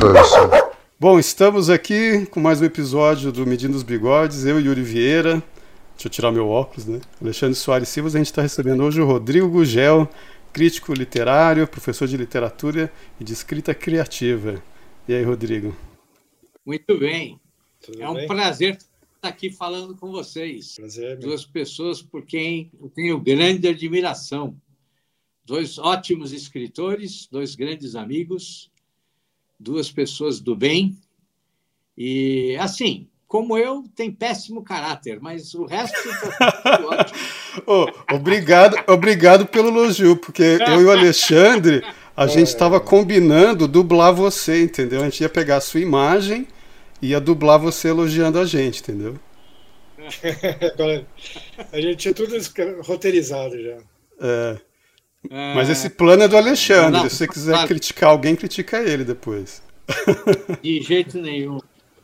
Podcast. 0.00 0.34
Bom, 0.98 1.18
estamos 1.18 1.68
aqui 1.68 2.24
com 2.26 2.40
mais 2.40 2.58
um 2.62 2.64
episódio 2.64 3.30
do 3.30 3.46
Medindo 3.46 3.76
os 3.76 3.82
Bigodes, 3.82 4.46
eu 4.46 4.58
e 4.58 4.64
Yuri 4.64 4.82
Vieira. 4.82 5.42
Deixa 5.92 6.06
eu 6.06 6.10
tirar 6.10 6.32
meu 6.32 6.48
óculos, 6.48 6.86
né? 6.86 7.02
Alexandre 7.20 7.54
Soares 7.54 7.90
Silva, 7.90 8.08
a 8.08 8.12
gente 8.12 8.26
está 8.26 8.40
recebendo 8.40 8.82
hoje 8.82 8.98
o 8.98 9.04
Rodrigo 9.04 9.46
Gugel, 9.50 10.08
crítico 10.54 10.94
literário, 10.94 11.68
professor 11.68 12.08
de 12.08 12.16
literatura 12.16 12.90
e 13.20 13.24
de 13.24 13.34
escrita 13.34 13.74
criativa. 13.74 14.62
E 15.06 15.12
aí, 15.12 15.22
Rodrigo? 15.22 15.76
Muito 16.64 16.98
bem. 16.98 17.38
Tudo 17.84 18.02
é 18.02 18.08
um 18.08 18.14
bem? 18.14 18.26
prazer 18.26 18.76
estar 18.76 19.28
aqui 19.28 19.50
falando 19.50 19.94
com 19.94 20.10
vocês. 20.10 20.76
Prazer. 20.76 21.18
Duas 21.18 21.44
pessoas 21.44 22.00
por 22.00 22.24
quem 22.24 22.72
eu 22.80 22.88
tenho 22.88 23.20
grande 23.20 23.68
admiração. 23.68 24.56
Dois 25.44 25.78
ótimos 25.78 26.32
escritores, 26.32 27.28
dois 27.30 27.54
grandes 27.54 27.94
amigos, 27.94 28.70
duas 29.60 29.92
pessoas 29.92 30.40
do 30.40 30.56
bem. 30.56 30.96
E, 31.96 32.56
assim, 32.58 33.06
como 33.28 33.58
eu, 33.58 33.84
tem 33.94 34.10
péssimo 34.10 34.64
caráter, 34.64 35.20
mas 35.20 35.54
o 35.54 35.66
resto 35.66 35.96
está 36.08 36.80
ótimo. 36.90 37.18
Oh, 37.66 37.86
obrigado, 38.12 38.76
obrigado 38.88 39.46
pelo 39.46 39.68
elogio, 39.68 40.16
porque 40.16 40.58
eu 40.66 40.80
e 40.80 40.84
o 40.84 40.90
Alexandre, 40.90 41.84
a 42.16 42.26
gente 42.26 42.48
estava 42.48 42.80
combinando 42.80 43.68
dublar 43.68 44.14
você, 44.14 44.62
entendeu? 44.62 45.02
A 45.02 45.04
gente 45.04 45.20
ia 45.20 45.28
pegar 45.28 45.56
a 45.56 45.60
sua 45.60 45.80
imagem 45.80 46.48
e 47.02 47.08
ia 47.08 47.20
dublar 47.20 47.58
você 47.58 47.88
elogiando 47.88 48.38
a 48.38 48.46
gente, 48.46 48.80
entendeu? 48.80 49.16
a 51.72 51.80
gente 51.80 51.96
tinha 51.96 52.14
tudo 52.14 52.34
roteirizado 52.82 53.62
já. 53.62 53.76
É. 54.20 54.69
É... 55.28 55.54
Mas 55.54 55.68
esse 55.68 55.90
plano 55.90 56.22
é 56.22 56.28
do 56.28 56.36
Alexandre. 56.36 57.02
Não, 57.02 57.08
Se 57.08 57.16
você 57.16 57.28
quiser 57.28 57.52
claro. 57.52 57.68
criticar 57.68 58.10
alguém, 58.10 58.36
critica 58.36 58.82
ele 58.82 59.04
depois. 59.04 59.62
De 60.62 60.80
jeito 60.80 61.20
nenhum. 61.20 61.58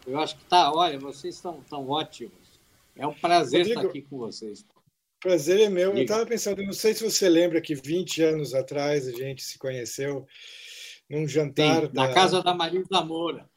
Eu 0.07 0.19
acho 0.19 0.37
que 0.37 0.45
tá. 0.45 0.73
Olha, 0.73 0.99
vocês 0.99 1.35
estão 1.35 1.61
tão 1.69 1.89
ótimos. 1.89 2.33
É 2.97 3.07
um 3.07 3.15
prazer 3.15 3.61
Rodrigo, 3.61 3.81
estar 3.81 3.91
aqui 3.91 4.03
com 4.03 4.19
vocês. 4.19 4.65
Prazer 5.21 5.61
é 5.61 5.69
meu. 5.69 5.93
Eu 5.97 6.03
estava 6.03 6.27
pensando, 6.27 6.63
não 6.63 6.73
sei 6.73 6.95
se 6.95 7.03
você 7.03 7.29
lembra 7.29 7.61
que 7.61 7.75
20 7.75 8.23
anos 8.23 8.55
atrás 8.55 9.09
a 9.09 9.13
gente 9.13 9.43
se 9.43 9.59
conheceu 9.59 10.27
num 11.09 11.27
jantar. 11.27 11.83
Sim, 11.83 11.93
da... 11.93 12.07
Na 12.07 12.15
casa 12.15 12.43
da 12.43 12.55
Marisa 12.55 13.03
Moura. 13.03 13.49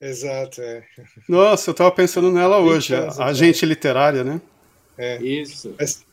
Exato, 0.00 0.60
é. 0.60 0.84
Nossa, 1.28 1.70
eu 1.70 1.72
estava 1.72 1.90
pensando 1.90 2.30
nela 2.30 2.58
hoje. 2.58 2.94
A 2.94 3.24
agente 3.24 3.64
literária, 3.64 4.22
né? 4.22 4.40
É. 4.98 5.22
Isso. 5.22 5.72
Faz, 5.78 6.04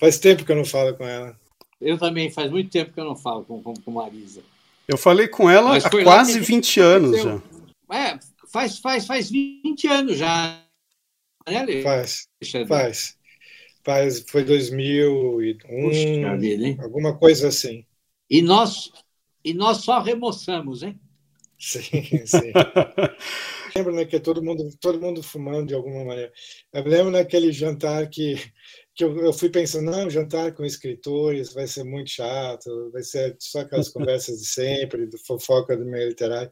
faz 0.00 0.18
tempo 0.18 0.44
que 0.44 0.50
eu 0.50 0.56
não 0.56 0.64
falo 0.64 0.94
com 0.94 1.06
ela. 1.06 1.38
Eu 1.80 1.98
também, 1.98 2.30
faz 2.30 2.50
muito 2.50 2.70
tempo 2.70 2.92
que 2.92 3.00
eu 3.00 3.04
não 3.04 3.16
falo 3.16 3.44
com, 3.44 3.62
com, 3.62 3.74
com 3.74 3.90
Marisa. 3.90 4.42
Eu 4.88 4.96
falei 4.96 5.28
com 5.28 5.50
ela 5.50 5.76
há 5.76 5.90
quase 5.90 6.40
20 6.40 6.80
anos 6.80 7.22
já. 7.22 7.42
É, 7.92 8.18
faz, 8.52 8.78
faz, 8.78 9.06
faz 9.06 9.30
20 9.30 9.86
anos 9.88 10.18
já. 10.18 10.62
Né, 11.48 11.82
faz, 11.82 12.28
faz. 12.66 13.16
Faz, 13.84 14.24
foi 14.28 14.44
2001, 14.44 15.58
Puxa 15.58 16.36
vida, 16.36 16.66
hein? 16.66 16.76
alguma 16.80 17.16
coisa 17.16 17.48
assim. 17.48 17.84
E 18.28 18.42
nós, 18.42 18.90
e 19.44 19.54
nós 19.54 19.78
só 19.78 20.00
remoçamos, 20.00 20.82
hein? 20.82 20.98
Sim, 21.58 22.26
sim. 22.26 22.52
lembro 23.76 23.94
né, 23.94 24.04
que 24.04 24.18
todo 24.18 24.42
mundo, 24.42 24.68
todo 24.80 25.00
mundo 25.00 25.22
fumando 25.22 25.68
de 25.68 25.74
alguma 25.74 26.04
maneira. 26.04 26.32
Eu 26.72 26.84
lembro 26.84 27.10
naquele 27.10 27.52
jantar 27.52 28.08
que 28.08 28.36
que 28.96 29.04
eu, 29.04 29.14
eu, 29.18 29.32
fui 29.32 29.50
pensando, 29.50 29.90
não, 29.90 30.08
jantar 30.08 30.52
com 30.52 30.64
escritores 30.64 31.52
vai 31.52 31.66
ser 31.66 31.84
muito 31.84 32.10
chato, 32.10 32.90
vai 32.90 33.02
ser 33.02 33.36
só 33.38 33.60
aquelas 33.60 33.90
conversas 33.92 34.38
de 34.38 34.46
sempre, 34.46 35.06
do 35.06 35.18
fofoca 35.18 35.76
do 35.76 35.84
meio 35.84 36.08
literário. 36.08 36.48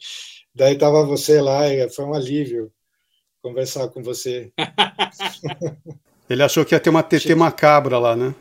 Daí 0.54 0.74
estava 0.74 1.06
você 1.06 1.40
lá 1.40 1.66
e 1.66 1.88
foi 1.88 2.04
um 2.04 2.12
alívio 2.12 2.70
conversar 3.42 3.88
com 3.88 4.02
você. 4.02 4.52
Ele 6.28 6.42
achou 6.42 6.64
que 6.64 6.74
ia 6.74 6.80
ter 6.80 6.90
uma 6.90 7.02
TT 7.02 7.16
Achei... 7.16 7.34
macabra 7.34 7.98
lá, 7.98 8.14
né? 8.14 8.34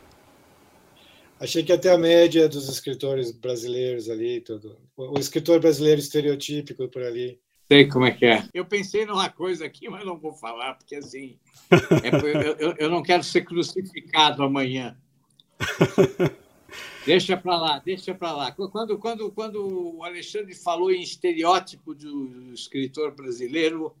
Achei 1.40 1.62
que 1.62 1.76
ter 1.76 1.90
a 1.90 1.98
média 1.98 2.48
dos 2.48 2.68
escritores 2.68 3.30
brasileiros 3.30 4.08
ali, 4.08 4.40
tudo. 4.40 4.78
O 4.96 5.18
escritor 5.18 5.60
brasileiro 5.60 6.00
estereotípico 6.00 6.88
por 6.88 7.02
ali. 7.02 7.38
Sei 7.66 7.88
como 7.88 8.04
é 8.04 8.10
que 8.10 8.26
é. 8.26 8.44
Eu 8.52 8.64
pensei 8.64 9.06
numa 9.06 9.28
coisa 9.28 9.64
aqui, 9.64 9.88
mas 9.88 10.04
não 10.04 10.18
vou 10.18 10.32
falar, 10.32 10.74
porque 10.74 10.96
assim, 10.96 11.38
é, 11.70 12.62
eu, 12.62 12.74
eu 12.78 12.90
não 12.90 13.02
quero 13.02 13.22
ser 13.22 13.42
crucificado 13.42 14.42
amanhã. 14.42 14.96
Deixa 17.06 17.36
para 17.36 17.56
lá, 17.56 17.78
deixa 17.84 18.14
para 18.14 18.32
lá. 18.32 18.50
Quando, 18.50 18.98
quando, 18.98 19.30
quando 19.30 19.96
o 19.96 20.02
Alexandre 20.02 20.54
falou 20.54 20.90
em 20.90 21.02
estereótipo 21.02 21.94
do 21.94 22.52
escritor 22.54 23.14
brasileiro, 23.14 23.94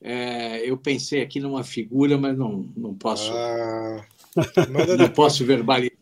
é, 0.00 0.58
eu 0.68 0.76
pensei 0.76 1.22
aqui 1.22 1.40
numa 1.40 1.64
figura, 1.64 2.16
mas 2.16 2.38
não, 2.38 2.68
não 2.76 2.94
posso. 2.94 3.32
Ah, 3.34 4.06
não 4.96 5.08
posso 5.08 5.44
verbalizar. 5.44 5.96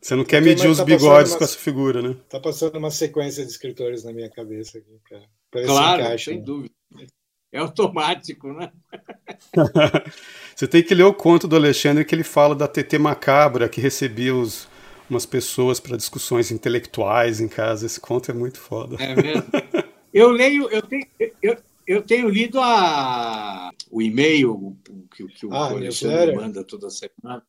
Você 0.00 0.14
não 0.14 0.24
quer 0.24 0.42
medir 0.42 0.68
os 0.68 0.78
tá 0.78 0.84
bigodes 0.84 1.32
uma, 1.32 1.38
com 1.38 1.44
essa 1.44 1.58
figura, 1.58 2.02
né? 2.02 2.16
Tá 2.28 2.40
passando 2.40 2.76
uma 2.76 2.90
sequência 2.90 3.44
de 3.44 3.50
escritores 3.50 4.04
na 4.04 4.12
minha 4.12 4.30
cabeça 4.30 4.78
aqui, 4.78 4.98
cara. 5.08 5.24
Claro, 5.50 6.18
sem 6.18 6.38
né? 6.38 6.42
dúvida. 6.42 6.74
É 7.52 7.58
automático, 7.58 8.52
né? 8.52 8.72
Você 10.56 10.66
tem 10.66 10.82
que 10.82 10.94
ler 10.94 11.04
o 11.04 11.14
conto 11.14 11.46
do 11.46 11.54
Alexandre 11.54 12.04
que 12.04 12.14
ele 12.14 12.24
fala 12.24 12.54
da 12.54 12.66
TT 12.66 12.98
macabra 12.98 13.68
que 13.68 13.80
recebia 13.80 14.34
os, 14.34 14.66
umas 15.08 15.24
pessoas 15.24 15.78
para 15.78 15.96
discussões 15.96 16.50
intelectuais 16.50 17.40
em 17.40 17.46
casa. 17.46 17.86
Esse 17.86 18.00
conto 18.00 18.30
é 18.30 18.34
muito 18.34 18.58
foda. 18.58 18.96
É 19.00 19.14
mesmo. 19.14 19.44
Eu 20.12 20.30
leio, 20.30 20.68
eu 20.70 20.82
tenho, 20.82 21.06
eu, 21.42 21.56
eu 21.86 22.02
tenho 22.02 22.28
lido 22.28 22.60
a, 22.60 23.70
o 23.90 24.00
e-mail 24.00 24.76
que, 25.14 25.26
que 25.26 25.46
o 25.46 25.52
ah, 25.52 25.70
Alexandre 25.70 26.34
manda 26.34 26.64
toda 26.64 26.88
semana. 26.90 27.42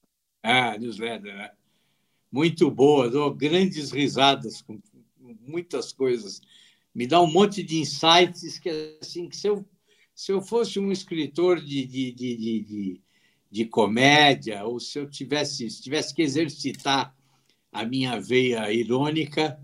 Ah, 0.44 0.78
newsletter, 0.78 1.34
né? 1.34 1.52
Muito 2.36 2.70
boa, 2.70 3.10
dou 3.10 3.34
grandes 3.34 3.92
risadas 3.92 4.62
com 4.62 4.78
muitas 5.48 5.94
coisas. 5.94 6.42
Me 6.94 7.08
dá 7.08 7.22
um 7.22 7.32
monte 7.32 7.64
de 7.64 7.80
insights 7.80 8.60
que 8.60 8.98
assim 9.02 9.30
que 9.30 9.38
se 9.38 9.48
eu 9.48 9.66
se 10.14 10.34
eu 10.34 10.42
fosse 10.42 10.78
um 10.78 10.92
escritor 10.92 11.62
de, 11.62 11.86
de, 11.86 12.12
de, 12.12 12.36
de, 12.36 13.02
de 13.50 13.66
comédia 13.66 14.66
ou 14.66 14.82
se 14.82 15.00
eu 15.00 15.10
tivesse 15.10 15.70
se 15.70 15.82
tivesse 15.82 16.14
que 16.14 16.22
exercitar 16.22 17.16
a 17.72 17.86
minha 17.86 18.20
veia 18.20 18.70
irônica 18.70 19.58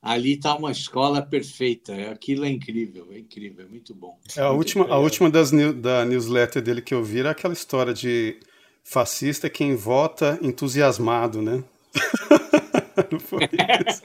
ali 0.00 0.32
está 0.32 0.56
uma 0.56 0.72
escola 0.72 1.20
perfeita. 1.20 1.92
Aquilo 2.10 2.46
é 2.46 2.48
incrível 2.48 3.08
é 3.12 3.18
incrível 3.18 3.66
é 3.66 3.68
muito 3.68 3.94
bom. 3.94 4.18
É, 4.34 4.40
a 4.40 4.46
muito 4.46 4.60
última 4.60 4.86
a 4.86 4.98
última 4.98 5.28
das 5.28 5.50
da 5.50 6.06
newsletter 6.06 6.62
dele 6.62 6.80
que 6.80 6.94
eu 6.94 7.04
vi 7.04 7.18
era 7.18 7.32
aquela 7.32 7.52
história 7.52 7.92
de 7.92 8.40
fascista 8.82 9.46
é 9.46 9.50
quem 9.50 9.76
vota 9.76 10.38
entusiasmado 10.40 11.42
né 11.42 11.62
não 13.10 13.20
foi 13.20 13.48
isso 13.88 14.02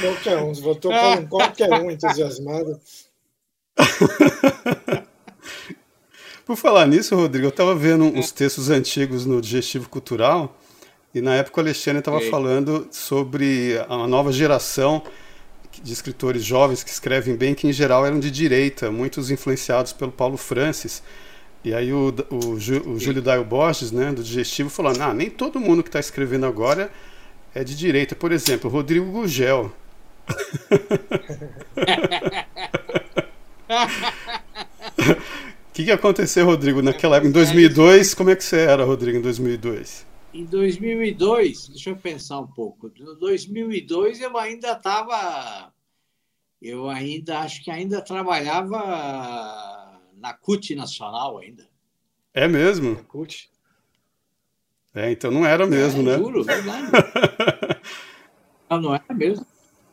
Qualquer 0.00 0.38
um, 0.38 0.52
votou 0.52 0.92
por 0.92 1.28
qualquer 1.28 1.72
um 1.72 1.90
entusiasmado. 1.90 2.78
Por 6.44 6.56
falar 6.56 6.86
nisso, 6.86 7.16
Rodrigo, 7.16 7.46
eu 7.46 7.50
estava 7.50 7.74
vendo 7.74 8.04
uns 8.04 8.30
textos 8.30 8.70
antigos 8.70 9.26
no 9.26 9.40
Digestivo 9.40 9.88
Cultural 9.88 10.56
e 11.12 11.20
na 11.20 11.34
época 11.34 11.58
o 11.58 11.64
Alexandre 11.64 11.98
estava 11.98 12.20
falando 12.20 12.86
sobre 12.92 13.84
a 13.88 14.06
nova 14.06 14.30
geração 14.30 15.02
de 15.82 15.92
escritores 15.92 16.44
jovens 16.44 16.84
que 16.84 16.90
escrevem 16.90 17.34
bem, 17.34 17.54
que 17.54 17.66
em 17.66 17.72
geral 17.72 18.06
eram 18.06 18.20
de 18.20 18.30
direita, 18.30 18.90
muitos 18.90 19.30
influenciados 19.30 19.92
pelo 19.92 20.12
Paulo 20.12 20.36
Francis. 20.36 21.02
E 21.64 21.74
aí 21.74 21.92
o, 21.92 22.14
o, 22.30 22.50
o 22.50 22.98
Júlio 22.98 23.20
Daio 23.20 23.44
Borges, 23.44 23.90
né, 23.90 24.12
do 24.12 24.22
Digestivo, 24.22 24.70
falou: 24.70 24.92
ah, 25.00 25.12
nem 25.12 25.28
todo 25.28 25.58
mundo 25.58 25.82
que 25.82 25.88
está 25.88 26.00
escrevendo 26.00 26.46
agora 26.46 26.90
é 27.54 27.64
de 27.64 27.76
direita. 27.76 28.14
Por 28.14 28.32
exemplo, 28.32 28.70
Rodrigo 28.70 29.10
Gugel, 29.10 29.72
o 30.26 30.26
que, 35.72 35.84
que 35.84 35.92
aconteceu, 35.92 36.44
Rodrigo, 36.44 36.82
naquela 36.82 37.16
época? 37.16 37.28
Em 37.28 37.32
2002, 37.32 38.14
como 38.14 38.30
é 38.30 38.36
que 38.36 38.42
você 38.42 38.60
era, 38.60 38.84
Rodrigo, 38.84 39.18
em 39.18 39.22
2002? 39.22 40.04
Em 40.34 40.44
2002, 40.44 41.68
deixa 41.68 41.90
eu 41.90 41.96
pensar 41.96 42.40
um 42.40 42.46
pouco. 42.46 42.90
Em 42.94 43.18
2002 43.18 44.20
eu 44.20 44.36
ainda 44.36 44.72
estava. 44.72 45.72
Eu 46.60 46.88
ainda 46.88 47.40
acho 47.40 47.62
que 47.62 47.70
ainda 47.70 48.00
trabalhava 48.00 49.85
na 50.26 50.34
CUT 50.34 50.74
Nacional 50.74 51.38
ainda. 51.38 51.68
É 52.34 52.48
mesmo? 52.48 52.94
Na 52.94 53.02
CUT. 53.04 53.48
É, 54.92 55.12
então 55.12 55.30
não 55.30 55.46
era 55.46 55.66
mesmo, 55.66 56.00
é, 56.00 56.04
né? 56.04 56.18
Juro, 56.18 56.42
verdade. 56.42 56.90
não, 58.68 58.80
não 58.80 58.94
era 58.94 59.14
mesmo. 59.14 59.46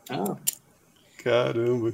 Ah. 0.09 0.35
Caramba. 1.17 1.93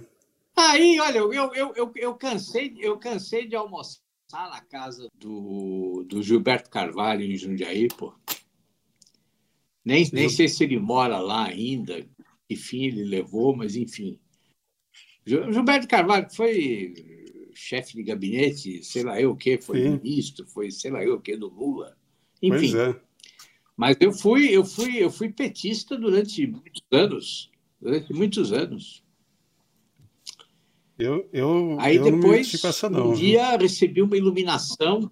Aí, 0.56 1.00
olha, 1.00 1.18
eu, 1.18 1.34
eu, 1.34 1.74
eu, 1.76 1.92
eu, 1.96 2.16
cansei, 2.16 2.76
eu 2.80 2.98
cansei 2.98 3.46
de 3.46 3.56
almoçar 3.56 4.00
na 4.32 4.62
casa 4.62 5.10
do, 5.16 6.06
do 6.08 6.24
Gilberto 6.24 6.70
Carvalho 6.70 7.24
em 7.24 7.36
Jundiaí, 7.36 7.90
pô. 7.90 8.14
Nem, 9.84 10.08
nem 10.14 10.30
sei 10.30 10.48
se 10.48 10.64
ele 10.64 10.80
mora 10.80 11.18
lá 11.20 11.46
ainda, 11.46 12.08
que 12.48 12.56
fim 12.56 12.86
ele 12.86 13.04
levou, 13.04 13.56
mas 13.56 13.76
enfim. 13.76 14.20
Gilberto 15.26 15.88
Carvalho 15.88 16.28
foi 16.34 17.19
chefe 17.60 17.94
de 17.94 18.04
gabinete, 18.04 18.84
sei 18.84 19.04
lá 19.04 19.20
eu 19.20 19.32
o 19.32 19.36
que, 19.36 19.60
foi 19.62 19.84
Sim. 19.84 20.00
ministro, 20.02 20.46
foi 20.48 20.72
sei 20.72 20.90
lá 20.92 21.04
eu 21.04 21.16
o 21.16 21.22
que 21.22 21.36
do 21.36 21.50
Lula. 21.50 21.96
Enfim. 22.42 22.78
É. 22.78 23.00
Mas 23.76 23.98
eu 24.00 24.12
fui, 24.12 24.50
eu 24.50 24.64
fui, 24.66 24.98
eu 24.98 25.12
fui 25.12 25.30
petista 25.30 25.98
durante 25.98 26.46
muitos 26.48 26.84
anos, 26.92 27.52
durante 27.80 28.14
muitos 28.14 28.52
anos. 28.54 29.04
Eu, 30.98 31.30
eu, 31.32 31.78
Aí 31.80 31.96
eu 31.96 32.04
depois, 32.04 32.62
não 32.62 32.70
essa, 32.70 32.90
não, 32.90 33.12
um 33.12 33.14
dia, 33.14 33.56
recebi 33.58 34.02
uma 34.02 34.18
iluminação, 34.18 35.10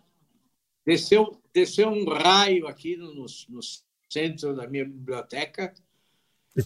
desceu, 0.86 1.42
desceu 1.54 1.90
um 1.90 2.06
raio 2.10 2.68
aqui 2.68 2.98
no, 2.98 3.14
no 3.14 3.60
centro 4.10 4.56
da 4.56 4.68
minha 4.68 4.86
biblioteca 4.86 5.74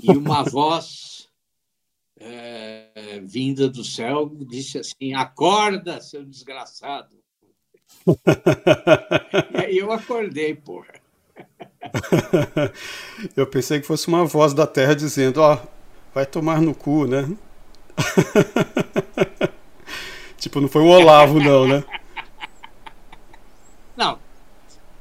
e 0.01 0.09
uma 0.11 0.41
voz 0.49 1.30
é, 2.23 3.19
vinda 3.23 3.67
do 3.67 3.83
céu 3.83 4.31
disse 4.47 4.77
assim: 4.77 5.13
Acorda, 5.13 5.99
seu 5.99 6.23
desgraçado. 6.23 7.15
e 9.53 9.57
aí 9.57 9.77
eu 9.77 9.91
acordei, 9.91 10.55
porra. 10.55 10.93
eu 13.35 13.47
pensei 13.47 13.81
que 13.81 13.87
fosse 13.87 14.07
uma 14.07 14.23
voz 14.23 14.53
da 14.53 14.67
terra 14.67 14.95
dizendo: 14.95 15.41
Ó, 15.41 15.55
oh, 15.55 15.67
vai 16.13 16.25
tomar 16.25 16.61
no 16.61 16.75
cu, 16.75 17.07
né? 17.07 17.35
tipo, 20.37 20.61
não 20.61 20.69
foi 20.69 20.83
o 20.83 20.87
Olavo, 20.87 21.39
não, 21.39 21.67
né? 21.67 21.83
Não, 23.97 24.19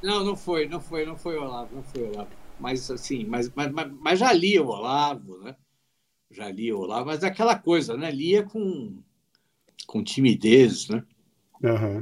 não, 0.01 0.25
não 0.25 0.35
foi, 0.35 0.67
não 0.67 0.81
foi, 0.81 1.05
não 1.05 1.15
foi 1.15 1.37
o 1.37 1.43
Olavo, 1.43 1.75
não 1.75 1.83
foi 1.83 2.01
o 2.01 2.13
Olavo. 2.13 2.29
Mas 2.59 2.89
assim, 2.89 3.25
mas, 3.25 3.51
mas, 3.55 3.71
mas 3.99 4.19
já 4.19 4.33
li 4.33 4.59
o 4.59 4.67
Olavo, 4.67 5.37
né? 5.39 5.55
Já 6.31 6.49
li 6.49 6.71
o 6.71 6.79
Olavo, 6.79 7.07
mas 7.07 7.23
é 7.23 7.27
aquela 7.27 7.57
coisa, 7.57 7.97
né? 7.97 8.09
Lia 8.09 8.43
com, 8.43 8.97
com 9.85 10.03
timidez, 10.03 10.87
né? 10.87 11.03
Uhum. 11.61 12.01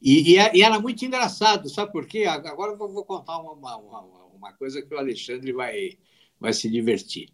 E, 0.00 0.32
e, 0.32 0.38
é, 0.38 0.56
e, 0.56 0.62
era 0.62 0.80
muito 0.80 1.04
engraçado, 1.04 1.68
sabe 1.68 1.92
por 1.92 2.06
quê? 2.06 2.24
Agora 2.24 2.72
eu 2.72 2.78
vou 2.78 3.04
contar 3.04 3.38
uma, 3.38 3.76
uma, 3.76 4.00
uma 4.34 4.52
coisa 4.52 4.80
que 4.80 4.94
o 4.94 4.98
Alexandre 4.98 5.52
vai, 5.52 5.98
vai 6.40 6.52
se 6.52 6.68
divertir. 6.70 7.28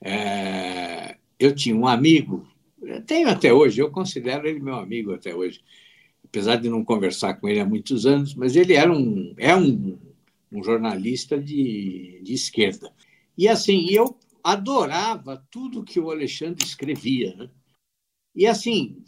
É, 0.00 1.16
eu 1.38 1.54
tinha 1.54 1.76
um 1.76 1.86
amigo, 1.86 2.46
tenho 3.06 3.28
até 3.28 3.52
hoje, 3.52 3.80
eu 3.80 3.90
considero 3.90 4.46
ele 4.46 4.60
meu 4.60 4.76
amigo 4.76 5.12
até 5.12 5.34
hoje, 5.34 5.62
apesar 6.24 6.56
de 6.56 6.68
não 6.68 6.84
conversar 6.84 7.34
com 7.34 7.48
ele 7.48 7.60
há 7.60 7.66
muitos 7.66 8.06
anos, 8.06 8.34
mas 8.34 8.56
ele 8.56 8.74
era 8.74 8.90
um, 8.90 9.34
é 9.36 9.54
um, 9.54 9.98
um 10.50 10.62
jornalista 10.62 11.38
de, 11.38 12.20
de 12.22 12.32
esquerda. 12.32 12.92
E 13.36 13.48
assim, 13.48 13.86
eu 13.90 14.16
adorava 14.42 15.46
tudo 15.50 15.84
que 15.84 16.00
o 16.00 16.10
Alexandre 16.10 16.64
escrevia. 16.64 17.34
Né? 17.36 17.50
E 18.34 18.46
assim, 18.46 19.02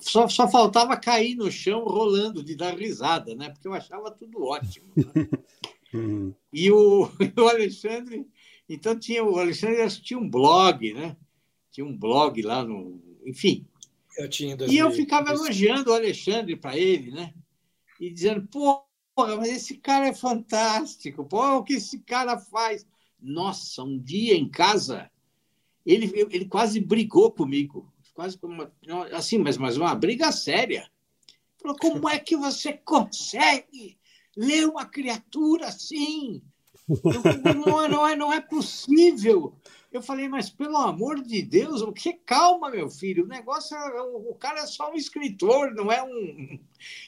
só, 0.00 0.28
só 0.28 0.48
faltava 0.48 0.96
cair 0.96 1.34
no 1.34 1.50
chão 1.50 1.84
rolando 1.84 2.42
de 2.42 2.54
dar 2.54 2.76
risada, 2.76 3.34
né? 3.34 3.50
porque 3.50 3.68
eu 3.68 3.74
achava 3.74 4.10
tudo 4.10 4.42
ótimo. 4.42 4.88
Né? 4.96 5.28
Uhum. 5.94 6.34
e 6.52 6.70
o, 6.70 7.04
o 7.38 7.48
Alexandre 7.48 8.26
então 8.68 8.98
tinha 8.98 9.24
o 9.24 9.38
Alexandre 9.38 9.88
tinha 10.00 10.18
um 10.18 10.28
blog, 10.28 10.92
né? 10.92 11.16
Tinha 11.70 11.86
um 11.86 11.96
blog 11.96 12.40
lá 12.42 12.64
no, 12.64 13.00
enfim. 13.24 13.66
Eu 14.18 14.28
tinha 14.28 14.56
e 14.68 14.78
eu 14.78 14.90
ficava 14.90 15.30
elogiando 15.30 15.90
o 15.90 15.94
Alexandre 15.94 16.56
para 16.56 16.76
ele, 16.76 17.10
né? 17.10 17.34
E 18.00 18.10
dizendo, 18.10 18.46
pô, 18.48 18.82
mas 19.16 19.48
esse 19.48 19.76
cara 19.76 20.08
é 20.08 20.14
fantástico, 20.14 21.24
pô, 21.24 21.58
o 21.58 21.62
que 21.62 21.74
esse 21.74 22.00
cara 22.00 22.38
faz? 22.38 22.86
Nossa, 23.20 23.82
um 23.82 23.98
dia 23.98 24.34
em 24.34 24.48
casa, 24.48 25.10
ele, 25.84 26.12
ele 26.30 26.46
quase 26.46 26.80
brigou 26.80 27.30
comigo, 27.30 27.92
quase 28.14 28.38
como 28.38 28.54
uma, 28.54 29.06
assim, 29.12 29.38
mas, 29.38 29.56
mas 29.56 29.76
uma 29.76 29.94
briga 29.94 30.30
séria. 30.32 30.90
Falou, 31.60 31.76
como 31.76 32.08
é 32.08 32.18
que 32.18 32.36
você 32.36 32.72
consegue 32.72 33.98
ler 34.36 34.66
uma 34.66 34.84
criatura 34.84 35.66
assim? 35.66 36.42
não, 37.64 37.82
é, 37.82 37.88
não, 37.88 38.06
é, 38.06 38.16
não 38.16 38.32
é 38.32 38.40
possível. 38.40 39.56
Eu 39.90 40.02
falei, 40.02 40.28
mas 40.28 40.50
pelo 40.50 40.76
amor 40.76 41.22
de 41.22 41.42
Deus, 41.42 41.80
o 41.82 41.92
que 41.92 42.12
calma, 42.12 42.70
meu 42.70 42.90
filho. 42.90 43.24
O 43.24 43.28
negócio, 43.28 43.76
é, 43.76 44.02
o, 44.02 44.30
o 44.30 44.34
cara 44.34 44.60
é 44.60 44.66
só 44.66 44.92
um 44.92 44.94
escritor, 44.94 45.74
não 45.74 45.90
é 45.90 46.02
um. 46.02 46.58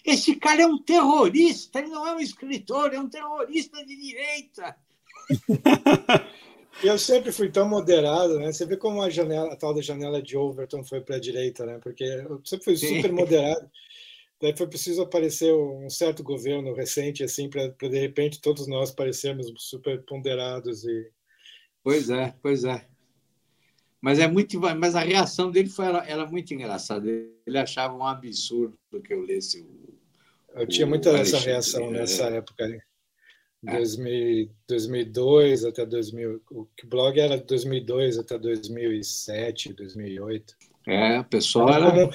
Esse 0.04 0.34
cara 0.36 0.62
é 0.62 0.66
um 0.66 0.78
terrorista, 0.78 1.78
ele 1.78 1.88
não 1.88 2.06
é 2.06 2.14
um 2.14 2.20
escritor, 2.20 2.94
é 2.94 2.98
um 2.98 3.08
terrorista 3.08 3.84
de 3.84 3.94
direita. 3.94 4.76
Eu 6.82 6.96
sempre 6.96 7.32
fui 7.32 7.50
tão 7.50 7.68
moderado, 7.68 8.38
né? 8.38 8.52
Você 8.52 8.64
vê 8.64 8.76
como 8.76 9.02
a 9.02 9.10
janela, 9.10 9.52
a 9.52 9.56
tal 9.56 9.74
da 9.74 9.82
janela 9.82 10.22
de 10.22 10.36
Overton 10.36 10.84
foi 10.84 11.00
para 11.00 11.16
a 11.16 11.20
direita, 11.20 11.66
né? 11.66 11.78
Porque 11.82 12.04
eu 12.04 12.40
sempre 12.44 12.64
fui 12.64 12.76
super 12.76 13.12
moderado. 13.12 13.68
Daí 14.40 14.56
foi 14.56 14.68
preciso 14.68 15.02
aparecer 15.02 15.52
um 15.52 15.90
certo 15.90 16.22
governo 16.22 16.72
recente, 16.72 17.24
assim, 17.24 17.50
para 17.50 17.68
de 17.68 17.98
repente 17.98 18.40
todos 18.40 18.68
nós 18.68 18.92
parecermos 18.92 19.52
super 19.56 20.00
ponderados 20.02 20.84
e. 20.84 21.10
Pois 21.82 22.10
é, 22.10 22.32
pois 22.40 22.62
é. 22.62 22.86
Mas 24.00 24.20
é 24.20 24.28
muito, 24.28 24.60
mas 24.60 24.94
a 24.94 25.00
reação 25.00 25.50
dele 25.50 25.68
foi 25.68 25.86
era, 25.86 26.08
era 26.08 26.26
muito 26.26 26.54
engraçada. 26.54 27.08
Ele 27.44 27.58
achava 27.58 27.96
um 27.96 28.06
absurdo 28.06 28.78
que 29.04 29.12
eu 29.12 29.22
lesse 29.22 29.60
o. 29.62 29.98
Eu 30.54 30.66
tinha 30.66 30.86
muita 30.86 31.10
essa 31.10 31.38
reação 31.38 31.90
nessa 31.90 32.28
é. 32.28 32.36
época. 32.36 32.68
Né? 32.68 32.80
2000, 33.62 34.50
2002 34.68 35.64
até 35.64 35.84
2000, 35.84 36.42
o 36.50 36.68
blog 36.84 37.18
era 37.18 37.36
2002 37.38 38.18
até 38.18 38.38
2007, 38.38 39.72
2008. 39.72 40.54
É, 40.86 41.20
o 41.20 41.24
pessoal 41.24 41.68
era, 41.70 41.86
era 41.88 42.10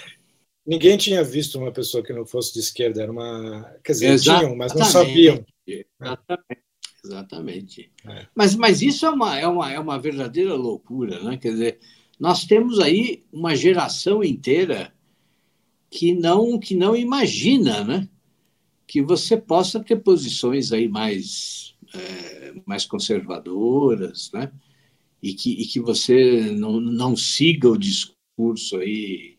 ninguém 0.65 0.97
tinha 0.97 1.23
visto 1.23 1.59
uma 1.59 1.71
pessoa 1.71 2.03
que 2.03 2.13
não 2.13 2.25
fosse 2.25 2.53
de 2.53 2.59
esquerda. 2.59 3.03
Era 3.03 3.11
uma. 3.11 3.63
Quer 3.83 3.91
dizer, 3.91 4.11
Exatamente. 4.11 4.45
tinham, 4.45 4.57
mas 4.57 4.73
não 4.73 4.85
sabiam. 4.85 5.45
Exatamente. 5.67 6.63
Exatamente. 7.05 7.91
É. 8.07 8.27
Mas, 8.33 8.55
mas 8.55 8.81
isso 8.81 9.05
é 9.05 9.09
uma, 9.09 9.37
é, 9.37 9.45
uma, 9.45 9.71
é 9.71 9.79
uma 9.79 9.99
verdadeira 9.99 10.55
loucura, 10.55 11.21
né? 11.21 11.37
Quer 11.37 11.51
dizer, 11.51 11.79
nós 12.17 12.45
temos 12.45 12.79
aí 12.79 13.25
uma 13.31 13.55
geração 13.55 14.23
inteira 14.23 14.93
que 15.91 16.13
não, 16.13 16.57
que 16.57 16.75
não 16.75 16.95
imagina, 16.95 17.83
né? 17.83 18.09
Que 18.93 19.01
você 19.01 19.35
possa 19.35 19.79
ter 19.79 19.95
posições 19.95 20.71
aí 20.71 20.87
mais, 20.87 21.73
é, 21.95 22.53
mais 22.63 22.85
conservadoras, 22.85 24.29
né? 24.31 24.51
E 25.19 25.33
que, 25.33 25.49
e 25.51 25.65
que 25.65 25.79
você 25.79 26.51
não, 26.51 26.79
não 26.79 27.17
siga 27.17 27.67
o 27.67 27.75
discurso 27.75 28.77
aí 28.77 29.35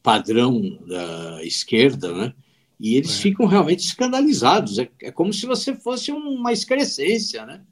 padrão 0.00 0.78
da 0.86 1.44
esquerda, 1.44 2.12
né? 2.12 2.34
E 2.78 2.94
eles 2.94 3.18
é. 3.18 3.20
ficam 3.20 3.46
realmente 3.46 3.84
escandalizados. 3.84 4.78
É, 4.78 4.88
é, 5.02 5.10
como 5.10 5.32
se 5.32 5.44
você 5.44 5.74
fosse 5.74 6.12
uma 6.12 6.52
excrescência, 6.52 7.44
né? 7.44 7.64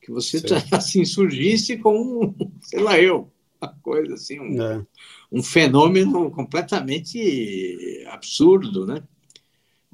Que 0.00 0.10
você 0.10 0.40
assim 0.72 1.04
surgisse 1.04 1.76
como, 1.76 2.34
sei 2.62 2.80
lá, 2.80 2.98
eu, 2.98 3.30
uma 3.60 3.68
coisa 3.82 4.14
assim, 4.14 4.40
um, 4.40 4.62
é. 4.62 4.86
um 5.30 5.42
fenômeno 5.42 6.30
completamente 6.30 8.02
absurdo, 8.08 8.86
né? 8.86 9.02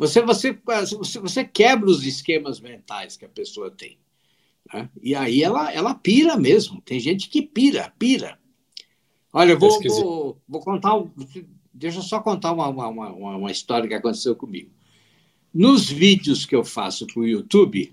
Você, 0.00 0.22
você, 0.22 0.58
você, 0.96 1.18
você 1.20 1.44
quebra 1.44 1.90
os 1.90 2.06
esquemas 2.06 2.58
mentais 2.58 3.18
que 3.18 3.26
a 3.26 3.28
pessoa 3.28 3.70
tem. 3.70 3.98
Né? 4.72 4.88
E 5.02 5.14
aí 5.14 5.42
ela, 5.42 5.70
ela 5.70 5.94
pira 5.94 6.38
mesmo. 6.38 6.80
Tem 6.80 6.98
gente 6.98 7.28
que 7.28 7.42
pira, 7.42 7.92
pira. 7.98 8.40
Olha, 9.30 9.52
eu 9.52 9.58
vou, 9.58 9.78
vou, 9.82 10.42
vou 10.48 10.60
contar. 10.62 10.92
Deixa 11.74 11.98
eu 11.98 12.02
só 12.02 12.18
contar 12.18 12.52
uma, 12.52 12.66
uma, 12.68 12.88
uma, 12.88 13.36
uma 13.36 13.50
história 13.50 13.86
que 13.86 13.92
aconteceu 13.92 14.34
comigo. 14.34 14.70
Nos 15.52 15.90
vídeos 15.90 16.46
que 16.46 16.56
eu 16.56 16.64
faço 16.64 17.06
para 17.06 17.20
o 17.20 17.26
YouTube, 17.26 17.92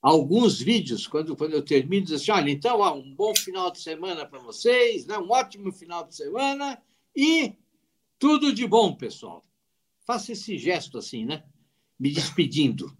alguns 0.00 0.58
vídeos, 0.58 1.06
quando, 1.06 1.36
quando 1.36 1.52
eu 1.52 1.62
termino, 1.62 2.04
dizem 2.06 2.16
assim: 2.16 2.30
olha, 2.30 2.50
então, 2.50 2.80
ó, 2.80 2.94
um 2.94 3.14
bom 3.14 3.36
final 3.36 3.70
de 3.70 3.82
semana 3.82 4.24
para 4.24 4.38
vocês, 4.38 5.04
né? 5.04 5.18
um 5.18 5.30
ótimo 5.30 5.70
final 5.70 6.06
de 6.06 6.16
semana 6.16 6.82
e 7.14 7.52
tudo 8.18 8.54
de 8.54 8.66
bom, 8.66 8.94
pessoal. 8.94 9.44
Faça 10.04 10.32
esse 10.32 10.58
gesto 10.58 10.98
assim, 10.98 11.24
né? 11.24 11.44
Me 11.98 12.10
despedindo. 12.10 12.96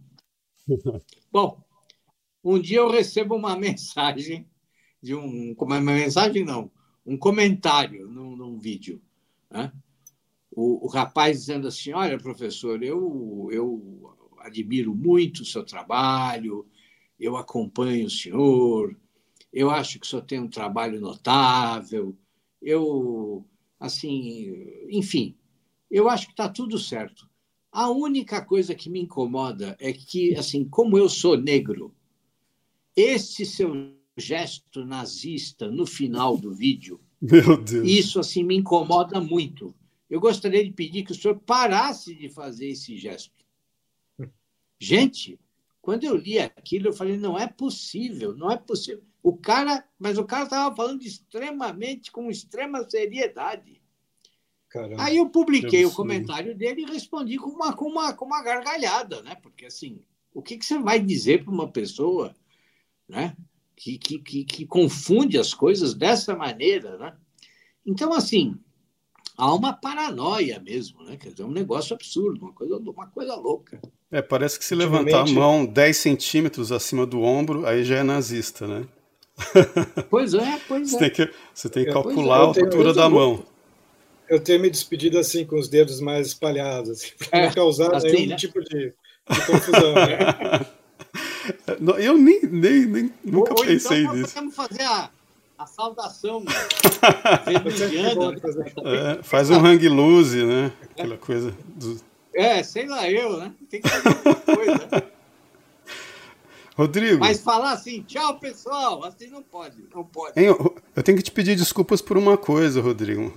bom, 1.31 1.63
um 2.45 2.61
dia 2.61 2.79
eu 2.79 2.91
recebo 2.91 3.35
uma 3.35 3.55
mensagem 3.59 4.49
de 5.03 5.15
um. 5.15 5.55
Uma 5.59 5.81
mensagem, 5.81 6.45
não, 6.45 6.71
um 7.05 7.17
comentário 7.17 8.09
num, 8.09 8.37
num 8.37 8.59
vídeo. 8.59 9.03
Né? 9.51 9.73
o, 10.55 10.87
o 10.87 10.89
rapaz 10.89 11.41
dizendo 11.41 11.69
assim: 11.69 11.93
Olha, 11.93 12.19
professor, 12.19 12.83
eu, 12.83 13.49
eu 13.51 14.17
admiro 14.41 14.95
muito 14.95 15.41
o 15.41 15.47
seu 15.47 15.65
trabalho, 15.65 16.67
eu 17.19 17.37
acompanho 17.37 18.07
o 18.07 18.11
senhor, 18.11 18.97
eu 19.53 19.71
acho 19.71 19.99
que 19.99 20.07
o 20.07 20.09
senhor 20.09 20.23
tem 20.23 20.41
um 20.41 20.49
trabalho 20.49 21.01
notável, 21.01 22.17
eu, 22.61 23.47
assim, 23.81 24.53
enfim, 24.91 25.37
eu 25.93 26.09
acho 26.09 26.27
que 26.27 26.33
está 26.33 26.49
tudo 26.49 26.79
certo. 26.79 27.29
A 27.71 27.91
única 27.91 28.43
coisa 28.43 28.75
que 28.75 28.89
me 28.89 29.01
incomoda 29.01 29.77
é 29.79 29.93
que, 29.93 30.35
assim, 30.35 30.65
como 30.65 30.97
eu 30.97 31.09
sou 31.09 31.37
negro, 31.37 31.95
esse 32.97 33.45
seu 33.45 33.95
gesto 34.17 34.85
nazista 34.85 35.71
no 35.71 35.87
final 35.87 36.37
do 36.37 36.55
vídeo. 36.55 37.01
Isso 37.85 38.19
assim 38.19 38.43
me 38.43 38.57
incomoda 38.57 39.21
muito. 39.21 39.75
Eu 40.09 40.21
gostaria 40.21 40.65
de 40.65 40.73
pedir 40.73 41.05
que 41.05 41.13
o 41.13 41.15
senhor 41.15 41.39
parasse 41.41 42.15
de 42.15 42.29
fazer 42.29 42.69
esse 42.69 42.97
gesto. 42.97 43.33
Gente, 44.79 45.39
quando 45.81 46.05
eu 46.05 46.17
li 46.17 46.39
aquilo, 46.39 46.89
eu 46.89 46.93
falei, 46.93 47.17
não 47.17 47.39
é 47.39 47.47
possível, 47.47 48.35
não 48.37 48.51
é 48.51 48.57
possível. 48.57 49.03
O 49.23 49.37
cara, 49.37 49.87
mas 49.99 50.19
o 50.19 50.25
cara 50.25 50.45
estava 50.45 50.75
falando 50.75 51.03
extremamente, 51.03 52.11
com 52.11 52.31
extrema 52.31 52.89
seriedade. 52.89 53.82
Caramba, 54.73 55.03
Aí 55.03 55.19
eu 55.19 55.29
publiquei 55.29 55.85
o 55.85 55.93
comentário 55.93 56.57
dele 56.57 56.83
e 56.83 56.91
respondi 56.91 57.37
com 57.37 57.51
uma, 57.51 57.75
com 57.75 57.85
uma, 57.85 58.15
com 58.15 58.25
uma 58.25 58.43
gargalhada, 58.43 59.21
né? 59.23 59.37
Porque 59.43 59.67
assim, 59.67 60.01
o 60.33 60.41
que, 60.41 60.57
que 60.57 60.65
você 60.65 60.79
vai 60.79 60.99
dizer 60.99 61.45
para 61.45 61.53
uma 61.53 61.69
pessoa 61.69 62.35
né? 63.07 63.37
que, 63.77 63.99
que, 63.99 64.19
que, 64.19 64.45
que 64.45 64.67
confunde 64.67 65.39
as 65.39 65.53
coisas 65.53 65.93
dessa 65.93 66.35
maneira? 66.35 66.97
Né? 66.97 67.13
Então, 67.85 68.15
assim, 68.15 68.57
há 69.37 69.55
uma 69.55 69.73
paranoia 69.75 70.59
mesmo, 70.61 71.03
né? 71.05 71.17
Quer 71.17 71.33
dizer, 71.33 71.45
um 71.45 71.51
negócio 71.51 71.95
absurdo, 71.95 72.47
uma 72.47 72.53
coisa, 72.53 72.77
uma 72.77 73.09
coisa 73.09 73.35
louca. 73.35 73.81
É, 74.11 74.23
parece 74.23 74.59
que 74.59 74.65
se 74.65 74.75
levantar 74.75 75.23
a 75.23 75.31
mão 75.31 75.67
10 75.67 75.97
centímetros 75.97 76.73
acima 76.73 77.05
do 77.05 77.21
ombro, 77.21 77.67
aí 77.67 77.85
já 77.85 77.97
é 77.97 78.03
nazista, 78.03 78.67
né? 78.67 78.87
Pois 80.09 80.33
é, 80.35 80.61
pois 80.69 80.89
você 80.93 80.97
é. 80.97 80.99
Tem 80.99 81.11
que, 81.11 81.35
você 81.53 81.69
tem 81.69 81.85
que 81.85 81.91
é, 81.91 81.93
calcular 81.93 82.37
é, 82.37 82.41
a 82.41 82.45
altura 82.45 82.95
da 82.95 83.09
mão. 83.09 83.45
Eu 84.29 84.41
tenho 84.41 84.61
me 84.61 84.71
despedido 84.71 85.19
assim, 85.19 85.45
com 85.45 85.59
os 85.59 85.69
dedos 85.69 86.01
mais 86.01 86.29
espalhados, 86.29 86.91
assim, 86.91 87.11
para 87.19 87.39
é, 87.39 87.47
não 87.47 87.53
causar 87.55 87.95
assim, 87.95 88.13
nenhum 88.13 88.29
né? 88.31 88.37
tipo 88.37 88.61
de, 88.63 88.95
de 89.31 89.47
confusão. 89.47 89.95
Né? 89.95 90.67
Eu 91.99 92.17
nem, 92.17 92.41
nem, 92.43 92.87
nem 92.87 93.13
nunca 93.25 93.53
ou, 93.53 93.67
pensei 93.67 94.03
então, 94.03 94.15
nisso. 94.15 94.35
Podemos 94.35 94.55
fazer 94.55 94.83
a, 94.83 95.11
a 95.59 95.67
saudação 95.67 96.45
é, 98.85 99.23
faz 99.23 99.51
um 99.51 99.65
hang 99.65 99.89
loose, 99.89 100.45
né? 100.45 100.73
Aquela 100.91 101.17
coisa. 101.17 101.55
Do... 101.75 102.01
É, 102.35 102.63
sei 102.63 102.87
lá 102.87 103.11
eu, 103.11 103.39
né? 103.39 103.53
Tem 103.69 103.81
que 103.81 103.89
fazer 103.89 104.09
alguma 104.09 104.35
coisa. 104.35 104.89
Né? 104.93 105.03
Rodrigo. 106.77 107.21
Mas 107.21 107.41
falar 107.41 107.73
assim, 107.73 108.03
tchau 108.03 108.39
pessoal, 108.39 109.05
assim 109.05 109.29
não 109.29 109.43
pode, 109.43 109.85
não 109.95 110.05
pode. 110.05 110.41
Hein, 110.41 110.47
eu 110.97 111.03
tenho 111.03 111.19
que 111.19 111.25
te 111.25 111.31
pedir 111.31 111.55
desculpas 111.55 112.01
por 112.01 112.17
uma 112.17 112.37
coisa, 112.37 112.81
Rodrigo. 112.81 113.33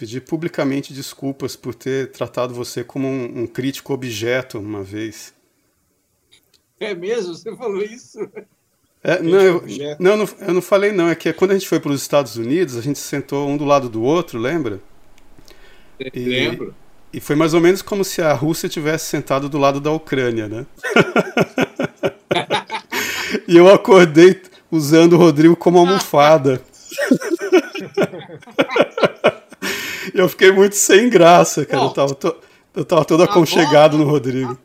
Pedir 0.00 0.22
publicamente 0.22 0.94
desculpas 0.94 1.54
por 1.54 1.74
ter 1.74 2.10
tratado 2.10 2.54
você 2.54 2.82
como 2.82 3.06
um, 3.06 3.42
um 3.42 3.46
crítico 3.46 3.92
objeto 3.92 4.58
uma 4.58 4.82
vez. 4.82 5.34
É 6.80 6.94
mesmo? 6.94 7.34
Você 7.34 7.54
falou 7.54 7.82
isso? 7.82 8.18
É, 9.04 9.20
não, 9.20 9.40
eu, 9.42 9.62
não, 9.98 10.16
não, 10.16 10.28
eu 10.40 10.54
não 10.54 10.62
falei 10.62 10.90
não. 10.90 11.10
É 11.10 11.14
que 11.14 11.30
quando 11.34 11.50
a 11.50 11.54
gente 11.54 11.68
foi 11.68 11.78
para 11.78 11.92
os 11.92 12.00
Estados 12.00 12.36
Unidos, 12.36 12.78
a 12.78 12.80
gente 12.80 12.98
sentou 12.98 13.46
um 13.46 13.58
do 13.58 13.66
lado 13.66 13.90
do 13.90 14.02
outro, 14.02 14.38
lembra? 14.38 14.80
E, 16.14 16.18
Lembro. 16.18 16.74
E 17.12 17.20
foi 17.20 17.36
mais 17.36 17.52
ou 17.52 17.60
menos 17.60 17.82
como 17.82 18.02
se 18.02 18.22
a 18.22 18.32
Rússia 18.32 18.70
tivesse 18.70 19.04
sentado 19.04 19.50
do 19.50 19.58
lado 19.58 19.82
da 19.82 19.92
Ucrânia, 19.92 20.48
né? 20.48 20.64
e 23.46 23.54
eu 23.54 23.68
acordei 23.68 24.40
usando 24.70 25.12
o 25.12 25.18
Rodrigo 25.18 25.54
como 25.54 25.76
almofada. 25.78 26.62
eu 30.14 30.28
fiquei 30.28 30.52
muito 30.52 30.76
sem 30.76 31.08
graça, 31.08 31.64
cara. 31.64 31.84
eu 31.84 31.90
tava, 31.90 32.14
to, 32.14 32.36
eu 32.74 32.84
tava 32.84 33.04
todo 33.04 33.22
aconchegado 33.22 33.96
no 33.96 34.04
Rodrigo 34.04 34.58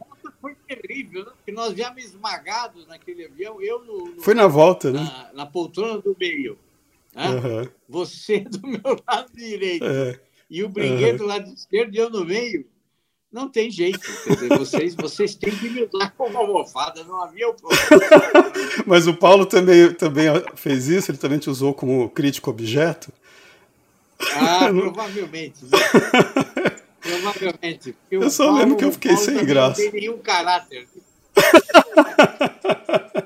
terrível, 0.66 1.25
né? 1.25 1.32
porque 1.36 1.52
nós 1.52 1.74
viemos 1.74 2.04
esmagados 2.04 2.88
naquele 2.88 3.25
avião, 3.25 3.62
eu 3.62 3.84
no, 3.84 4.16
no 4.16 4.22
Foi 4.22 4.34
na 4.34 4.48
volta, 4.48 4.92
né? 4.92 5.00
Na, 5.00 5.34
na 5.34 5.46
poltrona 5.46 6.00
do 6.00 6.16
meio. 6.20 6.58
Né? 7.14 7.30
Uhum. 7.30 7.70
Você 7.88 8.40
do 8.50 8.68
meu 8.68 9.02
lado 9.08 9.32
direito. 9.34 9.86
É. 9.86 10.20
E 10.50 10.64
o 10.64 10.70
brinquedo 10.70 11.12
uhum. 11.12 11.18
do 11.18 11.25
lado 11.25 11.54
esquerdo 11.54 11.94
e 11.94 11.98
eu 11.98 12.10
no 12.10 12.25
meio. 12.25 12.66
Não 13.32 13.50
tem 13.50 13.70
jeito. 13.70 14.00
Dizer, 14.00 14.58
vocês, 14.58 14.96
vocês 14.96 15.36
têm 15.36 15.54
que 15.54 15.70
me 15.70 15.86
dar 15.88 16.12
como 16.12 16.38
almofada, 16.38 17.04
não 17.04 17.22
havia 17.22 17.50
o 17.50 17.56
Mas 18.88 19.08
o 19.08 19.14
Paulo 19.14 19.46
também, 19.46 19.94
também 19.94 20.28
fez 20.56 20.88
isso? 20.88 21.12
Ele 21.12 21.18
também 21.18 21.38
te 21.38 21.50
usou 21.50 21.74
como 21.74 22.10
crítico 22.10 22.50
objeto? 22.50 23.12
Ah, 24.34 24.70
provavelmente. 24.72 25.65
Né? 25.65 25.72
Provavelmente. 27.05 27.96
Eu 28.10 28.29
só 28.32 28.46
Paulo, 28.46 28.60
lembro 28.60 28.77
que 28.77 28.86
eu 28.86 28.91
fiquei 28.91 29.15
sem 29.15 29.46
graça. 29.46 29.79
Não 29.79 29.91
tem 29.91 30.01
nenhum 30.01 30.17
caráter. 30.17 30.88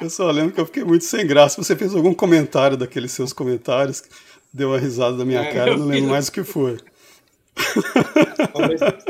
eu 0.00 0.08
só 0.08 0.30
lembro 0.30 0.52
que 0.52 0.60
eu 0.60 0.66
fiquei 0.66 0.84
muito 0.84 1.04
sem 1.04 1.26
graça. 1.26 1.60
Você 1.60 1.74
fez 1.74 1.92
algum 1.94 2.14
comentário 2.14 2.76
daqueles 2.76 3.10
seus 3.10 3.32
comentários, 3.32 4.04
deu 4.52 4.68
uma 4.68 4.78
risada 4.78 5.16
da 5.16 5.24
minha 5.24 5.40
é, 5.40 5.52
cara, 5.52 5.72
eu 5.72 5.78
não 5.78 5.86
lembro 5.86 6.10
mais 6.10 6.28
o 6.28 6.32
que 6.32 6.44
foi. 6.44 6.78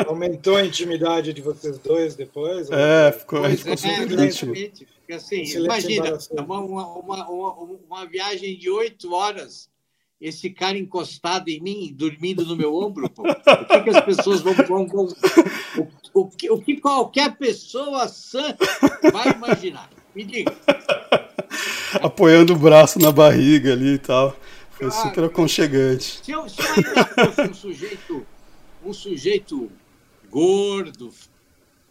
Aumentou 0.06 0.56
a 0.56 0.64
intimidade 0.64 1.32
de 1.32 1.42
vocês 1.42 1.78
dois 1.78 2.14
depois? 2.14 2.68
É, 2.70 3.12
ficou, 3.12 3.44
a 3.44 3.50
gente 3.50 3.62
ficou 3.62 3.76
super 3.76 4.20
íntimo. 4.20 4.54
Assim, 5.14 5.42
imagina, 5.42 6.18
uma, 6.32 6.60
uma, 6.60 6.98
uma, 6.98 7.28
uma, 7.88 8.06
viagem 8.06 8.56
de 8.56 8.70
oito 8.70 9.12
horas 9.12 9.68
esse 10.20 10.50
cara 10.50 10.76
encostado 10.76 11.48
em 11.48 11.60
mim, 11.60 11.94
dormindo 11.96 12.44
no 12.44 12.54
meu 12.54 12.74
ombro? 12.74 13.08
Pô? 13.08 13.22
O 13.22 13.64
que, 13.64 13.80
que 13.80 13.90
as 13.90 14.04
pessoas 14.04 14.40
vão. 14.42 14.52
vão, 14.54 14.86
vão 14.86 15.08
o, 15.78 16.20
o, 16.20 16.28
que, 16.28 16.50
o 16.50 16.60
que 16.60 16.76
qualquer 16.76 17.36
pessoa 17.36 18.06
sã 18.06 18.54
vai 19.10 19.30
imaginar? 19.32 19.88
Me 20.14 20.24
diga. 20.24 20.54
Apoiando 22.02 22.52
o 22.52 22.58
braço 22.58 22.98
na 22.98 23.10
barriga 23.10 23.72
ali 23.72 23.94
e 23.94 23.98
tal. 23.98 24.36
Foi 24.72 24.88
ah, 24.88 24.90
super 24.90 25.24
aconchegante. 25.24 26.20
Se 26.22 26.30
eu, 26.32 26.48
se 26.48 26.60
eu 26.60 26.66
ainda 26.74 27.04
fosse 27.06 27.50
um 27.50 27.54
sujeito, 27.54 28.26
um 28.84 28.92
sujeito 28.92 29.72
gordo, 30.30 31.12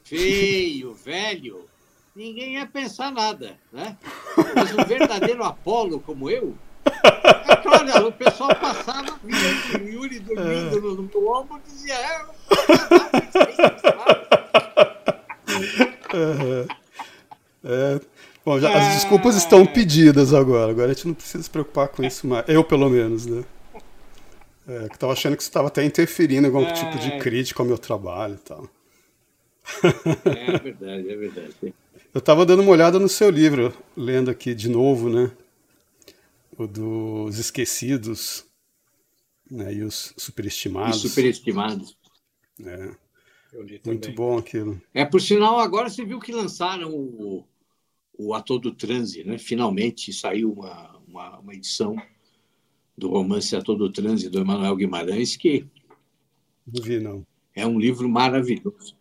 feio, 0.04 0.94
velho, 0.94 1.66
ninguém 2.16 2.56
ia 2.56 2.66
pensar 2.66 3.12
nada, 3.12 3.58
né? 3.72 3.98
Mas 4.56 4.74
um 4.74 4.84
verdadeiro 4.86 5.44
Apolo 5.44 6.00
como 6.00 6.30
eu, 6.30 6.56
Olha, 7.66 8.08
o 8.08 8.12
pessoal 8.12 8.56
passava, 8.56 9.20
via 9.24 9.82
o 9.82 9.88
Yuri 9.88 10.20
dormindo 10.20 10.78
é. 10.78 10.82
no, 10.82 10.96
no 11.02 11.32
ombro 11.32 11.60
e 11.66 11.72
dizia: 11.72 11.96
É, 11.96 12.26
uhum. 16.16 16.68
é. 17.64 18.00
Bom, 18.46 18.60
já, 18.60 18.74
as 18.74 18.96
desculpas 18.96 19.36
estão 19.36 19.66
pedidas 19.66 20.34
agora. 20.34 20.72
Agora 20.72 20.92
a 20.92 20.94
gente 20.94 21.08
não 21.08 21.14
precisa 21.14 21.44
se 21.44 21.50
preocupar 21.50 21.88
com 21.90 22.04
isso 22.04 22.26
mais. 22.26 22.48
Eu, 22.48 22.64
pelo 22.64 22.90
menos, 22.90 23.26
né? 23.26 23.44
É, 24.68 24.88
que 24.88 25.00
tava 25.00 25.14
achando 25.14 25.36
que 25.36 25.44
você 25.44 25.50
estava 25.50 25.68
até 25.68 25.84
interferindo 25.84 26.48
em 26.48 26.52
algum 26.52 26.64
é... 26.64 26.74
tipo 26.74 26.98
de 27.00 27.18
crítica 27.20 27.62
ao 27.62 27.68
meu 27.68 27.78
trabalho 27.78 28.36
e 28.36 28.38
tal. 28.38 28.70
É 30.26 30.60
verdade, 30.60 31.12
é 31.12 31.16
verdade. 31.16 31.54
Eu 32.14 32.20
estava 32.20 32.46
dando 32.46 32.62
uma 32.62 32.72
olhada 32.72 32.98
no 32.98 33.10
seu 33.10 33.30
livro, 33.30 33.74
lendo 33.96 34.32
aqui 34.32 34.54
de 34.56 34.70
novo, 34.70 35.10
né? 35.10 35.32
O 36.60 36.68
dos 36.68 37.40
esquecidos 37.40 38.46
né, 39.50 39.74
e 39.74 39.84
os 39.84 40.14
superestimados. 40.18 41.04
E 41.04 41.10
superestimados. 41.10 41.98
É. 42.64 42.96
Muito 43.86 44.12
bom 44.12 44.38
aquilo. 44.38 44.80
É, 44.94 45.06
por 45.06 45.22
sinal, 45.22 45.60
agora 45.60 45.90
você 45.90 46.06
viu 46.06 46.20
que 46.20 46.32
lançaram 46.32 46.94
o, 46.94 47.44
o 48.18 48.34
Ator 48.34 48.60
do 48.60 48.72
Transe, 48.74 49.24
né? 49.24 49.38
Finalmente 49.38 50.14
saiu 50.14 50.52
uma, 50.52 51.00
uma, 51.08 51.40
uma 51.40 51.54
edição 51.56 51.96
do 52.96 53.10
romance 53.10 53.56
Ator 53.56 53.78
do 53.78 53.92
Transe, 53.92 54.30
do 54.30 54.40
Emanuel 54.40 54.76
Guimarães, 54.76 55.36
que... 55.36 55.66
Não 56.68 56.84
vi, 56.84 57.00
não. 57.00 57.26
É 57.56 57.66
um 57.66 57.80
livro 57.80 58.08
maravilhoso. 58.08 58.96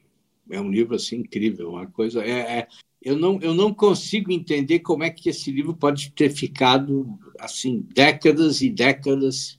É 0.48 0.58
um 0.58 0.70
livro, 0.70 0.94
assim, 0.94 1.16
incrível. 1.16 1.70
Uma 1.70 1.86
coisa... 1.88 2.24
É, 2.24 2.60
é, 2.60 2.68
eu 3.02 3.16
não, 3.16 3.38
eu 3.42 3.52
não 3.52 3.74
consigo 3.74 4.32
entender 4.32 4.78
como 4.78 5.02
é 5.02 5.10
que 5.10 5.28
esse 5.28 5.50
livro 5.50 5.74
pode 5.74 6.10
ter 6.12 6.30
ficado 6.30 7.18
assim 7.38 7.86
décadas 7.94 8.60
e 8.60 8.70
décadas 8.70 9.58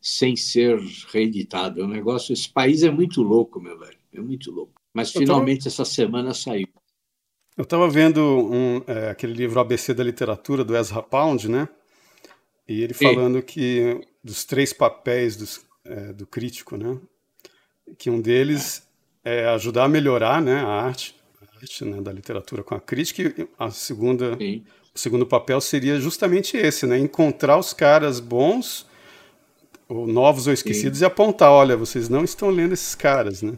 sem 0.00 0.36
ser 0.36 0.78
reeditado. 1.12 1.80
É 1.80 1.84
um 1.84 1.88
negócio. 1.88 2.32
Esse 2.32 2.48
país 2.48 2.82
é 2.82 2.90
muito 2.90 3.22
louco, 3.22 3.60
meu 3.60 3.78
velho. 3.78 3.98
É 4.12 4.20
muito 4.20 4.50
louco. 4.50 4.72
Mas 4.92 5.12
finalmente 5.12 5.64
tava... 5.64 5.68
essa 5.68 5.84
semana 5.84 6.34
saiu. 6.34 6.68
Eu 7.56 7.64
estava 7.64 7.88
vendo 7.88 8.20
um, 8.20 8.82
é, 8.86 9.10
aquele 9.10 9.32
livro 9.32 9.60
ABC 9.60 9.94
da 9.94 10.02
Literatura 10.02 10.64
do 10.64 10.76
Ezra 10.76 11.02
Pound, 11.02 11.48
né? 11.48 11.68
E 12.66 12.82
ele 12.82 12.94
falando 12.94 13.36
Sim. 13.36 13.46
que 13.46 14.00
dos 14.22 14.44
três 14.44 14.72
papéis 14.72 15.36
dos, 15.36 15.64
é, 15.84 16.12
do 16.12 16.26
crítico, 16.26 16.76
né? 16.76 16.98
Que 17.98 18.08
um 18.08 18.20
deles 18.20 18.88
é 19.24 19.46
ajudar 19.48 19.84
a 19.84 19.88
melhorar, 19.88 20.40
né, 20.40 20.60
a 20.60 20.68
arte 20.68 21.14
arte 21.62 21.84
né, 21.84 22.00
da 22.00 22.12
literatura 22.12 22.62
com 22.62 22.74
a 22.74 22.80
crítica, 22.80 23.22
e 23.22 23.48
a 23.58 23.70
segunda, 23.70 24.36
o 24.94 24.98
segundo 24.98 25.26
papel 25.26 25.60
seria 25.60 26.00
justamente 26.00 26.56
esse, 26.56 26.86
né, 26.86 26.98
encontrar 26.98 27.58
os 27.58 27.72
caras 27.72 28.20
bons, 28.20 28.86
ou 29.88 30.06
novos 30.06 30.46
ou 30.46 30.52
esquecidos, 30.52 30.98
Sim. 30.98 31.04
e 31.04 31.06
apontar, 31.06 31.50
olha, 31.50 31.76
vocês 31.76 32.08
não 32.08 32.24
estão 32.24 32.50
lendo 32.50 32.72
esses 32.72 32.94
caras, 32.94 33.42
né? 33.42 33.54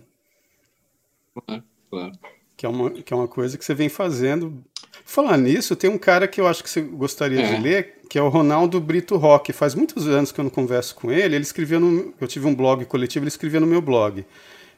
Claro, 1.35 1.63
claro. 1.91 2.13
Que 2.57 2.67
é, 2.67 2.69
uma, 2.69 2.91
que 2.91 3.13
é 3.13 3.17
uma 3.17 3.29
coisa 3.29 3.59
que 3.59 3.65
você 3.65 3.75
vem 3.75 3.89
fazendo 3.89 4.65
Falar 5.05 5.37
nisso, 5.37 5.77
tem 5.77 5.91
um 5.91 5.99
cara 5.99 6.27
que 6.27 6.41
eu 6.41 6.47
acho 6.47 6.65
que 6.65 6.71
você 6.71 6.81
gostaria 6.81 7.43
é. 7.43 7.55
de 7.55 7.63
ler, 7.63 8.01
que 8.09 8.19
é 8.19 8.23
o 8.23 8.29
Ronaldo 8.31 8.81
Brito 8.81 9.17
Roque. 9.17 9.53
Faz 9.53 9.75
muitos 9.75 10.09
anos 10.09 10.33
que 10.33 10.41
eu 10.41 10.45
não 10.45 10.51
converso 10.51 10.95
com 10.95 11.13
ele. 11.13 11.35
Ele 11.37 11.43
escrevia 11.43 11.79
no. 11.79 12.15
Eu 12.19 12.27
tive 12.27 12.47
um 12.47 12.55
blog 12.55 12.85
coletivo, 12.87 13.23
ele 13.25 13.29
escrevia 13.29 13.61
no 13.61 13.67
meu 13.67 13.83
blog. 13.83 14.25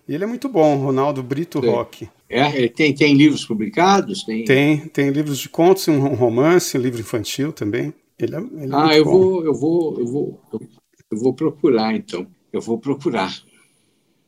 E 0.09 0.15
ele 0.15 0.25
é 0.25 0.27
muito 0.27 0.49
bom, 0.49 0.77
Ronaldo 0.77 1.23
Brito. 1.23 1.61
Roque. 1.61 2.09
É, 2.29 2.69
tem, 2.69 2.93
tem 2.93 3.15
livros 3.15 3.45
publicados? 3.45 4.25
Tem... 4.25 4.45
tem, 4.45 4.89
tem 4.89 5.11
livros 5.11 5.39
de 5.39 5.49
contos, 5.49 5.87
um 5.89 6.15
romance, 6.15 6.77
um 6.77 6.81
livro 6.81 7.01
infantil 7.01 7.53
também. 7.53 7.95
Ele 8.19 8.35
é, 8.35 8.39
ele 8.39 8.73
é 8.73 8.77
ah, 8.77 8.97
eu 8.97 9.05
bom. 9.05 9.11
vou, 9.11 9.45
eu 9.45 9.55
vou, 9.55 10.01
eu 10.01 10.07
vou, 10.07 10.41
eu 11.11 11.19
vou 11.19 11.35
procurar 11.35 11.95
então. 11.95 12.27
Eu 12.53 12.61
vou 12.61 12.79
procurar. 12.79 13.33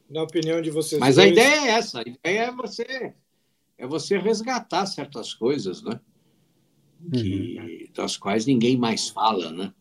Na 0.08 0.22
opinião 0.22 0.62
de 0.62 0.70
vocês. 0.70 1.00
Mas 1.00 1.16
dois... 1.16 1.28
a 1.28 1.30
ideia 1.30 1.60
é 1.60 1.68
essa. 1.70 1.98
A 1.98 2.02
ideia 2.02 2.40
é 2.40 2.52
você, 2.52 3.14
é 3.78 3.86
você 3.86 4.18
resgatar 4.18 4.86
certas 4.86 5.34
coisas, 5.34 5.82
né? 5.82 6.00
Que, 7.12 7.58
uhum. 7.58 7.92
das 7.94 8.16
quais 8.16 8.46
ninguém 8.46 8.76
mais 8.76 9.08
fala, 9.08 9.50
né? 9.50 9.72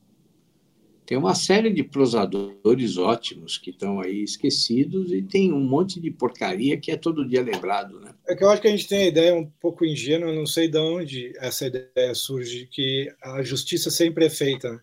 Tem 1.07 1.17
uma 1.17 1.33
série 1.33 1.69
de 1.69 1.85
prosadores 1.85 2.97
ótimos 2.97 3.57
que 3.57 3.69
estão 3.69 4.01
aí 4.01 4.23
esquecidos 4.23 5.09
e 5.13 5.21
tem 5.21 5.53
um 5.53 5.61
monte 5.61 6.01
de 6.01 6.11
porcaria 6.11 6.75
que 6.75 6.91
é 6.91 6.97
todo 6.97 7.25
dia 7.25 7.41
lembrado, 7.41 7.97
né? 8.01 8.13
É 8.27 8.35
que 8.35 8.43
eu 8.43 8.49
acho 8.49 8.61
que 8.61 8.67
a 8.67 8.71
gente 8.71 8.89
tem 8.89 9.03
a 9.03 9.07
ideia 9.07 9.33
um 9.33 9.45
pouco 9.45 9.85
ingênua, 9.85 10.33
não 10.33 10.45
sei 10.45 10.67
de 10.67 10.77
onde 10.77 11.31
essa 11.37 11.65
ideia 11.65 12.13
surge, 12.13 12.67
que 12.69 13.09
a 13.23 13.41
justiça 13.41 13.89
sempre 13.89 14.25
é 14.25 14.29
feita, 14.29 14.69
né? 14.69 14.81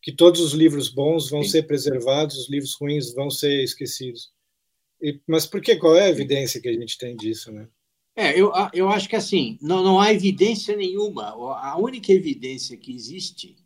que 0.00 0.12
todos 0.12 0.40
os 0.40 0.52
livros 0.52 0.88
bons 0.88 1.28
vão 1.28 1.42
Sim. 1.42 1.48
ser 1.48 1.62
preservados, 1.64 2.38
os 2.38 2.48
livros 2.48 2.76
ruins 2.80 3.12
vão 3.12 3.28
ser 3.28 3.64
esquecidos. 3.64 4.30
E, 5.02 5.20
mas 5.26 5.46
por 5.46 5.60
que? 5.60 5.74
Qual 5.74 5.96
é 5.96 6.04
a 6.04 6.10
evidência 6.10 6.60
que 6.60 6.68
a 6.68 6.72
gente 6.72 6.96
tem 6.96 7.16
disso, 7.16 7.50
né? 7.50 7.66
É, 8.14 8.40
eu, 8.40 8.52
eu 8.72 8.88
acho 8.88 9.08
que 9.08 9.16
assim, 9.16 9.58
não, 9.60 9.82
não 9.82 10.00
há 10.00 10.12
evidência 10.12 10.76
nenhuma. 10.76 11.30
A 11.60 11.76
única 11.76 12.12
evidência 12.12 12.76
que 12.76 12.94
existe 12.94 13.56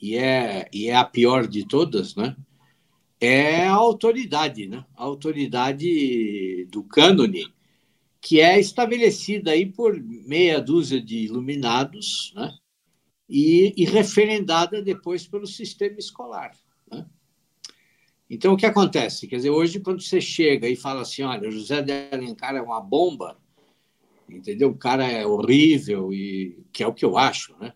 e 0.00 0.16
é, 0.16 0.68
e 0.72 0.88
é 0.88 0.96
a 0.96 1.04
pior 1.04 1.46
de 1.46 1.66
todas, 1.66 2.14
né? 2.14 2.36
é 3.20 3.66
a 3.66 3.74
autoridade, 3.74 4.66
né? 4.66 4.84
a 4.96 5.04
autoridade 5.04 6.66
do 6.70 6.84
cânone, 6.84 7.52
que 8.20 8.40
é 8.40 8.58
estabelecida 8.58 9.52
aí 9.52 9.66
por 9.66 10.00
meia 10.00 10.60
dúzia 10.60 11.00
de 11.00 11.18
iluminados 11.18 12.32
né? 12.36 12.56
e, 13.28 13.74
e 13.76 13.84
referendada 13.84 14.82
depois 14.82 15.26
pelo 15.26 15.46
sistema 15.46 15.98
escolar. 15.98 16.52
Né? 16.90 17.06
Então, 18.30 18.52
o 18.52 18.56
que 18.56 18.66
acontece? 18.66 19.26
Quer 19.26 19.36
dizer, 19.36 19.50
hoje, 19.50 19.80
quando 19.80 20.02
você 20.02 20.20
chega 20.20 20.68
e 20.68 20.76
fala 20.76 21.02
assim, 21.02 21.22
olha, 21.22 21.50
José 21.50 21.82
de 21.82 21.92
Alencar 22.12 22.54
é 22.54 22.62
uma 22.62 22.80
bomba, 22.80 23.36
entendeu? 24.28 24.70
O 24.70 24.76
cara 24.78 25.10
é 25.10 25.26
horrível, 25.26 26.12
e 26.12 26.62
que 26.72 26.82
é 26.82 26.86
o 26.86 26.94
que 26.94 27.04
eu 27.04 27.16
acho, 27.16 27.56
né? 27.58 27.72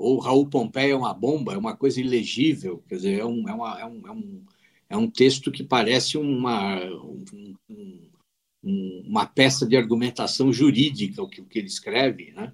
Ou 0.00 0.18
Raul 0.18 0.46
Pompeia 0.46 0.92
é 0.92 0.96
uma 0.96 1.12
bomba, 1.12 1.52
é 1.52 1.58
uma 1.58 1.76
coisa 1.76 2.00
ilegível, 2.00 2.82
quer 2.88 2.96
dizer, 2.96 3.20
é 3.20 3.24
um, 3.24 3.46
é 3.46 3.52
uma, 3.52 3.80
é 3.80 3.84
um, 3.84 4.06
é 4.06 4.10
um, 4.10 4.44
é 4.88 4.96
um 4.96 5.10
texto 5.10 5.52
que 5.52 5.62
parece 5.62 6.16
uma, 6.16 6.82
um, 6.86 7.54
um, 8.64 9.04
uma 9.06 9.26
peça 9.26 9.66
de 9.66 9.76
argumentação 9.76 10.50
jurídica, 10.50 11.22
o 11.22 11.28
que, 11.28 11.42
o 11.42 11.44
que 11.44 11.58
ele 11.58 11.68
escreve, 11.68 12.32
né? 12.32 12.50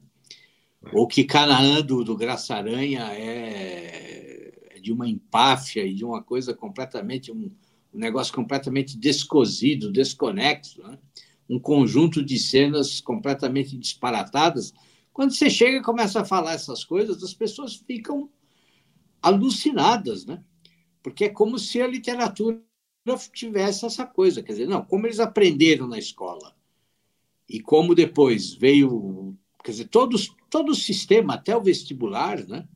ou 0.92 1.06
que 1.06 1.22
Canaã 1.22 1.82
do, 1.82 2.02
do 2.02 2.16
Graça 2.16 2.56
Aranha 2.56 3.12
é, 3.12 4.52
é, 4.74 4.80
de 4.80 4.92
uma 4.92 5.08
empáfia 5.08 5.86
e 5.86 5.94
de 5.94 6.04
uma 6.04 6.22
coisa 6.22 6.52
completamente, 6.52 7.30
um, 7.30 7.48
um 7.94 7.98
negócio 7.98 8.34
completamente 8.34 8.98
descosido, 8.98 9.92
desconexo, 9.92 10.82
né? 10.82 10.98
um 11.48 11.60
conjunto 11.60 12.24
de 12.24 12.40
cenas 12.40 13.00
completamente 13.00 13.76
disparatadas, 13.76 14.74
quando 15.16 15.32
você 15.32 15.48
chega 15.48 15.78
e 15.78 15.82
começa 15.82 16.20
a 16.20 16.24
falar 16.26 16.52
essas 16.52 16.84
coisas, 16.84 17.22
as 17.22 17.32
pessoas 17.32 17.74
ficam 17.74 18.28
alucinadas, 19.22 20.26
né? 20.26 20.44
Porque 21.02 21.24
é 21.24 21.30
como 21.30 21.58
se 21.58 21.80
a 21.80 21.86
literatura 21.86 22.60
tivesse 23.32 23.86
essa 23.86 24.04
coisa, 24.04 24.42
quer 24.42 24.52
dizer, 24.52 24.68
não, 24.68 24.84
como 24.84 25.06
eles 25.06 25.18
aprenderam 25.18 25.86
na 25.86 25.96
escola 25.98 26.54
e 27.48 27.62
como 27.62 27.94
depois 27.94 28.52
veio, 28.52 29.34
quer 29.64 29.70
dizer, 29.70 29.88
todos, 29.88 30.36
todo 30.50 30.72
o 30.72 30.74
sistema, 30.74 31.36
até 31.36 31.56
o 31.56 31.62
vestibular, 31.62 32.46
né? 32.46 32.68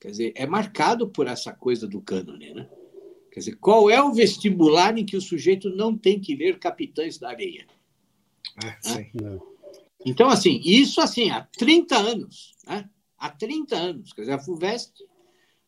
Quer 0.00 0.10
dizer, 0.10 0.32
é 0.34 0.48
marcado 0.48 1.06
por 1.06 1.28
essa 1.28 1.52
coisa 1.52 1.86
do 1.86 2.00
cânone, 2.00 2.54
né? 2.54 2.68
Quer 3.30 3.38
dizer, 3.38 3.56
qual 3.60 3.88
é 3.88 4.02
o 4.02 4.12
vestibular 4.12 4.98
em 4.98 5.06
que 5.06 5.16
o 5.16 5.22
sujeito 5.22 5.70
não 5.70 5.96
tem 5.96 6.18
que 6.18 6.34
ler 6.34 6.58
Capitães 6.58 7.18
da 7.18 7.28
Areia? 7.28 7.68
É, 8.64 8.76
sim. 8.80 9.10
Não. 9.14 9.53
Então, 10.04 10.28
assim, 10.28 10.60
isso 10.64 11.00
assim, 11.00 11.30
há 11.30 11.40
30 11.56 11.96
anos, 11.96 12.52
né? 12.66 12.88
há 13.18 13.30
30 13.30 13.76
anos. 13.76 14.12
Quer 14.12 14.22
dizer, 14.22 14.32
a 14.32 14.38
FUVEST 14.38 14.92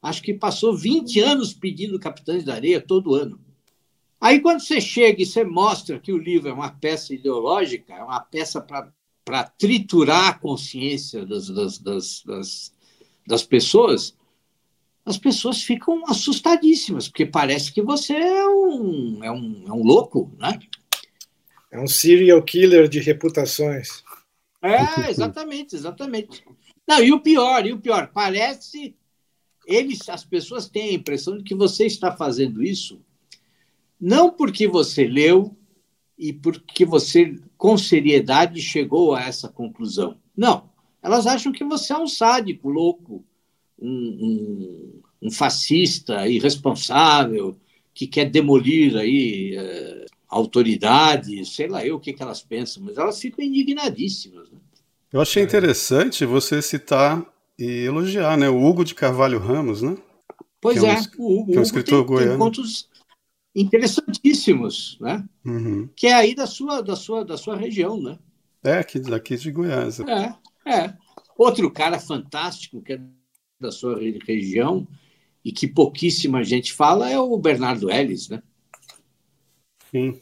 acho 0.03 0.23
que 0.23 0.35
passou 0.35 0.77
20 0.77 1.21
anos 1.21 1.55
pedindo 1.55 1.99
Capitães 1.99 2.45
da 2.45 2.55
Areia 2.55 2.81
todo 2.81 3.15
ano. 3.15 3.41
Aí, 4.21 4.41
quando 4.41 4.61
você 4.61 4.81
chega 4.81 5.23
e 5.23 5.27
você 5.27 5.45
mostra 5.45 5.99
que 5.99 6.13
o 6.13 6.19
livro 6.19 6.49
é 6.49 6.53
uma 6.53 6.71
peça 6.71 7.15
ideológica, 7.15 7.95
é 7.95 8.03
uma 8.03 8.21
peça 8.21 8.61
para 8.61 9.45
triturar 9.45 10.29
a 10.29 10.39
consciência 10.39 11.25
das, 11.25 11.49
das, 11.49 11.79
das, 11.79 12.23
das, 12.25 12.75
das 13.27 13.43
pessoas, 13.43 14.17
as 15.05 15.19
pessoas 15.19 15.63
ficam 15.63 16.03
assustadíssimas, 16.09 17.09
porque 17.09 17.27
parece 17.27 17.73
que 17.73 17.83
você 17.83 18.15
é 18.15 18.49
um, 18.49 19.23
é 19.23 19.31
um, 19.31 19.65
é 19.69 19.73
um 19.73 19.83
louco, 19.83 20.33
né? 20.39 20.59
É 21.71 21.79
um 21.79 21.87
serial 21.87 22.43
killer 22.43 22.89
de 22.89 23.01
reputações. 23.01 24.03
É, 24.63 25.11
exatamente, 25.11 25.77
exatamente. 25.77 26.45
Não, 26.87 27.03
e 27.03 27.13
o 27.13 27.21
pior, 27.21 27.67
e 27.67 27.73
o 27.73 27.81
pior, 27.81 28.11
parece 28.13 28.97
eles, 29.67 30.09
as 30.09 30.25
pessoas 30.25 30.69
têm 30.69 30.91
a 30.91 30.95
impressão 30.95 31.37
de 31.37 31.45
que 31.45 31.55
você 31.55 31.87
está 31.87 32.17
fazendo 32.17 32.63
isso 32.63 33.01
não 34.01 34.31
porque 34.31 34.69
você 34.69 35.07
leu 35.07 35.57
e 36.19 36.33
porque 36.33 36.85
você 36.85 37.35
com 37.57 37.77
seriedade 37.77 38.61
chegou 38.61 39.15
a 39.15 39.23
essa 39.23 39.49
conclusão. 39.49 40.19
Não, 40.37 40.71
elas 41.03 41.27
acham 41.27 41.53
que 41.53 41.65
você 41.65 41.93
é 41.93 41.99
um 41.99 42.07
sádico, 42.07 42.69
louco, 42.69 43.25
um, 43.79 43.89
um, 43.89 45.03
um 45.23 45.31
fascista 45.31 46.29
irresponsável 46.29 47.57
que 47.93 48.07
quer 48.07 48.27
demolir 48.27 48.97
aí 48.97 49.57
é, 50.27 50.37
autoridades, 50.37 51.55
sei 51.55 51.69
lá 51.69 51.85
eu 51.85 51.97
o 51.97 52.01
que, 52.01 52.13
que 52.13 52.23
elas 52.23 52.43
pensam, 52.43 52.83
mas 52.83 52.97
elas 52.97 53.21
ficam 53.21 53.45
indignadíssimas. 53.45 54.51
Né? 54.51 54.59
Eu 55.13 55.21
achei 55.21 55.43
interessante 55.43 56.25
você 56.25 56.61
citar 56.61 57.25
e 57.59 57.85
elogiar, 57.85 58.37
né, 58.37 58.49
o 58.49 58.63
Hugo 58.63 58.85
de 58.85 58.95
Carvalho 58.95 59.39
Ramos, 59.39 59.81
né? 59.81 59.97
Pois 60.61 60.83
é, 60.83 60.89
é, 60.89 60.99
um, 60.99 61.05
o 61.19 61.41
Hugo, 61.41 61.55
é 61.55 61.59
um 61.59 61.63
escritor 61.63 61.99
tem, 62.01 62.07
goiano. 62.07 62.31
tem 62.31 62.39
contos 62.39 62.89
interessantíssimos, 63.55 64.99
né? 65.01 65.25
Uhum. 65.45 65.89
Que 65.97 66.09
é 66.09 66.15
aí 66.15 66.35
da 66.35 66.47
sua, 66.47 66.83
da 66.83 66.95
sua, 66.95 67.25
da 67.25 67.37
sua 67.37 67.57
região, 67.57 68.01
né? 68.01 68.19
É, 68.63 68.79
aqui, 68.79 68.99
daqui 68.99 69.37
de 69.37 69.51
Goiás. 69.51 70.01
É, 70.01 70.35
é. 70.67 70.95
Outro 71.39 71.71
cara 71.71 71.99
fantástico 71.99 72.83
que 72.83 72.95
é 72.95 73.01
da 73.61 73.71
sua 73.71 73.99
região 73.99 74.87
e 75.45 75.53
que 75.53 75.67
pouquíssima 75.67 76.43
gente 76.43 76.73
fala 76.73 77.09
é 77.09 77.19
o 77.19 77.39
Bernardo 77.39 77.91
Ellis, 77.91 78.29
né? 78.29 78.43
Sim. 79.91 80.21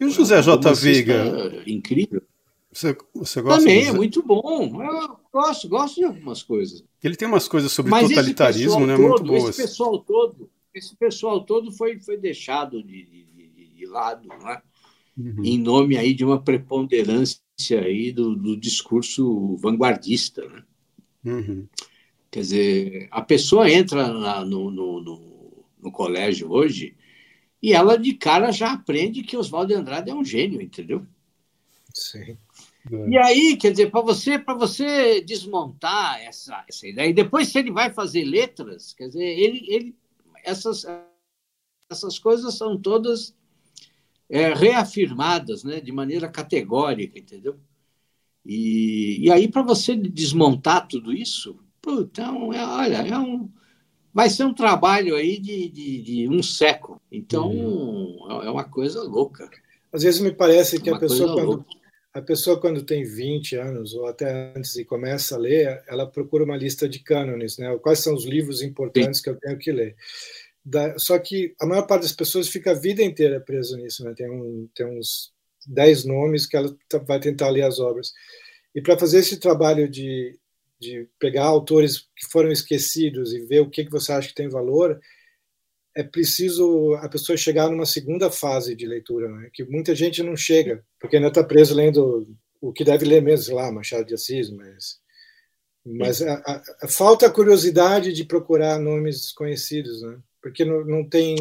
E 0.00 0.04
o 0.04 0.10
José 0.10 0.40
J. 0.42 0.74
Viga? 0.74 1.62
Incrível. 1.66 2.22
Você, 2.72 2.96
você 3.14 3.42
gosta 3.42 3.60
Também 3.60 3.86
é 3.86 3.92
muito 3.92 4.22
bom. 4.22 4.82
Eu 4.82 5.18
gosto, 5.32 5.68
gosto 5.68 5.96
de 5.96 6.04
algumas 6.04 6.42
coisas. 6.42 6.84
Ele 7.02 7.16
tem 7.16 7.26
umas 7.26 7.48
coisas 7.48 7.72
sobre 7.72 7.90
Mas 7.90 8.08
totalitarismo, 8.08 8.86
né? 8.86 8.96
Todo, 8.96 9.08
muito 9.08 9.24
boas. 9.24 9.48
Esse 9.48 9.62
pessoal 9.62 9.98
todo, 9.98 10.50
esse 10.72 10.96
pessoal 10.96 11.44
todo 11.44 11.72
foi, 11.72 11.98
foi 11.98 12.16
deixado 12.16 12.82
de, 12.82 13.04
de, 13.04 13.68
de 13.74 13.86
lado, 13.86 14.28
né? 14.28 14.62
Uhum. 15.18 15.44
em 15.44 15.58
nome 15.58 15.96
aí 15.96 16.14
de 16.14 16.24
uma 16.24 16.40
preponderância 16.40 17.40
aí 17.70 18.12
do, 18.12 18.36
do 18.36 18.56
discurso 18.56 19.56
vanguardista, 19.56 20.46
né? 20.48 20.62
Uhum. 21.24 21.66
Quer 22.30 22.40
dizer, 22.40 23.08
a 23.10 23.20
pessoa 23.20 23.68
entra 23.68 24.12
na, 24.12 24.44
no, 24.44 24.70
no, 24.70 25.00
no, 25.00 25.64
no 25.82 25.90
colégio 25.90 26.52
hoje 26.52 26.94
e 27.62 27.72
ela 27.72 27.98
de 27.98 28.14
cara 28.14 28.50
já 28.52 28.72
aprende 28.72 29.22
que 29.22 29.36
Oswaldo 29.36 29.74
Andrade 29.74 30.10
é 30.10 30.14
um 30.14 30.24
gênio, 30.24 30.60
entendeu? 30.60 31.04
Sim. 31.92 32.36
E 33.08 33.18
aí, 33.18 33.56
quer 33.56 33.72
dizer, 33.72 33.90
para 33.90 34.00
você, 34.00 34.38
para 34.38 34.54
você 34.54 35.20
desmontar 35.20 36.20
essa, 36.20 36.64
essa 36.68 36.86
ideia, 36.86 37.10
e 37.10 37.12
depois 37.12 37.48
se 37.48 37.58
ele 37.58 37.70
vai 37.70 37.90
fazer 37.90 38.24
letras, 38.24 38.94
quer 38.94 39.08
dizer, 39.08 39.24
ele, 39.24 39.66
ele 39.68 39.96
essas, 40.42 40.86
essas 41.90 42.18
coisas 42.18 42.54
são 42.54 42.78
todas 42.80 43.34
é, 44.28 44.54
reafirmadas, 44.54 45.64
né, 45.64 45.80
de 45.80 45.92
maneira 45.92 46.28
categórica, 46.28 47.18
entendeu? 47.18 47.58
E, 48.44 49.18
e 49.20 49.30
aí, 49.30 49.48
para 49.48 49.62
você 49.62 49.94
desmontar 49.94 50.86
tudo 50.88 51.12
isso, 51.12 51.58
então, 51.86 52.52
é, 52.52 52.64
olha, 52.64 52.96
é 52.96 53.18
um, 53.18 53.50
vai 54.12 54.30
ser 54.30 54.44
um 54.44 54.54
trabalho 54.54 55.16
aí 55.16 55.38
de, 55.38 55.68
de, 55.68 56.02
de 56.02 56.28
um 56.28 56.42
século. 56.42 57.00
Então, 57.10 57.50
uhum. 57.50 58.42
é 58.42 58.50
uma 58.50 58.64
coisa 58.64 59.02
louca. 59.02 59.48
Às 59.92 60.02
vezes 60.02 60.20
me 60.20 60.32
parece 60.32 60.80
que 60.80 60.90
é 60.90 60.92
a 60.92 60.98
pessoa, 60.98 61.34
quando, 61.34 61.66
a 62.12 62.22
pessoa, 62.22 62.60
quando 62.60 62.82
tem 62.82 63.04
20 63.04 63.56
anos 63.56 63.94
ou 63.94 64.06
até 64.06 64.52
antes 64.54 64.76
e 64.76 64.84
começa 64.84 65.34
a 65.34 65.38
ler, 65.38 65.82
ela 65.88 66.06
procura 66.06 66.44
uma 66.44 66.56
lista 66.56 66.88
de 66.88 66.98
cânones, 66.98 67.58
né? 67.58 67.76
Quais 67.78 68.00
são 68.00 68.14
os 68.14 68.24
livros 68.24 68.62
importantes 68.62 69.18
Sim. 69.18 69.24
que 69.24 69.30
eu 69.30 69.36
tenho 69.36 69.58
que 69.58 69.72
ler. 69.72 69.96
Da, 70.64 70.98
só 70.98 71.18
que 71.18 71.54
a 71.60 71.66
maior 71.66 71.86
parte 71.86 72.02
das 72.02 72.12
pessoas 72.12 72.48
fica 72.48 72.72
a 72.72 72.78
vida 72.78 73.02
inteira 73.02 73.40
preso 73.40 73.76
nisso, 73.76 74.04
né? 74.04 74.12
Tem, 74.14 74.30
um, 74.30 74.68
tem 74.74 74.86
uns 74.86 75.32
10 75.66 76.04
nomes 76.04 76.46
que 76.46 76.56
ela 76.56 76.74
vai 77.06 77.20
tentar 77.20 77.48
ler 77.50 77.62
as 77.62 77.78
obras. 77.78 78.12
E 78.74 78.82
para 78.82 78.98
fazer 78.98 79.18
esse 79.18 79.38
trabalho 79.38 79.88
de, 79.88 80.38
de 80.80 81.08
pegar 81.18 81.44
autores 81.44 82.08
que 82.16 82.26
foram 82.30 82.50
esquecidos 82.50 83.32
e 83.32 83.40
ver 83.40 83.60
o 83.60 83.70
que, 83.70 83.84
que 83.84 83.90
você 83.90 84.12
acha 84.12 84.28
que 84.28 84.34
tem 84.34 84.48
valor, 84.48 85.00
é 85.94 86.02
preciso 86.02 86.94
a 86.96 87.08
pessoa 87.08 87.36
chegar 87.36 87.68
numa 87.68 87.86
segunda 87.86 88.30
fase 88.30 88.74
de 88.76 88.86
leitura, 88.86 89.28
né? 89.28 89.50
que 89.52 89.64
muita 89.64 89.94
gente 89.94 90.22
não 90.22 90.36
chega, 90.36 90.84
porque 91.00 91.16
ainda 91.16 91.28
está 91.28 91.42
preso 91.42 91.74
lendo 91.74 92.26
o 92.60 92.72
que 92.72 92.84
deve 92.84 93.04
ler 93.04 93.22
mesmo, 93.22 93.46
sei 93.46 93.54
lá, 93.54 93.72
Machado 93.72 94.06
de 94.06 94.14
Assis, 94.14 94.50
mas, 94.50 95.00
mas 95.84 96.22
a, 96.22 96.34
a, 96.34 96.62
a 96.82 96.88
falta 96.88 97.26
a 97.26 97.30
curiosidade 97.30 98.12
de 98.12 98.24
procurar 98.24 98.78
nomes 98.78 99.22
desconhecidos, 99.22 100.02
né? 100.02 100.18
porque 100.40 100.64
não, 100.64 100.84
não 100.84 101.08
tem, 101.08 101.36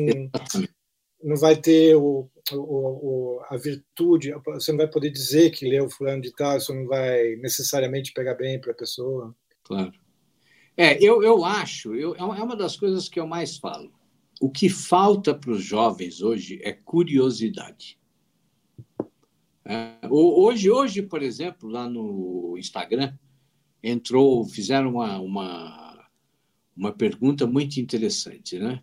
não 1.24 1.36
vai 1.36 1.56
ter 1.56 1.96
o, 1.96 2.30
o, 2.52 2.56
o, 2.56 3.42
a 3.50 3.58
virtude, 3.58 4.34
você 4.46 4.72
não 4.72 4.78
vai 4.78 4.88
poder 4.88 5.10
dizer 5.10 5.52
que 5.52 5.68
leu 5.68 5.90
fulano 5.90 6.22
de 6.22 6.32
tal, 6.34 6.58
isso 6.58 6.74
não 6.74 6.86
vai 6.86 7.36
necessariamente 7.38 8.14
pegar 8.14 8.36
bem 8.36 8.60
para 8.60 8.72
a 8.72 8.76
pessoa. 8.76 9.36
Claro. 9.64 9.92
É, 10.76 11.04
eu, 11.04 11.24
eu 11.24 11.44
acho, 11.44 11.96
eu, 11.96 12.16
é 12.16 12.24
uma 12.24 12.56
das 12.56 12.78
coisas 12.78 13.10
que 13.10 13.20
eu 13.20 13.26
mais 13.26 13.58
falo 13.58 13.92
o 14.40 14.50
que 14.50 14.70
falta 14.70 15.34
para 15.34 15.52
os 15.52 15.64
jovens 15.64 16.22
hoje 16.22 16.60
é 16.64 16.72
curiosidade. 16.72 18.00
É, 19.66 20.00
hoje, 20.10 20.70
hoje, 20.70 21.02
por 21.02 21.22
exemplo, 21.22 21.70
lá 21.70 21.90
no 21.90 22.56
Instagram, 22.58 23.14
entrou, 23.84 24.46
fizeram 24.46 24.92
uma, 24.92 25.20
uma, 25.20 26.10
uma 26.76 26.92
pergunta 26.94 27.46
muito 27.46 27.78
interessante, 27.80 28.58
né? 28.60 28.82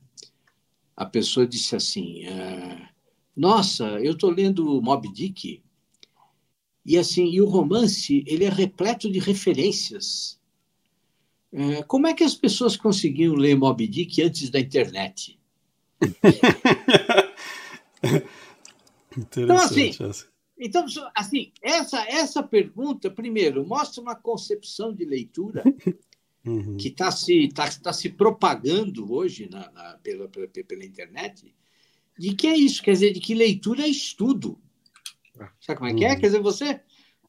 A 0.96 1.04
pessoa 1.04 1.46
disse 1.46 1.74
assim: 1.74 2.24
é, 2.24 2.88
Nossa, 3.36 3.84
eu 4.00 4.12
estou 4.12 4.30
lendo 4.30 4.80
Moby 4.80 5.12
Dick 5.12 5.64
e 6.84 6.98
assim, 6.98 7.26
e 7.26 7.40
o 7.40 7.46
romance 7.46 8.22
ele 8.26 8.44
é 8.44 8.50
repleto 8.50 9.10
de 9.10 9.18
referências. 9.18 10.38
É, 11.52 11.82
como 11.84 12.06
é 12.06 12.12
que 12.12 12.24
as 12.24 12.34
pessoas 12.34 12.76
conseguiam 12.76 13.34
ler 13.34 13.56
Moby 13.56 13.86
Dick 13.86 14.20
antes 14.22 14.50
da 14.50 14.60
internet? 14.60 15.38
então, 19.16 19.56
assim, 19.56 19.92
então, 20.58 20.84
assim, 21.14 21.52
essa, 21.62 22.04
essa 22.08 22.42
pergunta, 22.42 23.10
primeiro, 23.10 23.66
mostra 23.66 24.02
uma 24.02 24.14
concepção 24.14 24.92
de 24.92 25.04
leitura 25.04 25.62
uhum. 26.44 26.76
que 26.76 26.88
está 26.88 27.10
se, 27.10 27.48
tá, 27.48 27.70
tá 27.70 27.92
se 27.92 28.10
propagando 28.10 29.12
hoje 29.12 29.48
na, 29.50 29.70
na, 29.72 29.98
pela, 30.02 30.28
pela, 30.28 30.48
pela 30.48 30.84
internet, 30.84 31.54
de 32.18 32.34
que 32.34 32.46
é 32.46 32.56
isso, 32.56 32.82
quer 32.82 32.92
dizer, 32.92 33.12
de 33.12 33.20
que 33.20 33.34
leitura 33.34 33.82
é 33.82 33.88
estudo. 33.88 34.58
Sabe 35.60 35.78
como 35.78 35.90
é 35.90 35.94
que 35.94 36.04
é? 36.04 36.12
Uhum. 36.12 36.20
Quer 36.20 36.26
dizer, 36.26 36.40
você, 36.40 36.80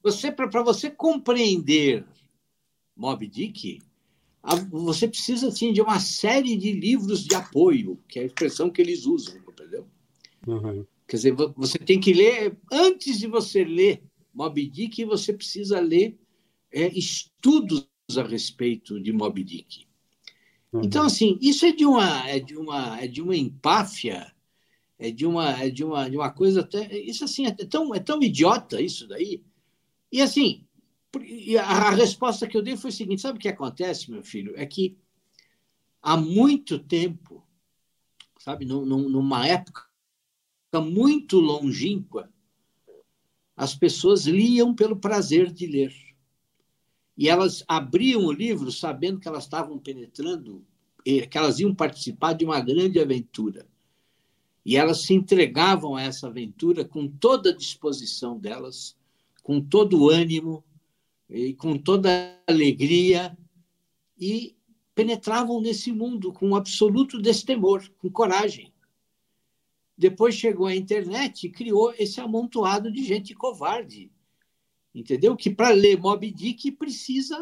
você 0.03 0.31
para 0.31 0.61
você 0.61 0.89
compreender 0.91 2.05
Moby 2.95 3.27
Dick, 3.27 3.81
você 4.69 5.07
precisa 5.07 5.47
assim, 5.47 5.73
de 5.73 5.81
uma 5.81 5.99
série 5.99 6.55
de 6.55 6.71
livros 6.71 7.23
de 7.23 7.33
apoio, 7.33 7.99
que 8.07 8.19
é 8.19 8.23
a 8.23 8.25
expressão 8.25 8.69
que 8.69 8.81
eles 8.81 9.05
usam, 9.05 9.37
entendeu? 9.37 9.87
Uhum. 10.45 10.85
Quer 11.07 11.15
dizer, 11.17 11.35
você 11.55 11.79
tem 11.79 11.99
que 11.99 12.13
ler, 12.13 12.57
antes 12.71 13.19
de 13.19 13.27
você 13.27 13.63
ler 13.63 14.03
Moby 14.33 14.67
Dick, 14.67 15.03
você 15.05 15.33
precisa 15.33 15.79
ler 15.79 16.17
é, 16.71 16.87
estudos 16.89 17.87
a 18.17 18.23
respeito 18.23 18.99
de 18.99 19.11
Moby 19.11 19.43
Dick. 19.43 19.87
Uhum. 20.71 20.81
Então, 20.83 21.05
assim, 21.05 21.37
isso 21.41 21.65
é 21.65 21.71
de 21.71 21.85
uma, 21.85 22.29
é 22.29 22.39
de 22.39 22.55
uma, 22.55 23.01
é 23.01 23.07
de 23.07 23.21
uma 23.21 23.35
empáfia, 23.35 24.31
é 24.99 25.11
de 25.11 25.25
uma, 25.25 25.51
é 25.51 25.69
de 25.69 25.83
uma, 25.83 26.09
de 26.09 26.17
uma 26.17 26.31
coisa 26.31 26.61
até, 26.61 26.97
isso 26.97 27.23
assim, 27.23 27.45
é 27.47 27.51
tão, 27.51 27.93
é 27.93 27.99
tão 27.99 28.21
idiota 28.21 28.81
isso 28.81 29.07
daí. 29.07 29.43
E 30.11 30.21
assim, 30.21 30.65
a 31.59 31.89
resposta 31.91 32.47
que 32.47 32.55
eu 32.55 32.61
dei 32.61 32.77
foi 32.77 32.89
o 32.89 32.93
seguinte: 32.93 33.21
sabe 33.21 33.37
o 33.37 33.41
que 33.41 33.47
acontece, 33.47 34.11
meu 34.11 34.23
filho? 34.23 34.53
É 34.55 34.65
que 34.65 34.97
há 36.01 36.15
muito 36.15 36.77
tempo, 36.77 37.43
sabe, 38.37 38.65
numa 38.65 39.47
época 39.47 39.85
muito 40.81 41.39
longínqua, 41.39 42.29
as 43.55 43.73
pessoas 43.73 44.25
liam 44.25 44.73
pelo 44.73 44.95
prazer 44.95 45.51
de 45.51 45.65
ler. 45.65 45.93
E 47.17 47.29
elas 47.29 47.63
abriam 47.67 48.25
o 48.25 48.31
livro 48.31 48.71
sabendo 48.71 49.19
que 49.19 49.27
elas 49.27 49.43
estavam 49.43 49.77
penetrando, 49.77 50.65
que 51.03 51.37
elas 51.37 51.59
iam 51.59 51.73
participar 51.73 52.33
de 52.33 52.43
uma 52.45 52.59
grande 52.59 52.99
aventura. 52.99 53.67
E 54.65 54.75
elas 54.75 55.03
se 55.03 55.13
entregavam 55.13 55.95
a 55.95 56.01
essa 56.01 56.27
aventura 56.27 56.83
com 56.83 57.07
toda 57.07 57.51
a 57.51 57.55
disposição 57.55 58.37
delas, 58.37 58.97
com 59.43 59.61
todo 59.61 60.01
o 60.01 60.09
ânimo, 60.09 60.63
e 61.29 61.53
com 61.53 61.77
toda 61.77 62.09
alegria 62.47 63.37
e 64.19 64.55
penetravam 64.93 65.59
nesse 65.59 65.91
mundo 65.91 66.31
com 66.31 66.55
absoluto 66.55 67.21
destemor, 67.21 67.89
com 67.97 68.09
coragem. 68.09 68.71
Depois 69.97 70.35
chegou 70.35 70.67
a 70.67 70.75
internet 70.75 71.45
e 71.45 71.49
criou 71.49 71.93
esse 71.97 72.19
amontoado 72.19 72.91
de 72.91 73.03
gente 73.03 73.33
covarde, 73.33 74.11
entendeu? 74.95 75.35
Que 75.35 75.49
para 75.49 75.69
ler 75.69 75.99
Moby 75.99 76.31
Dick 76.31 76.71
precisa 76.71 77.37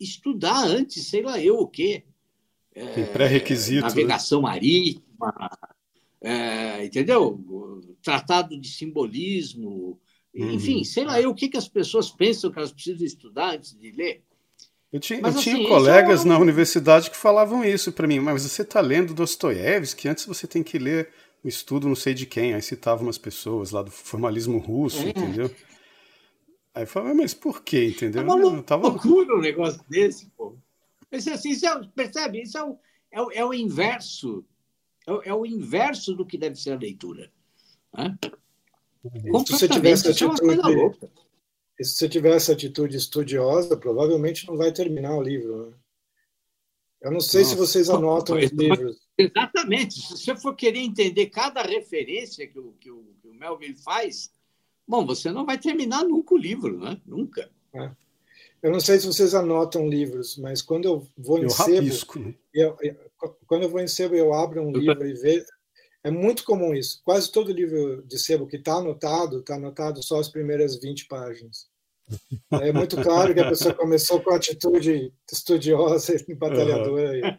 estudar 0.00 0.64
antes, 0.64 1.06
sei 1.06 1.22
lá 1.22 1.38
eu 1.40 1.58
o 1.58 1.68
quê. 1.68 2.04
Tem 2.72 3.04
é, 3.04 3.06
pré-requisito. 3.06 3.82
Né? 3.82 3.88
Navegação 3.88 4.40
né? 4.40 4.48
marítima, 4.48 5.50
é, 6.20 6.84
entendeu? 6.84 7.38
Tratado 8.02 8.58
de 8.58 8.68
simbolismo, 8.68 10.00
enfim, 10.34 10.78
uhum. 10.78 10.84
sei 10.84 11.04
lá 11.04 11.20
eu 11.20 11.30
o 11.30 11.34
que, 11.34 11.48
que 11.48 11.56
as 11.56 11.68
pessoas 11.68 12.10
pensam 12.10 12.50
que 12.50 12.58
elas 12.58 12.72
precisam 12.72 13.06
estudar 13.06 13.54
antes 13.54 13.78
de 13.78 13.90
ler. 13.90 14.22
Eu 14.92 15.00
tinha, 15.00 15.20
mas, 15.20 15.34
eu 15.34 15.40
assim, 15.40 15.54
tinha 15.56 15.68
colegas 15.68 16.24
é 16.24 16.28
na 16.28 16.38
universidade 16.38 17.10
que 17.10 17.16
falavam 17.16 17.64
isso 17.64 17.92
para 17.92 18.06
mim, 18.06 18.20
mas 18.20 18.42
você 18.42 18.62
está 18.62 18.80
lendo 18.80 19.14
Dostoiévski, 19.14 20.08
antes 20.08 20.24
você 20.26 20.46
tem 20.46 20.62
que 20.62 20.78
ler 20.78 21.10
o 21.42 21.48
estudo 21.48 21.88
não 21.88 21.94
sei 21.94 22.14
de 22.14 22.24
quem, 22.24 22.54
aí 22.54 22.62
citava 22.62 23.02
umas 23.02 23.18
pessoas 23.18 23.70
lá 23.70 23.82
do 23.82 23.90
formalismo 23.90 24.58
russo, 24.58 25.02
é. 25.02 25.08
entendeu? 25.10 25.50
Aí 26.76 26.82
eu 26.82 26.86
falava, 26.86 27.14
mas 27.14 27.32
por 27.32 27.62
quê, 27.62 27.86
entendeu? 27.86 28.20
É 28.20 28.24
uma 28.24 28.34
loucura 28.34 28.62
tava... 28.62 28.88
um 29.08 29.40
negócio 29.40 29.82
desse, 29.88 30.26
pô. 30.36 30.54
Mas, 31.10 31.26
assim, 31.26 31.52
isso 31.52 31.66
é, 31.66 31.88
percebe? 31.94 32.42
Isso 32.42 32.58
é 32.58 32.64
o, 32.64 32.78
é 33.10 33.22
o, 33.22 33.30
é 33.32 33.44
o 33.46 33.54
inverso. 33.54 34.44
É 35.06 35.12
o, 35.12 35.22
é 35.22 35.32
o, 35.32 35.46
inverso 35.46 36.14
do 36.14 36.26
que 36.26 36.36
deve 36.36 36.56
ser 36.56 36.72
a 36.72 36.78
leitura. 36.78 37.32
Né? 37.96 38.18
Se 39.46 39.52
você 39.52 39.66
tivesse 39.66 40.10
atitude, 40.10 40.36
se 41.80 41.96
você 41.96 42.08
tiver 42.10 42.36
essa 42.36 42.52
atitude 42.52 42.94
estudiosa, 42.94 43.74
provavelmente 43.74 44.46
não 44.46 44.58
vai 44.58 44.70
terminar 44.70 45.16
o 45.16 45.22
livro. 45.22 45.70
Né? 45.70 45.76
Eu 47.00 47.10
não 47.10 47.20
sei 47.20 47.40
Nossa. 47.40 47.54
se 47.54 47.58
vocês 47.58 47.88
anotam 47.88 48.36
os 48.36 48.50
livros. 48.50 48.98
Exatamente. 49.16 49.94
Se 49.94 50.26
você 50.26 50.36
for 50.36 50.54
querer 50.54 50.80
entender 50.80 51.30
cada 51.30 51.62
referência 51.62 52.46
que 52.46 52.58
o, 52.58 52.72
que 52.72 52.90
o, 52.90 53.16
que 53.22 53.28
o 53.28 53.32
Melville 53.32 53.76
faz, 53.76 54.30
bom, 54.86 55.04
você 55.04 55.30
não 55.30 55.44
vai 55.44 55.58
terminar 55.58 56.04
nunca 56.04 56.34
o 56.34 56.38
livro, 56.38 56.78
né? 56.78 57.00
Nunca. 57.06 57.50
É. 57.74 57.90
Eu 58.62 58.72
não 58.72 58.80
sei 58.80 58.98
se 58.98 59.06
vocês 59.06 59.34
anotam 59.34 59.88
livros, 59.88 60.36
mas 60.38 60.62
quando 60.62 60.86
eu 60.86 61.06
vou 61.16 61.38
eu 61.38 61.44
em 61.44 61.50
sebo, 61.50 61.74
rabisco, 61.74 62.18
né? 62.18 62.34
eu, 62.52 62.76
eu, 62.80 62.96
quando 63.46 63.62
eu 63.62 63.68
vou 63.68 63.80
em 63.80 63.86
sebo, 63.86 64.14
eu 64.14 64.32
abro 64.32 64.62
um 64.62 64.72
eu 64.72 64.80
livro 64.80 65.06
e 65.06 65.14
vejo, 65.14 65.46
é 66.02 66.10
muito 66.10 66.44
comum 66.44 66.74
isso. 66.74 67.00
Quase 67.04 67.30
todo 67.30 67.52
livro 67.52 68.02
de 68.02 68.18
sebo 68.18 68.46
que 68.46 68.56
está 68.56 68.74
anotado, 68.74 69.40
está 69.40 69.56
anotado 69.56 70.02
só 70.02 70.20
as 70.20 70.28
primeiras 70.28 70.80
20 70.80 71.06
páginas. 71.06 71.68
É 72.52 72.72
muito 72.72 72.96
claro 73.02 73.34
que 73.34 73.40
a 73.40 73.48
pessoa 73.48 73.74
começou 73.74 74.20
com 74.20 74.30
atitude 74.32 75.12
estudiosa 75.30 76.14
e 76.28 76.34
batalhadora 76.34 77.10
uhum. 77.10 77.38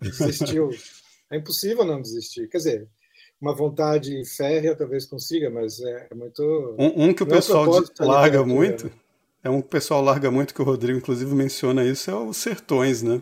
e 0.00 0.10
desistiu. 0.10 0.70
É 1.30 1.38
impossível 1.38 1.84
não 1.84 2.00
desistir. 2.00 2.48
Quer 2.48 2.58
dizer, 2.58 2.88
uma 3.42 3.52
vontade 3.52 4.24
férrea 4.24 4.76
talvez 4.76 5.04
consiga, 5.04 5.50
mas 5.50 5.80
é, 5.80 6.06
é 6.12 6.14
muito. 6.14 6.76
Um, 6.78 7.06
um 7.08 7.12
que 7.12 7.24
o 7.24 7.26
é 7.26 7.30
pessoal 7.30 7.66
larga 7.98 8.44
muito, 8.44 8.86
né? 8.86 8.92
é 9.42 9.50
um 9.50 9.60
que 9.60 9.66
o 9.66 9.70
pessoal 9.70 10.00
larga 10.00 10.30
muito, 10.30 10.54
que 10.54 10.62
o 10.62 10.64
Rodrigo 10.64 10.96
inclusive 10.96 11.34
menciona 11.34 11.84
isso, 11.84 12.08
é 12.08 12.14
os 12.14 12.36
Sertões, 12.36 13.02
né? 13.02 13.20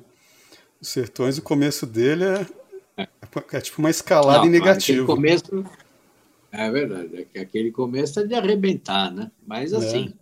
Os 0.78 0.88
Sertões, 0.88 1.38
o 1.38 1.42
começo 1.42 1.87
dele 1.87 2.24
é 2.24 2.46
é 3.52 3.61
tipo 3.62 3.78
uma 3.78 3.88
escalada 3.88 4.40
não, 4.40 4.46
em 4.46 4.50
negativo. 4.50 5.06
começo. 5.06 5.64
É 6.52 6.70
verdade, 6.70 7.26
é 7.33 7.40
aquele 7.40 7.70
começo 7.70 8.20
é 8.20 8.26
de 8.26 8.35
arrebentar, 8.35 9.11
né? 9.11 9.30
Mas 9.46 9.72
é. 9.72 9.76
assim. 9.76 10.09
É. 10.14 10.20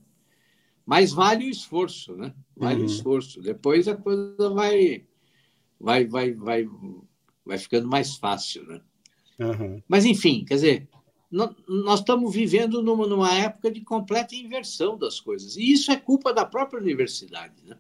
Mas 0.86 1.12
vale 1.12 1.46
o 1.46 1.50
esforço, 1.50 2.14
né? 2.16 2.32
Vale 2.56 2.76
uhum. 2.76 2.82
o 2.82 2.86
esforço. 2.86 3.42
Depois 3.42 3.88
a 3.88 3.96
coisa 3.96 4.48
vai, 4.50 5.04
vai, 5.78 6.06
vai, 6.06 6.32
vai, 6.32 6.68
vai 7.44 7.58
ficando 7.58 7.88
mais 7.88 8.14
fácil, 8.16 8.64
né? 8.64 8.80
Mas 9.86 10.04
enfim, 10.04 10.44
quer 10.44 10.54
dizer, 10.54 10.88
nós 11.30 12.00
estamos 12.00 12.34
vivendo 12.34 12.82
numa, 12.82 13.06
numa 13.06 13.34
época 13.34 13.70
de 13.70 13.80
completa 13.82 14.34
inversão 14.34 14.96
das 14.98 15.20
coisas. 15.20 15.56
E 15.56 15.72
isso 15.72 15.92
é 15.92 15.96
culpa 15.96 16.32
da 16.32 16.44
própria 16.44 16.80
universidade. 16.80 17.54
Né? 17.64 17.76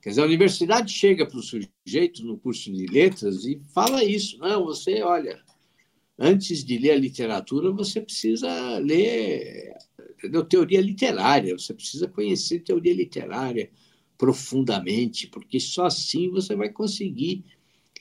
Quer 0.00 0.10
dizer, 0.10 0.22
a 0.22 0.26
universidade 0.26 0.92
chega 0.92 1.26
para 1.26 1.38
o 1.38 1.42
sujeito 1.42 2.24
no 2.24 2.38
curso 2.38 2.72
de 2.72 2.86
letras 2.86 3.44
e 3.44 3.60
fala 3.74 4.04
isso. 4.04 4.38
Não, 4.38 4.64
você, 4.64 5.02
olha, 5.02 5.42
antes 6.18 6.64
de 6.64 6.78
ler 6.78 6.92
a 6.92 6.98
literatura, 6.98 7.72
você 7.72 8.00
precisa 8.00 8.78
ler 8.78 9.74
entendeu? 10.24 10.44
teoria 10.44 10.80
literária, 10.80 11.56
você 11.56 11.74
precisa 11.74 12.08
conhecer 12.08 12.60
teoria 12.60 12.94
literária 12.94 13.70
profundamente, 14.16 15.26
porque 15.26 15.60
só 15.60 15.86
assim 15.86 16.30
você 16.30 16.54
vai 16.54 16.68
conseguir 16.68 17.44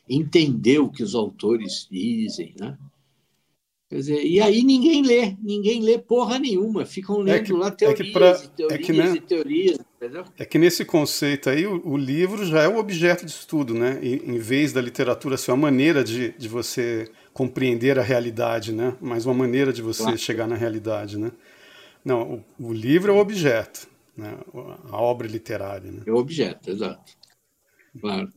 entender 0.08 0.80
o 0.80 0.90
que 0.90 1.04
os 1.04 1.16
autores 1.16 1.88
dizem, 1.90 2.54
né? 2.60 2.78
Quer 3.94 3.98
dizer, 3.98 4.26
e 4.26 4.42
aí 4.42 4.64
ninguém 4.64 5.04
lê, 5.04 5.36
ninguém 5.40 5.80
lê 5.84 6.00
porra 6.00 6.40
nenhuma, 6.40 6.84
ficam 6.84 7.20
lendo 7.20 7.36
é 7.36 7.44
que, 7.44 7.54
lá 7.54 7.70
teorias, 7.70 8.00
é 8.00 8.04
que 8.04 8.12
pra, 8.12 8.32
e 8.32 8.48
teorias 8.48 8.80
é 8.80 8.84
que, 8.84 8.92
né, 8.92 9.22
teorias, 9.28 9.80
entendeu? 9.98 10.26
É 10.36 10.46
que 10.46 10.58
nesse 10.58 10.84
conceito 10.84 11.48
aí, 11.48 11.68
o, 11.68 11.80
o, 11.88 11.96
livro 11.96 12.44
já 12.44 12.64
é 12.64 12.68
o 12.68 12.80
objeto 12.80 13.24
de 13.24 13.32
estudo, 13.32 13.76
né? 13.76 14.00
E, 14.02 14.16
em 14.16 14.40
vez 14.40 14.74
da 14.74 14.82
literatura 14.82 15.38
ser 15.38 15.52
uma 15.52 15.58
maneira 15.58 16.04
de, 16.04 16.32
de 16.32 16.48
você 16.48 17.08
compreender 17.34 18.00
a 18.00 18.02
realidade, 18.02 18.72
né? 18.72 18.96
Mas 19.00 19.28
uma 19.28 19.36
maneira 19.36 19.72
de 19.72 19.84
você 19.84 20.02
claro. 20.02 20.18
chegar 20.18 20.48
na 20.48 20.56
realidade, 20.56 21.20
né? 21.20 21.32
Não, 22.04 22.44
o, 22.60 22.70
o, 22.70 22.74
livro 22.74 23.12
é 23.12 23.16
o 23.16 23.20
objeto, 23.20 23.88
né? 24.18 24.36
A 24.90 25.00
obra 25.00 25.28
literária, 25.28 25.92
né? 25.92 26.02
É 26.04 26.12
o 26.12 26.16
objeto, 26.16 26.72
exato. 26.72 27.14
Claro. 28.00 28.32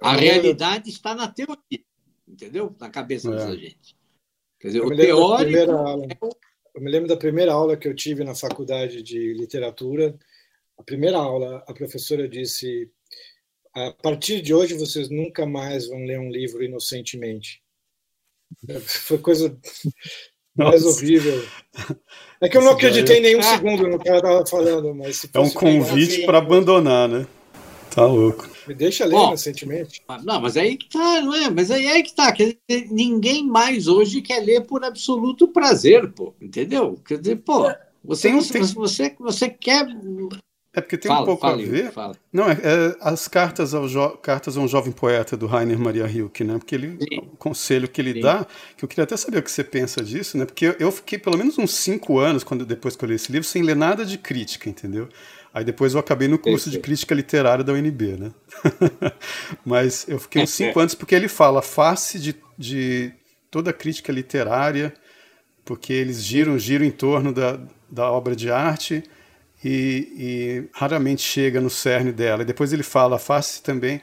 A 0.00 0.16
realidade 0.16 0.90
está 0.90 1.14
na 1.14 1.28
teoria, 1.28 1.84
entendeu? 2.26 2.74
Na 2.80 2.90
cabeça 2.90 3.28
é. 3.30 3.36
da 3.36 3.54
gente. 3.54 3.96
Quer 4.58 4.68
dizer, 4.68 4.78
eu 4.78 4.86
o 4.86 4.96
teórico. 4.96 5.72
Aula, 5.72 6.06
é 6.06 6.18
eu 6.74 6.82
me 6.82 6.90
lembro 6.90 7.08
da 7.08 7.16
primeira 7.16 7.52
aula 7.52 7.76
que 7.76 7.88
eu 7.88 7.94
tive 7.94 8.22
na 8.22 8.34
faculdade 8.34 9.02
de 9.02 9.32
literatura. 9.32 10.14
A 10.78 10.82
primeira 10.82 11.16
aula, 11.18 11.64
a 11.66 11.72
professora 11.72 12.28
disse: 12.28 12.90
a 13.74 13.92
partir 13.92 14.40
de 14.42 14.54
hoje 14.54 14.74
vocês 14.74 15.08
nunca 15.08 15.46
mais 15.46 15.88
vão 15.88 16.04
ler 16.04 16.18
um 16.18 16.30
livro 16.30 16.62
inocentemente. 16.62 17.62
Foi 18.84 19.18
coisa 19.18 19.58
mais 20.56 20.84
horrível. 20.84 21.46
É 22.38 22.50
que 22.50 22.58
eu 22.58 22.60
não 22.60 22.72
acreditei 22.72 23.18
nem 23.18 23.34
um 23.34 23.42
segundo 23.42 23.88
no 23.88 23.98
que 23.98 24.06
ela 24.10 24.18
estava 24.18 24.46
falando, 24.46 24.94
mas 24.94 25.26
é 25.32 25.40
um 25.40 25.48
convite 25.48 26.26
para 26.26 26.36
abandonar, 26.36 27.08
né? 27.08 27.26
Tá 27.90 28.04
louco. 28.04 28.46
Me 28.66 28.74
deixa 28.74 29.04
ler 29.04 29.14
Bom, 29.14 29.30
recentemente. 29.30 30.02
Não, 30.24 30.40
mas 30.40 30.56
aí 30.56 30.76
que 30.76 30.88
tá, 30.88 31.20
não 31.20 31.34
é? 31.34 31.50
Mas 31.50 31.70
aí 31.70 31.86
é 31.86 32.02
que 32.02 32.14
tá. 32.14 32.32
Quer 32.32 32.56
dizer, 32.68 32.88
ninguém 32.90 33.46
mais 33.46 33.86
hoje 33.86 34.20
quer 34.20 34.40
ler 34.40 34.62
por 34.62 34.84
absoluto 34.84 35.48
prazer, 35.48 36.10
pô. 36.12 36.34
Entendeu? 36.40 36.98
Quer 37.06 37.18
dizer, 37.18 37.36
pô, 37.36 37.70
você, 38.04 38.28
tem, 38.28 38.40
você, 38.40 38.60
você, 38.74 39.16
você 39.18 39.48
quer. 39.48 39.86
É 40.76 40.80
porque 40.82 40.98
tem 40.98 41.08
fala, 41.08 41.22
um 41.22 41.24
pouco 41.24 41.40
fala, 41.40 41.62
a 41.62 41.66
ver. 41.66 41.90
Fala. 41.90 42.14
Não, 42.30 42.44
é, 42.50 42.52
é, 42.52 42.96
as 43.00 43.26
cartas, 43.26 43.72
ao 43.72 43.88
jo... 43.88 44.10
cartas 44.18 44.58
a 44.58 44.60
um 44.60 44.68
jovem 44.68 44.92
poeta 44.92 45.34
do 45.34 45.46
Rainer 45.46 45.78
Maria 45.78 46.06
Hilke, 46.06 46.44
né? 46.44 46.58
Porque 46.58 46.74
ele, 46.74 46.98
Sim. 47.00 47.18
o 47.32 47.36
conselho 47.38 47.88
que 47.88 47.98
ele 47.98 48.12
Sim. 48.12 48.20
dá, 48.20 48.46
que 48.76 48.84
eu 48.84 48.88
queria 48.88 49.04
até 49.04 49.16
saber 49.16 49.38
o 49.38 49.42
que 49.42 49.50
você 49.50 49.64
pensa 49.64 50.04
disso, 50.04 50.36
né? 50.36 50.44
Porque 50.44 50.76
eu, 50.78 50.92
fiquei 50.92 51.18
pelo 51.18 51.38
menos 51.38 51.58
uns 51.58 51.72
cinco 51.72 52.18
anos, 52.18 52.44
quando 52.44 52.66
depois 52.66 52.94
que 52.94 53.02
eu 53.02 53.08
li 53.08 53.14
esse 53.14 53.32
livro, 53.32 53.48
sem 53.48 53.62
ler 53.62 53.74
nada 53.74 54.04
de 54.04 54.18
crítica, 54.18 54.68
entendeu? 54.68 55.08
Aí 55.56 55.64
depois 55.64 55.94
eu 55.94 56.00
acabei 56.00 56.28
no 56.28 56.38
curso 56.38 56.68
de 56.68 56.78
crítica 56.78 57.14
literária 57.14 57.64
da 57.64 57.72
UNB, 57.72 58.18
né? 58.18 58.30
Mas 59.64 60.04
eu 60.06 60.18
fiquei 60.18 60.42
uns 60.42 60.50
cinco 60.50 60.78
anos 60.78 60.94
porque 60.94 61.14
ele 61.14 61.28
fala 61.28 61.62
face 61.62 62.18
de, 62.18 62.36
de 62.58 63.10
toda 63.50 63.70
a 63.70 63.72
crítica 63.72 64.12
literária, 64.12 64.92
porque 65.64 65.94
eles 65.94 66.22
giram, 66.22 66.58
giram 66.58 66.84
em 66.84 66.90
torno 66.90 67.32
da, 67.32 67.58
da 67.90 68.12
obra 68.12 68.36
de 68.36 68.50
arte 68.50 69.02
e, 69.68 70.12
e, 70.16 70.68
raramente 70.72 71.22
chega 71.22 71.60
no 71.60 71.68
cerne 71.68 72.12
dela. 72.12 72.42
E 72.42 72.44
depois 72.44 72.72
ele 72.72 72.84
fala, 72.84 73.18
face 73.18 73.60
também. 73.60 74.00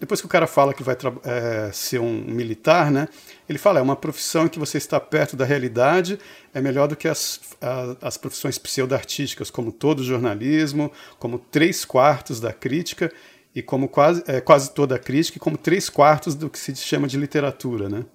Depois 0.00 0.20
que 0.22 0.26
o 0.26 0.28
cara 0.28 0.46
fala 0.46 0.72
que 0.72 0.82
vai 0.82 0.96
é, 1.24 1.70
ser 1.70 1.98
um 1.98 2.24
militar, 2.24 2.90
né? 2.90 3.06
Ele 3.46 3.58
fala, 3.58 3.78
é 3.78 3.82
uma 3.82 3.94
profissão 3.94 4.46
em 4.46 4.48
que 4.48 4.58
você 4.58 4.78
está 4.78 4.98
perto 4.98 5.36
da 5.36 5.44
realidade, 5.44 6.18
é 6.54 6.62
melhor 6.62 6.88
do 6.88 6.96
que 6.96 7.06
as, 7.06 7.40
as, 7.60 7.96
as 8.00 8.16
profissões 8.16 8.56
pseudo-artísticas, 8.56 9.50
como 9.50 9.70
todo 9.70 10.00
o 10.00 10.04
jornalismo, 10.04 10.90
como 11.18 11.38
três 11.38 11.84
quartos 11.84 12.40
da 12.40 12.52
crítica, 12.52 13.12
e 13.54 13.60
como 13.60 13.90
quase, 13.90 14.24
é, 14.26 14.40
quase 14.40 14.70
toda 14.70 14.96
a 14.96 14.98
crítica, 14.98 15.36
e 15.36 15.40
como 15.40 15.58
três 15.58 15.90
quartos 15.90 16.34
do 16.34 16.48
que 16.48 16.58
se 16.58 16.74
chama 16.76 17.06
de 17.06 17.18
literatura, 17.18 17.90
né? 17.90 18.06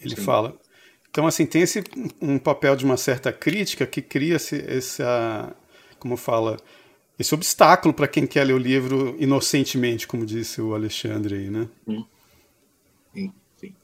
Ele 0.00 0.14
Sim. 0.14 0.22
fala. 0.22 0.54
Então, 1.10 1.26
assim, 1.26 1.44
tem 1.44 1.62
esse 1.62 1.82
um 2.20 2.38
papel 2.38 2.76
de 2.76 2.84
uma 2.84 2.96
certa 2.96 3.32
crítica 3.32 3.84
que 3.84 4.00
cria 4.00 4.36
esse, 4.36 4.64
essa, 4.66 5.54
como 6.02 6.16
fala, 6.16 6.56
esse 7.16 7.32
obstáculo 7.32 7.94
para 7.94 8.08
quem 8.08 8.26
quer 8.26 8.44
ler 8.44 8.54
o 8.54 8.58
livro 8.58 9.16
inocentemente, 9.22 10.04
como 10.04 10.26
disse 10.26 10.60
o 10.60 10.74
Alexandre 10.74 11.36
aí, 11.36 11.48
né? 11.48 11.68
Sim, 13.14 13.32
sim. 13.56 13.74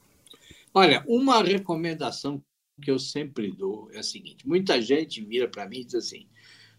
Olha, 0.73 1.01
uma 1.07 1.41
recomendação 1.41 2.43
que 2.81 2.91
eu 2.91 2.99
sempre 2.99 3.53
dou 3.53 3.89
é 3.93 3.99
a 3.99 4.03
seguinte: 4.03 4.45
muita 4.45 4.81
gente 4.81 5.23
vira 5.23 5.47
para 5.47 5.65
mim 5.65 5.79
e 5.79 5.85
diz 5.85 5.95
assim: 5.95 6.27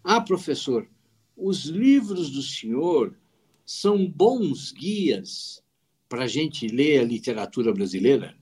Ah, 0.03 0.21
professor, 0.21 0.87
os 1.35 1.65
livros 1.65 2.29
do 2.29 2.43
senhor 2.43 3.17
são 3.65 4.05
bons 4.05 4.71
guias 4.71 5.63
para 6.07 6.25
a 6.25 6.27
gente 6.27 6.67
ler 6.67 6.99
a 6.99 7.03
literatura 7.03 7.73
brasileira? 7.73 8.37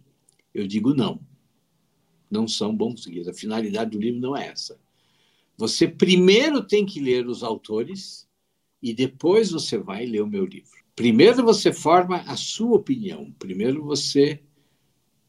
Eu 0.53 0.67
digo 0.67 0.93
não. 0.93 1.21
Não 2.29 2.45
são 2.45 2.75
bons 2.75 3.05
guias. 3.05 3.29
A 3.29 3.33
finalidade 3.33 3.91
do 3.91 3.99
livro 3.99 4.19
não 4.19 4.35
é 4.35 4.47
essa. 4.47 4.77
Você 5.59 5.89
primeiro 5.89 6.63
tem 6.63 6.85
que 6.85 7.01
ler 7.01 7.27
os 7.27 7.43
autores 7.43 8.25
e 8.81 8.93
depois 8.93 9.51
você 9.51 9.77
vai 9.77 10.05
ler 10.05 10.21
o 10.21 10.27
meu 10.27 10.45
livro. 10.45 10.71
Primeiro 10.95 11.43
você 11.43 11.73
forma 11.73 12.21
a 12.21 12.37
sua 12.37 12.77
opinião. 12.77 13.29
Primeiro 13.37 13.83
você 13.83 14.41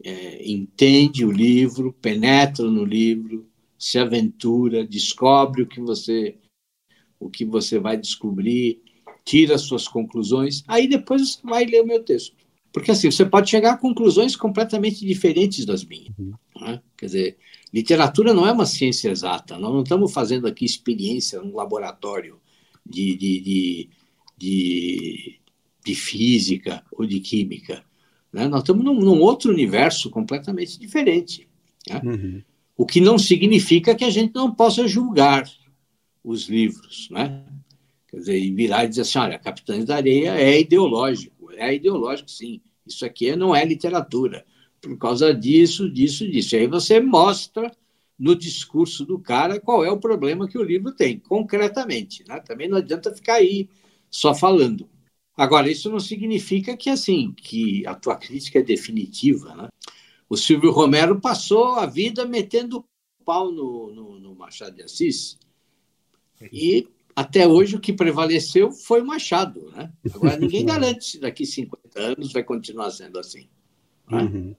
é, 0.05 0.49
entende 0.49 1.25
o 1.25 1.33
livro, 1.33 1.93
penetra 2.01 2.65
no 2.65 2.85
livro, 2.85 3.45
se 3.77 3.99
aventura, 3.99 4.87
descobre 4.87 5.63
o 5.63 5.67
que 5.67 5.81
você 5.81 6.39
o 7.19 7.29
que 7.29 7.45
você 7.45 7.81
vai 7.81 7.97
descobrir, 7.97 8.81
tira 9.25 9.59
suas 9.59 9.89
conclusões. 9.89 10.63
Aí 10.69 10.87
depois 10.87 11.23
você 11.23 11.41
vai 11.43 11.65
ler 11.65 11.83
o 11.83 11.87
meu 11.87 12.05
texto. 12.05 12.37
Porque 12.73 12.93
assim, 12.93 13.11
você 13.11 13.27
pode 13.27 13.51
chegar 13.51 13.73
a 13.73 13.77
conclusões 13.77 14.37
completamente 14.37 15.05
diferentes 15.05 15.67
das 15.67 15.85
minhas. 15.85 16.17
Uhum. 16.17 16.35
Né? 16.61 16.81
Quer 16.97 17.07
dizer, 17.07 17.39
literatura 17.73 18.35
não 18.35 18.47
é 18.47 18.53
uma 18.53 18.67
ciência 18.67 19.11
exata. 19.11 19.59
Nós 19.59 19.73
não 19.73 19.83
estamos 19.83 20.13
fazendo 20.13 20.47
aqui 20.47 20.65
experiência 20.65 21.41
num 21.41 21.55
laboratório 21.55 22.41
de, 22.85 23.15
de, 23.17 23.41
de, 23.41 23.91
de, 24.37 25.41
de 25.85 25.95
física 25.95 26.85
ou 26.93 27.07
de 27.07 27.21
química. 27.21 27.85
Né? 28.33 28.49
Nós 28.49 28.63
estamos 28.63 28.85
num, 28.85 28.99
num, 28.99 29.21
outro 29.21 29.53
universo 29.53 30.11
completamente 30.11 30.79
diferente. 30.79 31.49
Né? 31.89 32.01
Uhum. 32.05 32.43
O 32.77 32.87
que 32.87 33.01
não 33.01 33.19
significa 33.19 33.95
que 33.95 34.05
a 34.05 34.11
gente 34.11 34.35
não 34.35 34.53
possa 34.53 34.87
julgar 34.89 35.51
os 36.25 36.49
livros. 36.49 37.09
Né? 37.11 37.45
Quer 38.09 38.17
dizer, 38.17 38.39
e 38.39 38.51
virar 38.53 38.85
e 38.85 38.89
dizer 38.89 39.03
assim: 39.03 39.19
olha, 39.19 39.39
Capitães 39.39 39.85
da 39.85 39.97
Areia 39.97 40.35
é 40.41 40.61
ideológico. 40.61 41.51
É 41.53 41.75
ideológico, 41.75 42.31
sim. 42.31 42.61
Isso 42.87 43.05
aqui 43.05 43.37
não 43.37 43.55
é 43.55 43.65
literatura 43.65 44.45
por 44.81 44.97
causa 44.99 45.35
disso, 45.35 45.91
disso, 45.91 46.29
disso. 46.29 46.55
E 46.55 46.61
aí 46.61 46.67
você 46.67 47.01
mostra 47.01 47.71
no 48.19 48.35
discurso 48.35 49.05
do 49.05 49.19
cara 49.19 49.61
qual 49.61 49.85
é 49.85 49.91
o 49.91 49.99
problema 49.99 50.49
que 50.49 50.59
o 50.59 50.63
livro 50.63 50.93
tem, 50.93 51.19
concretamente. 51.19 52.25
Né? 52.29 52.41
Também 52.41 52.69
não 52.69 52.79
adianta 52.79 53.15
ficar 53.15 53.35
aí 53.35 53.69
só 54.11 54.35
falando. 54.35 54.89
Agora, 55.37 55.71
isso 55.71 55.91
não 55.91 56.01
significa 56.01 56.77
que 56.77 56.91
assim 56.91 57.33
que 57.33 57.87
a 57.87 57.95
tua 57.95 58.17
crítica 58.17 58.59
é 58.59 58.63
definitiva. 58.63 59.55
Né? 59.55 59.69
O 60.29 60.37
Silvio 60.37 60.71
Romero 60.71 61.19
passou 61.21 61.77
a 61.77 61.87
vida 61.87 62.27
metendo 62.27 62.85
pau 63.25 63.51
no, 63.51 63.91
no, 63.93 64.21
no 64.21 64.35
Machado 64.35 64.77
de 64.77 64.83
Assis 64.83 65.39
e 66.53 66.89
até 67.15 67.47
hoje 67.47 67.77
o 67.77 67.81
que 67.81 67.93
prevaleceu 67.93 68.71
foi 68.71 69.01
o 69.01 69.07
Machado. 69.07 69.71
Né? 69.71 69.93
Agora, 70.15 70.37
ninguém 70.37 70.65
garante 70.67 71.05
se 71.05 71.19
daqui 71.19 71.45
50 71.45 72.01
anos 72.01 72.33
vai 72.33 72.43
continuar 72.43 72.91
sendo 72.91 73.19
assim. 73.19 73.49
Né? 74.11 74.23
Uhum. 74.23 74.57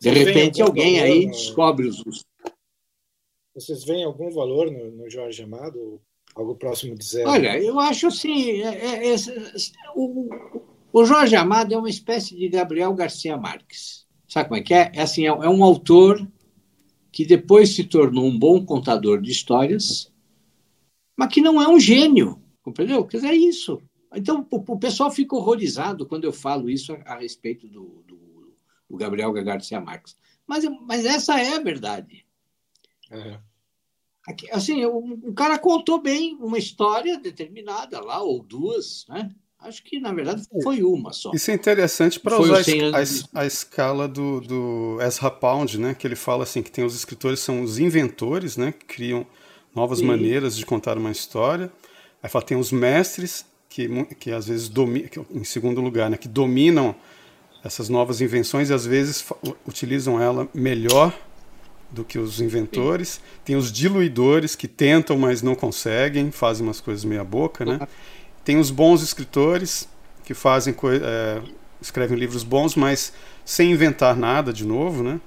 De 0.00 0.10
repente, 0.10 0.62
alguém 0.62 1.00
aí 1.00 1.26
no... 1.26 1.32
descobre 1.32 1.88
os. 1.88 2.24
Vocês 3.54 3.84
veem 3.84 4.04
algum 4.04 4.30
valor 4.30 4.70
no, 4.70 4.90
no 4.90 5.10
Jorge 5.10 5.42
Amado? 5.42 6.00
Algo 6.34 6.54
próximo 6.54 6.94
de 6.94 7.04
zero? 7.04 7.30
Olha, 7.30 7.58
eu 7.58 7.80
acho 7.80 8.08
assim: 8.08 8.60
é, 8.60 9.08
é, 9.08 9.14
é, 9.14 9.16
o, 9.94 10.28
o 10.92 11.04
Jorge 11.04 11.34
Amado 11.34 11.72
é 11.72 11.78
uma 11.78 11.88
espécie 11.88 12.36
de 12.36 12.48
Gabriel 12.48 12.92
Garcia 12.94 13.36
Marques. 13.36 14.06
Sabe 14.28 14.48
como 14.48 14.60
é 14.60 14.62
que 14.62 14.74
é? 14.74 14.92
É, 14.94 15.02
assim, 15.02 15.22
é, 15.24 15.28
é 15.28 15.48
um 15.48 15.64
autor 15.64 16.26
que 17.10 17.24
depois 17.24 17.74
se 17.74 17.84
tornou 17.84 18.26
um 18.26 18.38
bom 18.38 18.64
contador 18.64 19.22
de 19.22 19.30
histórias, 19.30 20.12
mas 21.16 21.32
que 21.32 21.40
não 21.40 21.62
é 21.62 21.66
um 21.66 21.80
gênio, 21.80 22.38
compreendeu? 22.62 23.04
Quer 23.06 23.18
dizer, 23.18 23.28
é 23.28 23.34
isso. 23.34 23.80
Então, 24.14 24.46
o, 24.50 24.56
o 24.56 24.78
pessoal 24.78 25.10
fica 25.10 25.34
horrorizado 25.34 26.06
quando 26.06 26.24
eu 26.24 26.32
falo 26.32 26.68
isso 26.68 26.92
a, 26.92 27.14
a 27.14 27.18
respeito 27.18 27.66
do 27.66 28.04
o 28.88 28.96
Gabriel 28.96 29.32
Garcia 29.32 29.80
Marques. 29.80 30.16
Mas, 30.46 30.64
mas 30.82 31.04
essa 31.04 31.40
é 31.40 31.56
a 31.56 31.60
verdade. 31.60 32.24
É. 33.10 33.38
Assim, 34.52 34.84
o, 34.84 34.98
o 35.28 35.34
cara 35.34 35.58
contou 35.58 36.00
bem 36.00 36.36
uma 36.40 36.58
história 36.58 37.18
determinada 37.18 38.00
lá, 38.00 38.20
ou 38.20 38.42
duas, 38.42 39.06
né? 39.08 39.30
Acho 39.58 39.82
que, 39.82 39.98
na 39.98 40.12
verdade, 40.12 40.42
foi 40.62 40.82
uma 40.82 41.12
só. 41.12 41.32
Isso 41.32 41.50
é 41.50 41.54
interessante 41.54 42.20
para 42.20 42.38
usar 42.38 42.60
a, 42.60 43.40
a, 43.40 43.46
escala 43.46 44.06
do, 44.06 44.40
do 44.40 44.98
Ezra 45.00 45.30
Pound, 45.30 45.78
né? 45.78 45.94
Que 45.94 46.06
ele 46.06 46.14
fala 46.14 46.42
assim 46.42 46.62
que 46.62 46.70
tem 46.70 46.84
os 46.84 46.94
escritores 46.94 47.40
são 47.40 47.62
os 47.62 47.78
inventores, 47.78 48.56
né? 48.56 48.72
Que 48.72 48.84
criam 48.84 49.26
novas 49.74 50.00
Sim. 50.00 50.06
maneiras 50.06 50.56
de 50.56 50.66
contar 50.66 50.98
uma 50.98 51.10
história. 51.10 51.72
Aí 52.22 52.28
fala 52.28 52.44
tem 52.44 52.56
os 52.56 52.70
mestres 52.70 53.46
que, 53.68 53.88
que 54.16 54.30
às 54.30 54.46
vezes 54.46 54.68
dominam, 54.68 55.08
em 55.30 55.44
segundo 55.44 55.80
lugar, 55.80 56.10
né? 56.10 56.16
Que 56.16 56.28
dominam 56.28 56.94
essas 57.66 57.88
novas 57.88 58.20
invenções 58.20 58.70
e 58.70 58.72
às 58.72 58.86
vezes 58.86 59.24
utilizam 59.66 60.20
ela 60.20 60.48
melhor 60.54 61.12
do 61.90 62.04
que 62.04 62.18
os 62.18 62.40
inventores. 62.40 63.08
Sim. 63.08 63.20
Tem 63.44 63.56
os 63.56 63.72
diluidores 63.72 64.54
que 64.54 64.68
tentam, 64.68 65.18
mas 65.18 65.42
não 65.42 65.54
conseguem, 65.54 66.30
fazem 66.30 66.64
umas 66.64 66.80
coisas 66.80 67.04
meia 67.04 67.24
boca, 67.24 67.64
né? 67.64 67.86
Tem 68.44 68.58
os 68.58 68.70
bons 68.70 69.02
escritores 69.02 69.88
que 70.24 70.34
fazem 70.34 70.74
é, 71.02 71.42
escrevem 71.80 72.16
livros 72.16 72.42
bons, 72.42 72.74
mas 72.74 73.12
sem 73.44 73.72
inventar 73.72 74.16
nada 74.16 74.52
de 74.52 74.64
novo, 74.64 75.02
né? 75.02 75.20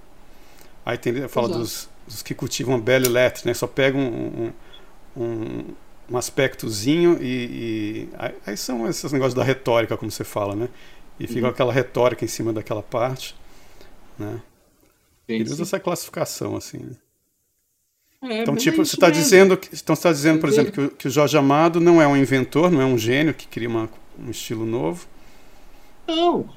Aí 0.86 0.97
tem, 0.97 1.28
fala 1.28 1.49
dos, 1.49 1.89
dos, 2.08 2.21
que 2.21 2.34
cultivam 2.34 2.75
a 2.75 2.78
belle 2.78 3.08
lettre, 3.08 3.45
né? 3.45 3.54
Só 3.54 3.67
pegam 3.67 4.02
um, 4.02 4.52
um, 5.15 5.23
um, 5.23 5.63
um 6.12 6.17
aspectozinho 6.17 7.17
e, 7.21 7.25
e, 7.25 8.10
aí 8.45 8.58
são 8.58 8.88
esses 8.88 9.12
negócios 9.12 9.34
da 9.34 9.43
retórica, 9.43 9.97
como 9.97 10.10
você 10.10 10.23
fala, 10.23 10.56
né? 10.56 10.69
E 11.20 11.28
fica 11.28 11.42
uhum. 11.48 11.52
aquela 11.52 11.74
retórica 11.74 12.24
em 12.24 12.28
cima 12.28 12.54
daquela 12.54 12.82
parte, 12.82 13.36
né? 14.18 14.42
Ele 15.28 15.44
usa 15.44 15.64
essa 15.64 15.80
classificação 15.80 16.56
assim. 16.56 16.78
Né? 16.80 16.96
É, 18.22 18.42
então, 18.42 18.56
tipo, 18.56 18.82
é 18.82 18.86
você 18.86 18.96
está 18.96 19.10
dizendo, 19.10 19.54
então 19.54 19.96
você 19.96 20.00
está 20.00 20.12
dizendo, 20.12 20.40
por 20.40 20.50
exemplo, 20.50 20.72
que 20.72 20.82
o, 20.82 20.90
que 20.92 21.08
o, 21.08 21.12
Jorge 21.12 21.38
Amado 21.38 21.80
não 21.80 22.02
é 22.02 22.08
um 22.08 22.18
inventor, 22.18 22.72
não 22.72 22.82
é 22.82 22.86
um 22.86 22.98
gênio 22.98 23.34
que 23.34 23.48
cria 23.48 23.70
uma, 23.70 23.90
um 24.18 24.30
estilo 24.30 24.66
novo. 24.66 25.08
Não. 26.08 26.50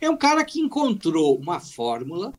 É 0.00 0.10
um 0.10 0.16
cara 0.16 0.44
que 0.44 0.60
encontrou 0.60 1.36
uma 1.36 1.58
fórmula, 1.58 2.32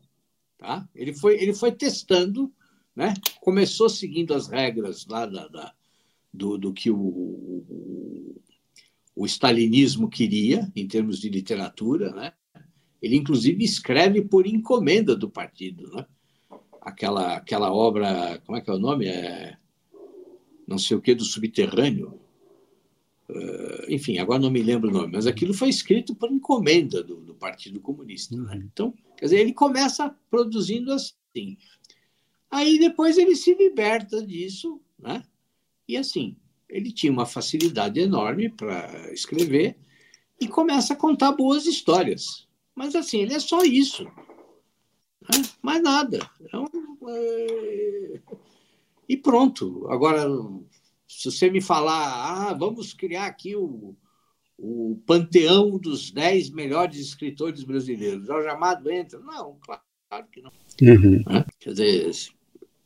tá? 0.56 0.86
Ele 0.94 1.12
foi, 1.12 1.34
ele 1.42 1.52
foi 1.52 1.72
testando, 1.72 2.50
né? 2.94 3.12
Começou 3.40 3.88
seguindo 3.88 4.32
as 4.32 4.46
regras 4.46 5.06
lá 5.06 5.26
da, 5.26 5.48
da 5.48 5.72
do, 6.32 6.56
do 6.56 6.72
que 6.72 6.90
o, 6.90 6.96
o, 9.16 9.24
stalinismo 9.26 10.08
queria 10.08 10.70
em 10.76 10.86
termos 10.86 11.18
de 11.18 11.28
literatura, 11.28 12.12
né? 12.12 12.32
Ele 13.00 13.16
inclusive 13.16 13.64
escreve 13.64 14.22
por 14.22 14.46
encomenda 14.46 15.16
do 15.16 15.28
partido, 15.28 15.90
né? 15.94 16.06
aquela, 16.86 17.36
aquela 17.36 17.72
obra, 17.72 18.40
como 18.46 18.56
é 18.56 18.60
que 18.60 18.70
é 18.70 18.72
o 18.72 18.78
nome? 18.78 19.06
É, 19.08 19.56
não 20.66 20.78
sei 20.78 20.96
o 20.96 21.00
que, 21.00 21.16
do 21.16 21.24
subterrâneo. 21.24 22.20
Uh, 23.28 23.92
enfim, 23.92 24.18
agora 24.18 24.38
não 24.38 24.50
me 24.52 24.62
lembro 24.62 24.88
o 24.88 24.92
nome, 24.92 25.14
mas 25.14 25.26
aquilo 25.26 25.52
foi 25.52 25.68
escrito 25.68 26.14
por 26.14 26.30
encomenda 26.30 27.02
do, 27.02 27.16
do 27.16 27.34
Partido 27.34 27.80
Comunista. 27.80 28.36
Né? 28.36 28.54
Uhum. 28.54 28.62
Então, 28.72 28.94
quer 29.16 29.24
dizer, 29.24 29.40
ele 29.40 29.52
começa 29.52 30.14
produzindo 30.30 30.92
assim. 30.92 31.56
Aí 32.48 32.78
depois 32.78 33.18
ele 33.18 33.34
se 33.34 33.52
liberta 33.54 34.24
disso, 34.24 34.80
né? 34.96 35.24
E 35.88 35.96
assim, 35.96 36.36
ele 36.68 36.92
tinha 36.92 37.12
uma 37.12 37.26
facilidade 37.26 38.00
enorme 38.00 38.48
para 38.48 39.12
escrever 39.12 39.76
e 40.40 40.48
começa 40.48 40.92
a 40.92 40.96
contar 40.96 41.32
boas 41.32 41.66
histórias. 41.66 42.46
Mas 42.74 42.94
assim, 42.94 43.20
ele 43.22 43.34
é 43.34 43.40
só 43.40 43.62
isso. 43.62 44.04
Né? 44.04 45.42
Mais 45.62 45.82
nada. 45.82 46.18
Um, 46.52 47.08
é... 47.08 48.20
E 49.08 49.16
pronto. 49.16 49.86
Agora, 49.88 50.26
se 51.08 51.30
você 51.30 51.48
me 51.48 51.60
falar, 51.60 52.50
ah, 52.50 52.52
vamos 52.52 52.92
criar 52.92 53.26
aqui 53.26 53.54
o, 53.56 53.96
o 54.58 55.00
panteão 55.06 55.78
dos 55.78 56.10
dez 56.10 56.50
melhores 56.50 56.98
escritores 56.98 57.62
brasileiros, 57.64 58.26
Jorge 58.26 58.48
Amado 58.48 58.90
entra? 58.90 59.18
Não, 59.20 59.56
claro, 59.60 59.82
claro 60.08 60.26
que 60.30 60.42
não. 60.42 60.50
Uhum. 60.82 61.22
Né? 61.26 61.44
Quer 61.58 61.70
dizer, 61.70 62.10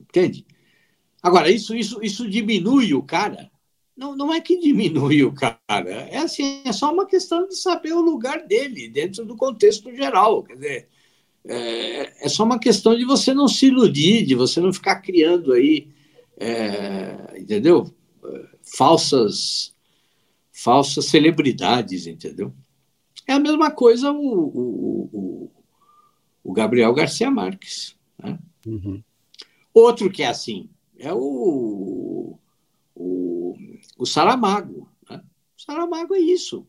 entende? 0.01 0.47
Agora, 1.23 1.51
isso, 1.51 1.75
isso, 1.75 2.03
isso 2.03 2.29
diminui 2.29 2.95
o 2.95 3.03
cara? 3.03 3.50
Não, 4.01 4.17
não 4.17 4.33
é 4.33 4.41
que 4.41 4.59
diminui 4.59 5.23
o 5.23 5.33
cara. 5.37 6.09
É 6.11 6.17
assim, 6.17 6.63
é 6.65 6.73
só 6.73 6.91
uma 6.91 7.05
questão 7.05 7.47
de 7.47 7.55
saber 7.55 7.93
o 7.93 8.01
lugar 8.01 8.47
dele 8.47 8.89
dentro 8.89 9.27
do 9.27 9.37
contexto 9.37 9.95
geral. 9.95 10.43
Quer 10.43 10.55
dizer, 10.55 10.89
é, 11.47 12.25
é 12.25 12.29
só 12.31 12.45
uma 12.45 12.59
questão 12.59 12.97
de 12.97 13.05
você 13.05 13.35
não 13.35 13.47
se 13.47 13.67
iludir, 13.67 14.25
de 14.25 14.35
você 14.35 14.59
não 14.59 14.73
ficar 14.73 15.03
criando 15.03 15.53
aí, 15.53 15.89
é, 16.39 17.39
entendeu? 17.39 17.95
Falsas, 18.63 19.75
falsas 20.51 21.05
celebridades, 21.05 22.07
entendeu? 22.07 22.55
É 23.27 23.35
a 23.35 23.39
mesma 23.39 23.71
coisa 23.71 24.11
o, 24.11 24.17
o, 24.17 25.11
o, 25.13 25.51
o 26.43 26.53
Gabriel 26.55 26.95
Garcia 26.95 27.31
Marques. 27.31 27.95
Né? 28.19 28.39
Uhum. 28.67 29.03
Outro 29.75 30.11
que 30.11 30.23
é 30.23 30.29
assim 30.29 30.71
é 30.99 31.13
o, 31.13 31.19
o, 31.19 32.39
o 34.01 34.07
Saramago. 34.07 34.89
Né? 35.09 35.23
O 35.57 35.63
Saramago 35.63 36.15
é 36.15 36.21
isso. 36.21 36.67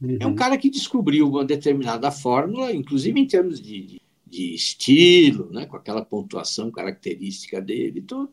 Uhum. 0.00 0.18
É 0.20 0.26
um 0.26 0.30
uhum. 0.30 0.34
cara 0.34 0.58
que 0.58 0.68
descobriu 0.68 1.28
uma 1.28 1.44
determinada 1.44 2.10
fórmula, 2.10 2.72
inclusive 2.72 3.18
em 3.18 3.26
termos 3.26 3.60
de, 3.60 3.82
de, 3.82 4.02
de 4.26 4.54
estilo, 4.54 5.50
né, 5.52 5.66
com 5.66 5.76
aquela 5.76 6.04
pontuação 6.04 6.70
característica 6.70 7.60
dele 7.60 8.00
e 8.00 8.02
tudo. 8.02 8.32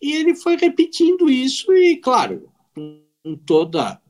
E 0.00 0.12
ele 0.12 0.34
foi 0.34 0.56
repetindo 0.56 1.30
isso, 1.30 1.72
e, 1.72 1.96
claro, 1.96 2.48
com 2.74 3.36
toda. 3.44 4.00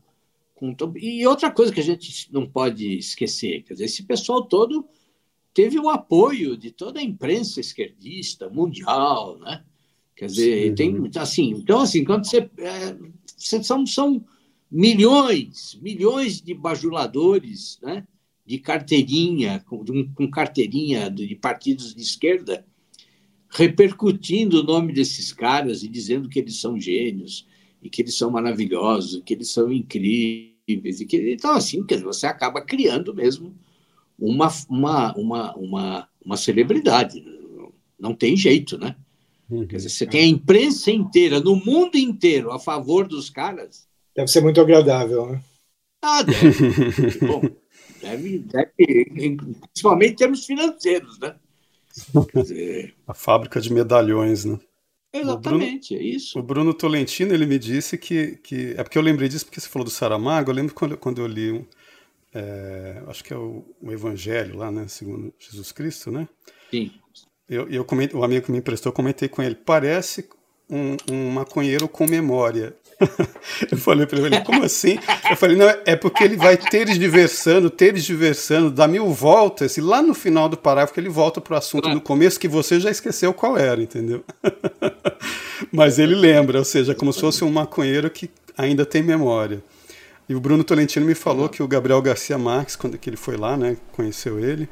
Com 0.54 0.72
to... 0.72 0.92
E 0.96 1.26
outra 1.26 1.50
coisa 1.50 1.72
que 1.72 1.80
a 1.80 1.84
gente 1.84 2.32
não 2.32 2.48
pode 2.48 2.98
esquecer: 2.98 3.62
quer 3.62 3.74
dizer, 3.74 3.84
esse 3.84 4.02
pessoal 4.04 4.44
todo 4.44 4.88
teve 5.52 5.78
o 5.78 5.88
apoio 5.88 6.56
de 6.56 6.72
toda 6.72 6.98
a 6.98 7.02
imprensa 7.02 7.60
esquerdista 7.60 8.48
mundial, 8.48 9.38
né? 9.38 9.64
Quer 10.16 10.26
dizer, 10.26 10.68
Sim. 10.68 10.74
tem 10.74 11.10
assim, 11.16 11.50
então 11.50 11.80
assim, 11.80 12.04
quando 12.04 12.24
você, 12.24 12.48
é, 12.58 12.96
são, 13.46 13.87
são 13.87 14.24
milhões, 14.70 15.78
milhões 15.80 16.40
de 16.40 16.54
bajuladores, 16.54 17.78
né? 17.83 18.07
de 18.46 18.59
carteirinha, 18.59 19.64
com, 19.66 19.85
com 20.14 20.30
carteirinha 20.30 21.11
de 21.11 21.35
partidos 21.35 21.94
de 21.94 22.02
esquerda, 22.02 22.66
repercutindo 23.48 24.61
o 24.61 24.62
nome 24.62 24.92
desses 24.92 25.33
caras 25.33 25.83
e 25.83 25.88
dizendo 25.88 26.28
que 26.28 26.38
eles 26.38 26.61
são 26.61 26.78
gênios, 26.78 27.46
e 27.83 27.88
que 27.88 28.02
eles 28.02 28.16
são 28.16 28.30
maravilhosos, 28.30 29.22
que 29.24 29.35
eles 29.35 29.50
são 29.50 29.72
incríveis. 29.72 31.00
E 31.00 31.07
que, 31.07 31.33
então, 31.33 31.52
assim, 31.52 31.85
que 31.85 31.96
você 31.98 32.26
acaba 32.26 32.61
criando 32.61 33.14
mesmo 33.14 33.54
uma, 34.18 34.48
uma, 34.68 35.14
uma, 35.14 35.57
uma, 35.57 36.09
uma 36.24 36.37
celebridade. 36.37 37.24
Não 37.98 38.14
tem 38.14 38.37
jeito, 38.37 38.78
né? 38.78 38.96
Uhum. 39.50 39.66
Quer 39.66 39.76
dizer, 39.76 39.90
você 39.90 40.07
tem 40.07 40.22
a 40.22 40.26
imprensa 40.26 40.90
inteira, 40.90 41.40
no 41.40 41.57
mundo 41.57 41.96
inteiro, 41.96 42.50
a 42.50 42.59
favor 42.59 43.07
dos 43.07 43.28
caras. 43.28 43.87
Deve 44.16 44.28
ser 44.28 44.40
muito 44.40 44.61
agradável, 44.61 45.26
né? 45.26 45.42
Ah, 46.02 46.22
deve. 46.22 47.18
Bom, 47.26 47.42
deve, 48.00 48.38
deve, 48.40 49.37
principalmente 49.73 50.12
em 50.12 50.16
termos 50.16 50.44
financeiros, 50.44 51.18
né? 51.18 51.35
Dizer... 52.35 52.94
A 53.06 53.14
fábrica 53.14 53.60
de 53.60 53.73
medalhões, 53.73 54.44
né? 54.44 54.58
Exatamente, 55.12 55.94
Bruno, 55.94 56.02
é 56.02 56.08
isso. 56.08 56.38
O 56.38 56.42
Bruno 56.42 56.75
Tolentino, 56.75 57.33
ele 57.33 57.46
me 57.46 57.58
disse 57.58 57.96
que, 57.96 58.37
que... 58.42 58.75
É 58.77 58.83
porque 58.83 58.98
eu 58.98 59.02
lembrei 59.02 59.29
disso 59.29 59.44
porque 59.44 59.60
você 59.60 59.68
falou 59.68 59.85
do 59.85 59.90
Saramago, 59.90 60.50
eu 60.50 60.54
lembro 60.54 60.75
quando, 60.75 60.96
quando 60.98 61.21
eu 61.21 61.27
li, 61.29 61.52
um, 61.52 61.64
é, 62.35 63.00
acho 63.06 63.23
que 63.23 63.33
é 63.33 63.37
o, 63.37 63.64
o, 63.81 63.92
Evangelho 63.92 64.56
lá, 64.56 64.73
né, 64.73 64.88
segundo 64.88 65.33
Jesus 65.38 65.71
Cristo, 65.71 66.10
né? 66.10 66.29
Sim. 66.68 66.90
Eu, 67.48 67.68
eu 67.68 67.84
comentei, 67.84 68.18
o 68.18 68.24
amigo 68.24 68.46
que 68.46 68.52
me 68.52 68.58
emprestou, 68.58 68.92
comentei 68.92 69.28
com 69.28 69.42
ele, 69.42 69.54
parece 69.54 70.28
um, 70.68 70.96
um 71.10 71.30
maconheiro 71.30 71.86
com 71.86 72.08
memória. 72.08 72.74
eu 73.70 73.76
falei 73.76 74.06
para 74.06 74.18
ele, 74.20 74.40
como 74.40 74.62
assim? 74.62 74.98
Eu 75.28 75.36
falei, 75.36 75.56
não, 75.56 75.66
é 75.84 75.96
porque 75.96 76.24
ele 76.24 76.36
vai 76.36 76.56
diversando, 76.96 77.72
diversando, 77.96 78.70
dá 78.70 78.88
mil 78.88 79.08
voltas, 79.12 79.76
e 79.76 79.80
lá 79.80 80.00
no 80.00 80.14
final 80.14 80.48
do 80.48 80.56
parágrafo 80.56 80.98
ele 80.98 81.08
volta 81.08 81.40
para 81.40 81.54
o 81.54 81.56
assunto 81.58 81.88
no 81.88 82.00
começo 82.00 82.40
que 82.40 82.48
você 82.48 82.80
já 82.80 82.90
esqueceu 82.90 83.34
qual 83.34 83.58
era, 83.58 83.82
entendeu? 83.82 84.24
Mas 85.70 85.98
ele 85.98 86.14
lembra, 86.14 86.58
ou 86.58 86.64
seja, 86.64 86.94
como 86.94 87.12
se 87.12 87.20
fosse 87.20 87.44
um 87.44 87.50
maconheiro 87.50 88.08
que 88.08 88.30
ainda 88.56 88.86
tem 88.86 89.02
memória. 89.02 89.62
E 90.28 90.34
o 90.34 90.40
Bruno 90.40 90.64
Tolentino 90.64 91.04
me 91.04 91.14
falou 91.14 91.48
que 91.48 91.62
o 91.62 91.68
Gabriel 91.68 92.00
Garcia 92.00 92.38
Marques, 92.38 92.76
quando 92.76 92.96
que 92.96 93.10
ele 93.10 93.16
foi 93.16 93.36
lá, 93.36 93.56
né, 93.56 93.76
conheceu 93.92 94.38
ele, 94.38 94.68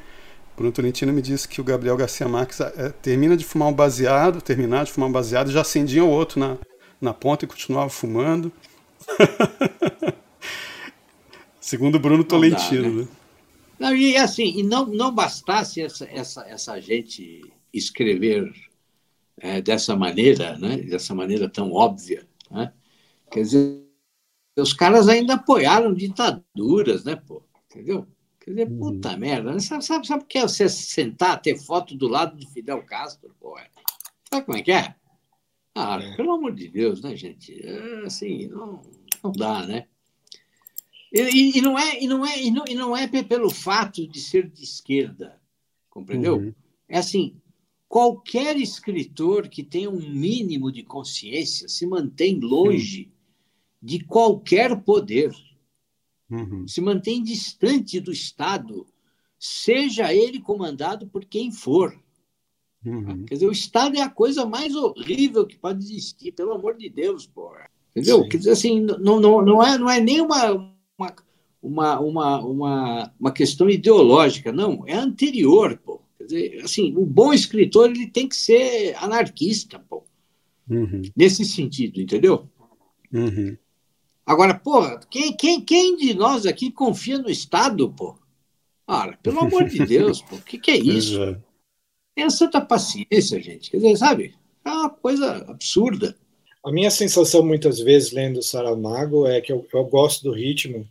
Bruno 0.55 0.71
Tolentino 0.71 1.11
me 1.11 1.21
disse 1.21 1.47
que 1.47 1.59
o 1.59 1.63
Gabriel 1.63 1.97
Garcia 1.97 2.27
Marques 2.27 2.59
é, 2.61 2.89
termina 3.01 3.35
de 3.35 3.43
fumar 3.43 3.69
um 3.69 3.73
baseado, 3.73 4.41
terminar 4.41 4.85
de 4.85 4.91
fumar 4.91 5.09
um 5.09 5.11
baseado, 5.11 5.51
já 5.51 5.61
acendia 5.61 6.03
o 6.03 6.09
outro 6.09 6.39
na, 6.39 6.57
na 7.01 7.13
ponta 7.13 7.45
e 7.45 7.47
continuava 7.47 7.89
fumando. 7.89 8.51
Segundo 11.59 11.99
Bruno 11.99 12.23
Tolentino, 12.23 12.89
não 12.89 13.01
né? 13.01 13.07
Não, 13.79 13.95
e 13.95 14.15
assim, 14.15 14.59
e 14.59 14.63
não, 14.63 14.85
não 14.85 15.13
bastasse 15.13 15.81
essa, 15.81 16.05
essa, 16.05 16.45
essa 16.47 16.79
gente 16.79 17.41
escrever 17.73 18.53
é, 19.37 19.61
dessa 19.61 19.95
maneira, 19.95 20.57
né? 20.57 20.77
dessa 20.77 21.15
maneira 21.15 21.49
tão 21.49 21.71
óbvia. 21.71 22.27
Né? 22.51 22.71
Quer 23.31 23.41
dizer, 23.41 23.83
os 24.57 24.73
caras 24.73 25.09
ainda 25.09 25.33
apoiaram 25.33 25.93
ditaduras, 25.93 27.03
né, 27.03 27.15
pô? 27.15 27.41
Entendeu? 27.65 28.07
Quer 28.43 28.49
dizer, 28.49 28.69
uhum. 28.69 28.79
puta 28.79 29.15
merda. 29.15 29.53
Né? 29.53 29.59
Sabe, 29.59 29.85
sabe, 29.85 30.05
sabe 30.05 30.23
o 30.23 30.27
que 30.27 30.37
é 30.37 30.41
você 30.41 30.67
sentar, 30.67 31.41
ter 31.41 31.57
foto 31.57 31.95
do 31.95 32.09
lado 32.09 32.37
de 32.37 32.45
Fidel 32.51 32.83
Castro, 32.83 33.33
pô? 33.39 33.57
Sabe 34.29 34.45
como 34.45 34.57
é 34.57 34.61
que 34.61 34.71
é? 34.71 34.95
Ah, 35.73 35.97
é. 36.01 36.15
pelo 36.17 36.33
amor 36.33 36.53
de 36.53 36.67
Deus, 36.67 37.01
né, 37.01 37.15
gente? 37.15 37.53
É, 37.65 38.05
assim, 38.05 38.47
não, 38.47 38.81
não 39.23 39.31
dá, 39.31 39.65
né? 39.65 39.87
E, 41.11 41.57
e, 41.57 41.61
não 41.61 41.79
é, 41.79 42.03
e, 42.03 42.07
não 42.07 42.25
é, 42.25 42.41
e, 42.41 42.51
não, 42.51 42.65
e 42.67 42.75
não 42.75 42.97
é 42.97 43.07
pelo 43.23 43.49
fato 43.49 44.05
de 44.05 44.19
ser 44.19 44.49
de 44.49 44.63
esquerda, 44.63 45.39
compreendeu? 45.89 46.37
Uhum. 46.37 46.53
É 46.89 46.97
assim, 46.97 47.37
qualquer 47.87 48.57
escritor 48.57 49.47
que 49.47 49.63
tenha 49.63 49.89
um 49.89 50.09
mínimo 50.09 50.71
de 50.71 50.83
consciência 50.83 51.69
se 51.69 51.85
mantém 51.85 52.39
longe 52.39 53.03
uhum. 53.03 53.11
de 53.81 53.99
qualquer 54.03 54.75
poder, 54.81 55.31
uhum. 56.35 56.67
se 56.67 56.81
mantém 56.81 57.23
distante 57.23 57.99
do 57.99 58.11
Estado, 58.11 58.85
seja 59.39 60.13
ele 60.13 60.39
comandado 60.39 61.07
por 61.07 61.25
quem 61.25 61.51
for. 61.51 61.97
Uhum. 62.85 63.25
Quer 63.25 63.35
dizer, 63.35 63.47
o 63.47 63.51
Estado 63.51 63.97
é 63.97 64.01
a 64.01 64.09
coisa 64.09 64.45
mais 64.45 64.75
horrível 64.75 65.45
que 65.45 65.57
pode 65.57 65.83
existir, 65.83 66.31
pelo 66.33 66.53
amor 66.53 66.75
de 66.75 66.89
Deus, 66.89 67.25
porra. 67.25 67.69
Entendeu? 67.91 68.23
Sim. 68.23 68.29
Quer 68.29 68.37
dizer, 68.37 68.51
assim, 68.51 68.81
não, 68.81 69.19
não, 69.19 69.41
não, 69.41 69.63
é, 69.63 69.77
não 69.77 69.89
é 69.89 70.01
nem 70.01 70.19
uma, 70.19 70.51
uma, 70.97 71.15
uma, 71.61 71.99
uma, 71.99 72.39
uma, 72.39 73.13
uma 73.19 73.31
questão 73.31 73.69
ideológica, 73.69 74.51
não, 74.51 74.83
é 74.87 74.95
anterior, 74.95 75.77
pô. 75.77 76.01
Quer 76.17 76.23
dizer, 76.25 76.61
assim, 76.63 76.95
o 76.97 77.05
bom 77.05 77.33
escritor 77.33 77.89
ele 77.89 78.07
tem 78.07 78.27
que 78.27 78.35
ser 78.35 78.95
anarquista, 78.97 79.79
pô. 79.79 80.03
Uhum. 80.69 81.01
Nesse 81.15 81.45
sentido, 81.45 82.01
entendeu? 82.01 82.49
Uhum. 83.11 83.57
Agora, 84.25 84.53
porra, 84.53 84.99
quem, 85.09 85.35
quem, 85.35 85.61
quem 85.61 85.97
de 85.97 86.13
nós 86.13 86.45
aqui 86.45 86.71
confia 86.71 87.17
no 87.17 87.29
Estado, 87.29 87.89
pô? 87.89 88.17
Ora, 88.87 89.17
pelo 89.21 89.39
amor 89.39 89.65
de 89.65 89.85
Deus, 89.85 90.21
pô, 90.21 90.35
o 90.35 90.41
que, 90.41 90.57
que 90.57 90.71
é 90.71 90.77
isso? 90.79 91.21
É. 91.21 91.37
Tenha 92.15 92.29
santa 92.29 92.61
paciência, 92.61 93.41
gente. 93.41 93.71
Quer 93.71 93.77
dizer, 93.77 93.97
sabe? 93.97 94.35
É 94.63 94.69
uma 94.69 94.89
coisa 94.89 95.37
absurda. 95.49 96.15
A 96.63 96.71
minha 96.71 96.89
sensação, 96.89 97.43
muitas 97.43 97.79
vezes, 97.79 98.11
lendo 98.11 98.41
Saramago, 98.41 99.27
é 99.27 99.41
que 99.41 99.51
eu, 99.51 99.67
eu 99.73 99.83
gosto 99.85 100.23
do 100.23 100.31
ritmo, 100.31 100.87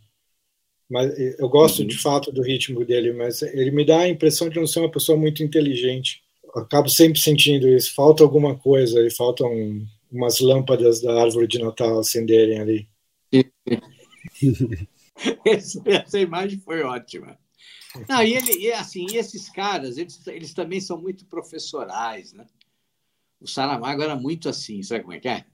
mas 0.89 1.17
eu 1.39 1.49
gosto 1.49 1.79
uhum. 1.79 1.87
de 1.87 1.97
fato 1.97 2.31
do 2.31 2.43
ritmo 2.43 2.85
dele, 2.85 3.13
mas 3.13 3.41
ele 3.41 3.71
me 3.71 3.83
dá 3.83 4.01
a 4.01 4.09
impressão 4.09 4.49
de 4.49 4.59
não 4.59 4.67
ser 4.67 4.79
uma 4.79 4.91
pessoa 4.91 5.17
muito 5.17 5.41
inteligente. 5.41 6.21
Eu 6.43 6.61
acabo 6.61 6.89
sempre 6.89 7.19
sentindo 7.19 7.67
isso. 7.67 7.95
Falta 7.95 8.21
alguma 8.21 8.55
coisa, 8.55 9.03
e 9.03 9.09
faltam 9.09 9.49
umas 10.11 10.39
lâmpadas 10.39 11.01
da 11.01 11.19
árvore 11.19 11.47
de 11.47 11.57
Natal 11.57 11.97
acenderem 11.97 12.59
ali. 12.59 12.87
Essa 15.45 16.19
imagem 16.19 16.59
foi 16.59 16.81
ótima. 16.83 17.37
Não, 18.09 18.23
e 18.23 18.33
ele, 18.33 18.51
e 18.59 18.71
assim, 18.71 19.05
e 19.11 19.17
esses 19.17 19.49
caras, 19.49 19.97
eles, 19.97 20.25
eles 20.27 20.53
também 20.53 20.81
são 20.81 20.99
muito 20.99 21.25
professorais, 21.25 22.33
né? 22.33 22.45
O 23.39 23.47
Saramago 23.47 24.01
era 24.01 24.15
muito 24.15 24.49
assim, 24.49 24.81
sabe 24.81 25.01
como 25.01 25.13
é 25.13 25.19
que 25.19 25.27
é? 25.27 25.45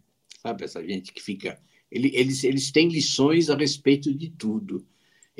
Sabe 0.42 0.64
essa 0.64 0.82
gente 0.86 1.12
que 1.12 1.22
fica. 1.22 1.60
Ele, 1.92 2.12
eles, 2.14 2.44
eles 2.44 2.72
têm 2.72 2.88
lições 2.88 3.50
a 3.50 3.56
respeito 3.56 4.14
de 4.14 4.30
tudo 4.30 4.86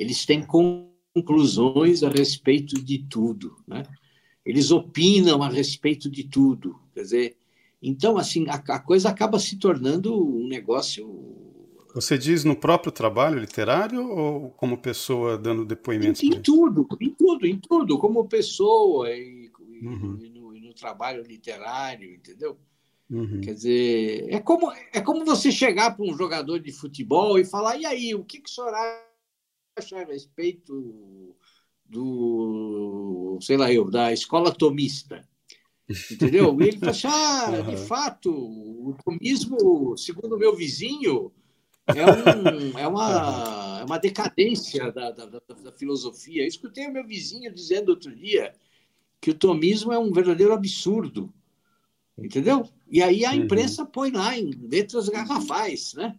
eles 0.00 0.24
têm 0.24 0.42
conclusões 0.42 2.02
a 2.02 2.08
respeito 2.08 2.82
de 2.82 3.00
tudo, 3.00 3.54
né? 3.68 3.82
Eles 4.42 4.70
opinam 4.70 5.42
a 5.42 5.48
respeito 5.50 6.10
de 6.10 6.24
tudo, 6.24 6.80
quer 6.94 7.02
dizer, 7.02 7.36
então 7.82 8.16
assim 8.16 8.46
a, 8.48 8.54
a 8.54 8.78
coisa 8.80 9.10
acaba 9.10 9.38
se 9.38 9.58
tornando 9.58 10.18
um 10.18 10.48
negócio. 10.48 11.06
Você 11.94 12.16
diz 12.16 12.44
no 12.44 12.54
próprio 12.54 12.92
trabalho 12.92 13.38
literário 13.38 14.08
ou 14.08 14.50
como 14.50 14.78
pessoa 14.78 15.36
dando 15.36 15.64
depoimentos? 15.64 16.22
Em, 16.22 16.28
em 16.28 16.40
tudo, 16.40 16.86
em 17.00 17.10
tudo, 17.10 17.46
em 17.46 17.58
tudo, 17.58 17.98
como 17.98 18.28
pessoa 18.28 19.10
e, 19.10 19.50
uhum. 19.82 20.18
e, 20.20 20.30
no, 20.30 20.56
e 20.56 20.60
no, 20.60 20.74
trabalho 20.74 21.22
literário, 21.22 22.14
entendeu? 22.14 22.56
Uhum. 23.10 23.40
Quer 23.40 23.54
dizer, 23.54 24.26
é 24.32 24.38
como, 24.38 24.72
é 24.92 25.00
como 25.00 25.24
você 25.24 25.50
chegar 25.50 25.96
para 25.96 26.04
um 26.04 26.16
jogador 26.16 26.60
de 26.60 26.70
futebol 26.70 27.38
e 27.38 27.44
falar: 27.44 27.76
e 27.76 27.84
aí, 27.84 28.14
o 28.14 28.24
que, 28.24 28.40
que 28.40 28.48
o 28.48 28.52
senhor 28.52 28.72
acha? 28.72 29.10
a 29.92 30.04
respeito 30.04 31.34
do, 31.86 33.38
sei 33.40 33.56
lá 33.56 33.72
eu, 33.72 33.90
da 33.90 34.12
escola 34.12 34.52
tomista. 34.52 35.26
Entendeu? 36.10 36.56
E 36.60 36.68
ele 36.68 36.78
falou 36.78 36.90
assim: 36.90 37.08
ah, 37.08 37.50
uhum. 37.50 37.70
de 37.70 37.76
fato, 37.88 38.30
o 38.30 38.96
tomismo, 39.04 39.96
segundo 39.96 40.36
o 40.36 40.38
meu 40.38 40.54
vizinho, 40.54 41.32
é, 41.96 42.06
um, 42.06 42.78
é, 42.78 42.86
uma, 42.86 43.78
é 43.80 43.84
uma 43.84 43.98
decadência 43.98 44.90
da, 44.92 45.10
da, 45.10 45.26
da, 45.26 45.40
da 45.62 45.72
filosofia. 45.72 46.42
Eu 46.42 46.48
escutei 46.48 46.86
o 46.86 46.92
meu 46.92 47.06
vizinho 47.06 47.52
dizendo 47.52 47.90
outro 47.90 48.14
dia 48.14 48.54
que 49.20 49.30
o 49.30 49.34
tomismo 49.34 49.92
é 49.92 49.98
um 49.98 50.12
verdadeiro 50.12 50.52
absurdo. 50.52 51.32
Entendeu? 52.18 52.68
E 52.90 53.02
aí 53.02 53.24
a 53.24 53.30
uhum. 53.30 53.36
imprensa 53.36 53.84
põe 53.86 54.10
lá 54.10 54.36
em 54.36 54.50
letras 54.50 55.08
garrafais, 55.08 55.94
né? 55.94 56.18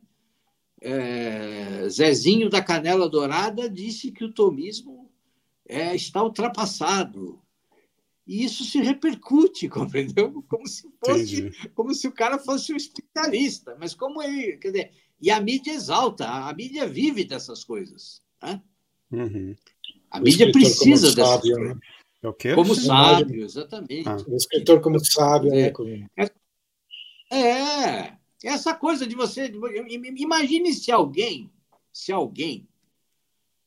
é, 0.82 1.88
Zezinho 1.88 2.50
da 2.50 2.62
Canela 2.62 3.08
Dourada 3.08 3.70
disse 3.70 4.12
que 4.12 4.26
o 4.26 4.34
tomismo 4.34 5.10
é, 5.68 5.96
está 5.96 6.24
ultrapassado. 6.24 7.40
E 8.26 8.44
isso 8.44 8.64
se 8.64 8.80
repercute, 8.80 9.70
compreendeu? 9.70 10.44
Como 10.50 10.68
se 10.68 10.90
fosse, 11.06 11.52
como 11.76 11.94
se 11.94 12.08
o 12.08 12.12
cara 12.12 12.40
fosse 12.40 12.74
um 12.74 12.78
especialista. 12.78 13.78
Mas 13.80 13.94
como 13.94 14.22
ele. 14.24 14.58
Quer 14.58 14.68
dizer, 14.72 14.92
e 15.22 15.30
a 15.30 15.40
mídia 15.40 15.74
exalta, 15.74 16.28
a 16.28 16.54
mídia 16.54 16.88
vive 16.88 17.24
dessas 17.24 17.64
coisas. 17.64 18.22
Né? 18.42 18.62
Uhum. 19.12 19.56
A 20.10 20.20
o 20.20 20.24
mídia 20.24 20.52
precisa 20.52 21.14
dessas 21.14 21.36
sábio, 21.36 21.56
coisas. 21.56 21.76
Né? 21.76 21.82
É 22.24 22.28
o 22.28 22.34
quê? 22.34 22.56
Como 22.56 22.76
sábio, 22.76 23.44
exatamente. 23.44 24.08
Ah. 24.08 24.18
O 24.28 24.36
escritor 24.36 24.82
como 24.82 25.04
sábio. 25.04 25.54
É, 25.54 25.72
né? 26.18 26.30
é, 27.30 27.38
é, 27.38 28.18
essa 28.44 28.74
coisa 28.74 29.06
de 29.06 29.16
você. 29.16 29.52
Imagine 30.18 30.74
se 30.74 30.92
alguém, 30.92 31.52
se 31.92 32.12
alguém 32.12 32.68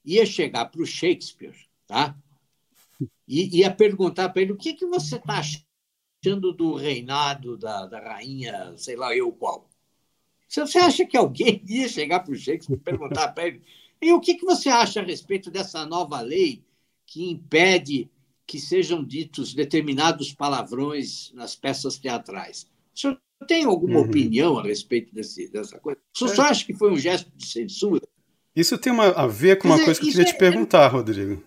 ia 0.04 0.26
chegar 0.26 0.66
para 0.66 0.82
o 0.82 0.86
Shakespeare, 0.86 1.56
tá? 1.86 2.16
E 3.26 3.58
ia 3.60 3.74
perguntar 3.74 4.28
para 4.28 4.42
ele 4.42 4.52
o 4.52 4.56
que, 4.56 4.74
que 4.74 4.86
você 4.86 5.16
está 5.16 5.40
achando 5.40 6.52
do 6.52 6.74
reinado 6.74 7.56
da, 7.56 7.86
da 7.86 8.00
rainha, 8.00 8.76
sei 8.76 8.96
lá 8.96 9.16
eu 9.16 9.32
qual. 9.32 9.68
Você 10.60 10.78
acha 10.78 11.04
que 11.04 11.16
alguém 11.16 11.62
ia 11.68 11.88
chegar 11.88 12.20
para 12.20 12.32
o 12.32 12.36
Shakespeare 12.36 12.76
e 12.76 12.80
perguntar 12.80 13.28
para 13.28 13.46
ele 13.46 13.62
e 14.04 14.12
o 14.12 14.20
que, 14.20 14.34
que 14.34 14.44
você 14.44 14.68
acha 14.68 15.00
a 15.00 15.02
respeito 15.02 15.50
dessa 15.50 15.86
nova 15.86 16.20
lei 16.20 16.62
que 17.06 17.30
impede 17.30 18.10
que 18.46 18.60
sejam 18.60 19.02
ditos 19.02 19.54
determinados 19.54 20.30
palavrões 20.30 21.32
nas 21.32 21.56
peças 21.56 21.98
teatrais? 21.98 22.66
O 22.94 23.00
senhor 23.00 23.18
tem 23.46 23.64
alguma 23.64 24.00
uhum. 24.00 24.04
opinião 24.04 24.58
a 24.58 24.62
respeito 24.62 25.14
desse, 25.14 25.48
dessa 25.48 25.78
coisa? 25.78 25.98
O 26.14 26.28
senhor 26.28 26.40
acha 26.40 26.66
que 26.66 26.74
foi 26.74 26.92
um 26.92 26.98
gesto 26.98 27.30
de 27.34 27.46
censura? 27.46 28.06
Isso 28.54 28.76
tem 28.76 28.92
uma, 28.92 29.06
a 29.06 29.26
ver 29.26 29.56
com 29.56 29.68
uma 29.68 29.82
coisa 29.82 29.98
que 29.98 30.06
eu 30.06 30.10
queria 30.10 30.28
é, 30.28 30.32
te 30.32 30.38
perguntar, 30.38 30.86
Rodrigo. 30.88 31.42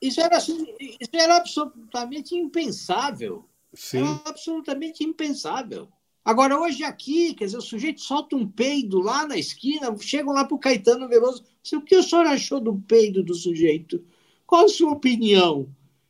Isso 0.00 0.20
era, 0.20 0.36
assim, 0.36 0.66
isso 0.78 1.10
era 1.14 1.36
absolutamente 1.38 2.36
impensável. 2.36 3.48
Sim. 3.72 3.98
Era 3.98 4.20
absolutamente 4.26 5.02
impensável. 5.02 5.88
Agora, 6.28 6.60
hoje 6.60 6.84
aqui, 6.84 7.32
quer 7.32 7.46
dizer, 7.46 7.56
o 7.56 7.62
sujeito 7.62 8.02
solta 8.02 8.36
um 8.36 8.46
peido 8.46 9.00
lá 9.00 9.26
na 9.26 9.38
esquina, 9.38 9.96
chegam 9.98 10.34
lá 10.34 10.44
para 10.44 10.54
o 10.54 10.58
Caetano 10.58 11.08
Veloso. 11.08 11.42
O 11.72 11.80
que 11.80 11.96
o 11.96 12.02
senhor 12.02 12.26
achou 12.26 12.60
do 12.60 12.76
peido 12.76 13.22
do 13.22 13.34
sujeito? 13.34 14.04
Qual 14.46 14.66
a 14.66 14.68
sua 14.68 14.92
opinião? 14.92 15.66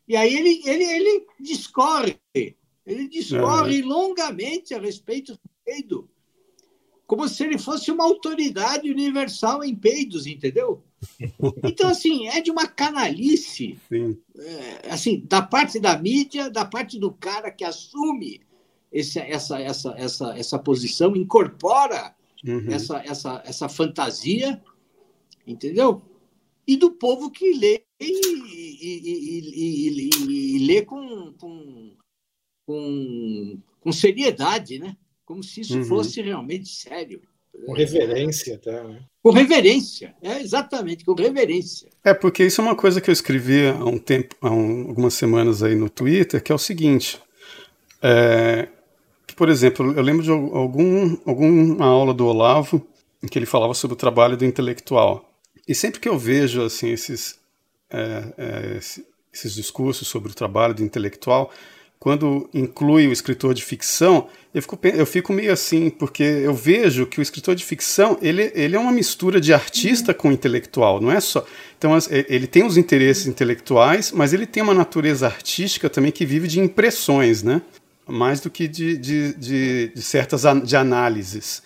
E 0.08 0.16
aí 0.16 0.34
ele, 0.34 0.60
ele, 0.64 0.82
ele 0.82 1.26
discorre 1.38 2.18
ele 2.84 3.06
discorre 3.06 3.80
uhum. 3.82 3.88
longamente 3.88 4.74
a 4.74 4.80
respeito 4.80 5.34
do 5.34 5.40
peido, 5.64 6.10
como 7.06 7.28
se 7.28 7.44
ele 7.44 7.56
fosse 7.56 7.92
uma 7.92 8.02
autoridade 8.02 8.90
universal 8.90 9.62
em 9.62 9.76
peidos, 9.76 10.26
entendeu? 10.26 10.82
Então, 11.62 11.88
assim, 11.88 12.26
é 12.26 12.40
de 12.40 12.50
uma 12.50 12.66
canalice, 12.66 13.78
é, 14.36 14.90
assim, 14.90 15.22
da 15.28 15.40
parte 15.40 15.78
da 15.78 15.96
mídia, 15.96 16.50
da 16.50 16.64
parte 16.64 16.98
do 16.98 17.12
cara 17.12 17.52
que 17.52 17.62
assume 17.62 18.40
esse, 18.92 19.18
essa, 19.18 19.60
essa, 19.60 19.94
essa, 19.96 20.38
essa 20.38 20.58
posição, 20.58 21.16
incorpora 21.16 22.14
uhum. 22.46 22.66
essa, 22.70 23.02
essa, 23.04 23.42
essa 23.44 23.68
fantasia, 23.68 24.62
entendeu? 25.46 26.02
E 26.66 26.76
do 26.76 26.90
povo 26.90 27.30
que 27.30 27.52
lê 27.54 27.82
e, 28.00 28.12
e, 28.80 29.08
e, 29.56 30.56
e 30.56 30.58
lê 30.66 30.82
com, 30.82 31.32
com 31.34 31.96
com, 32.68 33.58
com 33.80 33.90
seriedade, 33.90 34.78
né? 34.78 34.94
Como 35.24 35.42
se 35.42 35.62
isso 35.62 35.78
uhum. 35.78 35.84
fosse 35.84 36.20
realmente 36.20 36.68
sério. 36.68 37.22
Com 37.64 37.72
reverência, 37.72 38.56
até, 38.56 38.84
né? 38.84 39.00
Com 39.22 39.30
reverência, 39.30 40.14
é 40.22 40.40
exatamente, 40.40 41.02
com 41.02 41.14
reverência. 41.14 41.88
É, 42.04 42.12
porque 42.12 42.44
isso 42.44 42.60
é 42.60 42.64
uma 42.64 42.76
coisa 42.76 43.00
que 43.00 43.08
eu 43.08 43.12
escrevi 43.12 43.66
há 43.66 43.84
um 43.84 43.98
tempo, 43.98 44.36
há 44.42 44.50
um, 44.50 44.88
algumas 44.88 45.14
semanas 45.14 45.62
aí 45.62 45.74
no 45.74 45.88
Twitter, 45.88 46.42
que 46.42 46.52
é 46.52 46.54
o 46.54 46.58
seguinte. 46.58 47.18
É, 48.02 48.68
por 49.38 49.48
exemplo, 49.48 49.92
eu 49.96 50.02
lembro 50.02 50.24
de 50.24 50.30
algum, 50.32 51.16
alguma 51.24 51.86
aula 51.86 52.12
do 52.12 52.26
Olavo 52.26 52.84
em 53.22 53.28
que 53.28 53.38
ele 53.38 53.46
falava 53.46 53.72
sobre 53.72 53.94
o 53.94 53.96
trabalho 53.96 54.36
do 54.36 54.44
intelectual. 54.44 55.32
E 55.66 55.76
sempre 55.76 56.00
que 56.00 56.08
eu 56.08 56.18
vejo 56.18 56.60
assim 56.62 56.90
esses, 56.90 57.38
é, 57.88 58.24
é, 58.36 58.80
esses 59.32 59.54
discursos 59.54 60.08
sobre 60.08 60.32
o 60.32 60.34
trabalho 60.34 60.74
do 60.74 60.82
intelectual, 60.82 61.52
quando 62.00 62.50
inclui 62.52 63.06
o 63.06 63.12
escritor 63.12 63.54
de 63.54 63.64
ficção, 63.64 64.26
eu 64.52 64.60
fico, 64.60 64.78
eu 64.82 65.06
fico 65.06 65.32
meio 65.32 65.52
assim, 65.52 65.88
porque 65.88 66.22
eu 66.22 66.54
vejo 66.54 67.06
que 67.06 67.20
o 67.20 67.22
escritor 67.22 67.54
de 67.54 67.64
ficção 67.64 68.18
ele, 68.20 68.50
ele 68.56 68.74
é 68.74 68.78
uma 68.78 68.92
mistura 68.92 69.40
de 69.40 69.52
artista 69.54 70.12
com 70.12 70.32
intelectual, 70.32 71.00
não 71.00 71.12
é 71.12 71.20
só. 71.20 71.46
Então, 71.76 71.96
ele 72.28 72.48
tem 72.48 72.64
os 72.64 72.76
interesses 72.76 73.26
intelectuais, 73.26 74.10
mas 74.10 74.32
ele 74.32 74.46
tem 74.46 74.64
uma 74.64 74.74
natureza 74.74 75.26
artística 75.26 75.88
também 75.88 76.10
que 76.10 76.26
vive 76.26 76.48
de 76.48 76.58
impressões, 76.58 77.44
né? 77.44 77.62
Mais 78.08 78.40
do 78.40 78.50
que 78.50 78.66
de, 78.66 78.96
de, 78.96 79.34
de, 79.34 79.88
de 79.88 80.02
certas 80.02 80.44
an 80.44 80.60
de 80.60 80.76
análises. 80.76 81.62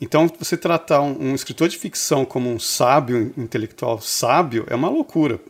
Então, 0.00 0.30
você 0.38 0.56
tratar 0.56 1.00
um, 1.00 1.30
um, 1.30 1.34
escritor 1.34 1.68
de 1.68 1.78
ficção 1.78 2.24
como 2.24 2.50
um 2.50 2.58
sábio, 2.58 3.32
um 3.36 3.42
intelectual 3.42 4.00
sábio, 4.00 4.66
é 4.68 4.74
uma 4.74 4.90
loucura, 4.90 5.40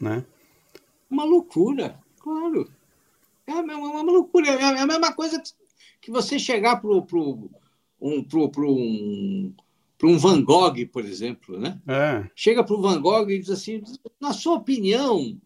né? 0.00 0.24
Uma 1.10 1.24
loucura, 1.24 1.98
claro. 2.18 2.70
É 3.46 3.52
uma, 3.52 3.76
uma 3.76 4.02
loucura. 4.02 4.48
É 4.48 4.80
a 4.80 4.86
mesma 4.86 5.12
coisa 5.12 5.42
que 6.00 6.10
você 6.10 6.38
chegar 6.38 6.76
para 6.80 7.02
pro, 7.02 7.50
um, 8.00 8.24
pro, 8.24 8.48
pro 8.48 8.72
um, 8.72 9.54
pro 9.98 10.08
um 10.08 10.18
Van 10.18 10.42
Gogh, 10.42 10.86
por 10.90 11.04
exemplo, 11.04 11.58
né? 11.58 11.78
É. 11.86 12.24
Chega 12.34 12.64
para 12.64 12.74
o 12.74 12.80
Van 12.80 13.00
Gogh 13.00 13.30
e 13.30 13.38
diz 13.38 13.50
assim, 13.50 13.82
na 14.18 14.32
sua 14.32 14.54
opinião, 14.54 15.38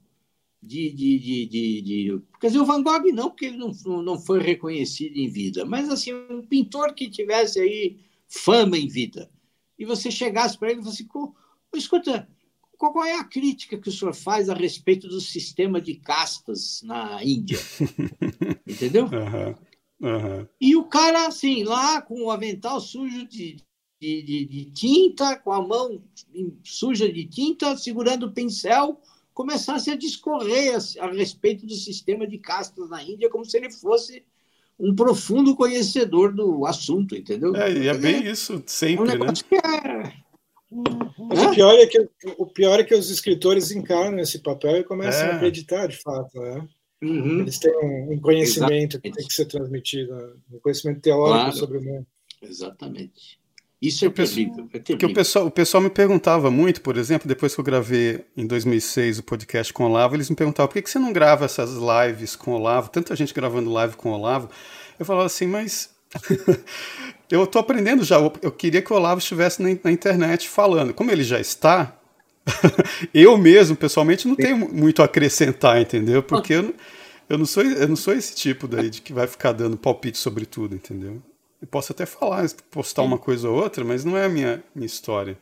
de, 0.62 0.90
de, 0.90 1.18
de, 1.18 1.46
de, 1.46 1.82
de, 1.82 2.22
Quer 2.40 2.48
dizer, 2.48 2.60
o 2.60 2.64
Van 2.64 2.82
Gogh 2.82 3.12
não, 3.12 3.28
porque 3.28 3.46
ele 3.46 3.56
não, 3.56 4.02
não 4.02 4.18
foi 4.18 4.40
reconhecido 4.40 5.16
em 5.16 5.28
vida, 5.28 5.64
mas 5.64 5.88
assim, 5.88 6.12
um 6.12 6.42
pintor 6.42 6.94
que 6.94 7.10
tivesse 7.10 7.60
aí 7.60 7.98
fama 8.28 8.76
em 8.76 8.88
vida, 8.88 9.30
e 9.78 9.84
você 9.84 10.10
chegasse 10.10 10.58
para 10.58 10.70
ele 10.70 10.80
e 10.80 10.82
falasse 10.82 11.02
assim, 11.02 11.32
escuta, 11.74 12.28
qual 12.76 13.04
é 13.04 13.14
a 13.14 13.24
crítica 13.24 13.78
que 13.78 13.88
o 13.88 13.92
senhor 13.92 14.14
faz 14.14 14.48
a 14.48 14.54
respeito 14.54 15.08
do 15.08 15.20
sistema 15.20 15.80
de 15.80 15.94
castas 15.94 16.82
na 16.82 17.22
Índia? 17.24 17.58
Entendeu? 18.66 19.04
Uhum, 19.04 20.08
uhum. 20.08 20.48
E 20.60 20.76
o 20.76 20.84
cara, 20.84 21.26
assim, 21.26 21.64
lá 21.64 22.02
com 22.02 22.22
o 22.22 22.30
avental 22.30 22.80
sujo 22.80 23.26
de, 23.26 23.56
de, 24.00 24.22
de, 24.22 24.44
de 24.44 24.64
tinta, 24.72 25.36
com 25.36 25.52
a 25.52 25.66
mão 25.66 26.02
suja 26.62 27.10
de 27.10 27.26
tinta, 27.26 27.76
segurando 27.76 28.26
o 28.26 28.32
pincel, 28.32 29.00
começasse 29.36 29.90
a 29.90 29.96
discorrer 29.96 30.74
a, 30.74 31.04
a, 31.04 31.12
respeito 31.12 31.66
do 31.66 31.74
sistema 31.74 32.26
de 32.26 32.38
castas 32.38 32.88
na 32.88 33.02
Índia 33.02 33.28
como 33.28 33.44
se 33.44 33.58
ele 33.58 33.70
fosse 33.70 34.24
um 34.80 34.94
profundo 34.94 35.54
conhecedor 35.54 36.34
do 36.34 36.64
assunto, 36.64 37.14
entendeu? 37.14 37.54
É, 37.54 37.70
e 37.70 37.86
é 37.86 37.94
bem 37.94 38.26
isso 38.26 38.62
sempre, 38.64 39.14
um 39.14 39.24
né? 39.26 39.32
Que 39.46 39.56
é... 39.56 40.26
Mas 41.18 41.42
o 41.42 41.50
pior, 41.54 41.74
é 41.74 41.86
que, 41.86 42.08
o 42.38 42.46
pior 42.46 42.80
é 42.80 42.84
que 42.84 42.94
os 42.94 43.10
escritores 43.10 43.70
encarnam 43.70 44.20
esse 44.20 44.38
papel 44.38 44.78
e 44.78 44.84
começam 44.84 45.26
é. 45.26 45.32
a 45.32 45.36
acreditar, 45.36 45.86
de 45.86 45.98
fato, 45.98 46.40
né? 46.40 46.66
Uhum. 47.02 47.40
Eles 47.40 47.58
têm 47.58 47.76
um 47.76 48.18
conhecimento 48.18 48.96
Exatamente. 48.96 49.00
que 49.00 49.10
tem 49.12 49.26
que 49.26 49.34
ser 49.34 49.44
transmitido, 49.44 50.40
um 50.50 50.58
conhecimento 50.60 51.02
teórico 51.02 51.40
claro. 51.40 51.56
sobre 51.56 51.78
o 51.78 51.82
mundo. 51.82 52.06
Exatamente. 52.40 53.38
Isso 53.80 54.06
é 54.06 54.08
terrível, 54.08 54.68
é 54.72 54.78
Porque 54.78 55.04
o 55.04 55.12
pessoal, 55.12 55.46
o 55.46 55.50
pessoal 55.50 55.82
me 55.82 55.90
perguntava 55.90 56.50
muito, 56.50 56.80
por 56.80 56.96
exemplo, 56.96 57.28
depois 57.28 57.54
que 57.54 57.60
eu 57.60 57.64
gravei 57.64 58.24
em 58.34 58.46
2006 58.46 59.18
o 59.18 59.22
podcast 59.22 59.70
com 59.72 59.84
o 59.84 59.86
Olavo, 59.86 60.16
eles 60.16 60.30
me 60.30 60.36
perguntavam 60.36 60.68
por 60.68 60.74
que, 60.74 60.82
que 60.82 60.90
você 60.90 60.98
não 60.98 61.12
grava 61.12 61.44
essas 61.44 61.72
lives 61.72 62.34
com 62.34 62.52
o 62.52 62.54
Olavo, 62.54 62.88
tanta 62.88 63.14
gente 63.14 63.34
gravando 63.34 63.70
live 63.70 63.94
com 63.96 64.10
o 64.10 64.12
Olavo. 64.14 64.48
Eu 64.98 65.04
falava 65.04 65.26
assim, 65.26 65.46
mas 65.46 65.90
eu 67.30 67.44
estou 67.44 67.60
aprendendo 67.60 68.02
já, 68.02 68.16
eu 68.16 68.50
queria 68.50 68.80
que 68.80 68.90
o 68.90 68.96
Olavo 68.96 69.18
estivesse 69.18 69.60
na, 69.60 69.68
na 69.84 69.92
internet 69.92 70.48
falando. 70.48 70.94
Como 70.94 71.10
ele 71.10 71.22
já 71.22 71.38
está, 71.38 71.94
eu 73.12 73.36
mesmo, 73.36 73.76
pessoalmente, 73.76 74.26
não 74.26 74.36
tenho 74.36 74.56
muito 74.56 75.02
a 75.02 75.04
acrescentar, 75.04 75.80
entendeu? 75.80 76.22
Porque 76.22 76.54
eu, 76.54 76.74
eu, 77.28 77.36
não 77.36 77.44
sou, 77.44 77.62
eu 77.62 77.88
não 77.88 77.96
sou 77.96 78.14
esse 78.14 78.34
tipo 78.34 78.66
daí 78.66 78.88
de 78.88 79.02
que 79.02 79.12
vai 79.12 79.26
ficar 79.26 79.52
dando 79.52 79.76
palpite 79.76 80.16
sobre 80.16 80.46
tudo, 80.46 80.74
entendeu? 80.74 81.20
Eu 81.60 81.68
posso 81.68 81.92
até 81.92 82.04
falar, 82.04 82.46
postar 82.70 83.02
uma 83.02 83.18
coisa 83.18 83.48
ou 83.48 83.56
outra, 83.56 83.84
mas 83.84 84.04
não 84.04 84.16
é 84.16 84.24
a 84.24 84.28
minha, 84.28 84.62
minha 84.74 84.86
história. 84.86 85.38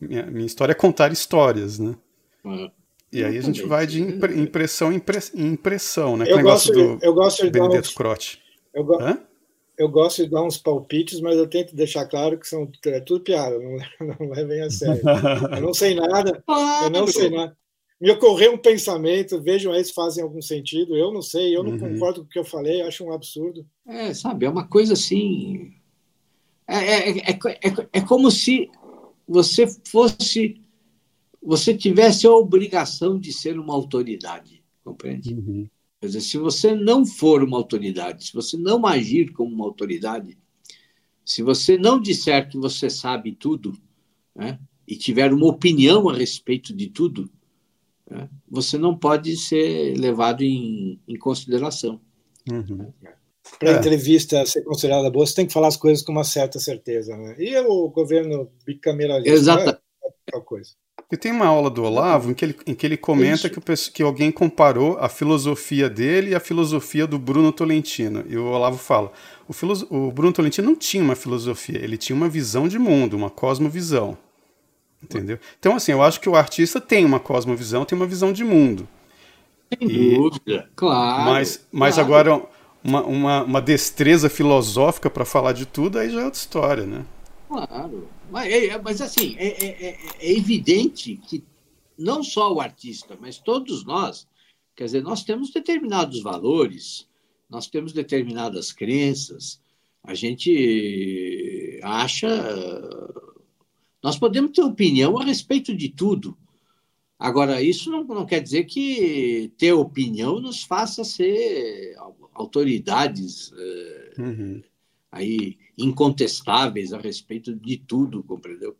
Minha, 0.00 0.24
minha 0.26 0.46
história 0.46 0.72
é 0.72 0.74
contar 0.74 1.12
histórias, 1.12 1.78
né? 1.78 1.94
Uhum. 2.44 2.70
E 3.12 3.24
aí 3.24 3.38
a 3.38 3.40
gente 3.40 3.62
vai 3.62 3.86
de 3.86 4.02
impre, 4.02 4.38
impressão 4.38 4.92
em 4.92 5.02
impressão, 5.34 6.16
né? 6.16 6.26
Eu 6.28 6.42
gosto, 6.42 6.72
do 6.72 6.98
eu 7.02 7.14
gosto 7.14 7.44
de 7.44 7.50
Benedetto 7.50 7.88
uns, 7.88 7.94
Croce. 7.94 8.38
Eu, 8.74 8.84
go 8.84 8.98
eu 9.78 9.88
gosto 9.88 10.24
de 10.24 10.30
dar 10.30 10.42
uns 10.42 10.58
palpites, 10.58 11.20
mas 11.20 11.36
eu 11.36 11.46
tento 11.46 11.74
deixar 11.74 12.06
claro 12.06 12.38
que 12.38 12.46
são 12.46 12.70
é 12.86 13.00
tudo 13.00 13.24
piada, 13.24 13.58
não, 13.58 13.78
não 14.18 14.30
levem 14.30 14.60
a 14.60 14.70
sério. 14.70 15.02
Eu 15.54 15.62
não 15.62 15.74
sei 15.74 15.94
nada, 15.94 16.42
eu 16.84 16.90
não 16.90 17.06
sei 17.06 17.30
nada 17.30 17.56
me 18.00 18.10
ocorreu 18.10 18.54
um 18.54 18.58
pensamento, 18.58 19.40
vejam 19.40 19.72
aí 19.72 19.84
se 19.84 19.92
fazem 19.92 20.22
algum 20.22 20.42
sentido. 20.42 20.96
Eu 20.96 21.12
não 21.12 21.22
sei, 21.22 21.56
eu 21.56 21.62
não 21.62 21.72
uhum. 21.72 21.78
concordo 21.78 22.20
com 22.20 22.26
o 22.26 22.28
que 22.30 22.38
eu 22.38 22.44
falei, 22.44 22.82
acho 22.82 23.04
um 23.04 23.12
absurdo. 23.12 23.66
É, 23.86 24.12
sabe, 24.12 24.46
é 24.46 24.50
uma 24.50 24.66
coisa 24.66 24.92
assim. 24.92 25.72
É, 26.66 26.76
é, 26.76 27.18
é, 27.18 27.30
é, 27.30 27.88
é 27.92 28.00
como 28.00 28.30
se 28.30 28.70
você 29.26 29.66
fosse. 29.88 30.60
Você 31.42 31.76
tivesse 31.76 32.26
a 32.26 32.32
obrigação 32.32 33.18
de 33.18 33.32
ser 33.32 33.58
uma 33.58 33.72
autoridade, 33.72 34.64
compreende? 34.82 35.32
Uhum. 35.32 35.68
Quer 36.00 36.06
dizer, 36.08 36.20
se 36.20 36.38
você 36.38 36.74
não 36.74 37.06
for 37.06 37.42
uma 37.42 37.56
autoridade, 37.56 38.24
se 38.26 38.34
você 38.34 38.56
não 38.56 38.84
agir 38.84 39.32
como 39.32 39.54
uma 39.54 39.64
autoridade, 39.64 40.36
se 41.24 41.42
você 41.42 41.78
não 41.78 42.00
disser 42.00 42.48
que 42.48 42.58
você 42.58 42.90
sabe 42.90 43.32
tudo, 43.32 43.78
né, 44.34 44.58
e 44.86 44.96
tiver 44.96 45.32
uma 45.32 45.46
opinião 45.46 46.08
a 46.08 46.14
respeito 46.14 46.74
de 46.74 46.88
tudo, 46.88 47.30
né, 48.10 48.28
você 48.48 48.78
não 48.78 48.96
pode 48.96 49.36
ser 49.36 49.96
levado 49.98 50.42
em, 50.42 51.00
em 51.06 51.18
consideração. 51.18 52.00
Uhum. 52.50 52.92
Para 53.58 53.70
a 53.70 53.74
é. 53.74 53.78
entrevista 53.78 54.44
ser 54.44 54.62
considerada 54.62 55.10
boa, 55.10 55.26
você 55.26 55.34
tem 55.34 55.46
que 55.46 55.52
falar 55.52 55.68
as 55.68 55.76
coisas 55.76 56.04
com 56.04 56.12
uma 56.12 56.24
certa 56.24 56.58
certeza. 56.58 57.16
Né? 57.16 57.36
E 57.38 57.56
o 57.58 57.88
governo 57.88 58.50
bicameralista 58.64 59.30
Exato. 59.30 59.80
é 60.32 60.40
coisa. 60.40 60.70
E 61.10 61.16
tem 61.16 61.30
uma 61.30 61.46
aula 61.46 61.70
do 61.70 61.84
Olavo 61.84 62.30
em 62.30 62.34
que 62.34 62.44
ele, 62.44 62.56
em 62.66 62.74
que 62.74 62.84
ele 62.84 62.96
comenta 62.96 63.48
que, 63.48 63.58
o, 63.58 63.62
que 63.92 64.02
alguém 64.02 64.32
comparou 64.32 64.98
a 64.98 65.08
filosofia 65.08 65.88
dele 65.88 66.30
e 66.30 66.34
a 66.34 66.40
filosofia 66.40 67.06
do 67.06 67.16
Bruno 67.16 67.52
Tolentino. 67.52 68.24
E 68.28 68.36
o 68.36 68.46
Olavo 68.46 68.76
fala: 68.76 69.12
o, 69.48 69.96
o 69.96 70.10
Bruno 70.10 70.32
Tolentino 70.32 70.66
não 70.66 70.74
tinha 70.74 71.02
uma 71.02 71.14
filosofia, 71.14 71.78
ele 71.78 71.96
tinha 71.96 72.16
uma 72.16 72.28
visão 72.28 72.66
de 72.66 72.78
mundo, 72.78 73.16
uma 73.16 73.30
cosmovisão. 73.30 74.18
Entendeu? 75.08 75.38
Então, 75.58 75.76
assim, 75.76 75.92
eu 75.92 76.02
acho 76.02 76.20
que 76.20 76.28
o 76.28 76.34
artista 76.34 76.80
tem 76.80 77.04
uma 77.04 77.20
cosmovisão, 77.20 77.84
tem 77.84 77.96
uma 77.96 78.06
visão 78.06 78.32
de 78.32 78.42
mundo. 78.44 78.88
Sem 79.72 79.88
e, 79.88 80.16
dúvida, 80.16 80.68
claro. 80.74 81.30
Mas, 81.30 81.66
mas 81.70 81.94
claro. 81.94 82.08
agora, 82.08 82.48
uma, 82.82 83.02
uma, 83.04 83.42
uma 83.44 83.62
destreza 83.62 84.28
filosófica 84.28 85.08
para 85.08 85.24
falar 85.24 85.52
de 85.52 85.64
tudo, 85.64 85.98
aí 85.98 86.10
já 86.10 86.20
é 86.20 86.24
outra 86.24 86.40
história, 86.40 86.84
né? 86.84 87.06
Claro. 87.48 88.08
Mas, 88.30 88.52
é, 88.52 88.78
mas 88.82 89.00
assim, 89.00 89.36
é, 89.38 89.46
é, 89.46 89.88
é, 89.88 89.98
é 90.20 90.32
evidente 90.36 91.16
que 91.16 91.44
não 91.96 92.22
só 92.22 92.52
o 92.52 92.60
artista, 92.60 93.16
mas 93.20 93.38
todos 93.38 93.84
nós, 93.84 94.26
quer 94.74 94.84
dizer, 94.84 95.02
nós 95.02 95.22
temos 95.22 95.52
determinados 95.52 96.20
valores, 96.20 97.06
nós 97.48 97.68
temos 97.68 97.92
determinadas 97.92 98.72
crenças, 98.72 99.60
a 100.02 100.14
gente 100.14 101.80
acha 101.82 102.28
nós 104.06 104.16
podemos 104.16 104.52
ter 104.52 104.62
opinião 104.62 105.18
a 105.18 105.24
respeito 105.24 105.76
de 105.76 105.88
tudo. 105.88 106.38
Agora, 107.18 107.60
isso 107.60 107.90
não, 107.90 108.04
não 108.04 108.24
quer 108.24 108.40
dizer 108.40 108.62
que 108.62 109.52
ter 109.58 109.72
opinião 109.72 110.38
nos 110.38 110.62
faça 110.62 111.02
ser 111.02 111.96
autoridades 112.32 113.52
eh, 113.58 114.14
uhum. 114.16 114.62
aí 115.10 115.58
incontestáveis 115.76 116.92
a 116.92 117.00
respeito 117.00 117.52
de 117.52 117.78
tudo, 117.78 118.22
compreendeu? 118.22 118.76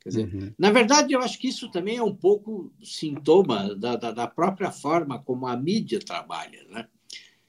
Quer 0.00 0.08
dizer, 0.10 0.32
uhum. 0.32 0.52
na 0.56 0.70
verdade, 0.70 1.12
eu 1.12 1.20
acho 1.20 1.36
que 1.36 1.48
isso 1.48 1.68
também 1.68 1.96
é 1.96 2.02
um 2.02 2.14
pouco 2.14 2.72
sintoma 2.80 3.74
da, 3.74 3.96
da, 3.96 4.12
da 4.12 4.28
própria 4.28 4.70
forma 4.70 5.20
como 5.20 5.48
a 5.48 5.56
mídia 5.56 5.98
trabalha, 5.98 6.62
né? 6.70 6.86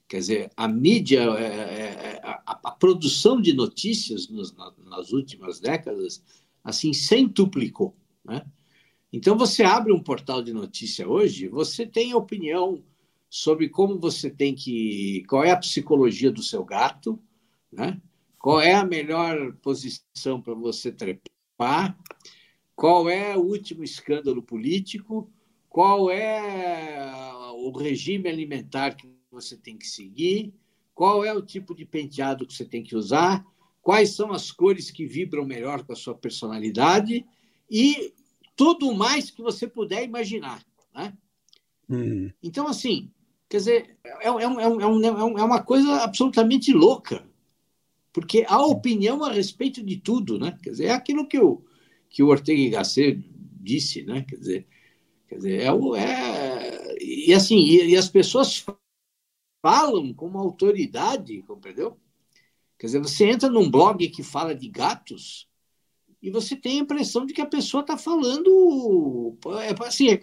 Quer 0.08 0.18
dizer, 0.18 0.52
a 0.58 0.68
mídia, 0.68 1.22
é, 1.38 1.44
é, 1.44 1.86
é 2.16 2.22
a, 2.24 2.60
a, 2.64 2.72
produção 2.72 3.40
de 3.40 3.54
notícias 3.54 4.28
nos, 4.28 4.56
nas 4.88 5.12
últimas 5.12 5.60
décadas 5.60 6.24
assim, 6.66 6.92
centuplicou. 6.92 7.96
Né? 8.26 8.44
Então, 9.14 9.38
você 9.38 9.64
abre 9.64 9.94
um 9.94 10.02
portal 10.02 10.42
de 10.42 10.52
notícia 10.52 11.08
hoje, 11.08 11.48
você 11.48 11.86
tem 11.86 12.16
opinião 12.16 12.84
sobre 13.30 13.70
como 13.70 14.00
você 14.00 14.30
tem 14.30 14.56
que. 14.56 15.24
qual 15.30 15.44
é 15.44 15.52
a 15.52 15.58
psicologia 15.58 16.32
do 16.32 16.42
seu 16.42 16.66
gato, 16.66 17.22
né? 17.72 18.02
Qual 18.40 18.62
é 18.62 18.74
a 18.74 18.86
melhor 18.86 19.54
posição 19.62 20.42
para 20.42 20.54
você 20.54 20.92
trepar? 20.92 21.98
Qual 22.76 23.10
é 23.10 23.36
o 23.38 23.42
último 23.42 23.84
escândalo 23.84 24.42
político? 24.42 25.32
Qual 25.70 26.10
é 26.12 27.12
o 27.54 27.72
regime 27.72 28.30
alimentar 28.30 28.96
que 28.96 29.10
você 29.32 29.58
tem 29.58 29.78
que 29.78 29.88
seguir? 29.88 30.54
Qual 30.94 31.26
é 31.26 31.34
o 31.34 31.42
tipo 31.42 31.76
de 31.76 31.86
penteado 31.86 32.46
que 32.46 32.54
você 32.54 32.64
tem 32.64 32.84
que 32.84 32.96
usar? 32.96 33.46
Quais 33.86 34.16
são 34.16 34.34
as 34.34 34.52
cores 34.52 34.90
que 34.90 35.06
vibram 35.06 35.46
melhor 35.46 35.86
com 35.86 35.94
a 35.94 35.96
sua 35.96 36.16
personalidade? 36.16 37.24
E 37.70 38.12
tudo 38.56 38.92
mais 38.96 39.30
que 39.30 39.44
você 39.44 39.68
puder 39.68 40.04
imaginar. 40.04 40.66
Né? 40.92 41.14
Hum. 41.88 42.32
Então, 42.42 42.68
assim, 42.68 43.12
quer 43.48 43.58
dizer, 43.58 43.98
é, 44.04 44.28
é, 44.28 44.30
é, 44.30 44.32
é, 44.32 45.44
uma 45.44 45.62
coisa 45.62 45.98
absolutamente 45.98 46.74
louca 46.74 47.24
porque 48.16 48.46
a 48.48 48.66
opinião 48.66 49.26
a 49.26 49.32
respeito 49.34 49.84
de 49.84 49.98
tudo, 49.98 50.40
né? 50.40 50.58
Quer 50.64 50.70
dizer, 50.70 50.86
é 50.86 50.92
aquilo 50.92 51.28
que 51.28 51.38
o, 51.38 51.62
que 52.10 52.24
o 52.24 52.28
Ortega 52.30 52.62
y 52.62 52.70
Gasset 52.70 53.22
disse, 53.60 54.04
né? 54.04 54.22
Quer 54.22 54.38
dizer, 54.38 54.68
quer 55.28 55.36
dizer 55.36 55.60
é, 55.60 55.66
é 55.68 56.98
e 57.04 57.34
assim, 57.34 57.58
e, 57.58 57.90
e, 57.90 57.98
as 57.98 58.08
pessoas 58.08 58.66
falam 59.62 60.14
com 60.14 60.28
uma 60.28 60.40
autoridade, 60.40 61.42
compreendeu? 61.42 62.00
Quer 62.78 62.88
dizer, 62.88 63.00
você 63.00 63.26
entra 63.26 63.50
num 63.50 63.70
blog 63.70 64.08
que 64.10 64.24
fala 64.24 64.54
de 64.54 64.68
gatos 64.68 65.48
e 66.22 66.30
você 66.30 66.56
tem 66.56 66.80
a 66.80 66.82
impressão 66.82 67.26
de 67.26 67.34
que 67.34 67.42
a 67.42 67.46
pessoa 67.46 67.82
está 67.82 67.98
falando, 67.98 69.38
é, 69.62 69.88
assim, 69.88 70.10
é, 70.10 70.20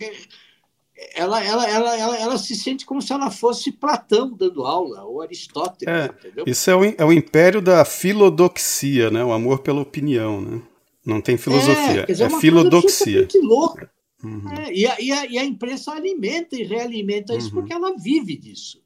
ela, 1.14 1.42
ela, 1.42 1.68
ela, 1.68 1.96
ela, 1.96 2.18
ela 2.18 2.38
se 2.38 2.54
sente 2.54 2.84
como 2.84 3.00
se 3.00 3.12
ela 3.12 3.30
fosse 3.30 3.72
Platão 3.72 4.30
dando 4.30 4.64
aula, 4.64 5.04
ou 5.04 5.22
Aristóteles, 5.22 5.94
é, 5.94 6.06
entendeu? 6.06 6.44
Isso 6.46 6.70
é 6.70 6.76
o, 6.76 6.84
é 6.84 7.04
o 7.04 7.12
império 7.12 7.62
da 7.62 7.84
filodoxia, 7.84 9.10
né? 9.10 9.24
o 9.24 9.32
amor 9.32 9.60
pela 9.60 9.80
opinião. 9.80 10.40
Né? 10.40 10.62
Não 11.04 11.20
tem 11.20 11.36
filosofia, 11.36 12.02
é, 12.02 12.06
dizer, 12.06 12.24
é, 12.24 12.40
filodoxia. 12.40 13.28
louca. 13.42 13.90
Uhum. 14.22 14.52
É, 14.56 14.72
e, 14.72 14.86
a, 14.86 15.00
e, 15.00 15.12
a, 15.12 15.26
e, 15.26 15.38
a, 15.38 15.44
imprensa 15.44 15.92
alimenta 15.92 16.54
e 16.54 16.62
realimenta 16.62 17.34
isso 17.34 17.48
uhum. 17.48 17.54
porque 17.54 17.72
ela 17.72 17.94
vive 17.96 18.36
disso. 18.36 18.80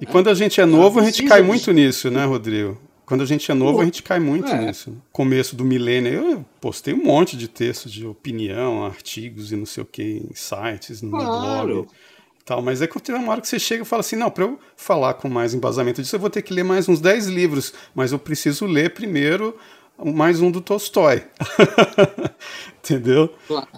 E 0.00 0.04
quando 0.04 0.28
a 0.28 0.34
gente 0.34 0.60
é 0.60 0.66
novo, 0.66 1.00
a 1.00 1.04
gente 1.04 1.22
cai 1.22 1.40
disso. 1.40 1.48
muito 1.48 1.72
nisso, 1.72 2.10
né, 2.10 2.24
Rodrigo? 2.24 2.78
Quando 3.06 3.22
a 3.22 3.26
gente 3.26 3.50
é 3.50 3.54
novo, 3.54 3.80
a 3.80 3.84
gente 3.84 4.02
cai 4.02 4.18
muito 4.18 4.48
é. 4.48 4.66
nisso. 4.66 4.96
Começo 5.12 5.54
do 5.54 5.64
milênio, 5.64 6.12
eu 6.12 6.44
postei 6.60 6.94
um 6.94 7.04
monte 7.04 7.36
de 7.36 7.48
textos 7.48 7.92
de 7.92 8.06
opinião, 8.06 8.84
artigos 8.84 9.52
e 9.52 9.56
não 9.56 9.66
sei 9.66 9.82
o 9.82 9.86
que, 9.86 10.02
em 10.02 10.34
sites, 10.34 11.02
no 11.02 11.10
claro. 11.10 11.66
blog 11.66 11.88
tal. 12.44 12.62
Mas 12.62 12.82
é 12.82 12.86
que 12.86 13.00
tem 13.00 13.14
uma 13.14 13.32
hora 13.32 13.40
que 13.40 13.48
você 13.48 13.58
chega 13.58 13.82
e 13.82 13.86
fala 13.86 14.00
assim: 14.00 14.16
não, 14.16 14.30
para 14.30 14.44
eu 14.44 14.58
falar 14.76 15.14
com 15.14 15.28
mais 15.28 15.54
embasamento 15.54 16.02
disso, 16.02 16.16
eu 16.16 16.20
vou 16.20 16.30
ter 16.30 16.42
que 16.42 16.52
ler 16.52 16.64
mais 16.64 16.88
uns 16.88 17.00
10 17.00 17.26
livros, 17.26 17.72
mas 17.94 18.12
eu 18.12 18.18
preciso 18.18 18.66
ler 18.66 18.94
primeiro 18.94 19.56
mais 19.98 20.40
um 20.40 20.50
do 20.50 20.60
Tolstói. 20.60 21.24
Entendeu? 22.78 23.32
Claro. 23.46 23.68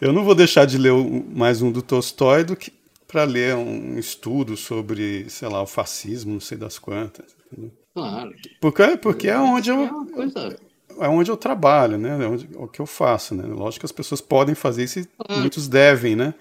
eu 0.00 0.12
não 0.12 0.24
vou 0.24 0.34
deixar 0.34 0.64
de 0.64 0.78
ler 0.78 0.92
mais 1.34 1.60
um 1.60 1.70
do 1.70 1.82
Tolstói 1.82 2.44
do 2.44 2.56
que 2.56 2.72
para 3.06 3.24
ler 3.24 3.54
um 3.54 3.98
estudo 3.98 4.54
sobre, 4.54 5.28
sei 5.30 5.48
lá, 5.48 5.62
o 5.62 5.66
fascismo, 5.66 6.34
não 6.34 6.40
sei 6.40 6.58
das 6.58 6.78
quantas. 6.78 7.34
Entendeu? 7.50 7.72
Claro. 7.98 8.34
Porque, 8.60 8.96
porque 8.96 9.28
é 9.28 9.38
onde 9.38 9.70
eu. 9.70 9.84
É, 9.84 10.12
coisa... 10.12 10.58
é 11.00 11.08
onde 11.08 11.30
eu 11.30 11.36
trabalho, 11.36 11.98
né? 11.98 12.10
É, 12.24 12.26
onde, 12.26 12.48
é 12.54 12.58
o 12.58 12.68
que 12.68 12.80
eu 12.80 12.86
faço, 12.86 13.34
né? 13.34 13.44
Lógico 13.44 13.80
que 13.80 13.86
as 13.86 13.92
pessoas 13.92 14.20
podem 14.20 14.54
fazer 14.54 14.84
isso 14.84 15.00
e 15.00 15.08
ah. 15.18 15.38
muitos 15.38 15.68
devem, 15.68 16.14
né? 16.14 16.34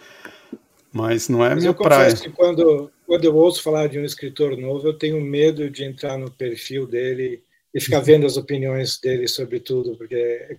Mas 0.92 1.28
não 1.30 1.44
é 1.44 1.50
Mas 1.50 1.60
minha 1.60 1.70
eu 1.70 1.76
praia. 1.76 2.16
Que 2.16 2.30
quando, 2.30 2.92
quando 3.06 3.24
eu 3.24 3.36
ouço 3.36 3.62
falar 3.62 3.88
de 3.88 4.00
um 4.00 4.06
escritor 4.06 4.56
novo, 4.58 4.88
eu 4.88 4.94
tenho 4.94 5.20
medo 5.22 5.70
de 5.70 5.84
entrar 5.84 6.18
no 6.18 6.32
perfil 6.32 6.88
dele 6.88 7.44
e 7.74 7.82
ficar 7.82 8.00
vendo 8.00 8.26
as 8.26 8.38
opiniões 8.38 9.00
dele 9.00 9.28
sobre 9.28 9.60
tudo, 9.60 9.96
porque 9.98 10.58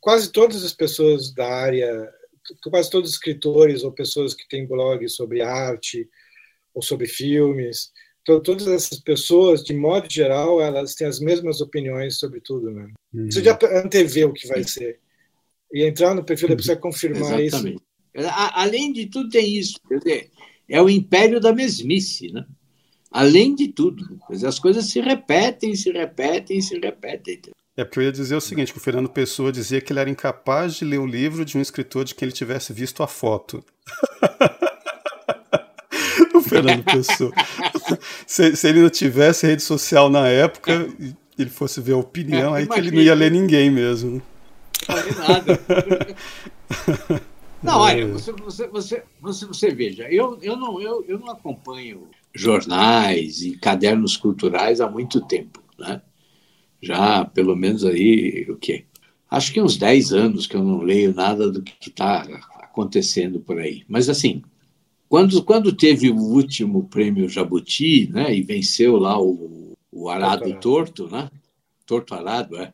quase 0.00 0.32
todas 0.32 0.64
as 0.64 0.72
pessoas 0.72 1.30
da 1.34 1.46
área, 1.46 2.10
quase 2.70 2.88
todos 2.88 3.10
os 3.10 3.16
escritores 3.16 3.82
ou 3.82 3.92
pessoas 3.92 4.32
que 4.32 4.48
têm 4.48 4.66
blogs 4.66 5.14
sobre 5.14 5.42
arte 5.42 6.08
ou 6.72 6.80
sobre 6.80 7.06
filmes, 7.06 7.90
então, 8.26 8.40
todas 8.40 8.66
essas 8.66 8.98
pessoas, 8.98 9.62
de 9.62 9.72
modo 9.72 10.08
geral, 10.10 10.60
elas 10.60 10.96
têm 10.96 11.06
as 11.06 11.20
mesmas 11.20 11.60
opiniões 11.60 12.18
sobre 12.18 12.40
tudo, 12.40 12.72
né? 12.72 12.88
Uhum. 13.14 13.30
Você 13.30 13.40
já 13.40 13.56
antevê 13.84 14.24
o 14.24 14.32
que 14.32 14.48
vai 14.48 14.64
ser. 14.64 14.98
E 15.72 15.84
entrar 15.84 16.12
no 16.12 16.24
perfil 16.24 16.48
da 16.48 16.56
pessoa 16.56 16.76
confirmar 16.76 17.38
Exatamente. 17.38 17.76
isso. 17.76 18.28
Além 18.52 18.92
de 18.92 19.06
tudo, 19.06 19.28
tem 19.28 19.56
isso. 19.56 19.78
Quer 19.88 19.98
dizer, 19.98 20.30
é 20.68 20.82
o 20.82 20.90
império 20.90 21.38
da 21.38 21.52
mesmice, 21.52 22.32
né? 22.32 22.44
Além 23.12 23.54
de 23.54 23.68
tudo. 23.68 24.04
Quer 24.26 24.32
dizer, 24.32 24.48
as 24.48 24.58
coisas 24.58 24.86
se 24.86 25.00
repetem, 25.00 25.76
se 25.76 25.92
repetem, 25.92 26.60
se 26.60 26.76
repetem. 26.80 27.38
É 27.76 27.84
porque 27.84 28.00
eu 28.00 28.04
ia 28.04 28.12
dizer 28.12 28.34
o 28.34 28.40
seguinte, 28.40 28.72
que 28.72 28.78
o 28.78 28.82
Fernando 28.82 29.08
Pessoa 29.08 29.52
dizia 29.52 29.80
que 29.80 29.92
ele 29.92 30.00
era 30.00 30.10
incapaz 30.10 30.74
de 30.74 30.84
ler 30.84 30.98
o 30.98 31.06
livro 31.06 31.44
de 31.44 31.56
um 31.56 31.60
escritor 31.60 32.04
de 32.04 32.12
quem 32.12 32.26
ele 32.26 32.34
tivesse 32.34 32.72
visto 32.72 33.04
a 33.04 33.06
foto. 33.06 33.64
o 36.34 36.40
Fernando 36.40 36.84
Pessoa. 36.84 37.32
se, 38.26 38.56
se, 38.56 38.68
ele 38.68 38.80
não 38.80 38.90
tivesse 38.90 39.46
rede 39.46 39.62
social 39.62 40.08
na 40.08 40.28
época, 40.28 40.88
ele 41.38 41.50
fosse 41.50 41.80
ver 41.80 41.92
a 41.92 41.98
opinião, 41.98 42.56
é, 42.56 42.60
aí 42.60 42.66
que 42.66 42.78
ele 42.78 42.90
não 42.90 43.02
ia 43.02 43.14
ler 43.14 43.30
ninguém 43.30 43.70
mesmo. 43.70 44.22
Não 44.88 44.96
ia 44.96 45.14
nada. 45.14 45.60
Não, 47.62 47.80
olha, 47.80 48.06
você, 48.06 48.32
você, 48.32 48.68
você, 48.68 49.02
você, 49.20 49.46
você 49.46 49.70
veja, 49.74 50.06
eu, 50.08 50.38
eu, 50.40 50.56
não, 50.56 50.80
eu, 50.80 51.04
eu 51.08 51.18
não 51.18 51.30
acompanho 51.30 52.08
jornais 52.32 53.42
e 53.42 53.56
cadernos 53.56 54.16
culturais 54.16 54.80
há 54.80 54.88
muito 54.88 55.20
tempo, 55.22 55.60
né? 55.78 56.00
Já 56.80 57.24
pelo 57.24 57.56
menos 57.56 57.84
aí, 57.84 58.46
o 58.48 58.56
quê? 58.56 58.84
Acho 59.28 59.52
que 59.52 59.60
uns 59.60 59.76
10 59.76 60.12
anos 60.12 60.46
que 60.46 60.54
eu 60.54 60.62
não 60.62 60.80
leio 60.80 61.14
nada 61.14 61.50
do 61.50 61.62
que 61.62 61.88
está 61.88 62.22
acontecendo 62.62 63.40
por 63.40 63.58
aí. 63.58 63.84
Mas 63.88 64.08
assim, 64.08 64.42
quando, 65.08 65.42
quando 65.44 65.74
teve 65.74 66.10
o 66.10 66.16
último 66.16 66.88
prêmio 66.88 67.28
Jabuti, 67.28 68.08
né, 68.10 68.34
e 68.34 68.42
venceu 68.42 68.96
lá 68.96 69.20
o, 69.20 69.76
o 69.90 70.08
Arado 70.08 70.58
Torto, 70.60 71.08
né? 71.08 71.30
Torto 71.86 72.14
Arado, 72.14 72.56
é. 72.56 72.72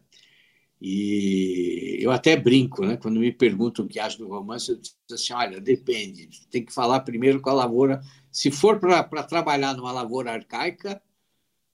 E 0.80 1.98
eu 2.00 2.10
até 2.10 2.36
brinco, 2.36 2.84
né? 2.84 2.96
Quando 2.96 3.20
me 3.20 3.30
perguntam 3.30 3.84
o 3.84 3.88
que 3.88 4.00
acho 4.00 4.18
do 4.18 4.28
romance, 4.28 4.70
eu 4.70 4.76
digo 4.76 4.96
assim: 5.12 5.32
olha, 5.32 5.60
depende, 5.60 6.28
tem 6.50 6.64
que 6.64 6.72
falar 6.72 7.00
primeiro 7.00 7.40
com 7.40 7.50
a 7.50 7.54
lavoura. 7.54 8.00
Se 8.32 8.50
for 8.50 8.80
para 8.80 9.22
trabalhar 9.22 9.74
numa 9.76 9.92
lavoura 9.92 10.32
arcaica, 10.32 11.00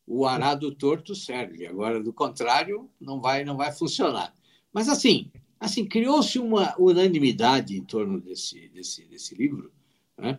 o 0.07 0.27
arado 0.27 0.75
torto 0.75 1.15
serve. 1.15 1.67
Agora, 1.67 2.03
do 2.03 2.13
contrário, 2.13 2.91
não 3.01 3.21
vai, 3.21 3.45
não 3.45 3.57
vai 3.57 3.73
funcionar. 3.73 4.35
Mas 4.73 4.89
assim, 4.89 5.31
assim 5.59 5.87
criou-se 5.87 6.39
uma 6.39 6.75
unanimidade 6.79 7.79
em 7.79 7.85
torno 7.85 8.21
desse, 8.21 8.69
desse, 8.69 9.07
desse 9.07 9.35
livro 9.35 9.73
né? 10.19 10.39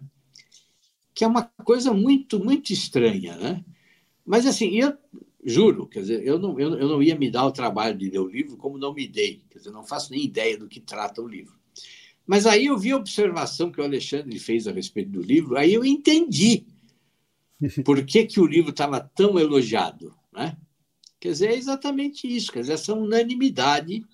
que 1.13 1.23
é 1.23 1.27
uma 1.27 1.43
coisa 1.65 1.93
muito, 1.93 2.43
muito 2.43 2.71
estranha. 2.71 3.35
Né? 3.35 3.65
Mas, 4.25 4.45
assim, 4.45 4.69
eu 4.79 4.97
juro, 5.43 5.87
quer 5.87 6.01
dizer, 6.01 6.25
eu 6.25 6.39
não, 6.39 6.59
eu, 6.59 6.77
eu 6.77 6.87
não 6.87 7.03
ia 7.03 7.17
me 7.17 7.29
dar 7.29 7.45
o 7.45 7.51
trabalho 7.51 7.97
de 7.97 8.09
ler 8.09 8.19
o 8.19 8.27
livro 8.27 8.57
como 8.57 8.77
não 8.77 8.93
me 8.93 9.07
dei, 9.07 9.41
quer 9.49 9.57
dizer, 9.57 9.71
não 9.71 9.83
faço 9.83 10.11
nem 10.11 10.23
ideia 10.23 10.57
do 10.57 10.67
que 10.67 10.79
trata 10.79 11.21
o 11.21 11.27
livro. 11.27 11.57
Mas 12.25 12.45
aí 12.45 12.67
eu 12.67 12.77
vi 12.77 12.91
a 12.91 12.97
observação 12.97 13.71
que 13.71 13.81
o 13.81 13.83
Alexandre 13.83 14.37
fez 14.39 14.67
a 14.67 14.71
respeito 14.71 15.11
do 15.11 15.21
livro, 15.21 15.57
aí 15.57 15.73
eu 15.73 15.83
entendi 15.83 16.65
por 17.83 18.05
que, 18.05 18.25
que 18.25 18.39
o 18.39 18.45
livro 18.45 18.71
estava 18.71 18.99
tão 18.99 19.39
elogiado. 19.39 20.13
Né? 20.31 20.55
Quer 21.19 21.29
dizer, 21.29 21.49
é 21.49 21.55
exatamente 21.55 22.33
isso, 22.33 22.51
quer 22.51 22.61
dizer, 22.61 22.73
essa 22.73 22.93
unanimidade 22.93 24.05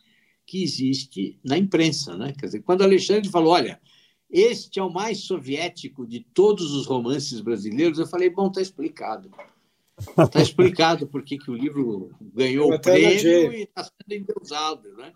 que 0.45 0.63
existe 0.63 1.39
na 1.43 1.57
imprensa. 1.57 2.17
Né? 2.17 2.33
Quer 2.33 2.45
dizer, 2.47 2.63
quando 2.63 2.81
o 2.81 2.85
Alexandre 2.85 3.29
falou, 3.29 3.53
olha, 3.53 3.79
este 4.29 4.79
é 4.79 4.83
o 4.83 4.91
mais 4.91 5.25
soviético 5.25 6.05
de 6.05 6.25
todos 6.33 6.73
os 6.73 6.85
romances 6.85 7.41
brasileiros. 7.41 7.99
Eu 7.99 8.07
falei, 8.07 8.29
bom, 8.29 8.47
está 8.47 8.61
explicado. 8.61 9.31
Está 9.97 10.41
explicado 10.41 11.07
por 11.07 11.23
que 11.23 11.39
o 11.49 11.55
livro 11.55 12.11
ganhou 12.19 12.73
o 12.73 12.79
prêmio 12.79 13.09
elogiei. 13.09 13.47
e 13.47 13.63
está 13.63 13.83
sendo 13.83 14.21
endeusado, 14.21 14.93
né? 14.97 15.13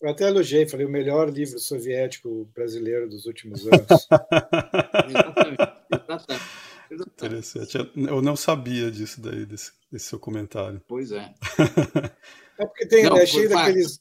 Eu 0.00 0.10
até 0.10 0.26
elogiei, 0.26 0.66
falei, 0.66 0.84
o 0.84 0.90
melhor 0.90 1.30
livro 1.30 1.60
soviético 1.60 2.50
brasileiro 2.52 3.08
dos 3.08 3.24
últimos 3.26 3.64
anos. 3.64 3.86
exatamente, 5.08 5.62
exatamente, 6.10 6.44
Interessante. 6.92 7.92
Eu 7.94 8.20
não 8.20 8.34
sabia 8.34 8.90
disso 8.90 9.20
daí, 9.20 9.46
desse, 9.46 9.70
desse 9.90 10.06
seu 10.06 10.18
comentário. 10.18 10.82
Pois 10.88 11.12
é. 11.12 11.32
É 12.58 12.66
porque 12.66 12.86
tem, 12.86 13.04
não, 13.04 13.16
é 13.16 13.24
cheio 13.24 13.48
daqueles, 13.48 13.98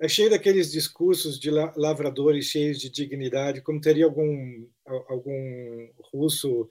é 0.00 0.08
cheio 0.08 0.30
daqueles 0.30 0.72
discursos 0.72 1.38
de 1.38 1.50
lavradores 1.50 2.46
cheios 2.46 2.78
de 2.78 2.88
dignidade, 2.88 3.60
como 3.60 3.80
teria 3.80 4.06
algum, 4.06 4.66
algum 5.08 5.88
russo 6.12 6.68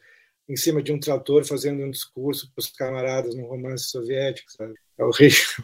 em 0.48 0.56
cima 0.56 0.82
de 0.82 0.92
um 0.92 1.00
trator 1.00 1.46
fazendo 1.46 1.84
um 1.84 1.92
discurso 1.92 2.52
para 2.52 2.60
os 2.60 2.72
camaradas 2.72 3.36
no 3.36 3.46
romance 3.46 3.86
soviético, 3.90 4.52
sabe? 4.52 4.74
É 4.98 5.04
horrível. 5.04 5.64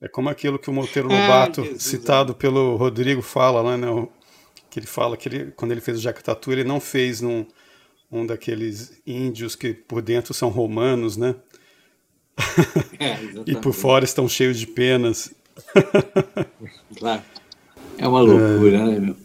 É 0.00 0.08
como 0.08 0.30
aquilo 0.30 0.58
que 0.58 0.70
o 0.70 0.72
Monteiro 0.72 1.06
Lobato, 1.06 1.60
ah, 1.62 1.78
citado 1.78 2.34
pelo 2.34 2.76
Rodrigo, 2.76 3.20
fala 3.20 3.60
lá, 3.60 3.76
né? 3.76 3.86
Que 4.70 4.80
ele 4.80 4.86
fala 4.86 5.18
que 5.18 5.28
ele, 5.28 5.52
quando 5.52 5.72
ele 5.72 5.82
fez 5.82 5.98
o 5.98 6.00
Jacatatu, 6.00 6.50
ele 6.50 6.64
não 6.64 6.80
fez 6.80 7.20
num 7.20 7.46
um 8.10 8.26
daqueles 8.26 9.00
índios 9.06 9.54
que 9.54 9.72
por 9.72 10.02
dentro 10.02 10.34
são 10.34 10.48
romanos, 10.48 11.16
né? 11.16 11.36
É, 12.98 13.16
e 13.46 13.54
por 13.54 13.72
fora 13.72 14.04
estão 14.04 14.28
cheios 14.28 14.58
de 14.58 14.66
penas. 14.66 15.32
claro. 16.98 17.22
É 17.98 18.08
uma 18.08 18.20
loucura, 18.20 18.78
é. 18.78 18.84
né, 18.84 18.98
meu? 18.98 19.16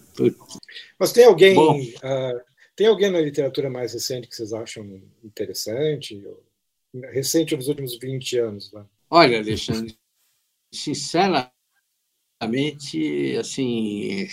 Mas 1.00 1.12
tem 1.12 1.26
alguém, 1.26 1.58
uh, 1.58 2.42
tem 2.76 2.88
alguém 2.88 3.12
na 3.12 3.22
literatura 3.22 3.70
mais 3.70 3.94
recente 3.94 4.28
que 4.28 4.36
vocês 4.36 4.54
acham 4.54 5.02
interessante? 5.24 6.24
Recente 7.12 7.56
nos 7.56 7.68
últimos 7.68 7.98
20 7.98 8.38
anos, 8.40 8.72
né? 8.72 8.86
Olha, 9.10 9.40
Alexandre, 9.40 9.98
sinceramente, 10.74 11.52
assim, 13.40 14.28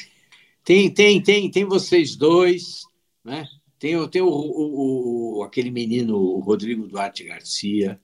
tem, 0.65 0.93
tem, 0.93 1.23
tem, 1.23 1.51
tem 1.51 1.65
vocês 1.65 2.17
dois, 2.17 2.83
né? 3.23 3.47
Tem, 3.79 4.09
tem 4.09 4.23
o, 4.23 4.29
o, 4.29 5.39
o, 5.39 5.43
aquele 5.43 5.71
menino 5.71 6.17
o 6.17 6.41
Rodrigo 6.41 6.89
Duarte 6.89 7.25
Garcia, 7.25 8.01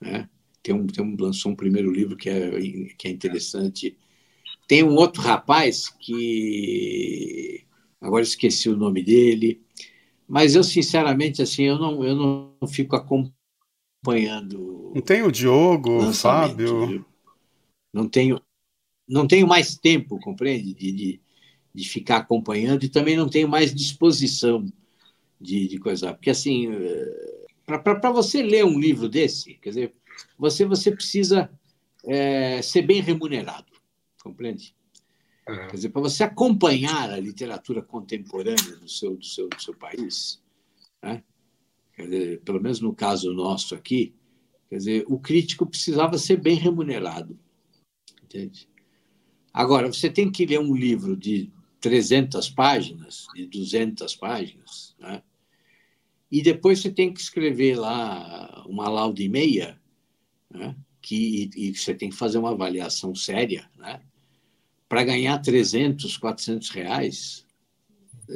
né? 0.00 0.28
Tem 0.62 0.74
um, 0.74 0.86
tem 0.86 1.04
um, 1.04 1.16
lançou 1.18 1.52
um 1.52 1.56
primeiro 1.56 1.90
livro 1.90 2.16
que 2.16 2.28
é, 2.28 2.50
que 2.96 3.08
é 3.08 3.10
interessante. 3.10 3.96
Tem 4.68 4.82
um 4.82 4.94
outro 4.94 5.22
rapaz 5.22 5.88
que 5.88 7.64
agora 8.00 8.22
esqueci 8.22 8.68
o 8.68 8.76
nome 8.76 9.02
dele, 9.02 9.60
mas 10.28 10.54
eu 10.54 10.62
sinceramente 10.62 11.42
assim 11.42 11.64
eu 11.64 11.78
não 11.78 12.04
eu 12.04 12.14
não 12.14 12.68
fico 12.68 12.94
acompanhando. 12.96 14.92
Não 14.94 15.02
tem 15.02 15.22
o 15.22 15.32
Diogo, 15.32 15.98
o 15.98 16.12
Fábio. 16.12 17.04
Não 17.92 18.08
tenho 18.08 18.40
não 19.10 19.26
tenho 19.26 19.46
mais 19.46 19.76
tempo, 19.76 20.20
compreende, 20.20 20.72
de, 20.72 20.92
de, 20.92 21.20
de 21.74 21.88
ficar 21.88 22.18
acompanhando 22.18 22.84
e 22.84 22.88
também 22.88 23.16
não 23.16 23.28
tenho 23.28 23.48
mais 23.48 23.74
disposição 23.74 24.64
de, 25.40 25.66
de 25.66 25.78
coisa. 25.78 26.14
Porque, 26.14 26.30
assim, 26.30 26.70
eh, 26.72 27.46
para 27.66 28.12
você 28.12 28.40
ler 28.40 28.64
um 28.64 28.78
livro 28.78 29.08
desse, 29.08 29.54
quer 29.54 29.70
dizer, 29.70 29.94
você, 30.38 30.64
você 30.64 30.90
precisa 30.90 31.50
é, 32.04 32.62
ser 32.62 32.82
bem 32.82 33.00
remunerado, 33.00 33.72
compreende? 34.22 34.74
Uhum. 35.48 35.68
Quer 35.68 35.74
dizer, 35.74 35.88
para 35.90 36.02
você 36.02 36.24
acompanhar 36.24 37.10
a 37.10 37.18
literatura 37.18 37.82
contemporânea 37.82 38.76
do 38.76 38.88
seu, 38.88 39.16
do 39.16 39.24
seu, 39.24 39.48
do 39.48 39.60
seu 39.60 39.74
país, 39.74 40.42
né? 41.02 41.22
dizer, 41.98 42.40
pelo 42.40 42.60
menos 42.60 42.80
no 42.80 42.94
caso 42.94 43.32
nosso 43.32 43.74
aqui, 43.74 44.14
quer 44.68 44.76
dizer, 44.76 45.04
o 45.08 45.18
crítico 45.18 45.66
precisava 45.66 46.18
ser 46.18 46.36
bem 46.36 46.56
remunerado, 46.56 47.38
entende? 48.22 48.68
Agora, 49.52 49.92
você 49.92 50.08
tem 50.08 50.30
que 50.30 50.46
ler 50.46 50.60
um 50.60 50.74
livro 50.74 51.16
de 51.16 51.52
300 51.80 52.48
páginas, 52.50 53.26
de 53.34 53.46
200 53.46 54.14
páginas, 54.16 54.94
né? 54.98 55.22
e 56.30 56.40
depois 56.42 56.80
você 56.80 56.90
tem 56.90 57.12
que 57.12 57.20
escrever 57.20 57.76
lá 57.76 58.64
uma 58.66 58.88
lauda 58.88 59.20
e 59.20 59.28
meia, 59.28 59.79
né? 60.50 60.74
que, 61.00 61.50
e 61.56 61.74
você 61.74 61.94
tem 61.94 62.10
que 62.10 62.16
fazer 62.16 62.38
uma 62.38 62.50
avaliação 62.50 63.14
séria, 63.14 63.68
né? 63.76 64.00
para 64.88 65.04
ganhar 65.04 65.38
300, 65.38 66.16
400 66.16 66.70
reais. 66.70 67.46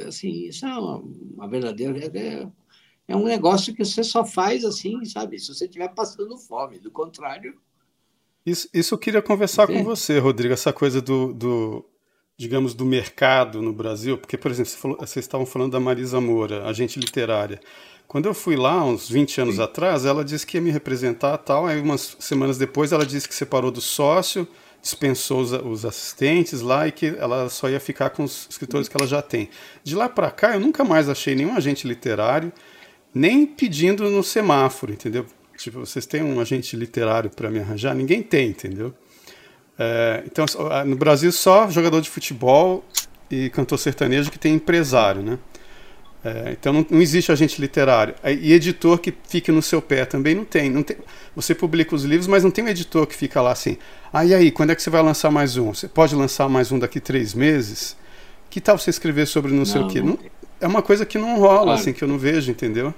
Assim, 0.07 0.47
isso 0.47 0.65
é 0.65 0.69
uma, 0.69 0.97
uma 0.99 1.47
verdadeira. 1.49 1.99
É, 2.17 2.47
é 3.09 3.15
um 3.15 3.25
negócio 3.25 3.73
que 3.73 3.83
você 3.83 4.03
só 4.03 4.25
faz 4.25 4.63
assim, 4.63 5.03
sabe? 5.03 5.37
Se 5.37 5.53
você 5.53 5.65
estiver 5.65 5.89
passando 5.89 6.37
fome. 6.37 6.79
Do 6.79 6.89
contrário. 6.89 7.59
Isso, 8.45 8.69
isso 8.73 8.93
eu 8.93 8.97
queria 8.97 9.21
conversar 9.21 9.67
com 9.67 9.83
você, 9.83 10.17
Rodrigo, 10.17 10.53
essa 10.53 10.71
coisa 10.71 11.01
do, 11.01 11.33
do 11.33 11.85
digamos, 12.37 12.73
do 12.73 12.85
mercado 12.85 13.61
no 13.61 13.71
Brasil, 13.71 14.17
porque, 14.17 14.37
por 14.37 14.51
exemplo, 14.51 14.71
você 14.71 14.77
falou, 14.77 14.97
vocês 14.97 15.23
estavam 15.23 15.45
falando 15.45 15.71
da 15.71 15.79
Marisa 15.79 16.19
Moura, 16.19 16.67
agente 16.67 16.99
literária. 16.99 17.59
Quando 18.07 18.27
eu 18.27 18.33
fui 18.33 18.55
lá, 18.55 18.83
uns 18.83 19.09
20 19.09 19.41
anos 19.41 19.55
Sim. 19.55 19.61
atrás, 19.61 20.05
ela 20.05 20.23
disse 20.23 20.45
que 20.45 20.57
ia 20.57 20.61
me 20.61 20.69
representar 20.69 21.37
tal, 21.39 21.65
aí 21.65 21.79
umas 21.81 22.17
semanas 22.19 22.57
depois 22.57 22.91
ela 22.91 23.05
disse 23.05 23.27
que 23.27 23.33
separou 23.33 23.71
do 23.71 23.81
sócio, 23.81 24.47
dispensou 24.81 25.41
os, 25.41 25.51
os 25.51 25.85
assistentes 25.85 26.61
lá 26.61 26.87
e 26.87 26.91
que 26.91 27.07
ela 27.17 27.49
só 27.49 27.69
ia 27.69 27.79
ficar 27.79 28.11
com 28.11 28.23
os 28.23 28.47
escritores 28.49 28.87
que 28.87 28.95
ela 28.95 29.07
já 29.07 29.21
tem. 29.21 29.49
De 29.83 29.95
lá 29.95 30.07
para 30.07 30.29
cá, 30.29 30.53
eu 30.53 30.59
nunca 30.59 30.83
mais 30.83 31.09
achei 31.09 31.33
nenhum 31.35 31.55
agente 31.55 31.87
literário, 31.87 32.53
nem 33.13 33.45
pedindo 33.45 34.07
no 34.09 34.21
semáforo, 34.21 34.93
entendeu? 34.93 35.25
Tipo, 35.57 35.79
vocês 35.79 36.05
têm 36.05 36.21
um 36.21 36.39
agente 36.39 36.75
literário 36.75 37.29
para 37.29 37.49
me 37.49 37.59
arranjar? 37.59 37.95
Ninguém 37.95 38.21
tem, 38.21 38.49
entendeu? 38.49 38.93
É, 39.77 40.23
então, 40.25 40.45
no 40.85 40.95
Brasil, 40.95 41.31
só 41.31 41.69
jogador 41.69 42.01
de 42.01 42.09
futebol 42.09 42.83
e 43.29 43.49
cantor 43.49 43.77
sertanejo 43.77 44.31
que 44.31 44.39
tem 44.39 44.53
empresário, 44.53 45.21
né? 45.21 45.39
É, 46.23 46.53
então 46.59 46.73
não, 46.73 46.83
não, 46.89 47.01
existe 47.01 47.31
agente 47.31 47.61
literário. 47.61 48.15
E 48.23 48.51
editor 48.51 48.97
que 48.97 49.13
fique 49.27 49.51
no 49.51 49.61
seu 49.61 49.79
pé 49.79 50.05
também 50.05 50.33
não 50.33 50.43
tem, 50.43 50.71
não 50.71 50.81
tem. 50.81 50.97
Você 51.35 51.53
publica 51.53 51.93
os 51.93 52.03
livros, 52.03 52.25
mas 52.25 52.43
não 52.43 52.49
tem 52.49 52.63
um 52.63 52.67
editor 52.67 53.05
que 53.05 53.15
fica 53.15 53.39
lá 53.43 53.51
assim. 53.51 53.77
Ah, 54.11 54.25
e 54.25 54.33
aí, 54.33 54.49
quando 54.49 54.71
é 54.71 54.75
que 54.75 54.81
você 54.81 54.89
vai 54.89 55.03
lançar 55.03 55.29
mais 55.29 55.55
um? 55.55 55.71
Você 55.71 55.87
pode 55.87 56.15
lançar 56.15 56.49
mais 56.49 56.71
um 56.71 56.79
daqui 56.79 56.99
três 56.99 57.35
meses? 57.35 57.95
Que 58.49 58.59
tal 58.59 58.75
você 58.75 58.89
escrever 58.89 59.27
sobre 59.27 59.51
não, 59.51 59.59
não 59.59 59.65
sei 59.65 59.81
o 59.81 59.87
quê? 59.87 60.01
Não, 60.01 60.17
é 60.59 60.65
uma 60.65 60.81
coisa 60.81 61.05
que 61.05 61.19
não 61.19 61.37
rola, 61.37 61.63
claro. 61.63 61.79
assim, 61.79 61.93
que 61.93 62.03
eu 62.03 62.07
não 62.07 62.17
vejo, 62.17 62.49
entendeu? 62.49 62.91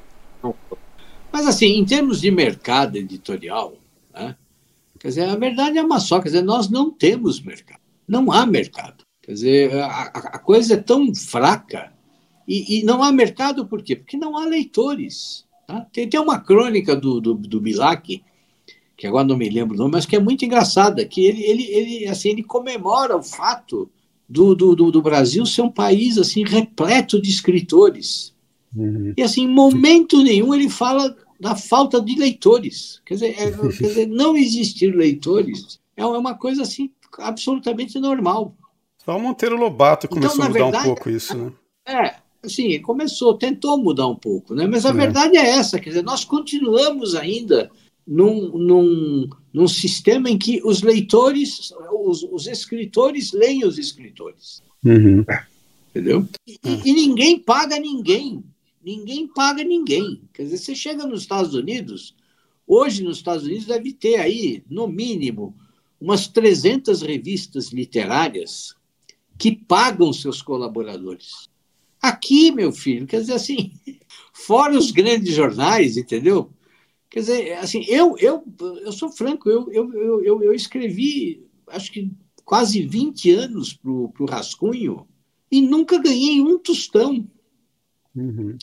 Mas 1.30 1.46
assim, 1.46 1.78
em 1.78 1.84
termos 1.84 2.22
de 2.22 2.32
mercado 2.32 2.96
editorial, 2.96 3.74
né? 4.14 4.36
Quer 5.00 5.10
dizer, 5.10 5.30
a 5.30 5.36
verdade 5.36 5.78
é 5.78 5.84
uma 5.84 6.00
só, 6.00 6.20
quer 6.20 6.30
dizer, 6.30 6.43
nós 6.43 6.70
não 6.70 6.91
temos 6.91 7.41
mercado. 7.41 7.82
Não 8.08 8.32
há 8.32 8.45
mercado. 8.45 9.04
Quer 9.22 9.34
dizer, 9.34 9.74
a, 9.76 10.04
a 10.04 10.39
coisa 10.39 10.76
é 10.76 10.78
tão 10.78 11.14
fraca 11.14 11.91
e, 12.48 12.80
e, 12.80 12.84
não 12.84 13.04
há 13.04 13.12
mercado 13.12 13.68
por 13.68 13.84
quê? 13.84 13.95
Porque 13.95 14.16
não 14.16 14.38
há 14.38 14.45
leitores. 14.45 15.45
Tá? 15.68 15.86
Tem, 15.91 16.08
tem 16.08 16.20
uma 16.20 16.39
crônica 16.39 16.95
do, 16.95 17.20
do, 17.20 17.34
do 17.34 17.60
Bilac, 17.60 18.24
que 18.95 19.06
agora 19.06 19.28
não 19.28 19.36
me 19.36 19.50
lembro 19.50 19.76
o 19.76 19.78
nome, 19.78 19.91
mas 19.91 20.06
que 20.06 20.16
é 20.16 20.20
muito 20.20 20.45
engraçada, 20.45 21.06
que 21.06 21.26
ele, 21.26 21.43
ele, 21.43 21.64
ele, 21.64 22.08
assim, 22.08 22.30
ele 22.30 22.43
comemora 22.43 23.18
o 23.18 23.22
fato 23.22 23.89
do, 24.28 24.56
do, 24.56 24.76
do, 24.76 25.02
Brasil 25.02 25.45
ser 25.45 25.62
um 25.62 25.72
país 25.72 26.18
assim 26.18 26.43
repleto 26.45 27.22
de 27.22 27.30
escritores. 27.30 28.34
Uhum. 28.76 29.14
E 29.16 29.22
assim, 29.22 29.43
em 29.43 29.48
momento 29.48 30.24
nenhum 30.24 30.54
ele 30.54 30.70
fala 30.70 31.16
da 31.40 31.56
falta 31.56 32.02
de 32.02 32.16
leitores. 32.16 33.02
Quer 33.06 33.14
dizer, 33.16 33.36
é, 33.40 33.52
quer 33.78 33.88
dizer, 33.88 34.08
não 34.08 34.36
existir 34.36 34.96
leitores 34.96 35.80
é 35.96 36.06
uma 36.06 36.36
coisa 36.36 36.62
assim 36.62 36.92
absolutamente 37.20 38.00
normal. 38.00 38.56
Só 39.04 39.18
o 39.18 39.20
Monteiro 39.20 39.58
Lobato 39.58 40.06
então, 40.06 40.18
começou 40.18 40.36
então, 40.36 40.46
a 40.46 40.50
mudar 40.50 40.64
verdade, 40.64 40.84
um 40.84 40.94
pouco 40.94 41.10
isso, 41.10 41.38
né? 41.38 41.52
É, 41.88 42.16
assim, 42.44 42.82
começou, 42.82 43.38
tentou 43.38 43.78
mudar 43.78 44.08
um 44.08 44.16
pouco, 44.16 44.54
né? 44.54 44.68
Mas 44.68 44.86
a 44.86 44.90
é. 44.90 44.94
verdade 44.94 45.38
é 45.38 45.50
essa, 45.50 45.80
quer 45.80 45.90
dizer, 45.90 46.04
nós 46.04 46.26
continuamos 46.26 47.16
ainda 47.16 47.72
num, 48.06 48.58
num, 48.58 49.30
num 49.54 49.68
sistema 49.68 50.30
em 50.30 50.38
que 50.38 50.62
os 50.64 50.82
leitores, 50.82 51.74
os, 51.92 52.24
os 52.24 52.48
escritores 52.48 53.34
leem 53.34 53.66
os 53.66 53.78
escritores. 53.78 54.62
Uhum. 54.86 55.26
Entendeu? 55.90 56.28
E, 56.48 56.60
e, 56.64 56.94
ninguém 56.94 57.40
paga 57.40 57.80
ninguém. 57.80 58.44
Ninguém 58.88 59.28
paga 59.28 59.66
ninguém. 59.66 60.22
Quer 60.32 60.44
dizer, 60.44 60.60
você 60.60 60.74
chega 60.74 61.06
nos 61.06 61.24
Estados 61.24 61.54
Unidos, 61.54 62.16
hoje 62.66 63.04
nos 63.04 63.18
Estados 63.18 63.44
Unidos 63.44 63.66
deve 63.66 63.92
ter 63.92 64.16
aí, 64.16 64.64
no 64.70 64.88
mínimo, 64.88 65.54
umas 66.00 66.30
300 66.30 67.02
revistas 67.02 67.74
literárias 67.74 68.74
que 69.38 69.54
pagam 69.54 70.14
seus 70.14 70.42
colaboradores. 70.42 71.50
Aqui, 72.02 72.50
meu 72.50 72.72
filho, 72.72 73.06
quer 73.06 73.20
dizer 73.20 73.34
assim, 73.34 73.74
fora 74.32 74.78
os 74.78 74.90
grandes 74.90 75.36
jornais, 75.36 75.98
entendeu? 75.98 76.50
Quer 77.10 77.20
dizer, 77.20 77.54
assim, 77.58 77.84
eu, 77.90 78.18
eu, 78.20 78.42
eu 78.86 78.94
sou 78.94 79.12
franco, 79.12 79.50
eu, 79.50 79.70
eu, 79.70 80.24
eu, 80.24 80.44
eu 80.44 80.54
escrevi, 80.54 81.46
acho 81.68 81.92
que 81.92 82.10
quase 82.46 82.84
20 82.84 83.32
anos 83.32 83.74
para 83.74 83.92
o 83.92 84.26
Rascunho 84.30 85.06
e 85.52 85.60
nunca 85.62 86.02
ganhei 86.02 86.40
um 86.40 86.58
tostão. 86.58 87.28
Uhum 88.16 88.58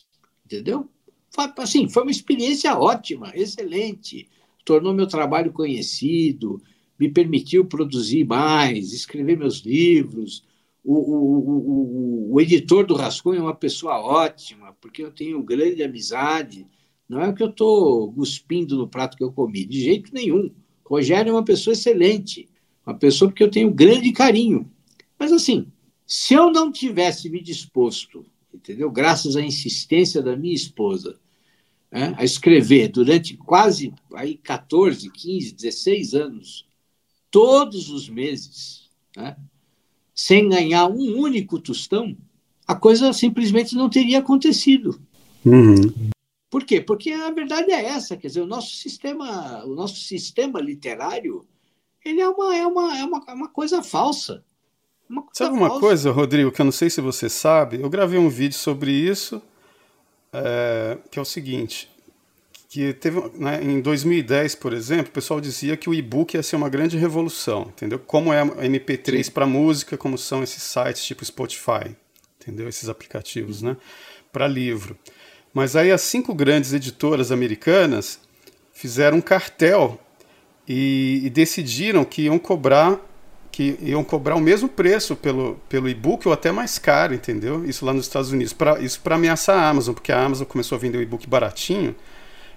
entendeu? 0.55 0.89
Foi, 1.31 1.47
assim, 1.59 1.89
foi 1.89 2.03
uma 2.03 2.11
experiência 2.11 2.77
ótima, 2.79 3.33
excelente. 3.35 4.29
Tornou 4.65 4.95
meu 4.95 5.07
trabalho 5.07 5.53
conhecido, 5.53 6.63
me 6.99 7.11
permitiu 7.11 7.65
produzir 7.67 8.25
mais, 8.25 8.93
escrever 8.93 9.37
meus 9.37 9.59
livros. 9.59 10.45
O, 10.85 10.95
o, 10.95 12.31
o, 12.31 12.35
o, 12.35 12.41
editor 12.41 12.87
do 12.87 12.95
Rascunho 12.95 13.39
é 13.39 13.43
uma 13.43 13.55
pessoa 13.55 13.99
ótima, 14.01 14.77
porque 14.81 15.03
eu 15.03 15.11
tenho 15.11 15.43
grande 15.43 15.83
amizade. 15.83 16.67
Não 17.09 17.21
é 17.21 17.33
que 17.33 17.43
eu 17.43 17.51
estou 17.51 18.13
cuspindo 18.13 18.77
no 18.77 18.89
prato 18.89 19.17
que 19.17 19.25
eu 19.25 19.33
comi, 19.33 19.65
de 19.67 19.83
jeito 19.83 20.15
nenhum. 20.15 20.51
Rogério 20.87 21.31
é 21.31 21.33
uma 21.33 21.45
pessoa 21.45 21.73
excelente, 21.73 22.49
uma 22.87 22.97
pessoa 22.97 23.31
porque 23.31 23.43
eu 23.43 23.51
tenho 23.51 23.73
grande 23.73 24.13
carinho. 24.13 24.71
Mas, 25.19 25.33
assim, 25.33 25.67
se 26.07 26.35
eu 26.35 26.51
não 26.51 26.71
tivesse 26.71 27.29
me 27.29 27.43
disposto 27.43 28.25
entendeu? 28.55 28.91
Graças 28.91 29.37
à 29.37 29.43
insistência 29.43 30.23
da 30.23 30.37
minha 30.37 30.55
esposa, 30.55 31.19
né, 31.91 32.15
a 32.17 32.25
escrever 32.25 32.89
durante 32.89 33.37
quase 33.37 33.93
aí 34.15 34.37
14, 34.37 35.11
15, 35.11 35.55
16 35.55 36.15
anos, 36.15 36.67
todos 37.31 37.91
os 37.91 38.09
meses, 38.09 38.91
né, 39.17 39.37
sem 40.15 40.49
ganhar 40.49 40.87
um 40.87 41.19
único 41.19 41.59
tostão, 41.59 42.17
a 42.67 42.75
coisa 42.75 43.13
simplesmente 43.13 43.75
não 43.75 43.91
teria 43.91 44.21
acontecido. 44.21 45.01
Uhum. 45.45 46.11
Por 46.49 46.65
quê? 46.65 46.81
Porque 46.81 47.11
a 47.11 47.31
verdade 47.31 47.73
é 47.73 47.85
essa, 47.85 48.17
quer 48.17 48.29
dizer, 48.29 48.41
o 48.41 48.47
nosso 48.47 48.77
sistema, 48.77 49.65
o 49.65 49.75
nosso 49.75 49.97
sistema 49.97 50.61
literário, 50.61 51.45
ele 52.05 52.21
é 52.21 52.29
uma, 52.29 52.57
é 52.57 52.67
uma, 52.67 52.99
é 52.99 53.05
uma, 53.05 53.25
é 53.29 53.33
uma 53.35 53.49
coisa 53.49 53.83
falsa. 53.83 54.45
Uma 55.09 55.23
coisa 55.23 55.35
sabe 55.35 55.57
uma 55.57 55.81
coisa, 55.81 56.11
Rodrigo, 56.11 56.51
que 56.51 56.61
eu 56.61 56.65
não 56.65 56.73
sei 56.73 56.89
se 56.89 57.01
você 57.01 57.29
sabe? 57.29 57.81
Eu 57.81 57.91
gravei 57.91 58.19
um 58.19 58.29
vídeo 58.29 58.59
sobre 58.59 58.91
isso, 58.91 59.43
é, 60.33 60.99
que 61.11 61.19
é 61.19 61.23
o 61.23 61.25
seguinte: 61.25 61.91
que 62.69 62.93
teve 62.93 63.21
né, 63.35 63.63
em 63.63 63.81
2010, 63.81 64.57
por 64.57 64.73
exemplo, 64.73 65.09
o 65.09 65.13
pessoal 65.13 65.41
dizia 65.41 65.77
que 65.77 65.89
o 65.89 65.95
e-book 65.95 66.35
ia 66.35 66.43
ser 66.43 66.57
uma 66.57 66.69
grande 66.69 66.97
revolução, 66.97 67.69
entendeu? 67.69 67.99
Como 67.99 68.33
é 68.33 68.41
a 68.41 68.47
MP3 68.47 69.31
para 69.31 69.47
música, 69.47 69.97
como 69.97 70.19
são 70.19 70.43
esses 70.43 70.63
sites 70.63 71.05
tipo 71.05 71.25
Spotify, 71.25 71.95
entendeu? 72.41 72.69
Esses 72.69 72.89
aplicativos, 72.89 73.63
né? 73.63 73.77
Para 74.33 74.49
livro. 74.49 74.99
Mas 75.53 75.77
aí 75.77 75.93
as 75.93 76.01
cinco 76.01 76.35
grandes 76.35 76.73
editoras 76.73 77.31
americanas 77.31 78.19
fizeram 78.73 79.19
um 79.19 79.23
cartel 79.23 80.01
e, 80.67 81.21
e 81.23 81.31
decidiram 81.31 82.05
que 82.05 82.23
iam 82.23 82.41
cobrar 82.41 83.01
que 83.55 83.79
iam 83.81 84.03
cobrar 84.03 84.35
o 84.35 84.41
mesmo 84.41 84.69
preço 84.69 85.15
pelo, 85.15 85.57
pelo 85.69 85.89
e-book 85.89 86.27
ou 86.27 86.35
até 86.35 86.51
mais 86.51 86.77
caro, 86.77 87.15
entendeu? 87.15 87.65
Isso 87.65 87.87
lá 87.87 87.93
nos 87.93 88.07
Estados 88.07 88.33
Unidos. 88.33 88.53
Pra, 88.53 88.81
isso 88.81 89.01
para 89.01 89.15
ameaçar 89.15 89.57
a 89.57 89.69
Amazon, 89.69 89.95
porque 89.95 90.11
a 90.11 90.21
Amazon 90.21 90.45
começou 90.45 90.75
a 90.75 90.79
vender 90.81 90.99
o 90.99 91.03
e-book 91.03 91.25
baratinho 91.29 91.95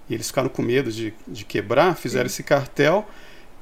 e 0.09 0.15
eles 0.15 0.25
ficaram 0.25 0.49
com 0.49 0.63
medo 0.63 0.91
de, 0.91 1.13
de 1.27 1.45
quebrar, 1.45 1.95
fizeram 1.95 2.27
Sim. 2.27 2.33
esse 2.33 2.43
cartel 2.43 3.07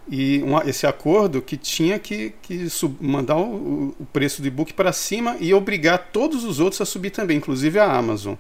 e 0.09 0.41
um, 0.43 0.57
esse 0.65 0.87
acordo 0.87 1.41
que 1.41 1.57
tinha 1.57 1.99
que, 1.99 2.33
que 2.41 2.69
sub, 2.69 2.95
mandar 3.01 3.35
o, 3.35 3.93
o, 3.99 4.05
preço 4.13 4.41
do 4.41 4.47
e-book 4.47 4.73
para 4.73 4.93
cima 4.93 5.35
e 5.41 5.53
obrigar 5.53 6.11
todos 6.13 6.45
os 6.45 6.61
outros 6.61 6.79
a 6.79 6.85
subir 6.85 7.09
também, 7.09 7.35
inclusive 7.35 7.77
a 7.79 7.91
Amazon. 7.91 8.35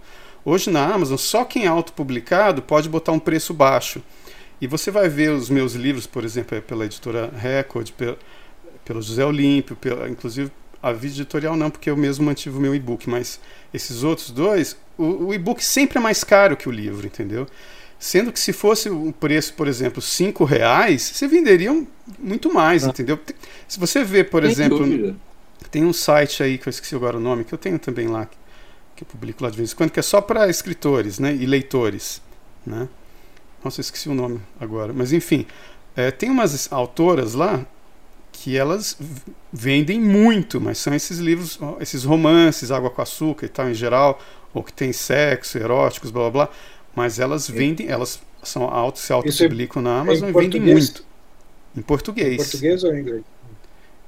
Hoje 0.45 0.69
na 0.69 0.85
Amazon, 0.85 1.17
só 1.17 1.43
quem 1.43 1.65
é 1.65 1.67
autopublicado 1.67 2.61
pode 2.61 2.87
botar 2.87 3.11
um 3.11 3.19
preço 3.19 3.53
baixo. 3.53 4.01
E 4.61 4.67
você 4.67 4.89
vai 4.89 5.09
ver 5.09 5.31
os 5.31 5.49
meus 5.49 5.73
livros, 5.73 6.07
por 6.07 6.23
exemplo, 6.23 6.57
é 6.57 6.61
pela 6.61 6.85
editora 6.85 7.29
Record, 7.35 7.91
pelo, 7.91 8.17
pelo 8.85 9.01
José 9.01 9.25
Olímpio, 9.25 9.75
pela, 9.75 10.07
inclusive 10.07 10.51
a 10.81 10.93
vida 10.93 11.15
editorial 11.15 11.57
não, 11.57 11.71
porque 11.71 11.89
eu 11.89 11.97
mesmo 11.97 12.23
mantive 12.23 12.55
o 12.57 12.61
meu 12.61 12.75
e-book, 12.75 13.09
mas 13.09 13.39
esses 13.73 14.03
outros 14.03 14.29
dois, 14.29 14.77
o, 14.95 15.25
o 15.25 15.33
e-book 15.33 15.65
sempre 15.65 15.97
é 15.97 16.01
mais 16.01 16.23
caro 16.23 16.55
que 16.55 16.69
o 16.69 16.71
livro, 16.71 17.07
entendeu? 17.07 17.47
Sendo 17.97 18.31
que 18.31 18.39
se 18.39 18.53
fosse 18.53 18.87
um 18.87 19.11
preço, 19.11 19.55
por 19.55 19.67
exemplo, 19.67 19.99
cinco 19.99 20.43
reais, 20.43 21.01
você 21.01 21.27
venderia 21.27 21.71
muito 22.19 22.53
mais, 22.53 22.85
ah. 22.85 22.89
entendeu? 22.89 23.19
Se 23.67 23.79
você 23.79 24.03
vê, 24.03 24.23
por 24.23 24.43
tem 24.43 24.51
exemplo, 24.51 24.77
dúvida. 24.77 25.15
tem 25.71 25.83
um 25.83 25.93
site 25.93 26.43
aí 26.43 26.59
que 26.59 26.67
eu 26.67 26.69
esqueci 26.69 26.93
agora 26.93 27.17
o 27.17 27.19
nome, 27.19 27.43
que 27.43 27.53
eu 27.53 27.57
tenho 27.57 27.79
também 27.79 28.07
lá, 28.07 28.29
que 28.95 29.03
eu 29.03 29.07
publico 29.07 29.43
lá 29.43 29.49
de 29.49 29.57
vez 29.57 29.71
em 29.71 29.75
quando, 29.75 29.89
que 29.89 29.99
é 29.99 30.03
só 30.03 30.21
para 30.21 30.47
escritores 30.49 31.17
né, 31.17 31.33
e 31.33 31.47
leitores. 31.47 32.21
Né? 32.63 32.87
Nossa, 33.63 33.79
eu 33.79 33.81
esqueci 33.81 34.07
o 34.07 34.13
nome 34.13 34.39
agora. 34.59 34.93
Mas 34.93 35.11
enfim, 35.11 35.47
é, 35.95 36.11
tem 36.11 36.29
umas 36.29 36.71
autoras 36.71 37.33
lá 37.33 37.65
que 38.35 38.57
elas 38.57 38.97
vendem 39.51 39.99
muito, 39.99 40.59
mas 40.59 40.77
são 40.77 40.93
esses 40.93 41.19
livros, 41.19 41.59
esses 41.79 42.03
romances, 42.03 42.71
água 42.71 42.89
com 42.89 43.01
açúcar 43.01 43.45
e 43.45 43.49
tal, 43.49 43.69
em 43.69 43.73
geral, 43.73 44.19
ou 44.53 44.61
que 44.61 44.73
tem 44.73 44.91
sexo, 44.93 45.57
eróticos, 45.57 46.11
blá 46.11 46.29
blá 46.29 46.45
blá 46.45 46.55
mas 46.95 47.19
elas 47.19 47.47
vendem, 47.49 47.89
elas 47.89 48.21
são 48.41 48.63
auto, 48.63 48.99
se 48.99 49.11
auto-publicam 49.11 49.81
na 49.81 49.99
Amazon 49.99 50.27
é 50.27 50.29
e 50.29 50.33
vendem 50.33 50.61
muito. 50.61 51.03
Em 51.75 51.81
português. 51.81 52.33
Em 52.33 52.37
português 52.37 52.83
ou 52.83 52.93
em 52.95 53.01
inglês? 53.01 53.23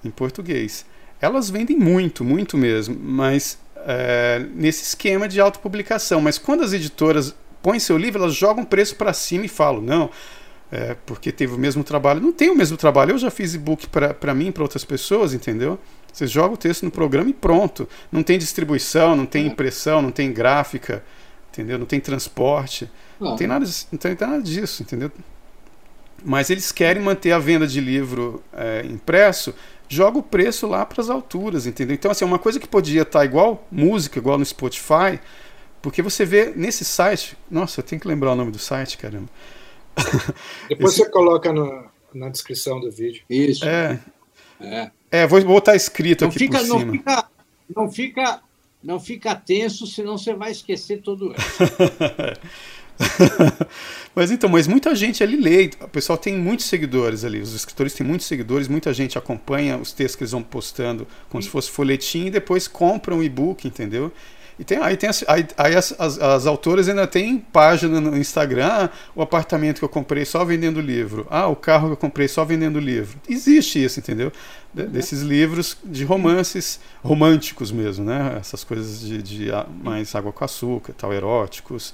Em 0.05 0.09
português. 0.09 0.85
Elas 1.19 1.49
vendem 1.49 1.77
muito, 1.77 2.23
muito 2.23 2.57
mesmo, 2.57 2.97
mas 2.97 3.59
é, 3.75 4.45
nesse 4.53 4.83
esquema 4.83 5.27
de 5.27 5.41
autopublicação. 5.41 6.21
Mas 6.21 6.37
quando 6.37 6.63
as 6.63 6.71
editoras 6.71 7.35
põem 7.61 7.79
seu 7.79 7.97
livro, 7.97 8.23
elas 8.23 8.35
jogam 8.35 8.63
o 8.63 8.67
preço 8.67 8.95
para 8.95 9.11
cima 9.11 9.45
e 9.45 9.49
falam, 9.49 9.81
não, 9.81 10.09
é, 10.71 10.95
porque 11.05 11.31
teve 11.31 11.53
o 11.53 11.57
mesmo 11.57 11.83
trabalho. 11.83 12.21
Não 12.21 12.31
tem 12.31 12.49
o 12.49 12.55
mesmo 12.55 12.77
trabalho. 12.77 13.11
Eu 13.11 13.17
já 13.17 13.31
fiz 13.31 13.53
e-book 13.53 13.87
para 13.87 14.33
mim, 14.33 14.51
para 14.51 14.63
outras 14.63 14.83
pessoas, 14.83 15.33
entendeu? 15.33 15.79
Você 16.11 16.25
joga 16.25 16.53
o 16.53 16.57
texto 16.57 16.83
no 16.83 16.91
programa 16.91 17.29
e 17.29 17.33
pronto. 17.33 17.87
Não 18.11 18.23
tem 18.23 18.37
distribuição, 18.37 19.15
não 19.15 19.25
tem 19.25 19.43
é. 19.43 19.47
impressão, 19.47 20.01
não 20.01 20.11
tem 20.11 20.31
gráfica 20.31 21.03
entendeu? 21.57 21.79
Não 21.79 21.85
tem 21.85 21.99
transporte, 21.99 22.89
não, 23.19 23.29
não 23.29 23.35
tem 23.35 23.47
nada, 23.47 23.65
não 23.91 23.97
tem 23.97 24.15
nada 24.19 24.41
disso, 24.41 24.83
entendeu? 24.83 25.11
Mas 26.23 26.49
eles 26.49 26.71
querem 26.71 27.01
manter 27.01 27.31
a 27.31 27.39
venda 27.39 27.67
de 27.67 27.79
livro 27.79 28.43
é, 28.53 28.85
impresso, 28.85 29.53
joga 29.89 30.19
o 30.19 30.23
preço 30.23 30.67
lá 30.67 30.85
para 30.85 31.01
as 31.01 31.09
alturas, 31.09 31.65
entendeu? 31.65 31.95
Então, 31.95 32.11
assim, 32.11 32.23
é 32.23 32.27
uma 32.27 32.39
coisa 32.39 32.59
que 32.59 32.67
podia 32.67 33.01
estar 33.01 33.19
tá 33.19 33.25
igual 33.25 33.67
música, 33.71 34.19
igual 34.19 34.37
no 34.37 34.45
Spotify, 34.45 35.19
porque 35.81 36.01
você 36.01 36.25
vê 36.25 36.53
nesse 36.55 36.83
site, 36.83 37.37
nossa, 37.49 37.79
eu 37.79 37.83
tenho 37.83 38.01
que 38.01 38.07
lembrar 38.07 38.33
o 38.33 38.35
nome 38.35 38.51
do 38.51 38.59
site, 38.59 38.97
caramba. 38.97 39.29
Depois 40.69 40.93
Esse... 40.93 41.03
você 41.03 41.09
coloca 41.09 41.51
no, 41.51 41.85
na 42.13 42.29
descrição 42.29 42.79
do 42.79 42.91
vídeo. 42.91 43.23
Isso. 43.29 43.65
É. 43.65 43.99
É, 44.59 44.91
é 45.11 45.27
vou 45.27 45.43
botar 45.43 45.75
escrito 45.75 46.21
não 46.21 46.29
aqui 46.29 46.39
fica, 46.39 46.59
por 46.59 46.67
não 46.67 46.79
cima. 46.79 46.91
Fica, 46.91 47.29
não 47.75 47.91
fica 47.91 48.41
não 48.83 48.99
fica 48.99 49.35
tenso, 49.35 49.87
senão 49.87 50.17
você 50.17 50.33
vai 50.33 50.51
esquecer 50.51 51.01
todo 51.01 51.33
mas 54.15 54.31
então, 54.31 54.49
mas 54.49 54.67
muita 54.67 54.95
gente 54.95 55.23
ali 55.23 55.35
lê, 55.35 55.69
o 55.81 55.87
pessoal 55.87 56.17
tem 56.17 56.35
muitos 56.35 56.65
seguidores 56.65 57.23
ali, 57.23 57.39
os 57.39 57.53
escritores 57.53 57.93
têm 57.93 58.05
muitos 58.05 58.25
seguidores, 58.25 58.67
muita 58.67 58.93
gente 58.93 59.17
acompanha 59.17 59.77
os 59.77 59.91
textos 59.91 60.15
que 60.15 60.23
eles 60.23 60.31
vão 60.31 60.41
postando 60.41 61.07
como 61.29 61.41
Sim. 61.41 61.47
se 61.47 61.51
fosse 61.51 61.69
folhetim 61.69 62.25
e 62.25 62.31
depois 62.31 62.67
compram 62.67 63.19
o 63.19 63.23
e-book, 63.23 63.67
entendeu? 63.67 64.11
E 64.59 64.63
tem, 64.63 64.79
aí 64.79 64.97
tem 64.97 65.07
as, 65.07 65.23
aí, 65.27 65.45
aí 65.55 65.75
as, 65.75 65.93
as, 65.99 66.19
as, 66.19 66.47
autoras 66.47 66.89
ainda 66.89 67.05
têm 67.05 67.37
página 67.37 68.01
no 68.01 68.17
Instagram, 68.17 68.67
ah, 68.67 68.89
o 69.15 69.21
apartamento 69.21 69.77
que 69.77 69.85
eu 69.85 69.89
comprei 69.89 70.25
só 70.25 70.43
vendendo 70.43 70.81
livro, 70.81 71.27
ah, 71.29 71.47
o 71.47 71.55
carro 71.55 71.87
que 71.87 71.93
eu 71.93 71.97
comprei 71.97 72.27
só 72.27 72.43
vendendo 72.43 72.79
livro. 72.79 73.19
Existe 73.29 73.83
isso, 73.83 73.99
entendeu? 73.99 74.31
De, 74.73 74.81
uhum. 74.81 74.89
desses 74.89 75.21
livros 75.21 75.77
de 75.83 76.03
romances 76.03 76.79
românticos 77.03 77.71
mesmo, 77.71 78.03
né? 78.03 78.37
Essas 78.39 78.63
coisas 78.63 79.01
de, 79.01 79.21
de 79.21 79.47
mais 79.83 80.15
água 80.15 80.33
com 80.33 80.43
açúcar, 80.43 80.93
tal, 80.93 81.13
eróticos, 81.13 81.93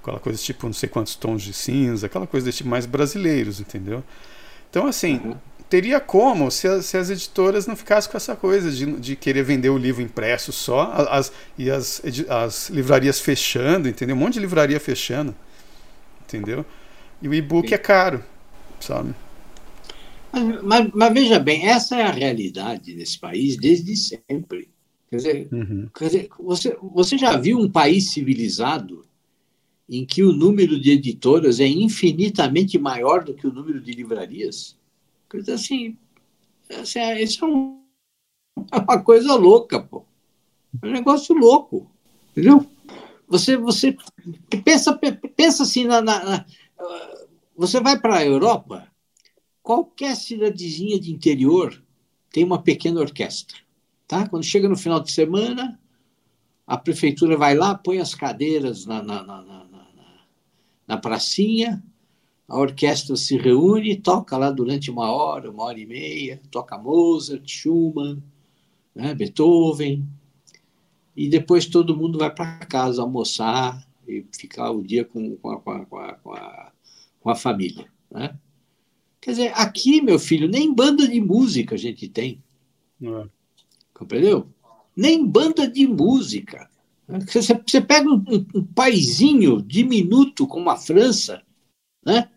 aquela 0.00 0.20
coisa 0.20 0.38
tipo 0.40 0.66
não 0.66 0.72
sei 0.72 0.88
quantos 0.88 1.16
tons 1.16 1.42
de 1.42 1.52
cinza, 1.52 2.06
aquela 2.06 2.28
coisa 2.28 2.46
desse 2.46 2.58
tipo 2.58 2.70
mais 2.70 2.86
brasileiros, 2.86 3.58
entendeu? 3.58 4.04
Então, 4.70 4.86
assim, 4.86 5.20
uhum 5.24 5.34
teria 5.74 5.98
como 5.98 6.52
se 6.52 6.68
as, 6.68 6.86
se 6.86 6.96
as, 6.96 7.10
editoras 7.10 7.66
não 7.66 7.74
ficassem 7.74 8.08
com 8.08 8.16
essa 8.16 8.36
coisa 8.36 8.70
de, 8.70 8.86
de 8.92 9.16
querer 9.16 9.42
vender 9.42 9.70
o 9.70 9.76
livro 9.76 10.00
impresso 10.00 10.52
só 10.52 10.92
as, 11.10 11.32
e 11.58 11.68
as, 11.68 12.00
as 12.28 12.70
livrarias 12.70 13.18
fechando, 13.18 13.88
entendeu? 13.88 14.14
Um 14.14 14.20
monte 14.20 14.34
de 14.34 14.40
livraria 14.40 14.78
fechando, 14.78 15.34
entendeu? 16.22 16.64
E 17.20 17.26
o 17.26 17.34
e-book 17.34 17.74
é 17.74 17.78
caro, 17.78 18.22
sabe? 18.78 19.12
Mas, 20.32 20.62
mas, 20.62 20.90
mas, 20.94 21.12
veja 21.12 21.40
bem, 21.40 21.66
essa 21.66 21.96
é 21.96 22.02
a 22.02 22.12
realidade 22.12 22.94
desse 22.94 23.18
país 23.18 23.56
desde 23.56 23.96
sempre. 23.96 24.68
Quer 25.10 25.16
dizer, 25.16 25.48
uhum. 25.50 25.88
quer 25.92 26.06
dizer 26.06 26.28
você, 26.38 26.76
você 26.80 27.18
já 27.18 27.36
viu 27.36 27.58
um 27.58 27.68
país 27.68 28.10
civilizado 28.10 29.04
em 29.90 30.06
que 30.06 30.22
o 30.22 30.32
número 30.32 30.80
de 30.80 30.92
editoras 30.92 31.58
é 31.58 31.66
infinitamente 31.66 32.78
maior 32.78 33.24
do 33.24 33.34
que 33.34 33.44
o 33.44 33.52
número 33.52 33.80
de 33.80 33.90
livrarias? 33.90 34.76
Assim, 35.48 35.96
assim 36.70 37.00
isso 37.22 37.44
é, 37.44 37.48
um, 37.48 37.82
é 38.72 38.78
uma 38.78 39.02
coisa 39.02 39.34
louca, 39.34 39.80
pô. 39.80 40.04
É 40.82 40.86
um 40.86 40.92
negócio 40.92 41.34
louco, 41.34 41.90
entendeu? 42.30 42.66
Você, 43.28 43.56
você 43.56 43.96
pensa, 44.64 44.98
pensa 45.36 45.62
assim 45.62 45.84
na, 45.84 46.00
na, 46.00 46.24
na 46.24 46.46
você 47.56 47.80
vai 47.80 47.98
para 47.98 48.18
a 48.18 48.24
Europa, 48.24 48.86
qualquer 49.62 50.16
cidadezinha 50.16 50.98
de 50.98 51.12
interior 51.12 51.82
tem 52.30 52.44
uma 52.44 52.60
pequena 52.60 53.00
orquestra, 53.00 53.56
tá? 54.08 54.28
Quando 54.28 54.44
chega 54.44 54.68
no 54.68 54.76
final 54.76 55.00
de 55.00 55.12
semana, 55.12 55.80
a 56.66 56.76
prefeitura 56.76 57.36
vai 57.36 57.54
lá, 57.54 57.74
põe 57.74 57.98
as 57.98 58.14
cadeiras 58.14 58.86
na, 58.86 59.02
na, 59.02 59.22
na, 59.22 59.42
na, 59.42 59.66
na 60.86 60.98
pracinha, 60.98 61.82
a 62.48 62.58
orquestra 62.58 63.16
se 63.16 63.36
reúne, 63.36 63.96
toca 63.96 64.36
lá 64.36 64.50
durante 64.50 64.90
uma 64.90 65.10
hora, 65.10 65.50
uma 65.50 65.64
hora 65.64 65.80
e 65.80 65.86
meia, 65.86 66.40
toca 66.50 66.76
Mozart, 66.76 67.46
Schumann, 67.46 68.22
né, 68.94 69.14
Beethoven, 69.14 70.06
e 71.16 71.28
depois 71.28 71.66
todo 71.66 71.96
mundo 71.96 72.18
vai 72.18 72.32
para 72.32 72.58
casa 72.66 73.02
almoçar 73.02 73.86
e 74.06 74.24
ficar 74.32 74.70
o 74.70 74.82
dia 74.82 75.04
com, 75.04 75.36
com, 75.36 75.50
a, 75.50 75.60
com, 75.60 75.70
a, 75.98 76.14
com, 76.14 76.32
a, 76.32 76.72
com 77.20 77.30
a 77.30 77.34
família. 77.34 77.86
Né? 78.10 78.36
Quer 79.20 79.30
dizer, 79.30 79.52
aqui, 79.54 80.02
meu 80.02 80.18
filho, 80.18 80.48
nem 80.48 80.72
banda 80.72 81.08
de 81.08 81.20
música 81.20 81.76
a 81.76 81.78
gente 81.78 82.08
tem. 82.08 82.42
É. 83.02 83.28
Compreendeu? 83.94 84.46
Nem 84.94 85.26
banda 85.26 85.66
de 85.66 85.86
música. 85.86 86.68
Você, 87.08 87.54
você 87.54 87.80
pega 87.80 88.08
um, 88.08 88.22
um, 88.28 88.46
um 88.54 88.64
paizinho 88.64 89.62
diminuto 89.62 90.46
como 90.46 90.68
a 90.70 90.76
França, 90.76 91.42
né? 92.04 92.30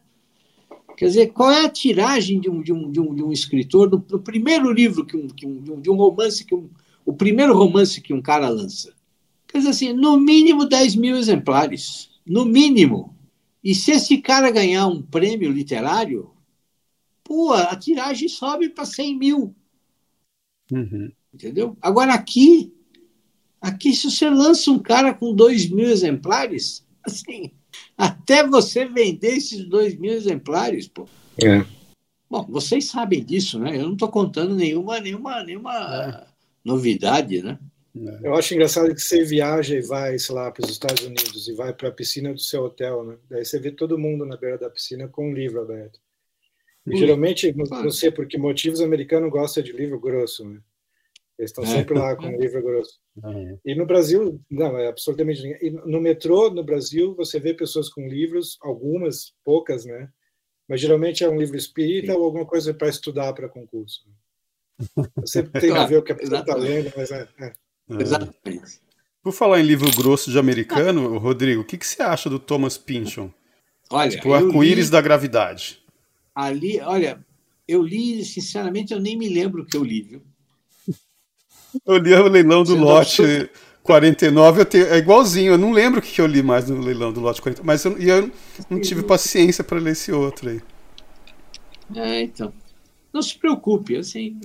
Quer 0.97 1.05
dizer, 1.05 1.27
qual 1.27 1.51
é 1.51 1.63
a 1.63 1.69
tiragem 1.69 2.41
de 2.41 2.49
um, 2.49 2.59
de 2.59 2.73
um, 2.73 2.91
de 2.91 2.99
um, 2.99 3.13
de 3.13 3.23
um 3.23 3.31
escritor 3.31 3.87
do, 3.87 3.97
do, 3.97 4.19
primeiro 4.19 4.73
livro, 4.73 5.05
que 5.05 5.15
um, 5.15 5.27
que 5.27 5.45
um, 5.45 5.79
de 5.79 5.91
um 5.91 5.95
romance, 5.95 6.43
que 6.43 6.55
um, 6.55 6.67
o 7.05 7.13
primeiro 7.13 7.55
romance 7.55 8.01
que 8.01 8.15
um 8.15 8.21
cara 8.21 8.49
lança? 8.49 8.91
Quer 9.47 9.59
dizer 9.59 9.69
assim, 9.69 9.93
no 9.93 10.19
mínimo 10.19 10.65
10 10.65 10.95
mil 10.95 11.15
exemplares. 11.15 12.09
No 12.25 12.45
mínimo. 12.45 13.15
E 13.63 13.75
se 13.75 13.91
esse 13.91 14.17
cara 14.17 14.49
ganhar 14.49 14.87
um 14.87 14.99
prêmio 14.99 15.51
literário, 15.51 16.31
pô, 17.23 17.53
a 17.53 17.75
tiragem 17.75 18.27
sobe 18.27 18.67
para 18.69 18.83
100 18.83 19.19
mil. 19.19 19.55
Uhum. 20.71 21.11
Entendeu? 21.31 21.77
Agora 21.79 22.15
aqui, 22.15 22.73
aqui 23.61 23.93
se 23.93 24.09
você 24.09 24.31
lança 24.31 24.71
um 24.71 24.79
cara 24.79 25.13
com 25.13 25.31
2 25.31 25.69
mil 25.69 25.87
exemplares, 25.87 26.83
assim, 27.05 27.51
até 27.97 28.45
você 28.45 28.85
vender 28.85 29.37
esses 29.37 29.65
2 29.65 29.97
mil 29.97 30.13
exemplares, 30.13 30.87
pô. 30.87 31.07
É. 31.43 31.65
Bom, 32.29 32.45
vocês 32.49 32.85
sabem 32.85 33.23
disso, 33.23 33.57
né? 33.57 33.77
Eu 33.77 33.83
não 33.83 33.93
estou 33.93 34.09
contando 34.09 34.53
nenhuma, 34.53 34.99
nenhuma, 34.99 35.43
nenhuma 35.43 35.73
é. 35.73 36.27
novidade, 36.63 37.41
né? 37.41 37.57
Eu 38.21 38.35
acho 38.35 38.53
engraçado 38.53 38.93
que 38.93 39.01
você 39.01 39.23
viaja 39.23 39.75
e 39.75 39.81
vai, 39.81 40.19
sei 40.19 40.35
lá, 40.35 40.51
para 40.51 40.63
os 40.63 40.69
Estados 40.69 41.03
Unidos 41.03 41.47
e 41.47 41.53
vai 41.53 41.73
para 41.73 41.89
a 41.89 41.91
piscina 41.91 42.31
do 42.31 42.39
seu 42.39 42.63
hotel, 42.63 43.03
né? 43.03 43.17
Daí 43.29 43.43
você 43.43 43.59
vê 43.59 43.71
todo 43.71 43.97
mundo 43.97 44.25
na 44.25 44.37
beira 44.37 44.57
da 44.57 44.69
piscina 44.69 45.07
com 45.07 45.29
um 45.29 45.33
livro 45.33 45.61
aberto. 45.61 45.99
E, 46.85 46.93
hum. 46.93 46.97
geralmente, 46.97 47.51
não 47.53 47.89
sei 47.89 48.11
por 48.11 48.27
que 48.27 48.37
motivos, 48.37 48.79
o 48.79 48.85
americano 48.85 49.29
gosta 49.29 49.63
de 49.63 49.71
livro 49.71 49.99
grosso, 49.99 50.47
né? 50.47 50.59
Eles 51.37 51.51
estão 51.51 51.63
é. 51.63 51.67
sempre 51.67 51.97
lá 51.97 52.15
com 52.15 52.25
um 52.25 52.39
livro 52.39 52.61
grosso. 52.63 52.99
É. 53.23 53.57
E 53.65 53.75
no 53.75 53.85
Brasil, 53.85 54.41
não, 54.49 54.77
é 54.77 54.87
absolutamente 54.87 55.43
ninguém. 55.43 55.59
E 55.61 55.69
no 55.69 56.01
metrô, 56.01 56.49
no 56.49 56.63
Brasil, 56.63 57.13
você 57.15 57.39
vê 57.39 57.53
pessoas 57.53 57.89
com 57.89 58.07
livros, 58.07 58.57
algumas, 58.61 59.33
poucas, 59.43 59.85
né? 59.85 60.09
Mas 60.67 60.81
geralmente 60.81 61.23
é 61.23 61.29
um 61.29 61.37
livro 61.37 61.55
espírita 61.55 62.11
Sim. 62.11 62.17
ou 62.17 62.25
alguma 62.25 62.45
coisa 62.45 62.73
para 62.73 62.89
estudar 62.89 63.33
para 63.33 63.47
concurso. 63.47 64.01
Você 65.17 65.41
tem 65.43 65.71
a 65.71 65.85
ver 65.85 65.97
o 65.97 66.03
que 66.03 66.11
a 66.11 66.15
pessoa 66.15 66.41
está 66.41 66.55
lendo, 66.55 66.91
mas 66.95 67.09
é. 67.09 67.27
é. 67.39 67.53
É. 67.89 68.01
Exatamente. 68.01 68.81
Por 69.23 69.31
falar 69.31 69.59
em 69.59 69.63
livro 69.63 69.89
grosso 69.95 70.29
de 70.31 70.37
americano, 70.37 71.17
Rodrigo, 71.17 71.61
o 71.61 71.65
que, 71.65 71.77
que 71.77 71.87
você 71.87 72.01
acha 72.01 72.29
do 72.29 72.39
Thomas 72.39 72.77
Pynchon? 72.77 73.31
Olha, 73.89 74.09
tipo, 74.11 74.29
o 74.29 74.33
arco-íris 74.33 74.87
li... 74.87 74.91
da 74.91 75.01
gravidade. 75.01 75.81
Ali, 76.35 76.79
olha, 76.81 77.25
eu 77.67 77.81
li, 77.81 78.23
sinceramente, 78.23 78.93
eu 78.93 78.99
nem 78.99 79.17
me 79.17 79.27
lembro 79.27 79.63
o 79.63 79.65
que 79.65 79.75
eu 79.75 79.83
li, 79.83 80.01
viu? 80.01 80.21
Eu 81.85 81.97
li 81.97 82.13
o 82.13 82.27
leilão 82.27 82.63
do 82.63 82.75
Você 82.75 82.83
lote 82.83 83.21
não... 83.21 83.49
49, 83.83 84.61
eu 84.61 84.65
tenho, 84.65 84.87
é 84.87 84.97
igualzinho, 84.97 85.53
eu 85.53 85.57
não 85.57 85.71
lembro 85.71 85.99
o 85.99 86.03
que 86.03 86.19
eu 86.19 86.27
li 86.27 86.43
mais 86.43 86.69
no 86.69 86.81
leilão 86.81 87.13
do 87.13 87.21
lote 87.21 87.41
49, 87.41 87.65
mas 87.65 87.85
eu, 87.85 87.97
eu 87.97 88.31
não 88.69 88.81
tive 88.81 89.03
paciência 89.03 89.63
para 89.63 89.79
ler 89.79 89.91
esse 89.91 90.11
outro 90.11 90.49
aí. 90.49 90.61
É, 91.95 92.21
então. 92.21 92.53
Não 93.13 93.21
se 93.21 93.37
preocupe, 93.37 93.95
assim. 93.95 94.39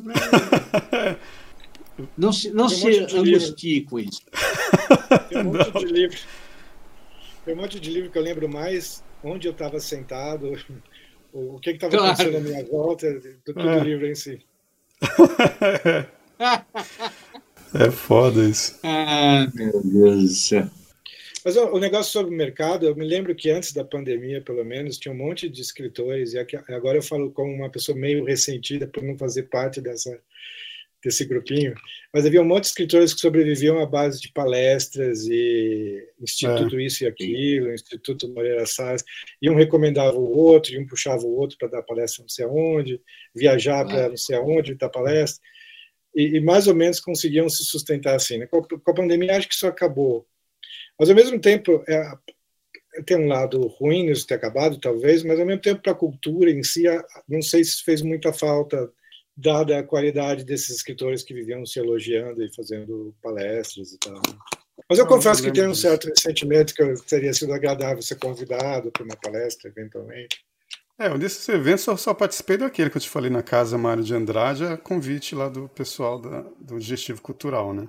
Não 2.17 2.33
se, 2.33 2.51
não 2.51 2.69
se 2.69 2.87
um 3.15 3.21
angustie 3.21 3.83
com 3.83 3.99
isso. 3.99 4.23
Tem 5.29 5.39
um 5.39 5.45
monte 5.45 5.73
de 5.79 5.85
livro. 5.93 6.19
Tem 7.45 7.55
um 7.55 7.57
monte 7.57 7.81
de 7.81 7.91
livro 7.91 8.11
que 8.11 8.19
eu 8.19 8.23
lembro 8.23 8.49
mais 8.49 9.05
onde 9.23 9.47
eu 9.47 9.53
estava 9.53 9.79
sentado, 9.79 10.53
o 11.33 11.59
que 11.61 11.71
estava 11.71 11.91
claro. 11.91 12.07
acontecendo 12.13 12.37
à 12.37 12.41
minha 12.41 12.65
volta, 12.65 13.13
do 13.45 13.55
que 13.55 13.61
é. 13.61 13.77
o 13.77 13.85
livro 13.85 14.07
em 14.07 14.15
si. 14.15 14.41
é 17.75 17.91
foda 17.91 18.45
isso. 18.45 18.79
Ah, 18.83 19.47
meu 19.55 19.83
Deus 19.83 20.23
do 20.23 20.29
céu. 20.29 20.71
Mas 21.45 21.57
ó, 21.57 21.73
o 21.73 21.79
negócio 21.81 22.13
sobre 22.13 22.33
o 22.33 22.37
mercado, 22.37 22.87
eu 22.87 22.95
me 22.95 23.05
lembro 23.05 23.35
que 23.35 23.51
antes 23.51 23.73
da 23.73 23.85
pandemia, 23.85 24.41
pelo 24.41 24.65
menos, 24.65 24.97
tinha 24.97 25.13
um 25.13 25.19
monte 25.19 25.49
de 25.49 25.61
escritores, 25.61 26.35
e 26.35 26.39
agora 26.69 26.99
eu 26.99 27.03
falo 27.03 27.33
como 27.33 27.53
uma 27.53 27.71
pessoa 27.71 27.99
meio 27.99 28.25
ressentida 28.25 28.87
por 28.87 29.03
não 29.03 29.19
fazer 29.19 29.45
parte 29.45 29.81
dessa 29.81 30.19
desse 31.03 31.25
grupinho, 31.25 31.75
mas 32.15 32.25
havia 32.25 32.41
um 32.41 32.45
monte 32.45 32.63
de 32.63 32.69
escritores 32.69 33.13
que 33.13 33.21
sobreviviam 33.21 33.81
à 33.81 33.87
base 33.87 34.21
de 34.21 34.31
palestras 34.31 35.27
e 35.27 36.09
Instituto 36.21 36.79
é. 36.79 36.85
Isso 36.85 37.03
e 37.03 37.07
Aquilo, 37.09 37.75
Instituto 37.75 38.29
Moreira 38.29 38.65
Salles, 38.67 39.03
e 39.41 39.51
um 39.51 39.57
recomendava 39.57 40.17
o 40.17 40.31
outro, 40.31 40.73
e 40.73 40.79
um 40.79 40.87
puxava 40.87 41.25
o 41.25 41.37
outro 41.37 41.59
para 41.59 41.69
dar 41.69 41.83
palestra 41.83 42.23
não 42.23 42.29
sei 42.29 42.45
aonde, 42.45 43.01
viajar 43.35 43.85
para 43.85 44.11
não 44.11 44.17
sei 44.17 44.37
aonde, 44.37 44.77
dar 44.77 44.89
palestra, 44.89 45.43
e, 46.15 46.37
e, 46.37 46.41
mais 46.41 46.67
ou 46.67 46.75
menos 46.75 47.01
conseguiam 47.01 47.49
se 47.49 47.65
sustentar 47.65 48.15
assim. 48.15 48.39
Né? 48.39 48.47
Com, 48.47 48.59
a, 48.59 48.63
com 48.63 48.91
a 48.91 48.95
pandemia, 48.95 49.37
acho 49.37 49.49
que 49.49 49.55
isso 49.55 49.67
acabou. 49.67 50.27
Mas, 50.99 51.09
ao 51.09 51.17
mesmo 51.17 51.41
tempo, 51.41 51.83
é, 51.89 52.03
tem 53.07 53.17
um 53.17 53.29
lado 53.29 53.67
ruim 53.67 54.11
isso 54.11 54.27
ter 54.27 54.35
acabado, 54.35 54.79
talvez, 54.79 55.23
mas, 55.23 55.41
ao 55.41 55.47
mesmo 55.47 55.63
tempo, 55.63 55.83
para 55.83 55.93
a 55.93 55.97
cultura 55.97 56.51
em 56.51 56.63
si, 56.63 56.85
não 57.29 57.41
sei 57.41 57.65
se 57.65 57.83
fez 57.83 58.03
muita 58.03 58.33
falta 58.33 58.91
dada 59.37 59.79
a 59.79 59.83
qualidade 59.83 60.45
desses 60.45 60.77
escritores 60.77 61.23
que 61.23 61.33
viviam 61.33 61.65
se 61.65 61.79
elogiando 61.79 62.43
e 62.43 62.55
fazendo 62.55 63.15
palestras 63.23 63.93
e 63.93 63.99
tal. 63.99 64.21
Mas 64.89 64.99
eu 64.99 65.05
não, 65.05 65.13
confesso 65.13 65.43
que 65.43 65.51
tenho 65.51 65.71
um 65.71 65.75
certo 65.75 66.09
ressentimento 66.09 66.75
que 66.75 66.95
teria 67.07 67.33
sido 67.33 67.53
agradável 67.53 68.03
ser 68.03 68.17
convidado 68.17 68.91
para 68.91 69.05
uma 69.05 69.17
palestra, 69.17 69.71
eventualmente. 69.71 70.45
É, 71.03 71.11
um 71.11 71.19
desses 71.19 71.49
eventos 71.49 71.85
eu 71.85 71.97
só 71.97 72.15
participei 72.15 72.57
daquele 72.57 72.89
que 72.89 72.97
eu 72.97 73.01
te 73.01 73.09
falei 73.09 73.29
na 73.29 73.43
Casa 73.43 73.77
Mário 73.77 74.05
de 74.05 74.15
Andrade, 74.15 74.65
a 74.65 74.77
convite 74.77 75.35
lá 75.35 75.49
do 75.49 75.69
pessoal 75.69 76.17
da, 76.17 76.45
do 76.61 76.79
Digestivo 76.79 77.21
Cultural, 77.21 77.75
né? 77.75 77.89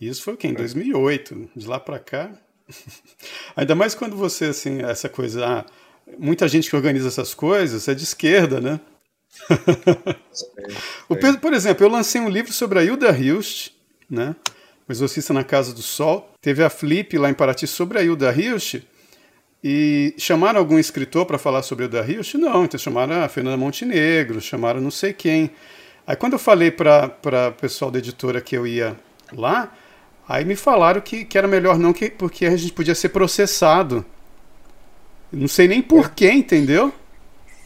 E 0.00 0.06
isso 0.06 0.22
foi 0.22 0.34
o 0.34 0.36
quê? 0.36 0.46
Em 0.46 0.54
2008. 0.54 1.34
É. 1.34 1.58
De 1.58 1.66
lá 1.66 1.80
para 1.80 1.98
cá. 1.98 2.30
Ainda 3.56 3.74
mais 3.74 3.92
quando 3.92 4.16
você, 4.16 4.44
assim, 4.44 4.82
essa 4.82 5.08
coisa. 5.08 5.44
Ah, 5.44 5.66
muita 6.16 6.46
gente 6.46 6.70
que 6.70 6.76
organiza 6.76 7.08
essas 7.08 7.34
coisas 7.34 7.88
é 7.88 7.94
de 7.94 8.04
esquerda, 8.04 8.60
né? 8.60 8.80
o 11.08 11.16
Pedro, 11.16 11.40
por 11.40 11.52
exemplo, 11.52 11.84
eu 11.84 11.90
lancei 11.90 12.20
um 12.20 12.28
livro 12.28 12.52
sobre 12.52 12.78
a 12.78 12.84
Hilda 12.84 13.10
Hilst, 13.10 13.72
né? 14.08 14.36
O 14.88 14.92
Exorcista 14.92 15.34
na 15.34 15.42
Casa 15.42 15.74
do 15.74 15.82
Sol. 15.82 16.32
Teve 16.40 16.62
a 16.62 16.70
Flip 16.70 17.18
lá 17.18 17.28
em 17.28 17.34
Paraty 17.34 17.66
sobre 17.66 17.98
a 17.98 18.02
Hilda 18.04 18.32
Hilst. 18.32 18.80
E 19.62 20.14
chamaram 20.16 20.60
algum 20.60 20.78
escritor 20.78 21.26
para 21.26 21.36
falar 21.36 21.62
sobre 21.62 21.84
a 21.84 21.86
Hilda 21.86 22.06
Hilst? 22.06 22.34
Não, 22.34 22.64
então 22.64 22.78
chamaram 22.78 23.22
a 23.22 23.28
Fernanda 23.28 23.56
Montenegro, 23.56 24.40
chamaram 24.40 24.80
não 24.80 24.90
sei 24.90 25.12
quem. 25.12 25.50
Aí 26.06 26.14
quando 26.14 26.34
eu 26.34 26.38
falei 26.38 26.70
para 26.70 27.12
o 27.48 27.60
pessoal 27.60 27.90
da 27.90 27.98
editora 27.98 28.40
que 28.40 28.56
eu 28.56 28.66
ia 28.66 28.96
lá, 29.32 29.74
aí 30.28 30.44
me 30.44 30.54
falaram 30.54 31.00
que, 31.00 31.24
que 31.24 31.36
era 31.36 31.48
melhor 31.48 31.76
não, 31.76 31.92
que, 31.92 32.08
porque 32.08 32.46
a 32.46 32.56
gente 32.56 32.72
podia 32.72 32.94
ser 32.94 33.08
processado. 33.08 34.04
Não 35.32 35.48
sei 35.48 35.66
nem 35.66 35.82
porquê, 35.82 36.30
entendeu? 36.30 36.94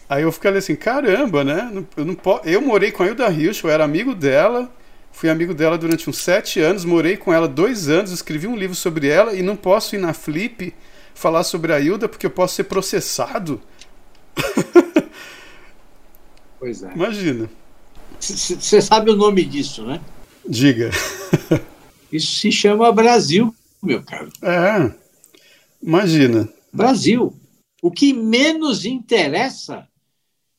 Aí 0.08 0.22
eu 0.22 0.32
fiquei 0.32 0.50
assim, 0.50 0.74
caramba, 0.74 1.44
né? 1.44 1.70
Eu, 1.96 2.04
não 2.06 2.14
po... 2.14 2.40
eu 2.44 2.60
morei 2.62 2.90
com 2.90 3.02
a 3.02 3.06
Hilda 3.06 3.30
Hirsch, 3.30 3.62
eu 3.64 3.70
era 3.70 3.84
amigo 3.84 4.14
dela, 4.14 4.72
fui 5.12 5.28
amigo 5.28 5.52
dela 5.52 5.76
durante 5.76 6.08
uns 6.08 6.18
sete 6.18 6.58
anos, 6.58 6.86
morei 6.86 7.18
com 7.18 7.32
ela 7.32 7.46
dois 7.46 7.88
anos, 7.88 8.10
escrevi 8.10 8.46
um 8.46 8.56
livro 8.56 8.74
sobre 8.74 9.08
ela 9.08 9.34
e 9.34 9.42
não 9.42 9.56
posso 9.56 9.94
ir 9.94 9.98
na 9.98 10.14
Flip 10.14 10.74
falar 11.14 11.44
sobre 11.44 11.72
a 11.72 11.80
Hilda 11.80 12.08
porque 12.08 12.26
eu 12.26 12.30
posso 12.30 12.54
ser 12.54 12.64
processado. 12.64 13.60
Pois 16.58 16.82
é. 16.82 16.92
Imagina. 16.94 17.50
Você 18.20 18.80
sabe 18.80 19.10
o 19.10 19.16
nome 19.16 19.44
disso, 19.44 19.84
né? 19.84 20.00
Diga. 20.48 20.90
Isso 22.12 22.36
se 22.36 22.52
chama 22.52 22.92
Brasil, 22.92 23.52
meu 23.82 24.00
caro. 24.02 24.30
É. 24.40 24.94
Imagina. 25.82 26.48
Brasil. 26.72 27.34
O 27.82 27.90
que 27.90 28.12
menos 28.12 28.84
interessa 28.84 29.88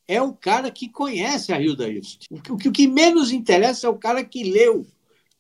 é 0.08 0.22
o 0.22 0.34
cara 0.34 0.70
que 0.70 0.90
conhece 0.90 1.54
a 1.54 1.62
Hilda 1.62 1.88
Hilst. 1.88 2.26
O 2.30 2.42
que, 2.58 2.68
o 2.68 2.72
que 2.72 2.88
menos 2.88 3.32
interessa 3.32 3.88
é 3.88 3.90
o 3.90 3.98
cara 3.98 4.24
que 4.26 4.44
leu 4.44 4.86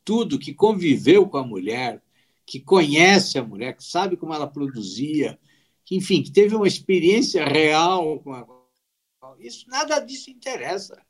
tudo, 0.05 0.39
que 0.39 0.53
conviveu 0.53 1.27
com 1.27 1.37
a 1.37 1.45
mulher, 1.45 2.01
que 2.45 2.59
conhece 2.59 3.37
a 3.37 3.43
mulher, 3.43 3.75
que 3.75 3.83
sabe 3.83 4.17
como 4.17 4.33
ela 4.33 4.47
produzia, 4.47 5.39
que, 5.85 5.95
enfim, 5.95 6.21
que 6.21 6.31
teve 6.31 6.55
uma 6.55 6.67
experiência 6.67 7.45
real 7.45 8.19
com 8.19 8.33
a. 8.33 8.45
Isso, 9.39 9.67
nada 9.69 9.99
disso 9.99 10.29
interessa. 10.29 11.01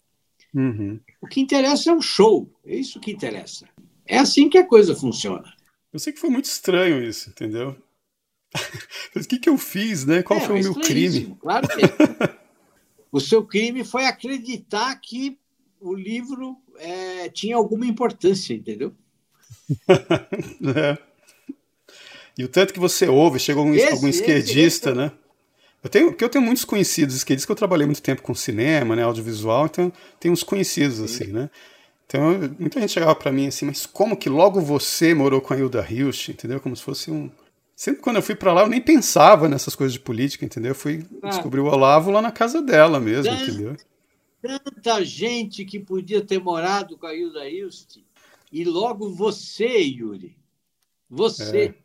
Uhum. 0.54 1.00
O 1.22 1.28
que 1.28 1.42
interessa 1.42 1.90
é 1.90 1.94
o 1.94 2.02
show, 2.02 2.52
é 2.64 2.76
isso 2.76 3.00
que 3.00 3.12
interessa. 3.12 3.68
É 4.06 4.18
assim 4.18 4.50
que 4.50 4.58
a 4.58 4.66
coisa 4.66 4.96
funciona. 4.96 5.52
Eu 5.92 6.00
sei 6.00 6.14
que 6.14 6.20
foi 6.20 6.30
muito 6.30 6.46
estranho 6.46 7.04
isso, 7.04 7.30
entendeu? 7.30 7.76
Mas 9.14 9.26
o 9.26 9.28
que, 9.28 9.40
que 9.40 9.50
eu 9.50 9.58
fiz, 9.58 10.06
né? 10.06 10.22
Qual 10.24 10.40
é, 10.40 10.46
foi 10.46 10.60
o 10.60 10.64
meu 10.64 10.76
crime? 10.76 11.36
Claro 11.40 11.68
que 11.68 11.86
é. 11.86 12.40
O 13.12 13.20
seu 13.20 13.46
crime 13.46 13.84
foi 13.84 14.06
acreditar 14.06 14.96
que 14.96 15.38
o 15.80 15.94
livro 15.94 16.58
é, 16.78 17.30
tinha 17.30 17.56
alguma 17.56 17.86
importância, 17.86 18.54
entendeu? 18.54 18.94
é. 19.88 21.13
E 22.38 22.44
o 22.44 22.48
tanto 22.48 22.74
que 22.74 22.80
você 22.80 23.08
ouve, 23.08 23.40
chegou 23.40 23.64
algum, 23.64 23.76
esse, 23.76 23.92
algum 23.92 24.08
esquerdista, 24.08 24.90
esse, 24.90 24.98
né? 24.98 25.12
Eu 25.84 25.90
tenho, 25.90 26.08
porque 26.08 26.24
eu 26.24 26.30
tenho 26.30 26.44
muitos 26.44 26.64
conhecidos 26.64 27.16
esquerdistas, 27.16 27.46
que 27.46 27.52
eu 27.52 27.56
trabalhei 27.56 27.86
muito 27.86 28.02
tempo 28.02 28.22
com 28.22 28.34
cinema, 28.34 28.96
né, 28.96 29.04
audiovisual, 29.04 29.66
então 29.66 29.92
tem 30.20 30.32
uns 30.32 30.42
conhecidos 30.42 30.98
Sim. 30.98 31.04
assim, 31.04 31.28
né? 31.28 31.50
Então 32.06 32.38
muita 32.58 32.80
gente 32.80 32.94
chegava 32.94 33.14
para 33.16 33.32
mim 33.32 33.48
assim, 33.48 33.66
mas 33.66 33.86
como 33.86 34.16
que 34.16 34.30
logo 34.30 34.62
você 34.62 35.14
morou 35.14 35.42
com 35.42 35.54
a 35.54 35.58
Hilda 35.58 35.86
Hilst, 35.90 36.30
entendeu? 36.30 36.60
Como 36.60 36.76
se 36.76 36.82
fosse 36.82 37.12
um, 37.12 37.30
Sempre 37.76 38.02
quando 38.02 38.18
eu 38.18 38.22
fui 38.22 38.36
para 38.36 38.54
lá, 38.54 38.62
eu 38.62 38.70
nem 38.70 38.80
pensava 38.80 39.50
nessas 39.50 39.76
coisas 39.76 39.94
de 39.94 40.00
política, 40.00 40.46
entendeu? 40.46 40.72
Eu 40.72 40.76
fui 40.76 41.06
ah. 41.22 41.30
descobrir 41.30 41.60
o 41.60 41.66
Olavo 41.66 42.12
lá 42.12 42.22
na 42.22 42.32
casa 42.32 42.62
dela 42.62 43.00
mesmo, 43.00 43.32
tanta, 43.32 43.52
entendeu? 43.52 43.78
Tanta 44.42 45.04
gente 45.04 45.66
que 45.66 45.80
podia 45.80 46.22
ter 46.24 46.40
morado 46.40 46.98
com 46.98 47.08
a 47.08 47.16
Hilda 47.16 47.50
Hilst. 47.50 47.98
E 48.52 48.64
logo 48.64 49.10
você, 49.10 49.80
Yuri. 49.80 50.38
Você. 51.10 51.76
É. 51.78 51.83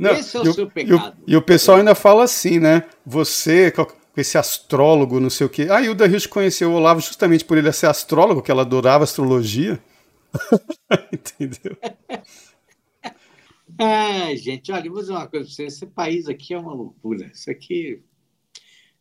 Não, 0.00 0.12
Esse 0.12 0.34
é 0.34 0.40
o, 0.40 0.52
seu 0.54 0.66
pecado. 0.66 1.14
E 1.26 1.32
o, 1.32 1.34
e 1.34 1.36
o, 1.36 1.42
pessoal 1.42 1.76
ainda 1.76 1.94
fala 1.94 2.24
assim, 2.24 2.58
né? 2.58 2.84
Você, 3.04 3.70
com 3.70 3.86
esse 4.16 4.38
astrólogo, 4.38 5.20
não 5.20 5.28
sei 5.28 5.46
o 5.46 5.50
quê. 5.50 5.68
Ah, 5.70 5.82
Hilda 5.82 6.06
Hilda 6.06 6.26
conheceu 6.26 6.70
o 6.70 6.74
Olavo 6.74 7.02
justamente 7.02 7.44
por 7.44 7.58
ele 7.58 7.70
ser 7.70 7.86
astrólogo, 7.86 8.40
que 8.40 8.50
ela 8.50 8.62
adorava 8.62 9.04
astrologia. 9.04 9.78
Entendeu? 11.12 11.76
Ah, 13.82 14.34
gente, 14.36 14.70
olha, 14.70 14.90
vou 14.90 15.00
dizer 15.00 15.12
uma 15.12 15.26
coisa 15.26 15.46
para 15.46 15.54
você. 15.54 15.64
Esse 15.64 15.86
país 15.86 16.28
aqui 16.28 16.52
é 16.52 16.58
uma 16.58 16.74
loucura. 16.74 17.30
Isso 17.32 17.50
aqui. 17.50 18.02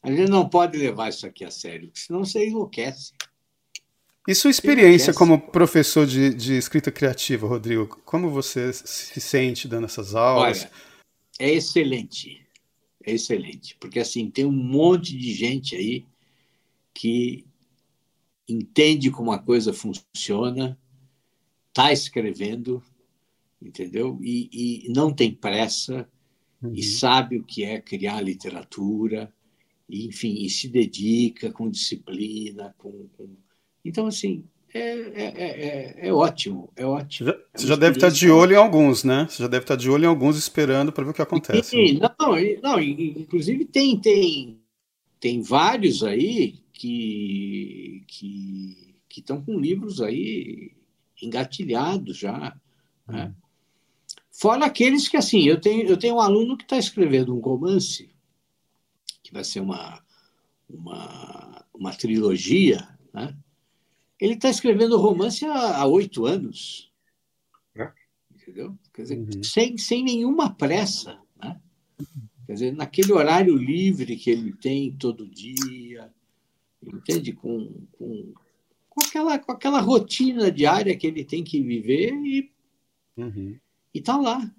A 0.01 0.09
gente 0.09 0.29
não 0.29 0.47
pode 0.47 0.77
levar 0.77 1.09
isso 1.09 1.25
aqui 1.25 1.43
a 1.43 1.51
sério, 1.51 1.91
senão 1.93 2.23
você 2.23 2.47
enlouquece. 2.47 3.11
E 4.25 4.33
sua 4.33 4.49
experiência 4.49 5.13
como 5.13 5.37
professor 5.37 6.05
de, 6.05 6.33
de, 6.33 6.57
escrita 6.57 6.91
criativa, 6.91 7.45
Rodrigo? 7.45 7.99
Como 8.05 8.29
você 8.29 8.71
se 8.71 9.19
sente 9.19 9.67
dando 9.67 9.85
essas 9.85 10.15
aulas? 10.15 10.61
Olha, 10.61 10.71
é 11.39 11.49
excelente. 11.51 12.45
É 13.03 13.13
excelente. 13.13 13.75
Porque, 13.79 13.99
assim, 13.99 14.29
tem 14.29 14.45
um 14.45 14.51
monte 14.51 15.17
de 15.17 15.33
gente 15.33 15.75
aí 15.75 16.05
que 16.93 17.45
entende 18.47 19.09
como 19.09 19.31
a 19.31 19.39
coisa 19.39 19.71
funciona, 19.71 20.77
está 21.69 21.93
escrevendo, 21.93 22.83
entendeu? 23.61 24.19
E, 24.21 24.85
e, 24.85 24.89
não 24.89 25.13
tem 25.13 25.33
pressa, 25.33 26.09
uhum. 26.61 26.73
e 26.73 26.83
sabe 26.83 27.37
o 27.37 27.43
que 27.43 27.63
é 27.63 27.79
criar 27.79 28.21
literatura, 28.21 29.33
e, 29.87 30.07
enfim, 30.07 30.43
e 30.43 30.49
se 30.49 30.67
dedica 30.67 31.51
com 31.51 31.69
disciplina, 31.69 32.75
com, 32.77 33.07
com... 33.09 33.29
Então, 33.85 34.07
assim, 34.07 34.43
é, 34.73 34.89
é, 34.89 35.25
é, 35.25 36.07
é, 36.07 36.13
ótimo, 36.13 36.71
é 36.75 36.85
ótimo. 36.85 37.29
Já, 37.29 37.37
você 37.55 37.67
já 37.67 37.75
deve 37.75 37.97
estar 37.97 38.09
de 38.09 38.29
olho 38.29 38.53
em 38.53 38.57
alguns, 38.57 39.03
né? 39.03 39.27
Você 39.29 39.43
já 39.43 39.47
deve 39.47 39.63
estar 39.63 39.75
de 39.75 39.89
olho 39.89 40.05
em 40.05 40.07
alguns 40.07 40.37
esperando 40.37 40.91
para 40.91 41.03
ver 41.03 41.11
o 41.11 41.13
que 41.13 41.21
acontece. 41.21 41.69
Sim, 41.71 41.99
não, 41.99 42.35
não, 42.61 42.81
inclusive 42.81 43.65
tem, 43.65 43.99
tem, 43.99 44.59
tem 45.19 45.41
vários 45.41 46.03
aí 46.03 46.59
que 46.71 48.03
que 49.09 49.19
estão 49.19 49.41
com 49.41 49.59
livros 49.59 50.01
aí 50.01 50.71
engatilhados 51.21 52.17
já. 52.17 52.55
Né? 53.07 53.25
Uhum. 53.25 53.33
Fora 54.31 54.65
aqueles 54.65 55.07
que, 55.09 55.17
assim, 55.17 55.43
eu 55.43 55.59
tenho, 55.59 55.85
eu 55.85 55.97
tenho 55.97 56.15
um 56.15 56.21
aluno 56.21 56.55
que 56.55 56.63
está 56.63 56.77
escrevendo 56.77 57.35
um 57.35 57.41
romance, 57.41 58.09
que 59.21 59.33
vai 59.33 59.43
ser 59.43 59.59
uma, 59.59 60.01
uma, 60.69 61.65
uma 61.73 61.93
trilogia, 61.93 62.87
né? 63.13 63.35
Ele 64.19 64.33
está 64.33 64.49
escrevendo 64.49 64.97
romance 64.97 65.45
há 65.45 65.85
oito 65.85 66.25
anos. 66.25 66.91
É. 67.75 67.91
Entendeu? 68.33 68.77
Quer 68.93 69.03
dizer, 69.03 69.17
uhum. 69.17 69.43
sem, 69.43 69.77
sem 69.77 70.03
nenhuma 70.03 70.53
pressa. 70.53 71.19
Né? 71.41 71.59
Quer 72.45 72.53
dizer, 72.53 72.73
naquele 72.73 73.13
horário 73.13 73.55
livre 73.55 74.17
que 74.17 74.29
ele 74.29 74.51
tem 74.53 74.91
todo 74.91 75.25
dia, 75.25 76.11
entende? 76.83 77.31
Com, 77.31 77.85
com, 77.93 78.33
com, 78.89 79.01
aquela, 79.05 79.39
com 79.39 79.51
aquela 79.51 79.79
rotina 79.79 80.51
diária 80.51 80.97
que 80.97 81.07
ele 81.07 81.23
tem 81.23 81.43
que 81.43 81.61
viver 81.61 82.11
e 82.13 82.51
uhum. 83.15 83.55
está 83.93 84.17
lá. 84.17 84.51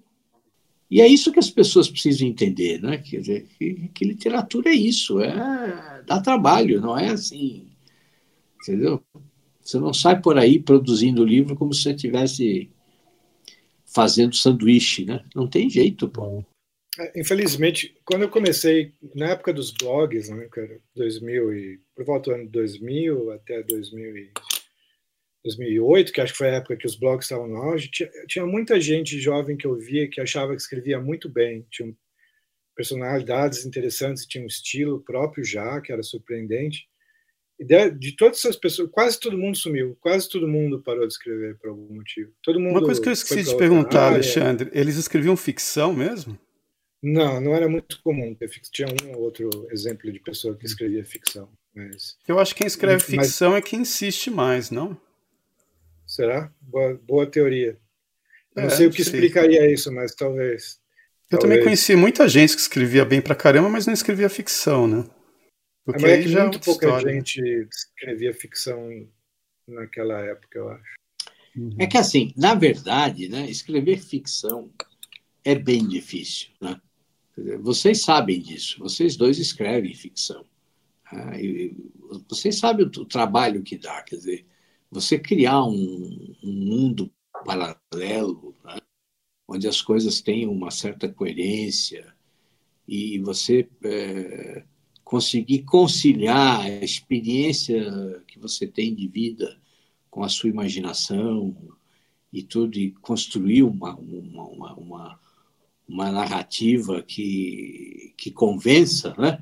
E 0.89 0.99
é 0.99 1.07
isso 1.07 1.31
que 1.31 1.39
as 1.39 1.49
pessoas 1.49 1.89
precisam 1.89 2.27
entender, 2.27 2.81
né? 2.81 2.97
Quer 2.97 3.21
dizer, 3.21 3.47
que, 3.57 3.89
que 3.93 4.05
literatura 4.05 4.69
é 4.69 4.75
isso, 4.75 5.21
é 5.21 6.03
dá 6.05 6.19
trabalho, 6.19 6.81
não 6.81 6.97
é 6.97 7.09
assim, 7.09 7.71
entendeu? 8.59 9.01
Você 9.63 9.79
não 9.79 9.93
sai 9.93 10.19
por 10.19 10.37
aí 10.37 10.59
produzindo 10.59 11.23
livro 11.23 11.55
como 11.55 11.73
se 11.73 11.83
você 11.83 11.91
estivesse 11.91 12.69
fazendo 13.85 14.35
sanduíche, 14.35 15.05
né? 15.05 15.23
Não 15.35 15.47
tem 15.47 15.69
jeito, 15.69 16.09
pô. 16.09 16.43
É, 16.99 17.19
infelizmente, 17.19 17.95
quando 18.03 18.23
eu 18.23 18.29
comecei, 18.29 18.93
na 19.15 19.29
época 19.29 19.53
dos 19.53 19.71
blogs, 19.71 20.29
né, 20.29 20.47
cara, 20.51 20.79
2000 20.95 21.53
e, 21.53 21.79
por 21.95 22.05
volta 22.05 22.31
do 22.31 22.35
ano 22.35 22.49
2000 22.49 23.31
até 23.31 23.63
2000 23.63 24.17
e, 24.17 24.31
2008, 25.43 26.11
que 26.11 26.21
acho 26.21 26.33
que 26.33 26.37
foi 26.37 26.49
a 26.49 26.55
época 26.55 26.77
que 26.77 26.85
os 26.85 26.95
blogs 26.95 27.25
estavam 27.25 27.47
no 27.47 27.57
auge, 27.57 27.89
tinha, 27.89 28.09
tinha 28.27 28.45
muita 28.45 28.79
gente 28.79 29.19
jovem 29.19 29.57
que 29.57 29.65
eu 29.65 29.75
via 29.75 30.07
que 30.07 30.21
achava 30.21 30.55
que 30.55 30.61
escrevia 30.61 30.99
muito 30.99 31.29
bem, 31.29 31.65
tinha 31.71 31.93
personalidades 32.75 33.65
interessantes, 33.65 34.25
tinha 34.25 34.43
um 34.43 34.47
estilo 34.47 35.01
próprio 35.01 35.43
já, 35.43 35.79
que 35.81 35.91
era 35.91 36.03
surpreendente. 36.03 36.87
De, 37.63 37.91
de, 37.91 38.15
todas 38.15 38.39
essas 38.39 38.55
pessoas, 38.55 38.89
quase 38.91 39.19
todo 39.19 39.37
mundo 39.37 39.55
sumiu, 39.55 39.95
quase 40.01 40.27
todo 40.27 40.47
mundo 40.47 40.81
parou 40.81 41.05
de 41.05 41.13
escrever 41.13 41.55
por 41.57 41.69
algum 41.69 41.93
motivo. 41.93 42.31
Todo 42.41 42.59
mundo 42.59 42.71
Uma 42.71 42.83
coisa 42.83 42.99
que 42.99 43.07
eu 43.07 43.13
esqueci 43.13 43.43
de 43.43 43.57
perguntar, 43.57 44.05
área. 44.05 44.15
Alexandre, 44.15 44.69
eles 44.73 44.97
escreviam 44.97 45.37
ficção 45.37 45.93
mesmo? 45.93 46.37
Não, 47.01 47.39
não 47.39 47.55
era 47.55 47.69
muito 47.69 48.01
comum. 48.03 48.35
Tinha 48.71 48.87
um 48.87 49.15
ou 49.15 49.23
outro 49.23 49.49
exemplo 49.71 50.11
de 50.11 50.19
pessoa 50.19 50.55
que 50.55 50.65
escrevia 50.65 51.05
ficção. 51.05 51.49
Mas... 51.75 52.17
Eu 52.27 52.39
acho 52.39 52.53
que 52.53 52.59
quem 52.59 52.67
escreve 52.67 53.03
ficção 53.03 53.51
mas... 53.51 53.59
é 53.59 53.61
quem 53.61 53.81
insiste 53.81 54.29
mais, 54.29 54.71
não? 54.71 54.99
Será? 56.05 56.51
Boa, 56.61 56.99
boa 57.07 57.25
teoria. 57.25 57.77
É, 58.55 58.63
não 58.63 58.69
sei 58.69 58.87
o 58.87 58.91
que 58.91 59.03
sei. 59.03 59.13
explicaria 59.13 59.71
isso, 59.71 59.91
mas 59.91 60.13
talvez. 60.13 60.79
Eu 61.29 61.37
talvez. 61.37 61.41
também 61.41 61.63
conheci 61.63 61.95
muita 61.95 62.27
gente 62.27 62.55
que 62.55 62.61
escrevia 62.61 63.05
bem 63.05 63.21
pra 63.21 63.35
caramba, 63.35 63.69
mas 63.69 63.85
não 63.85 63.93
escrevia 63.93 64.29
ficção, 64.29 64.87
né? 64.87 65.05
Porque 65.83 66.05
é, 66.05 66.21
que 66.21 66.29
já 66.29 66.43
muito 66.43 66.57
é 66.57 66.61
pouca 66.61 66.85
história. 66.85 67.13
gente 67.13 67.41
escrevia 67.71 68.33
ficção 68.33 69.07
naquela 69.67 70.19
época, 70.21 70.59
eu 70.59 70.69
acho. 70.69 70.95
Uhum. 71.55 71.75
É 71.79 71.87
que 71.87 71.97
assim, 71.97 72.33
na 72.37 72.53
verdade, 72.53 73.27
né, 73.27 73.49
escrever 73.49 73.97
ficção 73.97 74.71
é 75.43 75.55
bem 75.55 75.87
difícil, 75.87 76.49
né? 76.61 76.79
Vocês 77.61 78.03
sabem 78.03 78.39
disso, 78.39 78.77
vocês 78.79 79.15
dois 79.15 79.39
escrevem 79.39 79.93
ficção. 79.93 80.45
Ah, 81.05 81.31
vocês 82.29 82.59
sabem 82.59 82.85
o, 82.85 83.05
trabalho 83.05 83.63
que 83.63 83.77
dá, 83.77 84.01
quer 84.03 84.17
dizer, 84.17 84.45
você 84.89 85.17
criar 85.17 85.63
um, 85.63 86.35
um 86.43 86.51
mundo 86.51 87.11
paralelo, 87.45 88.55
né? 88.63 88.77
onde 89.47 89.67
as 89.67 89.81
coisas 89.81 90.21
têm 90.21 90.47
uma 90.47 90.71
certa 90.71 91.11
coerência 91.11 92.13
e 92.87 93.19
você 93.19 93.67
é, 93.83 94.63
conseguir 95.11 95.63
conciliar 95.63 96.61
a 96.61 96.69
experiência 96.69 98.23
que 98.25 98.39
você 98.39 98.65
tem 98.65 98.95
de 98.95 99.09
vida 99.09 99.57
com 100.09 100.23
a 100.23 100.29
sua 100.29 100.49
imaginação 100.49 101.53
e 102.31 102.41
tudo, 102.41 102.79
e 102.79 102.91
construir 102.91 103.63
uma, 103.63 103.93
uma, 103.93 104.43
uma, 104.47 104.73
uma, 104.73 105.19
uma 105.85 106.11
narrativa 106.13 107.01
que, 107.01 108.13
que 108.15 108.31
convença, 108.31 109.13
né? 109.17 109.41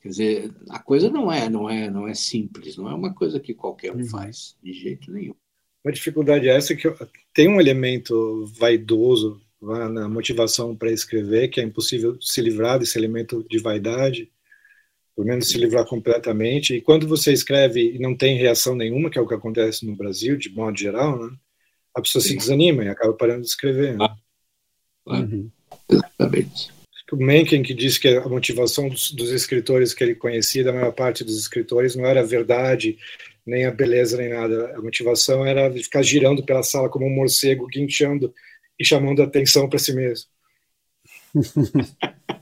Quer 0.00 0.08
dizer, 0.08 0.54
a 0.70 0.78
coisa 0.78 1.10
não 1.10 1.30
é, 1.30 1.50
não 1.50 1.68
é, 1.68 1.90
não 1.90 2.08
é 2.08 2.14
simples, 2.14 2.78
não 2.78 2.88
é 2.88 2.94
uma 2.94 3.12
coisa 3.12 3.38
que 3.38 3.52
qualquer 3.52 3.94
um 3.94 3.98
uhum. 3.98 4.06
faz, 4.06 4.56
de 4.62 4.72
jeito 4.72 5.12
nenhum. 5.12 5.34
Uma 5.84 5.92
dificuldade 5.92 6.48
é 6.48 6.56
essa 6.56 6.74
que 6.74 6.90
tem 7.34 7.50
um 7.50 7.60
elemento 7.60 8.46
vaidoso 8.58 9.42
na 9.60 10.08
motivação 10.08 10.74
para 10.74 10.90
escrever, 10.90 11.48
que 11.48 11.60
é 11.60 11.64
impossível 11.64 12.16
se 12.18 12.40
livrar 12.40 12.78
desse 12.78 12.96
elemento 12.96 13.46
de 13.46 13.58
vaidade, 13.58 14.30
pelo 15.20 15.28
menos 15.28 15.50
se 15.50 15.58
livrar 15.58 15.84
completamente. 15.84 16.74
E 16.74 16.80
quando 16.80 17.06
você 17.06 17.30
escreve 17.30 17.94
e 17.94 17.98
não 17.98 18.16
tem 18.16 18.38
reação 18.38 18.74
nenhuma, 18.74 19.10
que 19.10 19.18
é 19.18 19.20
o 19.20 19.26
que 19.26 19.34
acontece 19.34 19.84
no 19.84 19.94
Brasil, 19.94 20.34
de 20.34 20.48
modo 20.50 20.78
geral, 20.78 21.18
né? 21.18 21.36
a 21.94 22.00
pessoa 22.00 22.22
Sim. 22.22 22.30
se 22.30 22.36
desanima 22.36 22.84
e 22.84 22.88
acaba 22.88 23.12
parando 23.12 23.42
de 23.42 23.48
escrever. 23.48 23.98
Né? 23.98 24.08
Ah, 25.06 25.18
uhum. 25.18 25.50
Exatamente. 25.90 26.72
O 27.12 27.16
Mencken 27.16 27.62
que 27.62 27.74
disse 27.74 28.00
que 28.00 28.08
a 28.08 28.28
motivação 28.28 28.88
dos, 28.88 29.10
dos, 29.10 29.30
escritores 29.30 29.92
que 29.92 30.02
ele 30.02 30.14
conhecia, 30.14 30.64
da 30.64 30.72
maior 30.72 30.92
parte 30.92 31.22
dos 31.22 31.38
escritores, 31.38 31.96
não 31.96 32.06
era 32.06 32.20
a 32.20 32.26
verdade, 32.26 32.96
nem 33.44 33.66
a 33.66 33.70
beleza, 33.70 34.16
nem 34.16 34.30
nada. 34.30 34.74
A 34.76 34.80
motivação 34.80 35.44
era 35.44 35.70
ficar 35.70 36.02
girando 36.02 36.44
pela 36.44 36.62
sala 36.62 36.88
como 36.88 37.04
um 37.04 37.14
morcego, 37.14 37.66
guinchando 37.66 38.32
e 38.78 38.84
chamando 38.84 39.20
a 39.20 39.26
atenção 39.26 39.68
para 39.68 39.78
si 39.78 39.92
mesmo. 39.92 40.30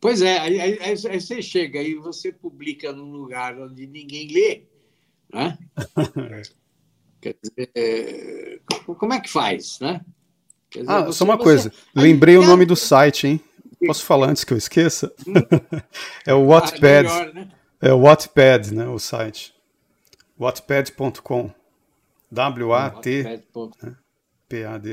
Pois 0.00 0.22
é, 0.22 0.38
aí, 0.38 0.58
aí, 0.60 0.78
aí, 0.80 0.96
você 0.96 1.42
chega 1.42 1.82
e 1.82 1.94
você 1.94 2.32
publica 2.32 2.90
num 2.90 3.12
lugar 3.12 3.60
onde 3.60 3.86
ninguém 3.86 4.28
lê, 4.28 4.62
né? 5.32 5.58
Quer 7.20 7.36
dizer, 7.42 7.70
é, 7.74 8.58
como 8.86 9.12
é 9.12 9.20
que 9.20 9.28
faz, 9.28 9.78
né? 9.78 10.00
Dizer, 10.70 10.88
ah, 10.88 11.02
você, 11.02 11.18
só 11.18 11.24
uma 11.24 11.36
você... 11.36 11.42
coisa, 11.42 11.72
lembrei 11.94 12.38
o 12.38 12.46
nome 12.46 12.64
do 12.64 12.74
site, 12.74 13.26
hein? 13.26 13.40
Posso 13.86 14.04
falar 14.04 14.30
antes 14.30 14.42
que 14.42 14.54
eu 14.54 14.58
esqueça? 14.58 15.12
Hum. 15.26 15.34
é 16.26 16.32
o 16.32 16.46
Wattpad. 16.46 16.82
Ah, 16.86 16.90
é, 16.90 17.02
melhor, 17.02 17.34
né? 17.34 17.52
é 17.82 17.92
o 17.92 18.00
Wattpad, 18.00 18.74
né? 18.74 18.88
O 18.88 18.98
site. 18.98 19.54
Wattpad.com. 20.38 21.50
W-A-T-P-A-D, 22.32 23.34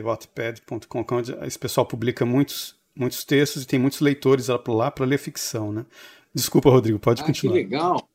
Wattpad.com, 0.02 1.06
onde 1.12 1.34
esse 1.46 1.60
pessoal 1.60 1.86
publica 1.86 2.26
muitos 2.26 2.77
muitos 2.98 3.24
textos 3.24 3.64
e 3.64 3.68
tem 3.68 3.80
muitos 3.80 4.00
leitores 4.00 4.48
lá 4.48 4.92
para 4.92 5.06
ler 5.06 5.18
ficção, 5.18 5.72
né? 5.72 5.86
Desculpa, 6.34 6.70
Rodrigo, 6.70 7.00
pode 7.00 7.22
ah, 7.22 7.26
continuar. 7.26 7.54
Que 7.54 7.64
legal. 7.64 8.10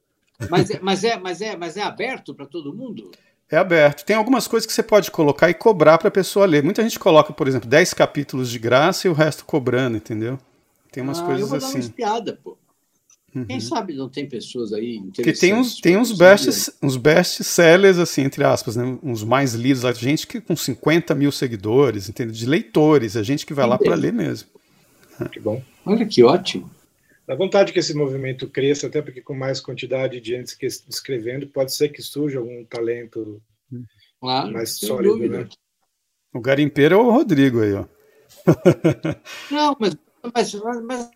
Mas 0.50 0.70
é, 0.70 0.80
mas 0.80 1.04
é, 1.04 1.18
mas 1.18 1.40
é, 1.40 1.56
mas 1.56 1.76
é 1.76 1.82
aberto 1.82 2.34
para 2.34 2.46
todo 2.46 2.74
mundo? 2.74 3.10
É 3.50 3.56
aberto. 3.56 4.04
Tem 4.04 4.16
algumas 4.16 4.48
coisas 4.48 4.66
que 4.66 4.72
você 4.72 4.82
pode 4.82 5.10
colocar 5.10 5.50
e 5.50 5.54
cobrar 5.54 5.98
para 5.98 6.09
a 6.09 6.10
pessoa 6.10 6.46
ler. 6.46 6.62
Muita 6.62 6.82
gente 6.82 6.98
coloca, 6.98 7.32
por 7.32 7.46
exemplo, 7.46 7.68
10 7.68 7.92
capítulos 7.94 8.50
de 8.50 8.59
graça 8.59 9.06
e 9.06 9.10
o 9.10 9.12
resto 9.12 9.44
cobrando, 9.44 9.96
entendeu? 9.96 10.38
Tem 10.90 11.02
umas 11.02 11.20
ah, 11.20 11.24
coisas 11.24 11.42
eu 11.42 11.48
vou 11.48 11.59
assim. 11.59 11.66
Dar 11.66 11.74
uma 11.74 11.80
espiada, 11.80 12.40
pô. 12.42 12.56
Uhum. 13.34 13.46
Quem 13.46 13.60
sabe 13.60 13.94
não 13.94 14.09
tem 14.09 14.28
pessoas 14.28 14.72
aí 14.72 14.96
interessantes. 14.96 15.40
Que 15.40 15.46
tem 15.46 15.54
uns, 15.54 15.80
tem 15.80 15.96
uns 15.96 16.12
best, 16.12 16.72
uns 16.82 16.96
best 16.96 17.42
sellers, 17.42 17.98
assim, 17.98 18.22
entre 18.22 18.44
aspas, 18.44 18.76
né? 18.76 18.98
uns 19.02 19.24
mais 19.24 19.54
lidos, 19.54 19.86
a 19.86 19.92
gente 19.92 20.26
que 20.26 20.40
com 20.40 20.54
50 20.54 21.14
mil 21.14 21.32
seguidores, 21.32 22.09
entendeu? 22.09 22.34
De 22.34 22.46
leitores, 22.46 23.16
a 23.16 23.22
gente 23.22 23.46
que 23.46 23.54
vai 23.54 23.66
lá 23.66 23.78
para 23.78 23.94
ler 23.94 24.12
mesmo. 24.12 24.48
Que 25.28 25.40
bom. 25.40 25.62
Olha 25.85 26.07
que 26.07 26.23
ótimo. 26.23 26.70
Dá 27.27 27.36
vontade 27.36 27.73
que 27.73 27.78
esse 27.78 27.94
movimento 27.94 28.49
cresça, 28.49 28.89
até 28.89 29.01
porque 29.01 29.23
com 29.23 29.35
mais 29.35 29.61
quantidade 29.61 30.20
de 30.20 30.31
gente 30.31 30.57
escrevendo, 30.89 31.47
pode 31.47 31.74
ser 31.74 31.89
que 31.89 32.03
surja 32.03 32.39
algum 32.39 32.65
talento 32.65 33.40
claro, 34.20 34.53
mais 34.53 34.77
sólido, 34.77 35.28
né? 35.28 35.49
O 36.35 36.40
garimpeiro 36.40 36.94
é 36.94 36.99
o 36.99 37.11
Rodrigo 37.11 37.61
aí, 37.61 37.74
ó. 37.74 37.85
Não, 39.51 39.77
mas, 39.78 39.97
mas, 40.35 40.55
mas, 40.82 41.11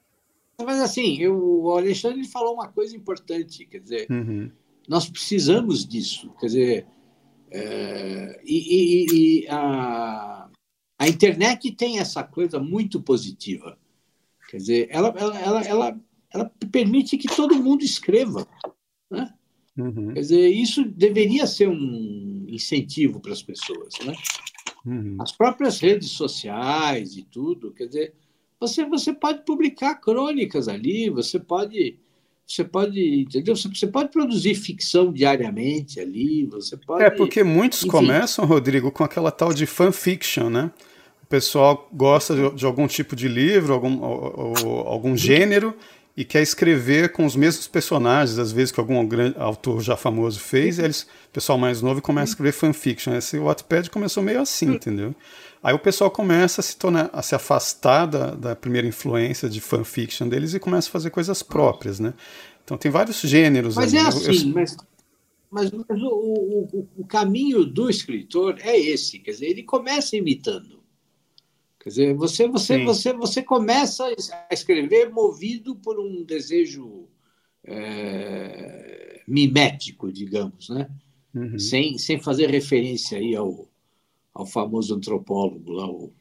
mas 0.65 0.81
assim, 0.81 1.19
eu, 1.19 1.37
o 1.37 1.71
Alexandre 1.73 2.25
falou 2.29 2.55
uma 2.55 2.69
coisa 2.69 2.95
importante, 2.95 3.67
quer 3.67 3.81
dizer, 3.81 4.07
uhum. 4.11 4.51
nós 4.89 5.09
precisamos 5.09 5.87
disso, 5.87 6.33
quer 6.39 6.47
dizer, 6.47 6.87
é, 7.51 8.41
e, 8.45 8.57
e, 8.57 9.07
e 9.43 9.49
a, 9.49 10.49
a 10.99 11.09
internet 11.09 11.73
tem 11.73 11.99
essa 11.99 12.23
coisa 12.23 12.61
muito 12.61 13.01
positiva 13.01 13.77
Quer 14.57 14.61
dizer, 14.61 14.89
ela, 14.91 15.15
ela, 15.19 15.39
ela, 15.39 15.63
ela, 15.63 16.01
ela 16.33 16.53
permite 16.73 17.19
que 17.19 17.29
todo 17.29 17.63
mundo 17.63 17.85
escreva. 17.85 18.49
Né? 19.11 19.31
Uhum. 19.77 20.15
Quer 20.15 20.21
dizer, 20.21 20.49
isso 20.49 20.83
deveria 20.83 21.47
ser 21.47 21.69
um 21.69 22.47
incentivo 22.49 23.21
para 23.21 23.33
as 23.33 23.43
pessoas. 23.43 23.93
Né? 24.03 24.15
Uhum. 24.87 25.19
As 25.21 25.31
próprias 25.31 25.79
redes 25.79 26.09
sociais 26.13 27.19
e 27.19 27.23
tudo, 27.23 27.71
quer 27.73 27.87
dizer, 27.87 28.15
você, 28.59 28.87
você 28.87 29.13
pode 29.13 29.45
publicar 29.45 29.97
crônicas 29.97 30.69
ali, 30.69 31.11
você 31.11 31.39
pode. 31.39 31.99
Você 32.47 32.65
pode, 32.65 33.23
entendeu? 33.23 33.57
Você 33.57 33.89
pode 33.89 34.11
produzir 34.11 34.55
ficção 34.55 35.13
diariamente 35.13 35.99
ali, 35.99 36.47
você 36.47 36.77
pode. 36.77 37.03
É, 37.03 37.11
porque 37.11 37.43
muitos 37.43 37.81
Enfim. 37.81 37.91
começam, 37.91 38.47
Rodrigo, 38.47 38.91
com 38.93 39.03
aquela 39.03 39.33
tal 39.33 39.53
de 39.53 39.67
fanfiction, 39.67 40.49
né? 40.49 40.71
O 41.27 41.29
pessoal 41.29 41.89
gosta 41.93 42.37
de, 42.37 42.55
de 42.55 42.65
algum 42.65 42.87
tipo 42.87 43.17
de 43.17 43.27
livro, 43.27 43.75
algum, 43.75 44.01
ou, 44.01 44.55
ou, 44.65 44.79
algum 44.87 45.17
gênero, 45.17 45.75
e 46.17 46.25
quer 46.25 46.41
escrever 46.41 47.11
com 47.11 47.27
os 47.27 47.35
mesmos 47.35 47.67
personagens, 47.67 48.39
às 48.39 48.53
vezes 48.53 48.71
que 48.71 48.79
algum 48.79 49.05
grande 49.05 49.37
autor 49.37 49.83
já 49.83 49.97
famoso 49.97 50.39
fez, 50.39 50.79
e 50.79 50.83
eles, 50.83 51.03
o 51.03 51.33
pessoal 51.33 51.59
mais 51.59 51.83
novo 51.83 52.01
começa 52.01 52.31
a 52.31 52.33
escrever 52.33 52.53
fanfiction. 52.53 53.13
Esse 53.13 53.39
Wattpad 53.39 53.91
começou 53.91 54.23
meio 54.23 54.41
assim, 54.41 54.67
entendeu? 54.75 55.15
Aí 55.61 55.75
o 55.75 55.81
pessoal 55.81 56.13
começa 56.13 56.61
a 56.61 56.65
se 56.65 56.77
tornar, 56.77 57.11
a 57.13 57.21
se 57.23 57.35
afastar 57.35 58.07
da, 58.07 58.31
da 58.31 58.55
primeira 58.55 58.87
influência 58.87 59.49
de 59.49 59.61
fanfiction 59.61 60.29
deles 60.29 60.55
e 60.55 60.61
começa 60.61 60.89
a 60.89 60.93
fazer 60.93 61.11
coisas 61.11 61.43
próprias, 61.43 61.99
né? 61.99 62.15
Então 62.65 62.79
tem 62.79 62.91
vários 62.91 63.21
gêneros. 63.21 63.75
Mas 63.75 63.93
ali. 63.93 64.05
é 64.05 64.09
assim, 64.09 64.49
eu, 64.49 64.55
mas, 64.55 64.77
mas, 65.51 65.73
mas 65.73 66.03
o, 66.03 66.09
o, 66.09 66.89
o 66.99 67.05
caminho 67.05 67.65
do 67.65 67.91
escritor 67.91 68.57
é 68.61 68.79
esse, 68.79 69.19
quer 69.19 69.33
dizer, 69.33 69.47
ele 69.47 69.65
começa 69.65 70.17
imitando. 70.17 70.76
Quer 71.87 71.91
dizer, 71.91 72.15
você, 72.15 72.49
você, 72.49 72.83
você, 72.83 73.13
você 73.13 73.43
começa 73.45 74.05
a 74.51 74.53
escrever 74.53 75.09
movido 75.09 75.77
por 75.77 76.01
um 76.01 76.25
desejo 76.25 77.07
é, 77.63 79.23
mimético, 79.25 80.11
digamos, 80.11 80.69
né? 80.69 80.91
Uhum. 81.33 81.57
Sem, 81.57 81.97
sem 81.97 82.21
fazer 82.21 82.51
referência 82.51 83.19
aí 83.19 83.37
ao, 83.37 83.69
ao 84.35 84.45
famoso 84.45 84.97
antropólogo 84.97 85.71
lá, 85.71 85.89
o, 85.89 86.13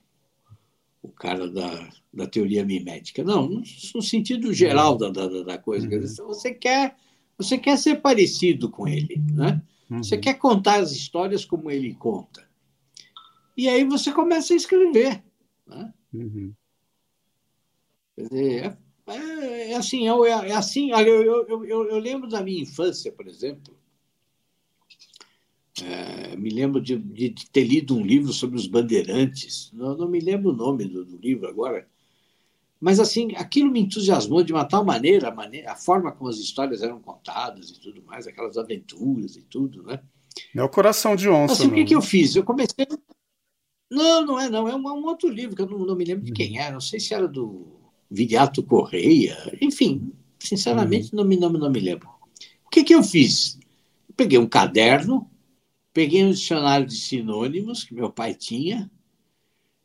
o 1.01 1.07
cara 1.09 1.49
da, 1.49 1.89
da 2.13 2.27
teoria 2.27 2.63
mimética. 2.63 3.23
Não, 3.23 3.63
no 3.95 4.01
sentido 4.03 4.53
geral 4.53 4.91
uhum. 4.91 4.97
da, 4.99 5.09
da, 5.09 5.41
da 5.41 5.57
coisa. 5.57 5.87
Uhum. 5.87 5.99
Dizer, 5.99 6.21
você, 6.21 6.53
quer, 6.53 6.95
você 7.35 7.57
quer 7.57 7.79
ser 7.79 8.01
parecido 8.01 8.69
com 8.69 8.87
ele, 8.87 9.19
né? 9.33 9.59
Uhum. 9.89 10.03
Você 10.03 10.15
quer 10.15 10.35
contar 10.35 10.75
as 10.75 10.91
histórias 10.91 11.43
como 11.43 11.71
ele 11.71 11.95
conta. 11.95 12.47
E 13.57 13.67
aí 13.67 13.83
você 13.83 14.11
começa 14.11 14.53
a 14.53 14.57
escrever. 14.57 15.23
Né? 15.67 15.93
Uhum. 16.13 16.53
Quer 18.15 18.21
dizer, 18.23 18.77
é, 19.07 19.13
é, 19.13 19.71
é 19.71 19.75
assim, 19.75 20.07
é, 20.07 20.29
é 20.29 20.55
assim. 20.55 20.91
Eu, 20.91 21.23
eu, 21.23 21.47
eu, 21.47 21.89
eu, 21.89 21.99
lembro 21.99 22.29
da 22.29 22.41
minha 22.41 22.61
infância, 22.61 23.11
por 23.11 23.27
exemplo. 23.27 23.75
É, 25.83 26.37
me 26.37 26.49
lembro 26.49 26.79
de, 26.79 26.97
de, 26.97 27.31
ter 27.51 27.65
lido 27.65 27.97
um 27.97 28.05
livro 28.05 28.31
sobre 28.31 28.57
os 28.57 28.65
bandeirantes. 28.65 29.69
Não, 29.73 29.95
não 29.95 30.07
me 30.07 30.19
lembro 30.19 30.51
o 30.51 30.55
nome 30.55 30.85
do, 30.85 31.03
do, 31.03 31.17
livro 31.17 31.47
agora. 31.47 31.87
Mas, 32.79 32.99
assim, 32.99 33.35
aquilo 33.35 33.71
me 33.71 33.81
entusiasmou 33.81 34.43
de 34.43 34.53
uma 34.53 34.63
tal 34.63 34.85
maneira, 34.85 35.29
a, 35.29 35.35
maneira, 35.35 35.71
a 35.71 35.75
forma 35.75 36.11
como 36.11 36.29
as 36.29 36.37
histórias 36.37 36.81
eram 36.81 37.01
contadas 37.01 37.69
e 37.69 37.79
tudo 37.79 38.01
mais, 38.03 38.27
aquelas 38.27 38.57
aventuras 38.57 39.35
e 39.35 39.41
tudo, 39.41 39.83
né? 39.83 40.01
É 40.53 40.63
o 40.63 40.69
coração 40.69 41.15
de 41.15 41.29
onça. 41.29 41.53
Assim, 41.53 41.67
o 41.67 41.73
que, 41.73 41.85
que 41.85 41.95
eu 41.95 42.01
fiz? 42.01 42.35
Eu 42.35 42.43
comecei 42.43 42.85
não, 43.89 44.25
não 44.25 44.39
é 44.39 44.49
não. 44.49 44.67
É 44.67 44.75
um, 44.75 44.79
um 44.79 45.05
outro 45.05 45.29
livro 45.29 45.55
que 45.55 45.61
eu 45.61 45.67
não, 45.67 45.79
não, 45.79 45.95
me 45.95 46.05
lembro 46.05 46.25
de 46.25 46.31
quem 46.31 46.59
era. 46.59 46.73
Não 46.73 46.81
sei 46.81 46.99
se 46.99 47.13
era 47.13 47.27
do 47.27 47.79
Viriato 48.09 48.63
Correia. 48.63 49.37
Enfim, 49.61 50.11
sinceramente, 50.39 51.13
uhum. 51.13 51.17
não, 51.17 51.25
me, 51.25 51.37
não, 51.37 51.49
não 51.49 51.71
me 51.71 51.79
lembro. 51.79 52.09
O 52.65 52.69
que, 52.69 52.83
que 52.83 52.95
eu 52.95 53.03
fiz? 53.03 53.59
Eu 54.07 54.15
peguei 54.15 54.37
um 54.37 54.47
caderno, 54.47 55.29
peguei 55.93 56.23
um 56.23 56.31
dicionário 56.31 56.85
de 56.85 56.95
sinônimos 56.95 57.83
que 57.83 57.93
meu 57.93 58.11
pai 58.11 58.33
tinha 58.33 58.89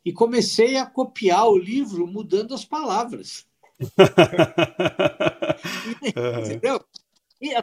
e 0.03 0.11
comecei 0.11 0.77
a 0.77 0.85
copiar 0.85 1.47
o 1.47 1.57
livro 1.57 2.07
mudando 2.07 2.53
as 2.53 2.65
palavras. 2.65 3.45
Entendeu? 6.03 6.83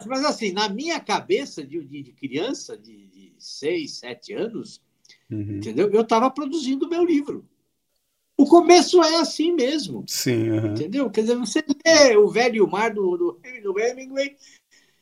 Mas 0.07 0.25
assim, 0.25 0.53
na 0.53 0.69
minha 0.69 0.99
cabeça 0.99 1.65
de, 1.65 1.85
de 1.85 2.13
criança, 2.13 2.77
de, 2.77 3.07
de 3.07 3.33
seis, 3.39 3.99
sete 3.99 4.33
anos, 4.33 4.81
Uhum. 5.31 5.57
Entendeu? 5.59 5.91
Eu 5.91 6.01
estava 6.01 6.31
produzindo 6.31 6.87
o 6.87 6.89
meu 6.89 7.05
livro. 7.05 7.45
O 8.37 8.47
começo 8.47 9.03
é 9.03 9.17
assim 9.17 9.53
mesmo. 9.53 10.05
Sim. 10.07 10.51
Uhum. 10.51 10.67
Entendeu? 10.69 11.11
Quer 11.11 11.23
dizer, 11.23 11.37
você 11.37 11.65
lê 11.85 12.17
o 12.17 12.29
velho 12.29 12.69
mar 12.69 12.95
do, 12.95 13.17
do, 13.17 13.41
do 13.63 13.79
Hemingway, 13.81 14.37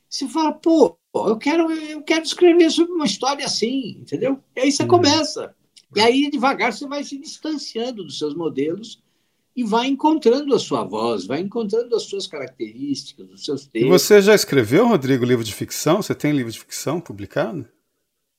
você 0.08 0.26
fala, 0.26 0.52
pô, 0.52 0.96
eu 1.14 1.36
quero, 1.36 1.70
eu 1.70 2.02
quero 2.02 2.24
escrever 2.24 2.70
sobre 2.70 2.92
uma 2.92 3.04
história 3.04 3.44
assim, 3.44 3.98
entendeu? 4.00 4.38
E 4.56 4.60
aí 4.60 4.72
você 4.72 4.82
uhum. 4.82 4.88
começa. 4.88 5.54
E 5.94 6.00
aí, 6.00 6.30
devagar, 6.30 6.72
você 6.72 6.86
vai 6.86 7.04
se 7.04 7.18
distanciando 7.18 8.02
dos 8.02 8.18
seus 8.18 8.34
modelos 8.34 9.02
e 9.54 9.64
vai 9.64 9.86
encontrando 9.86 10.54
a 10.54 10.58
sua 10.58 10.84
voz, 10.84 11.26
vai 11.26 11.40
encontrando 11.40 11.94
as 11.94 12.02
suas 12.02 12.26
características, 12.26 13.30
os 13.30 13.44
seus 13.44 13.66
textos. 13.66 13.88
E 13.88 13.90
você 13.90 14.20
já 14.20 14.34
escreveu, 14.34 14.86
Rodrigo, 14.86 15.24
livro 15.24 15.44
de 15.44 15.54
ficção? 15.54 16.02
Você 16.02 16.14
tem 16.14 16.32
livro 16.32 16.52
de 16.52 16.58
ficção 16.58 17.00
publicado? 17.00 17.66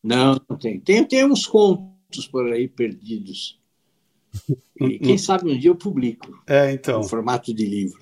Não, 0.08 0.40
não 0.50 0.58
tem. 0.58 0.80
Tem, 0.80 1.04
tem 1.04 1.26
uns 1.26 1.46
contos 1.46 2.26
por 2.32 2.46
aí 2.54 2.66
perdidos. 2.66 3.60
E 4.80 5.00
quem 5.04 5.18
sabe 5.18 5.52
um 5.52 5.60
dia 5.60 5.70
eu 5.70 5.76
publico. 5.76 6.42
É, 6.48 6.72
então. 6.72 7.02
No 7.02 7.10
formato 7.10 7.54
de 7.54 7.66
livro. 7.66 8.00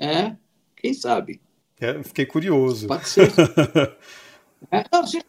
É, 0.00 0.36
quem 0.76 0.94
sabe. 0.94 1.40
É, 1.80 2.00
fiquei 2.04 2.26
curioso. 2.26 2.86
Pode 2.86 3.08
ser. 3.08 3.28
é, 4.70 4.84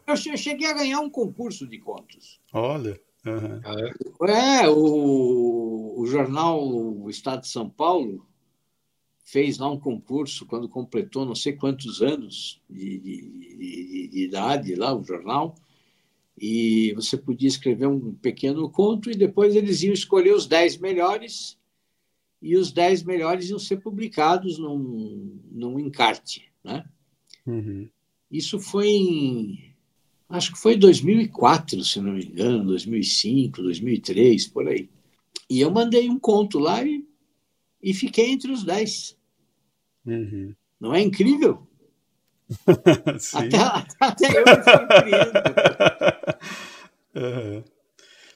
eu 0.05 0.37
cheguei 0.37 0.67
a 0.67 0.73
ganhar 0.73 0.99
um 0.99 1.09
concurso 1.09 1.65
de 1.65 1.79
contos. 1.79 2.39
Olha. 2.53 2.99
Uhum. 3.25 4.27
É, 4.27 4.69
o, 4.69 5.95
o 5.97 6.05
jornal 6.05 6.63
o 6.63 7.09
Estado 7.09 7.41
de 7.41 7.47
São 7.47 7.67
Paulo 7.67 8.27
fez 9.23 9.57
lá 9.57 9.71
um 9.71 9.79
concurso 9.79 10.45
quando 10.45 10.69
completou 10.69 11.25
não 11.25 11.33
sei 11.33 11.53
quantos 11.53 12.01
anos 12.01 12.61
de, 12.69 12.99
de, 12.99 13.21
de, 13.57 14.07
de 14.09 14.23
idade 14.25 14.75
lá, 14.75 14.93
o 14.93 15.03
jornal, 15.03 15.55
e 16.37 16.93
você 16.95 17.17
podia 17.17 17.47
escrever 17.47 17.87
um 17.87 18.13
pequeno 18.15 18.69
conto 18.69 19.09
e 19.11 19.15
depois 19.15 19.55
eles 19.55 19.83
iam 19.83 19.93
escolher 19.93 20.33
os 20.33 20.47
dez 20.47 20.77
melhores 20.77 21.57
e 22.41 22.57
os 22.57 22.71
dez 22.71 23.03
melhores 23.03 23.49
iam 23.49 23.59
ser 23.59 23.77
publicados 23.77 24.57
num, 24.57 25.39
num 25.51 25.79
encarte, 25.79 26.51
né? 26.63 26.85
Uhum. 27.45 27.87
Isso 28.29 28.59
foi 28.59 28.87
em, 28.87 29.75
acho 30.27 30.51
que 30.53 30.59
foi 30.59 30.73
em 30.73 30.79
2004, 30.79 31.83
se 31.83 32.01
não 32.01 32.13
me 32.13 32.25
engano, 32.25 32.65
2005, 32.65 33.61
2003, 33.61 34.47
por 34.47 34.67
aí. 34.67 34.89
E 35.49 35.61
eu 35.61 35.71
mandei 35.71 36.09
um 36.09 36.19
conto 36.19 36.57
lá 36.57 36.83
e, 36.83 37.05
e 37.81 37.93
fiquei 37.93 38.31
entre 38.31 38.51
os 38.51 38.63
dez. 38.63 39.17
Uhum. 40.05 40.53
Não 40.79 40.93
é 40.93 41.01
incrível? 41.01 41.65
até, 43.33 43.57
até 43.99 44.27
eu. 44.37 44.43
Uhum. 47.15 47.63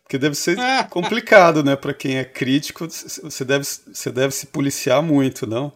Porque 0.04 0.18
deve 0.18 0.36
ser 0.36 0.58
complicado, 0.90 1.62
né? 1.62 1.76
Para 1.76 1.94
quem 1.94 2.18
é 2.18 2.24
crítico, 2.24 2.88
você 2.88 3.44
deve, 3.44 3.66
você 3.66 4.10
deve 4.10 4.34
se 4.34 4.48
policiar 4.48 5.04
muito, 5.04 5.46
não? 5.46 5.74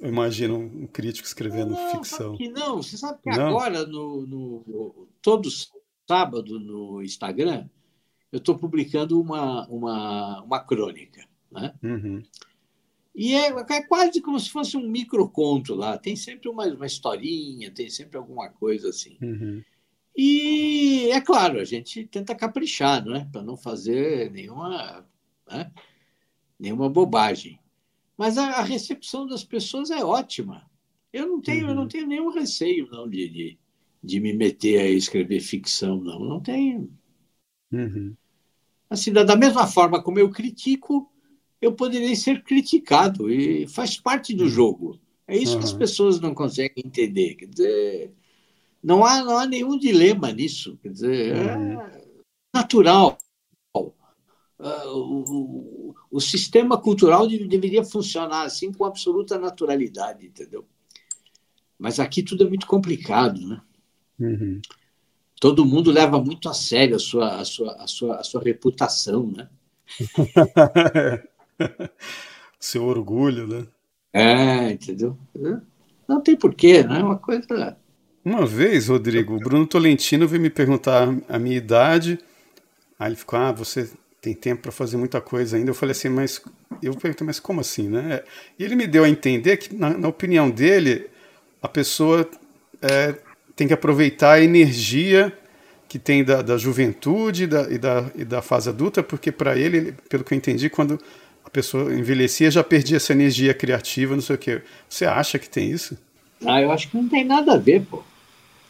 Eu 0.00 0.08
imagino 0.08 0.56
um 0.56 0.86
crítico 0.86 1.28
escrevendo 1.28 1.72
não, 1.72 1.90
ficção. 1.90 2.36
que 2.36 2.48
não, 2.48 2.82
você 2.82 2.96
sabe 2.96 3.18
que 3.22 3.30
não? 3.30 3.48
agora 3.48 3.86
no, 3.86 4.26
no, 4.26 5.08
todos 5.20 5.70
sábado 6.08 6.58
no 6.58 7.02
Instagram, 7.02 7.68
eu 8.32 8.38
estou 8.38 8.58
publicando 8.58 9.20
uma, 9.20 9.66
uma, 9.68 10.42
uma 10.42 10.60
crônica. 10.60 11.22
Né? 11.50 11.74
Uhum. 11.82 12.22
E 13.18 13.34
é, 13.34 13.48
é, 13.48 13.82
quase 13.82 14.20
como 14.20 14.38
se 14.38 14.48
fosse 14.48 14.76
um 14.76 14.88
microconto 14.88 15.74
lá. 15.74 15.98
Tem 15.98 16.14
sempre 16.14 16.48
uma, 16.48 16.64
uma 16.66 16.86
historinha, 16.86 17.68
tem 17.68 17.90
sempre 17.90 18.16
alguma 18.16 18.48
coisa 18.48 18.90
assim. 18.90 19.18
Uhum. 19.20 19.60
E 20.16 21.10
é 21.10 21.20
claro, 21.20 21.58
a 21.58 21.64
gente 21.64 22.06
tenta 22.06 22.32
caprichar, 22.32 23.04
né? 23.04 23.28
para 23.32 23.42
não 23.42 23.56
fazer 23.56 24.30
nenhuma, 24.30 25.04
né? 25.50 25.72
nenhuma 26.56 26.88
bobagem. 26.88 27.58
Mas 28.16 28.38
a, 28.38 28.50
a, 28.50 28.62
recepção 28.62 29.26
das 29.26 29.42
pessoas 29.42 29.90
é 29.90 30.04
ótima. 30.04 30.70
Eu 31.12 31.26
não 31.26 31.40
tenho, 31.40 31.64
uhum. 31.64 31.70
eu 31.70 31.74
não 31.74 31.82
uhum. 31.82 31.88
tenho 31.88 32.06
nenhum 32.06 32.30
receio 32.30 32.88
não 32.88 33.08
de, 33.08 33.28
de, 33.28 33.58
de, 34.00 34.20
me 34.20 34.32
meter 34.32 34.78
a 34.80 34.88
escrever 34.88 35.40
ficção, 35.40 36.00
não. 36.00 36.20
Não 36.20 36.40
tenho. 36.40 36.88
Uhum. 37.72 38.14
Assim, 38.88 39.12
da, 39.12 39.24
da 39.24 39.34
mesma 39.34 39.66
forma 39.66 40.00
como 40.00 40.20
eu 40.20 40.30
critico, 40.30 41.12
eu 41.60 41.72
poderia 41.72 42.14
ser 42.14 42.42
criticado 42.42 43.30
e 43.30 43.66
faz 43.66 43.98
parte 43.98 44.34
do 44.34 44.44
uhum. 44.44 44.50
jogo. 44.50 45.00
É 45.26 45.36
isso 45.36 45.54
uhum. 45.54 45.58
que 45.58 45.64
as 45.64 45.72
pessoas 45.72 46.20
não 46.20 46.34
conseguem 46.34 46.84
entender. 46.86 47.34
Quer 47.34 47.46
dizer, 47.46 48.12
não 48.82 49.04
há, 49.04 49.22
não 49.22 49.38
há 49.38 49.46
nenhum 49.46 49.78
dilema 49.78 50.32
nisso. 50.32 50.78
Quer 50.82 50.90
dizer, 50.90 51.36
é 51.36 51.56
uhum. 51.56 51.80
é 51.80 52.04
natural. 52.54 53.18
Uh, 53.74 54.88
o, 54.88 55.94
o, 56.10 56.20
sistema 56.20 56.76
cultural 56.76 57.28
deveria 57.28 57.84
funcionar 57.84 58.42
assim 58.42 58.72
com 58.72 58.84
absoluta 58.84 59.38
naturalidade, 59.38 60.26
entendeu? 60.26 60.66
Mas 61.78 62.00
aqui 62.00 62.24
tudo 62.24 62.44
é 62.44 62.48
muito 62.48 62.66
complicado, 62.66 63.40
né? 63.46 63.60
Uhum. 64.18 64.60
Todo 65.40 65.64
mundo 65.64 65.92
leva 65.92 66.20
muito 66.20 66.48
a 66.48 66.54
sério 66.54 66.96
a 66.96 66.98
sua, 66.98 67.36
a 67.36 67.44
sua, 67.44 67.72
a 67.74 67.86
sua, 67.86 68.16
a 68.16 68.24
sua 68.24 68.42
reputação, 68.42 69.30
né? 69.30 69.48
Seu 72.58 72.84
orgulho, 72.84 73.46
né? 73.46 73.66
É, 74.12 74.70
entendeu? 74.72 75.16
Não 76.08 76.20
tem 76.20 76.36
porquê, 76.36 76.82
né? 76.82 77.00
É 77.00 77.02
uma 77.02 77.18
coisa. 77.18 77.76
Uma 78.24 78.46
vez, 78.46 78.88
Rodrigo, 78.88 79.36
o 79.36 79.38
Bruno 79.38 79.66
Tolentino 79.66 80.26
veio 80.26 80.42
me 80.42 80.50
perguntar 80.50 81.08
a 81.28 81.38
minha 81.38 81.56
idade. 81.56 82.18
Aí 82.98 83.08
ele 83.08 83.16
ficou: 83.16 83.38
Ah, 83.38 83.52
você 83.52 83.90
tem 84.20 84.34
tempo 84.34 84.62
para 84.62 84.72
fazer 84.72 84.96
muita 84.96 85.20
coisa 85.20 85.56
ainda. 85.56 85.70
Eu 85.70 85.74
falei 85.74 85.92
assim, 85.92 86.08
mas. 86.08 86.40
Eu 86.82 86.94
perguntei, 86.94 87.26
mas 87.26 87.40
como 87.40 87.60
assim, 87.60 87.88
né? 87.88 88.22
E 88.58 88.64
ele 88.64 88.76
me 88.76 88.86
deu 88.86 89.04
a 89.04 89.08
entender 89.08 89.56
que, 89.56 89.74
na, 89.74 89.90
na 89.90 90.08
opinião 90.08 90.50
dele, 90.50 91.08
a 91.62 91.68
pessoa 91.68 92.28
é, 92.82 93.14
tem 93.56 93.66
que 93.66 93.74
aproveitar 93.74 94.32
a 94.32 94.40
energia 94.40 95.32
que 95.88 95.98
tem 95.98 96.22
da, 96.22 96.42
da 96.42 96.58
juventude 96.58 97.46
da, 97.46 97.62
e, 97.70 97.78
da, 97.78 98.10
e 98.14 98.24
da 98.24 98.42
fase 98.42 98.68
adulta, 98.68 99.02
porque 99.02 99.32
para 99.32 99.56
ele, 99.56 99.92
pelo 100.08 100.22
que 100.22 100.34
eu 100.34 100.36
entendi, 100.36 100.68
quando 100.68 101.00
a 101.48 101.50
pessoa 101.50 101.94
envelhecia 101.94 102.50
já 102.50 102.62
perdia 102.62 102.98
essa 102.98 103.14
energia 103.14 103.54
criativa, 103.54 104.14
não 104.14 104.20
sei 104.20 104.36
o 104.36 104.38
quê. 104.38 104.62
Você 104.86 105.06
acha 105.06 105.38
que 105.38 105.48
tem 105.48 105.70
isso? 105.70 105.96
Ah, 106.44 106.60
eu 106.60 106.70
acho 106.70 106.90
que 106.90 106.96
não 106.96 107.08
tem 107.08 107.24
nada 107.24 107.54
a 107.54 107.56
ver, 107.56 107.86
pô. 107.86 108.04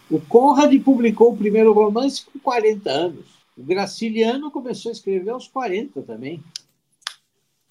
O 0.08 0.20
Conrad 0.20 0.72
publicou 0.82 1.32
o 1.32 1.36
primeiro 1.36 1.72
romance 1.72 2.24
com 2.24 2.38
40 2.38 2.88
anos. 2.88 3.26
O 3.56 3.64
Graciliano 3.64 4.50
começou 4.50 4.90
a 4.90 4.92
escrever 4.92 5.30
aos 5.30 5.48
40 5.48 6.02
também. 6.02 6.42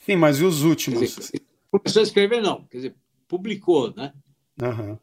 Sim, 0.06 0.18
mas 0.18 0.40
e 0.40 0.44
os 0.44 0.64
últimos? 0.64 1.00
Dizer, 1.00 1.42
começou 1.72 2.02
a 2.02 2.04
escrever, 2.04 2.42
não. 2.42 2.66
Quer 2.66 2.78
dizer, 2.78 2.96
publicou, 3.30 3.94
né? 3.96 4.14
Aham. 4.62 5.00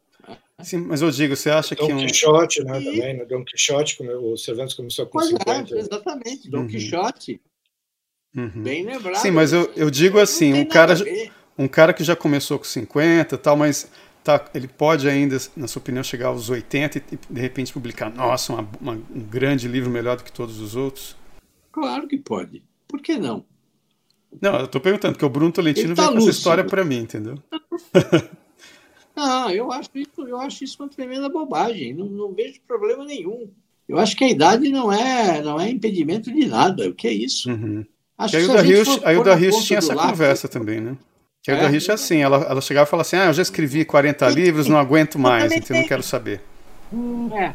Sim, 0.62 0.78
mas 0.78 1.01
eu 1.01 1.10
digo, 1.10 1.35
você 1.35 1.51
acha 1.51 1.74
Dom 1.74 1.86
que. 1.86 1.93
Dom 1.94 1.98
um... 1.98 2.06
Quixote, 2.06 2.62
né? 2.62 2.81
E... 2.81 2.85
Também, 2.85 3.16
né? 3.16 3.24
Dom 3.24 3.43
Quixote, 3.43 4.02
o 4.02 4.36
Cervantes 4.36 4.74
começou 4.74 5.06
com 5.06 5.18
pois 5.18 5.28
50. 5.28 5.74
É, 5.74 5.78
exatamente, 5.78 6.51
Dom 6.51 6.60
uhum. 6.60 6.68
Quixote. 6.68 7.40
Uhum. 8.36 8.62
Bem 8.62 8.85
lembrado. 8.85 9.20
Sim, 9.20 9.31
mas 9.31 9.52
eu, 9.52 9.70
eu 9.77 9.90
digo 9.90 10.19
assim, 10.19 10.55
um 10.55 10.65
cara, 10.65 10.94
um 11.56 11.69
cara 11.69 11.93
que 11.93 12.02
já 12.02 12.16
começou 12.16 12.59
com 12.59 12.65
50 12.65 13.39
tal, 13.39 13.56
mas 13.56 13.90
tá, 14.24 14.44
ele 14.55 14.66
pode 14.66 15.09
ainda, 15.09 15.36
na 15.56 15.69
sua 15.69 15.81
opinião, 15.81 16.02
chegar 16.02 16.28
aos 16.28 16.51
80 16.51 16.98
e 16.98 17.19
de 17.31 17.40
repente 17.40 17.73
publicar, 17.73 18.11
nossa, 18.11 18.52
uma, 18.52 18.69
uma, 18.81 18.93
um 18.93 19.20
grande 19.20 19.69
livro 19.69 19.90
melhor 19.90 20.16
do 20.16 20.24
que 20.24 20.32
todos 20.32 20.59
os 20.59 20.74
outros? 20.74 21.16
Claro 21.70 22.09
que 22.09 22.19
pode. 22.19 22.62
Por 22.89 23.01
que 23.01 23.16
não? 23.16 23.44
Não, 24.40 24.56
eu 24.59 24.65
estou 24.65 24.81
perguntando, 24.81 25.12
porque 25.12 25.24
o 25.24 25.28
Bruno 25.28 25.52
Tolentino 25.52 25.94
tá 25.94 26.02
veio 26.02 26.15
com 26.15 26.19
essa 26.19 26.31
história 26.31 26.65
para 26.65 26.85
mim, 26.85 26.98
entendeu? 26.98 27.39
Não, 29.16 29.48
eu 29.51 29.70
acho 29.70 29.90
isso, 29.94 30.27
eu 30.27 30.40
acho 30.40 30.65
isso 30.65 30.82
uma 30.82 30.89
tremenda 30.89 31.28
bobagem. 31.28 31.94
Não, 31.94 32.06
não 32.06 32.35
vejo 32.35 32.61
problema 32.66 33.05
nenhum. 33.05 33.48
Eu 33.89 33.98
acho 33.98 34.16
que 34.16 34.24
a 34.24 34.28
idade 34.28 34.69
não 34.70 34.93
é, 34.93 35.40
não 35.40 35.61
é 35.61 35.70
impedimento 35.70 36.32
de 36.32 36.47
nada. 36.47 36.89
O 36.89 36.94
que 36.94 37.06
é 37.06 37.12
isso? 37.12 37.48
Uhum. 37.48 37.86
Acho 38.16 38.36
a 38.36 38.41
Hilda 38.41 38.62
Rios, 38.62 39.01
a 39.03 39.12
Hilda 39.12 39.35
Rios 39.35 39.65
tinha 39.65 39.78
essa 39.78 39.95
conversa 39.95 40.49
também, 40.49 40.81
né? 40.81 40.97
Que 41.43 41.51
a 41.51 41.55
Hilda 41.55 41.66
é, 41.66 41.70
Rios 41.70 41.89
é 41.89 41.93
assim, 41.93 42.19
ela, 42.19 42.36
ela 42.36 42.61
chegava 42.61 42.86
e 42.86 42.91
falava 42.91 43.07
assim, 43.07 43.16
ah, 43.16 43.27
eu 43.27 43.32
já 43.32 43.43
escrevi 43.43 43.85
40 43.85 44.28
livros, 44.31 44.69
não 44.69 44.78
aguento 44.78 45.19
mais, 45.19 45.53
então 45.53 45.77
não 45.77 45.86
quero 45.86 46.03
saber. 46.03 46.41
É. 47.36 47.53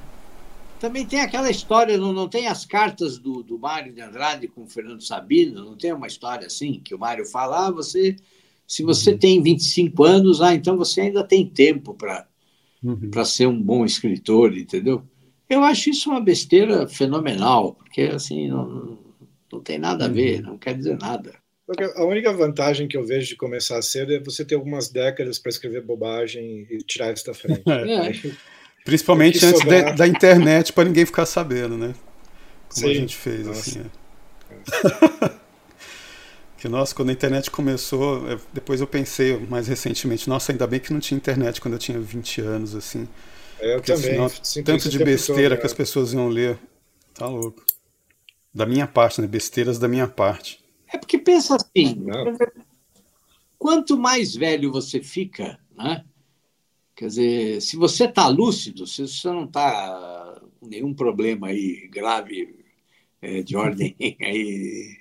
Também 0.79 1.05
tem 1.05 1.19
aquela 1.19 1.49
história, 1.49 1.97
não, 1.97 2.13
não 2.13 2.29
tem 2.29 2.47
as 2.47 2.65
cartas 2.65 3.17
do, 3.17 3.43
do 3.43 3.59
Mário 3.59 3.93
de 3.93 4.01
Andrade 4.01 4.47
com 4.47 4.63
o 4.63 4.67
Fernando 4.67 5.01
Sabino, 5.01 5.65
não 5.65 5.75
tem 5.75 5.91
uma 5.91 6.07
história 6.07 6.47
assim, 6.47 6.79
que 6.83 6.95
o 6.95 6.99
Mário 6.99 7.25
fala, 7.25 7.67
ah, 7.67 7.71
você, 7.71 8.15
se 8.65 8.81
você 8.83 9.11
uhum. 9.11 9.17
tem 9.17 9.43
25 9.43 10.03
anos, 10.03 10.41
ah, 10.41 10.55
então 10.55 10.77
você 10.77 11.01
ainda 11.01 11.23
tem 11.23 11.45
tempo 11.45 11.93
para 11.93 12.25
uhum. 12.81 13.25
ser 13.25 13.47
um 13.47 13.61
bom 13.61 13.83
escritor, 13.83 14.57
entendeu? 14.57 15.03
Eu 15.49 15.63
acho 15.63 15.89
isso 15.89 16.09
uma 16.09 16.21
besteira 16.21 16.87
fenomenal, 16.87 17.73
porque 17.73 18.03
assim, 18.03 18.47
não, 18.47 18.97
não 19.51 19.61
tem 19.61 19.77
nada 19.77 20.05
a 20.05 20.07
ver, 20.07 20.39
uhum. 20.39 20.51
não 20.51 20.57
quer 20.57 20.75
dizer 20.75 20.97
nada. 20.97 21.33
A 21.95 22.03
única 22.03 22.33
vantagem 22.33 22.87
que 22.87 22.97
eu 22.97 23.05
vejo 23.05 23.27
de 23.27 23.35
começar 23.35 23.79
cedo 23.83 24.11
é 24.11 24.19
você 24.19 24.43
ter 24.43 24.55
algumas 24.55 24.89
décadas 24.89 25.37
para 25.37 25.49
escrever 25.49 25.83
bobagem 25.83 26.65
e 26.69 26.79
tirar 26.79 27.13
isso 27.13 27.25
da 27.25 27.33
frente. 27.33 27.61
É. 27.69 28.33
Principalmente 28.83 29.45
antes 29.45 29.61
de, 29.61 29.93
da 29.93 30.07
internet, 30.07 30.73
para 30.73 30.85
ninguém 30.85 31.05
ficar 31.05 31.25
sabendo, 31.25 31.77
né? 31.77 31.93
Como 32.73 32.87
Sim. 32.87 32.91
a 32.91 32.93
gente 32.93 33.15
fez. 33.15 33.45
Nossa. 33.45 33.59
Assim, 33.59 33.85
é. 35.25 35.29
que, 36.57 36.67
nossa, 36.67 36.95
quando 36.95 37.09
a 37.09 37.11
internet 37.11 37.51
começou, 37.51 38.31
é, 38.31 38.39
depois 38.53 38.81
eu 38.81 38.87
pensei 38.87 39.37
mais 39.37 39.67
recentemente, 39.67 40.27
nossa, 40.27 40.51
ainda 40.51 40.65
bem 40.65 40.79
que 40.79 40.91
não 40.91 40.99
tinha 40.99 41.17
internet 41.17 41.61
quando 41.61 41.75
eu 41.75 41.79
tinha 41.79 41.99
20 41.99 42.41
anos, 42.41 42.73
assim. 42.73 43.07
Eu 43.59 43.75
Porque, 43.75 43.93
também. 43.93 44.17
tanto 44.63 44.89
de 44.89 45.03
besteira 45.03 45.55
todo, 45.55 45.59
que 45.59 45.65
as 45.65 45.73
pessoas 45.73 46.13
iam 46.13 46.29
ler. 46.29 46.57
Tá 47.13 47.27
louco. 47.27 47.63
Da 48.53 48.65
minha 48.65 48.87
parte, 48.87 49.21
né? 49.21 49.27
Besteiras 49.27 49.77
da 49.77 49.87
minha 49.87 50.07
parte. 50.07 50.63
É 50.91 50.97
porque 50.97 51.17
pensa 51.17 51.55
assim: 51.55 51.95
Não. 51.95 52.37
quanto 53.57 53.97
mais 53.97 54.35
velho 54.35 54.71
você 54.71 55.01
fica, 55.01 55.59
né? 55.75 56.03
Quer 56.95 57.07
dizer, 57.07 57.61
se 57.61 57.77
você 57.77 58.05
está 58.05 58.27
lúcido, 58.27 58.85
se 58.85 59.07
você 59.07 59.27
não 59.29 59.45
está 59.45 60.41
com 60.59 60.67
nenhum 60.67 60.93
problema 60.93 61.47
aí 61.47 61.87
grave 61.87 62.59
é, 63.21 63.41
de 63.41 63.55
ordem 63.55 63.95
aí 64.21 64.97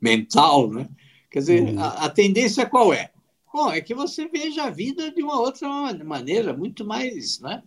mental, 0.00 0.70
né? 0.70 0.88
Quer 1.30 1.38
dizer, 1.38 1.62
uhum. 1.62 1.80
a, 1.80 2.04
a, 2.04 2.10
tendência 2.10 2.66
qual 2.66 2.92
é? 2.92 3.10
Bom, 3.52 3.70
é 3.70 3.80
que 3.80 3.94
você 3.94 4.28
veja 4.28 4.64
a 4.64 4.70
vida 4.70 5.10
de 5.10 5.22
uma 5.22 5.40
outra 5.40 5.68
maneira, 6.04 6.52
muito 6.52 6.84
mais 6.84 7.40
né, 7.40 7.62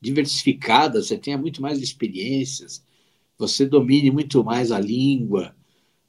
diversificada, 0.00 1.02
você 1.02 1.16
tenha 1.16 1.38
muito 1.38 1.60
mais 1.60 1.78
experiências, 1.78 2.84
você 3.42 3.66
domine 3.66 4.08
muito 4.08 4.44
mais 4.44 4.70
a 4.70 4.78
língua, 4.78 5.54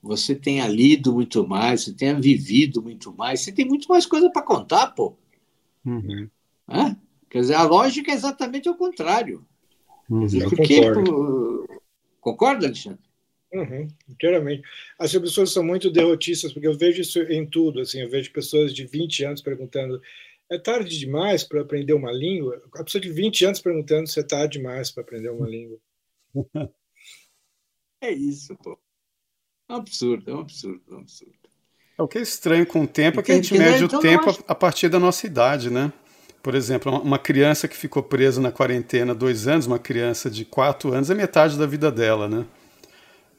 você 0.02 0.36
tenha 0.36 0.68
lido 0.68 1.12
muito 1.12 1.48
mais, 1.48 1.82
você 1.82 1.94
tenha 1.94 2.20
vivido 2.20 2.80
muito 2.80 3.12
mais, 3.12 3.42
você 3.42 3.52
tem 3.52 3.66
muito 3.66 3.88
mais 3.88 4.06
coisa 4.06 4.30
para 4.30 4.44
contar, 4.44 4.88
pô. 4.88 5.18
Uhum. 5.84 6.30
É? 6.70 6.96
Quer 7.30 7.40
dizer, 7.40 7.56
a 7.56 7.64
lógica 7.64 8.12
é 8.12 8.14
exatamente 8.14 8.70
o 8.70 8.76
contrário. 8.76 9.44
Uhum, 10.08 10.26
dizer, 10.26 10.48
porque, 10.48 10.82
concordo. 10.82 11.68
Concorda, 12.22 12.68
Alexandre? 12.68 13.00
Uhum, 13.52 13.88
inteiramente. 14.08 14.62
As 15.00 15.12
pessoas 15.12 15.52
são 15.52 15.64
muito 15.64 15.90
derrotistas, 15.90 16.54
porque 16.54 16.68
eu 16.68 16.78
vejo 16.78 17.02
isso 17.02 17.20
em 17.24 17.48
tudo. 17.48 17.82
Assim, 17.82 18.00
eu 18.00 18.10
vejo 18.10 18.32
pessoas 18.32 18.74
de 18.74 18.86
20 18.86 19.26
anos 19.26 19.42
perguntando: 19.42 20.00
é 20.52 20.60
tarde 20.60 21.00
demais 21.00 21.44
para 21.44 21.62
aprender 21.62 21.94
uma 21.94 22.12
língua? 22.12 22.62
A 22.76 22.84
pessoa 22.84 23.02
de 23.02 23.12
20 23.12 23.46
anos 23.46 23.60
perguntando 23.60 24.08
se 24.08 24.20
é 24.20 24.24
tarde 24.24 24.60
demais 24.60 24.92
para 24.92 25.02
aprender 25.02 25.30
uma 25.30 25.48
língua. 25.48 25.78
É 28.04 28.12
isso, 28.12 28.54
pô. 28.58 28.78
É 29.70 29.74
um 29.74 29.78
absurdo, 29.78 30.30
é 30.30 30.36
um 30.36 30.42
absurdo, 30.42 30.82
é 30.92 30.94
um 30.94 31.00
absurdo. 31.00 31.34
É 31.98 32.04
o 32.04 32.08
que 32.08 32.18
é 32.18 32.22
estranho 32.22 32.66
com 32.66 32.84
o 32.84 32.88
tempo 32.88 33.22
é 33.22 33.24
que 33.24 33.32
a 33.32 33.36
gente 33.36 33.58
mede 33.58 33.86
então, 33.86 33.98
o 33.98 34.02
tempo 34.02 34.30
acho... 34.30 34.44
a 34.46 34.54
partir 34.54 34.90
da 34.90 35.00
nossa 35.00 35.26
idade, 35.26 35.70
né? 35.70 35.94
Por 36.42 36.54
exemplo, 36.54 36.92
uma 37.00 37.18
criança 37.18 37.66
que 37.66 37.78
ficou 37.78 38.04
presa 38.04 38.42
na 38.42 38.52
quarentena 38.52 39.16
dois 39.16 39.48
anos, 39.48 39.68
uma 39.68 39.80
criança 39.80 40.30
de 40.30 40.44
quatro 40.44 40.92
anos, 40.92 41.10
é 41.10 41.16
metade 41.16 41.58
da 41.58 41.66
vida 41.66 41.90
dela, 41.90 42.28
né? 42.28 42.46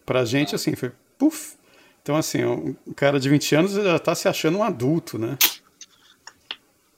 Pra 0.06 0.24
gente, 0.24 0.54
assim, 0.54 0.74
foi 0.74 0.90
puf. 1.18 1.56
Então, 2.00 2.16
assim, 2.16 2.42
um 2.42 2.74
cara 2.96 3.20
de 3.20 3.28
20 3.28 3.54
anos 3.56 3.72
já 3.72 3.98
tá 3.98 4.14
se 4.14 4.28
achando 4.28 4.56
um 4.56 4.62
adulto, 4.62 5.18
né? 5.18 5.36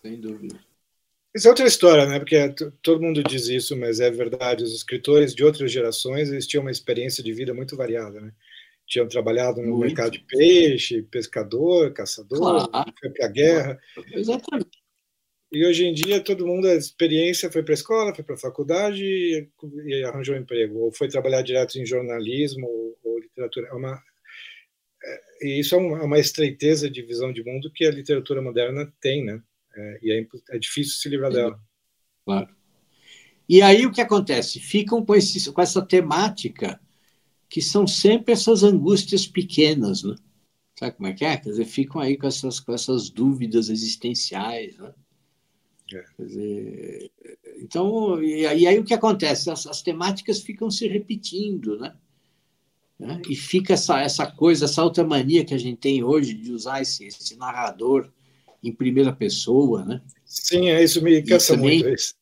Sem 0.02 0.20
dúvida. 0.20 0.65
Isso 1.36 1.46
é 1.46 1.50
outra 1.50 1.66
história, 1.66 2.06
né? 2.06 2.18
Porque 2.18 2.54
todo 2.80 3.02
mundo 3.02 3.22
diz 3.22 3.46
isso, 3.48 3.76
mas 3.76 4.00
é 4.00 4.10
verdade. 4.10 4.64
Os 4.64 4.74
escritores 4.74 5.34
de 5.34 5.44
outras 5.44 5.70
gerações 5.70 6.30
eles 6.30 6.46
tinham 6.46 6.62
uma 6.62 6.70
experiência 6.70 7.22
de 7.22 7.30
vida 7.30 7.52
muito 7.52 7.76
variada, 7.76 8.18
né? 8.18 8.32
Tinham 8.86 9.06
trabalhado 9.06 9.60
no 9.60 9.76
muito. 9.76 9.80
mercado 9.80 10.12
de 10.12 10.20
peixe, 10.20 11.02
pescador, 11.02 11.92
caçador, 11.92 12.66
claro. 12.70 12.92
foi 12.98 13.10
para 13.10 13.26
a 13.26 13.28
guerra. 13.28 13.78
Exatamente. 14.14 14.78
E 15.52 15.66
hoje 15.66 15.84
em 15.84 15.92
dia 15.92 16.24
todo 16.24 16.46
mundo 16.46 16.68
a 16.68 16.74
experiência 16.74 17.52
foi 17.52 17.62
para 17.62 17.74
a 17.74 17.74
escola, 17.74 18.14
foi 18.14 18.24
para 18.24 18.34
a 18.34 18.38
faculdade 18.38 19.04
e, 19.04 19.46
e, 19.84 20.04
arranjou 20.04 20.34
um 20.34 20.38
emprego, 20.38 20.78
ou 20.78 20.92
foi 20.92 21.06
trabalhar 21.06 21.42
direto 21.42 21.78
em 21.78 21.84
jornalismo 21.84 22.66
ou, 22.66 22.98
ou 23.04 23.18
literatura. 23.18 23.68
É 23.68 23.74
uma, 23.74 24.02
é, 25.04 25.46
e 25.46 25.60
isso 25.60 25.74
é 25.74 25.78
uma, 25.78 26.02
uma, 26.02 26.18
estreiteza 26.18 26.88
de 26.88 27.02
visão 27.02 27.30
de 27.30 27.44
mundo 27.44 27.70
que 27.70 27.84
a 27.84 27.90
literatura 27.90 28.40
moderna 28.40 28.90
tem, 29.00 29.22
né? 29.22 29.42
É, 29.76 29.98
e 30.02 30.12
é, 30.12 30.26
é, 30.50 30.58
difícil 30.58 30.94
se 30.94 31.08
livrar 31.08 31.30
dela. 31.30 31.60
Claro. 32.24 32.48
E 33.48 33.60
aí 33.62 33.86
o 33.86 33.92
que 33.92 34.00
acontece? 34.00 34.58
Ficam 34.58 35.04
com, 35.04 35.14
esse, 35.14 35.52
com 35.52 35.60
essa 35.60 35.82
temática 35.82 36.80
que 37.48 37.60
são 37.60 37.86
sempre 37.86 38.32
essas 38.32 38.62
angústias 38.62 39.26
pequenas, 39.26 40.02
né? 40.02 40.16
Sabe 40.78 40.96
como 40.96 41.08
é 41.08 41.12
que 41.12 41.24
é? 41.24 41.36
Quer 41.36 41.50
dizer, 41.50 41.64
ficam 41.64 42.00
aí 42.00 42.16
com 42.16 42.26
essas, 42.26 42.58
com 42.58 42.72
essas 42.72 43.08
dúvidas 43.08 43.68
existenciais, 43.68 44.76
né? 44.78 44.92
É. 45.92 46.04
Dizer, 46.18 47.12
então, 47.58 48.20
e, 48.22 48.40
e, 48.40 48.66
aí 48.66 48.78
o 48.78 48.84
que 48.84 48.92
acontece? 48.92 49.48
As, 49.48 49.66
as, 49.66 49.82
temáticas 49.82 50.40
ficam 50.40 50.68
se 50.68 50.88
repetindo, 50.88 51.78
né? 51.78 51.94
né? 52.98 53.22
E 53.28 53.36
fica 53.36 53.74
essa, 53.74 54.00
essa 54.00 54.26
coisa, 54.26 54.64
essa 54.64 54.82
outra 54.82 55.04
mania 55.04 55.44
que 55.44 55.54
a 55.54 55.58
gente 55.58 55.78
tem 55.78 56.02
hoje 56.02 56.34
de 56.34 56.50
usar 56.50 56.82
esse, 56.82 57.06
esse 57.06 57.36
narrador 57.36 58.10
em 58.68 58.72
primeira 58.72 59.12
pessoa, 59.12 59.84
né? 59.84 60.02
Sim, 60.24 60.68
é 60.70 60.82
isso 60.82 61.02
me 61.02 61.22
cansa 61.22 61.54
também, 61.54 61.82
muito. 61.82 61.94
Isso. 61.94 62.14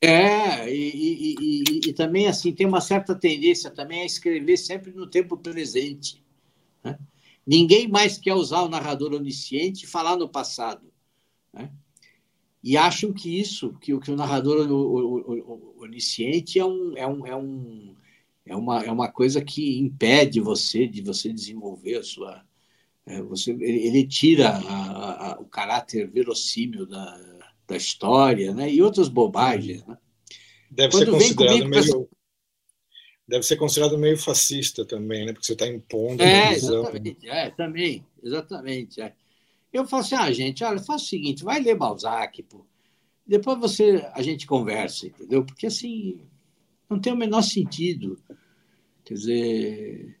É, 0.00 0.72
e, 0.72 0.90
e, 0.94 1.34
e, 1.40 1.80
e, 1.88 1.92
também 1.92 2.28
assim 2.28 2.52
tem 2.52 2.66
uma 2.66 2.80
certa 2.80 3.16
tendência 3.16 3.68
também 3.68 4.02
a 4.02 4.06
escrever 4.06 4.56
sempre 4.56 4.92
no 4.92 5.08
tempo 5.08 5.36
presente. 5.36 6.22
Né? 6.84 6.96
Ninguém 7.44 7.88
mais 7.88 8.16
quer 8.16 8.34
usar 8.34 8.62
o 8.62 8.68
narrador 8.68 9.12
onisciente 9.12 9.84
e 9.84 9.88
falar 9.88 10.16
no 10.16 10.28
passado. 10.28 10.86
Né? 11.52 11.70
e 12.62 12.76
acham 12.76 13.12
que 13.12 13.38
isso, 13.38 13.72
que, 13.80 13.98
que 13.98 14.10
o 14.10 14.16
narrador 14.16 14.68
onisciente 15.80 16.58
é, 16.58 16.64
um, 16.64 16.96
é, 16.96 17.06
um, 17.06 17.26
é, 17.26 17.36
um, 17.36 17.94
é, 18.44 18.56
uma, 18.56 18.84
é 18.84 18.90
uma 18.90 19.10
coisa 19.10 19.42
que 19.42 19.78
impede 19.78 20.40
você 20.40 20.86
de 20.86 21.00
você 21.00 21.32
desenvolver 21.32 21.96
a 21.96 22.02
sua. 22.02 22.44
É, 23.08 23.22
você, 23.22 23.52
ele, 23.52 24.06
tira 24.06 24.50
a, 24.50 25.32
a, 25.32 25.40
o 25.40 25.46
caráter 25.46 26.06
verossímil 26.10 26.84
da, 26.84 27.18
da 27.66 27.74
história 27.74 28.52
né? 28.52 28.70
e 28.70 28.82
outras 28.82 29.08
bobagens. 29.08 29.82
Né? 29.86 29.96
Deve 30.70 30.92
Quando 30.92 31.18
ser 31.18 31.34
considerado 31.34 31.68
meio. 31.68 32.08
Deve 33.26 33.42
ser 33.44 33.56
considerado 33.56 33.98
meio 33.98 34.18
fascista 34.18 34.84
também, 34.84 35.24
né? 35.24 35.32
Porque 35.32 35.46
você 35.46 35.52
está 35.54 35.66
impondo. 35.66 36.22
É, 36.22 36.52
exatamente. 36.52 37.28
É, 37.28 37.50
também, 37.50 38.06
exatamente. 38.22 39.00
É. 39.00 39.14
Eu 39.72 39.86
falo 39.86 40.02
assim, 40.02 40.14
ah, 40.14 40.30
gente, 40.30 40.64
olha, 40.64 40.78
faz 40.78 41.02
o 41.02 41.06
seguinte, 41.06 41.44
vai 41.44 41.60
ler 41.60 41.76
Balzac, 41.76 42.42
pô. 42.42 42.66
Depois 43.26 43.58
você, 43.58 44.06
a 44.14 44.22
gente 44.22 44.46
conversa, 44.46 45.06
entendeu? 45.06 45.44
Porque 45.44 45.66
assim, 45.66 46.26
não 46.88 46.98
tem 46.98 47.12
o 47.12 47.16
menor 47.16 47.42
sentido. 47.42 48.18
Quer 49.04 49.14
dizer, 49.14 50.17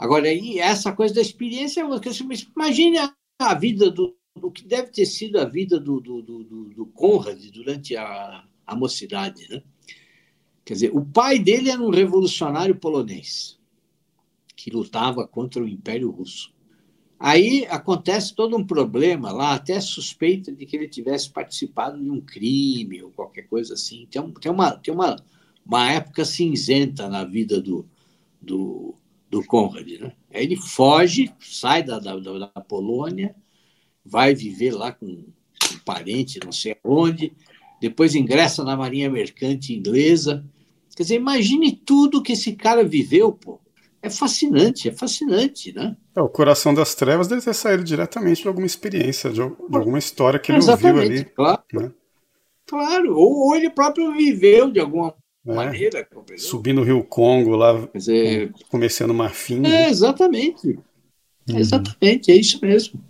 agora 0.00 0.28
aí 0.28 0.58
essa 0.58 0.92
coisa 0.92 1.14
da 1.14 1.20
experiência, 1.20 1.84
imagine 2.56 2.98
a, 2.98 3.14
a 3.38 3.54
vida 3.54 3.90
do, 3.90 4.16
do 4.34 4.50
que 4.50 4.64
deve 4.64 4.90
ter 4.90 5.04
sido 5.04 5.38
a 5.38 5.44
vida 5.44 5.78
do, 5.78 6.00
do, 6.00 6.22
do, 6.22 6.44
do 6.70 6.86
Conrad 6.86 7.38
durante 7.52 7.94
a, 7.94 8.42
a 8.66 8.74
mocidade, 8.74 9.46
né? 9.50 9.62
Quer 10.64 10.74
dizer, 10.74 10.96
o 10.96 11.04
pai 11.04 11.38
dele 11.38 11.70
era 11.70 11.82
um 11.82 11.90
revolucionário 11.90 12.76
polonês 12.76 13.58
que 14.56 14.70
lutava 14.70 15.26
contra 15.26 15.62
o 15.62 15.68
Império 15.68 16.10
Russo. 16.10 16.54
Aí 17.18 17.66
acontece 17.68 18.34
todo 18.34 18.56
um 18.56 18.66
problema 18.66 19.30
lá, 19.30 19.54
até 19.54 19.78
suspeita 19.80 20.50
de 20.50 20.64
que 20.64 20.76
ele 20.76 20.88
tivesse 20.88 21.28
participado 21.28 22.02
de 22.02 22.08
um 22.08 22.20
crime 22.20 23.02
ou 23.02 23.10
qualquer 23.10 23.42
coisa 23.42 23.74
assim. 23.74 24.06
Tem, 24.10 24.32
tem, 24.32 24.50
uma, 24.50 24.70
tem 24.72 24.94
uma, 24.94 25.16
uma 25.66 25.92
época 25.92 26.24
cinzenta 26.24 27.08
na 27.08 27.24
vida 27.24 27.60
do, 27.60 27.86
do, 28.40 28.94
do 29.30 29.44
Conrad. 29.44 29.88
Né? 30.00 30.12
Aí 30.32 30.44
ele 30.44 30.56
foge, 30.56 31.32
sai 31.40 31.82
da, 31.82 31.98
da, 31.98 32.16
da 32.16 32.48
Polônia, 32.60 33.34
vai 34.04 34.34
viver 34.34 34.72
lá 34.72 34.92
com 34.92 35.06
um 35.06 35.78
parente, 35.84 36.40
não 36.44 36.52
sei 36.52 36.76
onde, 36.84 37.32
depois 37.80 38.14
ingressa 38.14 38.64
na 38.64 38.76
Marinha 38.76 39.08
Mercante 39.08 39.74
Inglesa. 39.74 40.44
Quer 40.96 41.04
dizer, 41.04 41.16
imagine 41.16 41.72
tudo 41.72 42.22
que 42.22 42.32
esse 42.32 42.52
cara 42.54 42.84
viveu, 42.84 43.32
pô 43.32 43.60
é 44.02 44.08
fascinante, 44.08 44.88
é 44.88 44.92
fascinante, 44.92 45.72
né? 45.74 45.96
É, 46.16 46.22
o 46.22 46.28
Coração 46.28 46.72
das 46.72 46.94
Trevas 46.94 47.28
deve 47.28 47.42
ter 47.42 47.54
saído 47.54 47.84
diretamente 47.84 48.42
de 48.42 48.48
alguma 48.48 48.66
experiência, 48.66 49.30
de, 49.30 49.36
de 49.36 49.76
alguma 49.76 49.98
história 49.98 50.38
que 50.38 50.50
ele 50.50 50.58
Exatamente, 50.58 50.98
ouviu 50.98 51.18
ali. 51.18 51.24
Claro. 51.24 51.62
Né? 51.72 51.92
Claro, 52.66 53.16
ou, 53.16 53.48
ou, 53.48 53.56
ele 53.56 53.68
próprio 53.68 54.12
viveu 54.12 54.70
de 54.70 54.80
alguma 54.80 55.14
é. 55.46 55.54
maneira. 55.54 56.08
Subindo 56.36 56.80
o 56.80 56.84
Rio 56.84 57.02
Congo 57.04 57.56
lá, 57.56 57.88
dizer, 57.94 58.52
começando 58.68 59.14
marfim. 59.14 59.58
É, 59.58 59.60
né? 59.60 59.90
exatamente. 59.90 60.78
Uhum. 61.48 61.58
Exatamente, 61.58 62.30
é 62.30 62.36
isso 62.36 62.58
mesmo. 62.60 63.02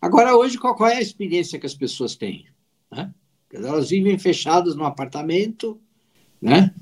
Agora, 0.00 0.36
hoje, 0.36 0.58
qual, 0.58 0.74
qual, 0.74 0.90
é 0.90 0.96
a 0.96 1.02
experiência 1.02 1.58
que 1.58 1.66
as 1.66 1.74
pessoas 1.74 2.16
têm? 2.16 2.46
Né? 2.90 3.12
Elas 3.52 3.90
vivem 3.90 4.18
fechadas 4.18 4.74
num 4.74 4.84
apartamento, 4.84 5.80
né? 6.40 6.74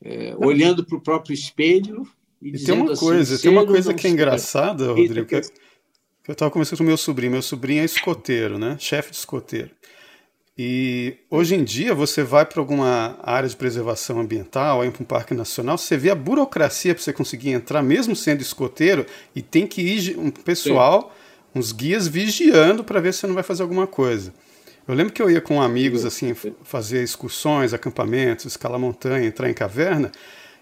É, 0.00 0.34
olhando 0.38 0.84
para 0.84 0.96
o 0.96 1.00
próprio 1.00 1.34
espelho, 1.34 2.06
e, 2.40 2.50
e 2.50 2.64
tem 2.64 2.74
uma 2.74 2.92
assim, 2.92 3.04
coisa, 3.04 3.38
tem 3.38 3.50
uma 3.50 3.66
coisa 3.66 3.92
que 3.92 4.06
é 4.06 4.10
engraçada, 4.10 4.92
Rodrigo, 4.92 5.26
que, 5.26 5.40
que 5.40 6.30
eu 6.30 6.32
estava 6.32 6.50
conversando 6.50 6.78
com 6.78 6.84
meu 6.84 6.96
sobrinho. 6.96 7.32
Meu 7.32 7.42
sobrinho 7.42 7.82
é 7.82 7.84
escoteiro, 7.84 8.58
né? 8.58 8.76
Chefe 8.78 9.10
de 9.10 9.16
escoteiro. 9.16 9.70
E 10.60 11.14
hoje 11.30 11.54
em 11.54 11.62
dia 11.62 11.94
você 11.94 12.24
vai 12.24 12.44
para 12.44 12.60
alguma 12.60 13.16
área 13.22 13.48
de 13.48 13.54
preservação 13.54 14.18
ambiental, 14.18 14.80
aí 14.80 14.90
para 14.90 15.04
um 15.04 15.06
parque 15.06 15.32
nacional, 15.32 15.78
você 15.78 15.96
vê 15.96 16.10
a 16.10 16.16
burocracia 16.16 16.92
para 16.92 17.04
você 17.04 17.12
conseguir 17.12 17.50
entrar, 17.50 17.80
mesmo 17.80 18.16
sendo 18.16 18.42
escoteiro, 18.42 19.06
e 19.36 19.40
tem 19.40 19.68
que 19.68 19.80
ir 19.80 20.18
um 20.18 20.32
pessoal, 20.32 21.14
Sim. 21.54 21.60
uns 21.60 21.70
guias 21.70 22.08
vigiando 22.08 22.82
para 22.82 23.00
ver 23.00 23.14
se 23.14 23.20
você 23.20 23.28
não 23.28 23.34
vai 23.34 23.44
fazer 23.44 23.62
alguma 23.62 23.86
coisa. 23.86 24.34
Eu 24.88 24.96
lembro 24.96 25.12
que 25.12 25.22
eu 25.22 25.30
ia 25.30 25.40
com 25.40 25.62
amigos 25.62 26.04
assim 26.04 26.34
fazer 26.64 27.04
excursões, 27.04 27.72
acampamentos, 27.72 28.46
escalar 28.46 28.80
montanha, 28.80 29.28
entrar 29.28 29.48
em 29.48 29.54
caverna, 29.54 30.10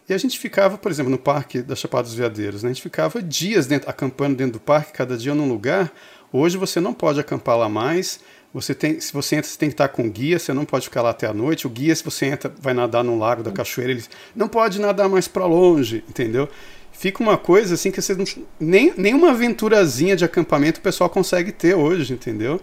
e 0.06 0.12
a 0.12 0.18
gente 0.18 0.38
ficava, 0.38 0.76
por 0.76 0.90
exemplo, 0.90 1.10
no 1.10 1.18
Parque 1.18 1.62
da 1.62 1.74
Chapada 1.74 2.04
dos 2.04 2.14
Veadeiros, 2.14 2.62
né? 2.62 2.68
a 2.68 2.72
gente 2.72 2.82
ficava 2.82 3.22
dias 3.22 3.66
dentro, 3.66 3.88
acampando 3.88 4.36
dentro 4.36 4.54
do 4.54 4.60
parque, 4.60 4.92
cada 4.92 5.16
dia 5.16 5.34
num 5.34 5.48
lugar. 5.48 5.90
Hoje 6.30 6.56
você 6.56 6.80
não 6.80 6.92
pode 6.92 7.18
acampar 7.18 7.56
lá 7.56 7.68
mais. 7.68 8.20
Você 8.56 8.74
tem, 8.74 8.98
se 9.00 9.12
você 9.12 9.36
entra, 9.36 9.50
você 9.50 9.58
tem 9.58 9.68
que 9.68 9.74
estar 9.74 9.88
com 9.88 10.08
guia, 10.10 10.38
você 10.38 10.52
não 10.52 10.64
pode 10.64 10.86
ficar 10.86 11.02
lá 11.02 11.10
até 11.10 11.26
a 11.26 11.34
noite. 11.34 11.66
O 11.66 11.70
guia, 11.70 11.94
se 11.94 12.02
você 12.02 12.26
entra, 12.26 12.52
vai 12.58 12.72
nadar 12.72 13.04
no 13.04 13.18
lago 13.18 13.42
da 13.42 13.52
cachoeira, 13.52 13.92
ele 13.92 14.04
não 14.34 14.48
pode 14.48 14.80
nadar 14.80 15.08
mais 15.08 15.28
para 15.28 15.44
longe, 15.46 16.02
entendeu? 16.08 16.48
Fica 16.90 17.22
uma 17.22 17.36
coisa 17.36 17.74
assim 17.74 17.90
que 17.90 18.00
você 18.00 18.14
não, 18.14 18.24
nem, 18.58 18.94
nem 18.96 19.12
uma 19.12 19.30
aventurazinha 19.30 20.16
de 20.16 20.24
acampamento 20.24 20.80
o 20.80 20.82
pessoal 20.82 21.10
consegue 21.10 21.52
ter 21.52 21.74
hoje, 21.74 22.14
entendeu? 22.14 22.60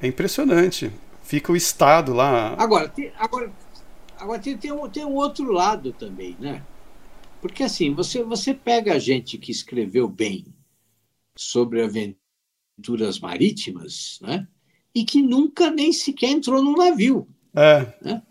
É 0.00 0.06
impressionante. 0.06 0.92
Fica 1.24 1.50
o 1.50 1.56
estado 1.56 2.12
lá. 2.14 2.54
Agora, 2.56 2.92
agora 3.18 3.52
Agora 4.18 4.40
tem, 4.40 4.58
tem, 4.58 4.72
um, 4.72 4.88
tem 4.88 5.04
um 5.04 5.14
outro 5.14 5.52
lado 5.52 5.92
também, 5.92 6.36
né? 6.40 6.64
Porque 7.40 7.62
assim, 7.62 7.94
você, 7.94 8.22
você 8.22 8.52
pega 8.52 8.94
a 8.94 8.98
gente 8.98 9.38
que 9.38 9.52
escreveu 9.52 10.08
bem 10.08 10.44
sobre 11.36 11.82
aventuras 11.82 13.20
marítimas, 13.20 14.18
né? 14.20 14.46
E 14.94 15.04
que 15.04 15.22
nunca 15.22 15.70
nem 15.70 15.92
sequer 15.92 16.30
entrou 16.30 16.62
num 16.62 16.76
navio. 16.76 17.26
É. 17.54 17.86
Né? 18.02 18.22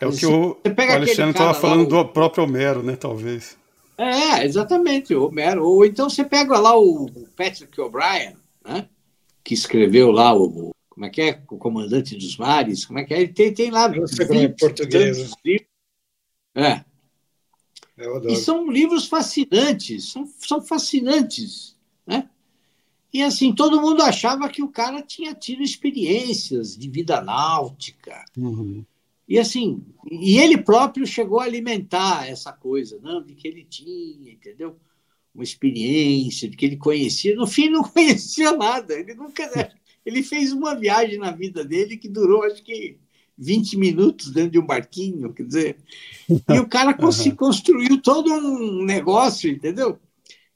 É 0.00 0.06
o 0.06 0.12
que 0.12 0.26
o, 0.26 0.52
o 0.52 0.92
Alexandre 0.92 1.30
estava 1.30 1.54
falando 1.54 1.92
lá, 1.92 2.02
do 2.02 2.08
próprio 2.08 2.44
Homero, 2.44 2.82
né? 2.82 2.96
Talvez. 2.96 3.56
É, 3.96 4.44
exatamente, 4.44 5.14
o 5.14 5.28
Homero. 5.28 5.64
Ou 5.64 5.84
então 5.84 6.10
você 6.10 6.24
pega 6.24 6.58
lá 6.58 6.76
o 6.76 7.08
Patrick 7.36 7.80
O'Brien, 7.80 8.36
né? 8.64 8.88
Que 9.44 9.54
escreveu 9.54 10.10
lá 10.10 10.34
o 10.34 10.72
como 10.88 11.06
é 11.06 11.10
que 11.10 11.22
é? 11.22 11.42
O 11.50 11.56
Comandante 11.56 12.14
dos 12.16 12.36
Mares, 12.36 12.84
como 12.84 12.98
é 12.98 13.04
que 13.04 13.14
é? 13.14 13.22
Ele 13.22 13.32
tem, 13.32 13.54
tem 13.54 13.70
lá. 13.70 13.90
Eu 13.94 14.06
sei 14.06 14.26
como 14.26 14.40
é 14.40 14.48
português. 14.48 15.32
É. 16.54 16.84
E 18.28 18.36
são 18.36 18.70
livros 18.70 19.06
fascinantes, 19.06 20.10
são, 20.10 20.28
são 20.38 20.60
fascinantes? 20.60 21.71
E 23.12 23.22
assim, 23.22 23.54
todo 23.54 23.80
mundo 23.80 24.02
achava 24.02 24.48
que 24.48 24.62
o 24.62 24.68
cara 24.68 25.02
tinha 25.02 25.34
tido 25.34 25.62
experiências 25.62 26.76
de 26.76 26.88
vida 26.88 27.20
náutica. 27.20 28.24
Uhum. 28.36 28.84
E 29.28 29.38
assim, 29.38 29.82
e 30.10 30.38
ele 30.38 30.58
próprio 30.58 31.06
chegou 31.06 31.40
a 31.40 31.44
alimentar 31.44 32.28
essa 32.28 32.52
coisa, 32.52 32.98
não, 33.02 33.22
de 33.22 33.34
que 33.34 33.46
ele 33.46 33.64
tinha, 33.64 34.32
entendeu? 34.32 34.76
Uma 35.34 35.44
experiência, 35.44 36.48
de 36.48 36.56
que 36.56 36.64
ele 36.64 36.76
conhecia. 36.76 37.34
No 37.36 37.46
fim, 37.46 37.68
não 37.70 37.82
conhecia 37.82 38.56
nada. 38.56 38.94
Ele 38.94 39.14
nunca 39.14 39.70
ele 40.04 40.22
fez 40.22 40.52
uma 40.52 40.74
viagem 40.74 41.18
na 41.18 41.30
vida 41.30 41.64
dele 41.64 41.96
que 41.96 42.08
durou, 42.08 42.42
acho 42.44 42.62
que 42.62 42.98
20 43.38 43.76
minutos 43.76 44.30
dentro 44.30 44.50
de 44.50 44.58
um 44.58 44.66
barquinho, 44.66 45.32
quer 45.32 45.44
dizer. 45.44 45.76
E 46.28 46.58
o 46.58 46.68
cara 46.68 46.96
uhum. 47.00 47.36
construiu 47.36 48.00
todo 48.00 48.32
um 48.32 48.84
negócio, 48.84 49.50
entendeu? 49.50 49.98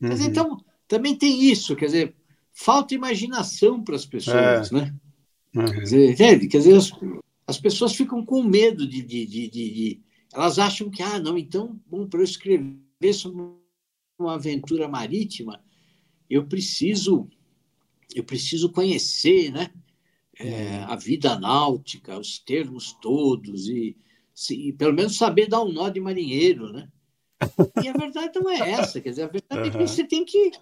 Uhum. 0.01 0.13
então, 0.13 0.65
também 0.87 1.15
tem 1.15 1.45
isso, 1.45 1.75
quer 1.75 1.87
dizer, 1.87 2.15
falta 2.57 2.95
imaginação 2.95 3.85
para 3.85 3.95
as 3.95 4.07
pessoas, 4.07 4.73
é. 4.73 4.75
né? 4.75 4.95
Uhum. 5.55 5.67
Quer 5.67 5.83
dizer, 5.83 6.11
entende? 6.11 6.49
Quer 6.49 6.59
dizer, 6.59 6.77
as, 6.77 6.91
as 7.47 7.59
pessoas 7.61 7.95
ficam 7.95 8.25
com 8.25 8.43
medo 8.43 8.89
de, 8.89 9.03
de, 9.03 9.27
de, 9.27 9.49
de, 9.49 10.01
Elas 10.33 10.59
acham 10.59 10.91
que, 10.91 11.03
ah, 11.03 11.19
não, 11.19 11.37
então, 11.37 11.79
bom, 11.87 12.07
para 12.09 12.21
eu 12.21 12.25
escrever 12.25 13.13
sobre 13.13 13.43
uma 14.19 14.35
aventura 14.35 14.89
marítima, 14.89 15.63
eu 16.31 16.47
preciso 16.47 17.29
eu 18.15 18.25
preciso 18.25 18.71
conhecer 18.71 19.53
né, 19.53 19.71
é, 20.39 20.79
a 20.85 20.97
vida 20.97 21.39
náutica, 21.39 22.19
os 22.19 22.39
termos 22.39 22.93
todos, 23.03 23.69
e, 23.69 23.95
se, 24.35 24.69
e, 24.69 24.73
pelo 24.73 24.95
menos 24.95 25.17
saber 25.17 25.49
dar 25.49 25.63
um 25.63 25.73
nó 25.73 25.91
de 25.91 26.01
marinheiro. 26.01 26.73
Né? 26.73 26.89
E 27.83 27.89
a 27.89 27.93
verdade 27.93 28.39
não 28.39 28.51
é 28.51 28.71
essa, 28.71 29.01
quer 29.01 29.11
dizer, 29.11 29.25
a 29.25 29.29
verdade 29.29 29.61
uhum. 29.61 29.67
é 29.67 29.71
que 29.71 29.93
você 29.93 30.05
tem 30.05 30.25
que, 30.25 30.53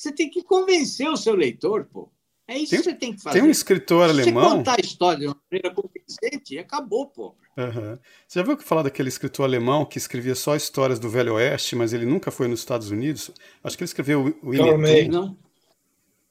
você 0.00 0.12
tem 0.12 0.30
que 0.30 0.42
convencer 0.42 1.08
o 1.08 1.16
seu 1.16 1.34
leitor, 1.34 1.86
pô. 1.86 2.10
É 2.48 2.56
isso 2.56 2.70
tem, 2.70 2.78
que 2.78 2.84
você 2.84 2.94
tem 2.94 3.12
que 3.12 3.22
fazer. 3.22 3.40
Tem 3.40 3.48
um 3.48 3.50
escritor 3.50 4.04
Se 4.06 4.20
alemão. 4.20 4.50
Você 4.50 4.56
contar 4.56 4.76
a 4.78 4.80
história 4.80 5.18
de 5.18 5.26
uma 5.26 5.36
maneira 5.50 5.74
convincente, 5.74 6.58
acabou, 6.58 7.06
pô. 7.06 7.34
Uhum. 7.56 7.98
Você 8.28 8.38
já 8.38 8.42
viu 8.44 8.56
que 8.56 8.62
falar 8.62 8.82
daquele 8.82 9.08
escritor 9.08 9.44
alemão 9.44 9.84
que 9.84 9.98
escrevia 9.98 10.34
só 10.34 10.54
histórias 10.54 10.98
do 10.98 11.08
Velho 11.08 11.34
Oeste, 11.34 11.74
mas 11.74 11.92
ele 11.92 12.06
nunca 12.06 12.30
foi 12.30 12.46
nos 12.46 12.60
Estados 12.60 12.90
Unidos? 12.90 13.30
Acho 13.64 13.76
que 13.76 13.82
ele 13.82 13.88
escreveu 13.88 14.38
o 14.42 14.52
Carl 14.52 14.78
May. 14.78 15.08
Não. 15.08 15.36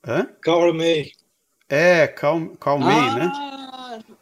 Hã? 0.05 0.29
Carl 0.41 0.73
May. 0.73 1.11
É, 1.67 2.07
Carl, 2.07 2.49
Carl 2.57 2.79
May, 2.79 3.15
né? 3.15 3.31
ah, 3.33 3.97
né? 3.97 4.15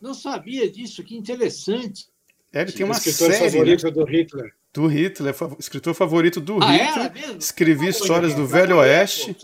Não 0.00 0.12
sabia 0.12 0.68
disso, 0.70 1.04
que 1.04 1.16
interessante. 1.16 2.08
É, 2.52 2.62
ele 2.62 2.72
tem 2.72 2.84
uma 2.84 2.96
escritor 2.96 3.32
série, 3.32 3.50
favorito 3.50 3.84
né? 3.84 3.90
do 3.92 4.04
Hitler. 4.04 4.52
Do 4.72 4.86
Hitler, 4.86 5.34
escritor 5.58 5.92
favorito 5.94 6.40
do 6.40 6.58
ah, 6.62 6.70
Hitler. 6.70 7.36
Escrevia 7.36 7.90
histórias 7.90 8.34
do 8.34 8.46
Velho 8.46 8.78
Oeste. 8.78 9.36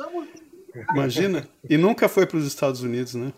Imagina. 0.91 1.47
E 1.69 1.77
nunca 1.77 2.09
foi 2.09 2.27
para 2.27 2.39
os 2.39 2.47
Estados 2.47 2.83
Unidos, 2.83 3.15
né? 3.15 3.33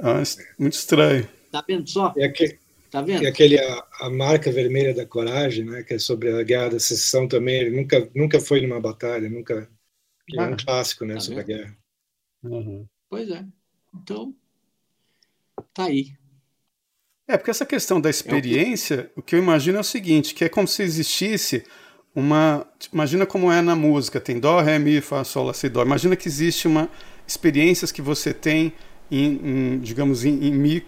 Ah, 0.00 0.22
muito 0.58 0.72
estranho. 0.72 1.28
Tá 1.52 1.62
vendo 1.66 1.88
só? 1.88 2.12
E 2.16 2.24
aquele, 2.24 2.58
tá 2.90 3.02
vendo? 3.02 3.22
E 3.22 3.26
aquele 3.26 3.58
a, 3.58 3.86
a, 4.00 4.10
marca 4.10 4.50
vermelha 4.50 4.92
da 4.92 5.06
coragem, 5.06 5.64
né? 5.64 5.84
Que 5.84 5.94
é 5.94 5.98
sobre 5.98 6.32
a 6.32 6.42
guerra 6.42 6.70
da 6.70 6.80
secessão 6.80 7.28
também. 7.28 7.60
Ele 7.60 7.76
nunca, 7.76 8.10
nunca 8.14 8.40
foi 8.40 8.60
numa 8.60 8.80
batalha, 8.80 9.28
nunca. 9.28 9.70
É 10.34 10.42
um 10.42 10.56
clássico, 10.56 11.04
né? 11.04 11.14
Tá 11.14 11.20
sobre 11.20 11.44
vendo? 11.44 11.54
a 11.54 11.58
guerra. 11.58 11.78
Uhum. 12.42 12.86
Pois 13.08 13.30
é. 13.30 13.44
Então, 13.94 14.34
tá 15.72 15.84
aí. 15.84 16.14
É, 17.26 17.36
porque 17.36 17.50
essa 17.50 17.64
questão 17.64 18.00
da 18.00 18.10
experiência, 18.10 19.10
é 19.16 19.20
o, 19.20 19.22
que 19.22 19.34
eu 19.34 19.38
imagino 19.38 19.78
é 19.78 19.80
o 19.80 19.84
seguinte, 19.84 20.34
que 20.34 20.44
é 20.44 20.48
como 20.48 20.66
se 20.66 20.82
existisse 20.82 21.64
uma... 22.14 22.66
Imagina 22.92 23.24
como 23.24 23.50
é 23.50 23.62
na 23.62 23.76
música, 23.76 24.20
tem 24.20 24.38
dó, 24.38 24.60
ré, 24.60 24.78
mi, 24.78 25.00
fá, 25.00 25.24
sol, 25.24 25.46
lá, 25.46 25.54
si, 25.54 25.68
dó. 25.68 25.82
Imagina 25.82 26.16
que 26.16 26.28
existe 26.28 26.66
uma... 26.66 26.88
experiências 27.26 27.92
que 27.92 28.02
você 28.02 28.34
tem 28.34 28.72
em, 29.10 29.40
em 29.44 29.78
digamos, 29.78 30.24
em, 30.24 30.32
em 30.42 30.80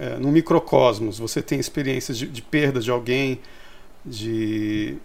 é, 0.00 0.18
no 0.18 0.30
microcosmos. 0.30 1.18
Você 1.18 1.40
tem 1.40 1.58
experiências 1.58 2.18
de, 2.18 2.26
de 2.26 2.42
perda 2.42 2.80
de 2.80 2.90
alguém, 2.90 3.40
de 4.04 4.98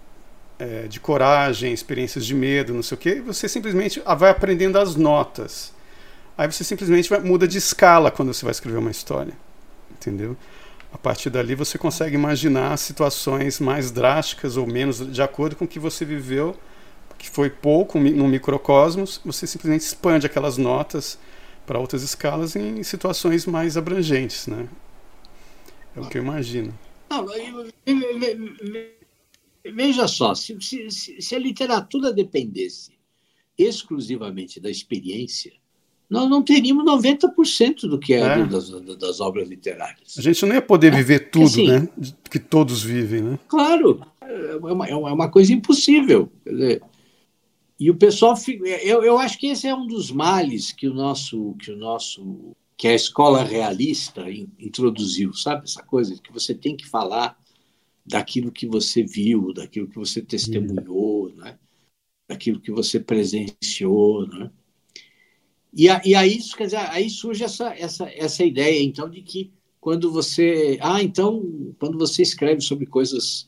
é, 0.59 0.87
de 0.87 0.99
coragem, 0.99 1.71
experiências 1.71 2.25
de 2.25 2.33
medo, 2.33 2.73
não 2.73 2.81
sei 2.81 2.95
o 2.95 2.99
quê, 2.99 3.21
você 3.21 3.47
simplesmente 3.47 4.01
vai 4.17 4.31
aprendendo 4.31 4.77
as 4.79 4.95
notas. 4.95 5.73
Aí 6.37 6.51
você 6.51 6.63
simplesmente 6.63 7.09
vai, 7.09 7.19
muda 7.19 7.47
de 7.47 7.57
escala 7.57 8.11
quando 8.11 8.33
você 8.33 8.43
vai 8.43 8.51
escrever 8.51 8.77
uma 8.77 8.91
história. 8.91 9.33
Entendeu? 9.91 10.35
A 10.91 10.97
partir 10.97 11.29
dali 11.29 11.53
você 11.53 11.77
consegue 11.77 12.15
imaginar 12.15 12.77
situações 12.77 13.59
mais 13.59 13.91
drásticas 13.91 14.57
ou 14.57 14.65
menos 14.65 15.11
de 15.11 15.21
acordo 15.21 15.55
com 15.55 15.65
o 15.65 15.67
que 15.67 15.79
você 15.79 16.05
viveu, 16.05 16.55
que 17.17 17.29
foi 17.29 17.49
pouco 17.49 17.99
no 17.99 18.27
microcosmos, 18.27 19.19
você 19.25 19.47
simplesmente 19.47 19.81
expande 19.81 20.25
aquelas 20.25 20.57
notas 20.57 21.19
para 21.65 21.79
outras 21.79 22.03
escalas 22.03 22.55
em 22.55 22.81
situações 22.83 23.45
mais 23.45 23.75
abrangentes, 23.75 24.47
né? 24.47 24.69
É 25.95 25.99
o 25.99 26.07
que 26.07 26.17
eu 26.17 26.23
imagino. 26.23 26.73
Veja 29.65 30.07
só, 30.07 30.33
se, 30.33 30.57
se, 30.61 31.21
se 31.21 31.35
a 31.35 31.39
literatura 31.39 32.13
dependesse 32.13 32.97
exclusivamente 33.57 34.59
da 34.59 34.69
experiência, 34.69 35.51
nós 36.09 36.29
não 36.29 36.41
teríamos 36.41 36.85
90% 36.85 37.81
do 37.81 37.99
que 37.99 38.13
é, 38.13 38.19
é. 38.19 38.45
Das, 38.45 38.69
das, 38.69 39.19
obras 39.19 39.47
literárias. 39.47 40.17
A 40.17 40.21
gente 40.21 40.45
não 40.45 40.55
ia 40.55 40.61
poder 40.61 40.95
viver 40.95 41.15
é, 41.15 41.19
tudo, 41.19 41.45
assim, 41.45 41.67
né? 41.67 41.89
Que 42.29 42.39
todos 42.39 42.81
vivem, 42.81 43.21
né? 43.21 43.39
Claro, 43.47 44.01
é 44.21 44.55
uma, 44.55 44.87
é 44.87 44.95
uma 44.95 45.29
coisa 45.29 45.51
impossível. 45.51 46.31
Dizer, 46.45 46.81
e 47.79 47.91
o 47.91 47.95
pessoal, 47.95 48.35
eu, 48.83 49.03
eu 49.03 49.17
acho 49.17 49.37
que 49.37 49.47
esse 49.47 49.67
é 49.67 49.75
um 49.75 49.85
dos 49.85 50.09
males 50.09 50.71
que 50.71 50.87
o 50.87 50.93
nosso, 50.93 51.55
que 51.59 51.71
o 51.71 51.77
nosso, 51.77 52.55
que 52.77 52.87
a 52.87 52.95
escola 52.95 53.43
realista 53.43 54.25
introduziu, 54.57 55.33
sabe? 55.33 55.65
Essa 55.65 55.83
coisa 55.83 56.15
que 56.21 56.31
você 56.31 56.55
tem 56.55 56.75
que 56.75 56.87
falar 56.87 57.37
daquilo 58.05 58.51
que 58.51 58.65
você 58.65 59.03
viu, 59.03 59.53
daquilo 59.53 59.87
que 59.87 59.97
você 59.97 60.21
testemunhou, 60.21 61.31
né? 61.35 61.57
daquilo 62.27 62.59
que 62.59 62.71
você 62.71 62.99
presenciou, 62.99 64.27
né? 64.27 64.51
E, 65.77 65.89
a, 65.89 66.01
e 66.03 66.15
aí, 66.15 66.39
quer 66.57 66.63
dizer, 66.63 66.77
aí 66.77 67.07
surge 67.07 67.43
essa, 67.43 67.71
essa, 67.77 68.09
essa 68.09 68.43
ideia, 68.43 68.83
então, 68.83 69.07
de 69.07 69.21
que 69.21 69.53
quando 69.79 70.11
você. 70.11 70.79
Ah, 70.81 71.03
então, 71.03 71.75
quando 71.77 71.99
você 71.99 72.23
escreve 72.23 72.61
sobre 72.61 72.87
coisas 72.87 73.47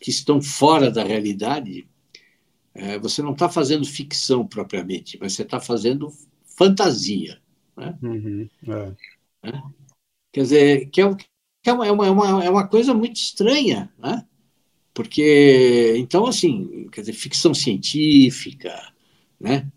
que 0.00 0.10
estão 0.10 0.42
fora 0.42 0.90
da 0.90 1.04
realidade, 1.04 1.88
é, 2.74 2.98
você 2.98 3.22
não 3.22 3.32
está 3.32 3.48
fazendo 3.48 3.86
ficção 3.86 4.44
propriamente, 4.44 5.16
mas 5.20 5.34
você 5.34 5.42
está 5.42 5.60
fazendo 5.60 6.12
fantasia. 6.44 7.40
Né? 7.76 7.96
Uhum, 8.02 8.48
é. 8.66 9.50
É? 9.50 9.62
Quer 10.32 10.42
dizer, 10.42 10.90
que 10.90 11.00
é, 11.00 11.14
que 11.14 11.70
é, 11.70 11.72
uma, 11.72 11.86
é, 11.86 11.90
uma, 11.92 12.44
é 12.44 12.50
uma 12.50 12.66
coisa 12.66 12.92
muito 12.92 13.16
estranha, 13.16 13.92
né? 13.98 14.26
Porque, 14.92 15.94
então, 15.96 16.26
assim, 16.26 16.88
quer 16.90 17.02
dizer, 17.02 17.12
ficção 17.12 17.54
científica, 17.54 18.92
né? 19.38 19.70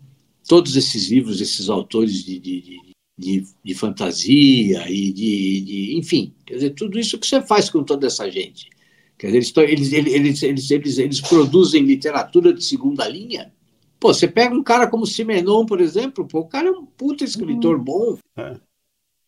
Todos 0.46 0.76
esses 0.76 1.10
livros, 1.10 1.40
esses 1.40 1.68
autores 1.68 2.24
de, 2.24 2.38
de, 2.38 2.80
de, 3.18 3.44
de 3.64 3.74
fantasia 3.74 4.88
e 4.90 5.12
de, 5.12 5.60
de, 5.60 5.98
Enfim, 5.98 6.34
quer 6.44 6.54
dizer, 6.54 6.70
tudo 6.70 6.98
isso 6.98 7.18
que 7.18 7.26
você 7.26 7.40
faz 7.42 7.68
com 7.68 7.82
toda 7.82 8.06
essa 8.06 8.30
gente. 8.30 8.70
Quer 9.18 9.28
dizer, 9.28 9.62
eles, 9.62 9.92
eles, 9.92 10.12
eles, 10.14 10.42
eles, 10.42 10.70
eles, 10.70 10.98
eles 10.98 11.20
produzem 11.20 11.82
literatura 11.82 12.52
de 12.52 12.62
segunda 12.64 13.08
linha. 13.08 13.52
Pô, 13.98 14.12
você 14.12 14.28
pega 14.28 14.54
um 14.54 14.62
cara 14.62 14.86
como 14.86 15.06
Simenon, 15.06 15.64
por 15.64 15.80
exemplo, 15.80 16.26
pô, 16.26 16.40
o 16.40 16.46
cara 16.46 16.68
é 16.68 16.70
um 16.70 16.84
puta 16.84 17.24
escritor 17.24 17.78
bom. 17.78 18.18
É. 18.36 18.56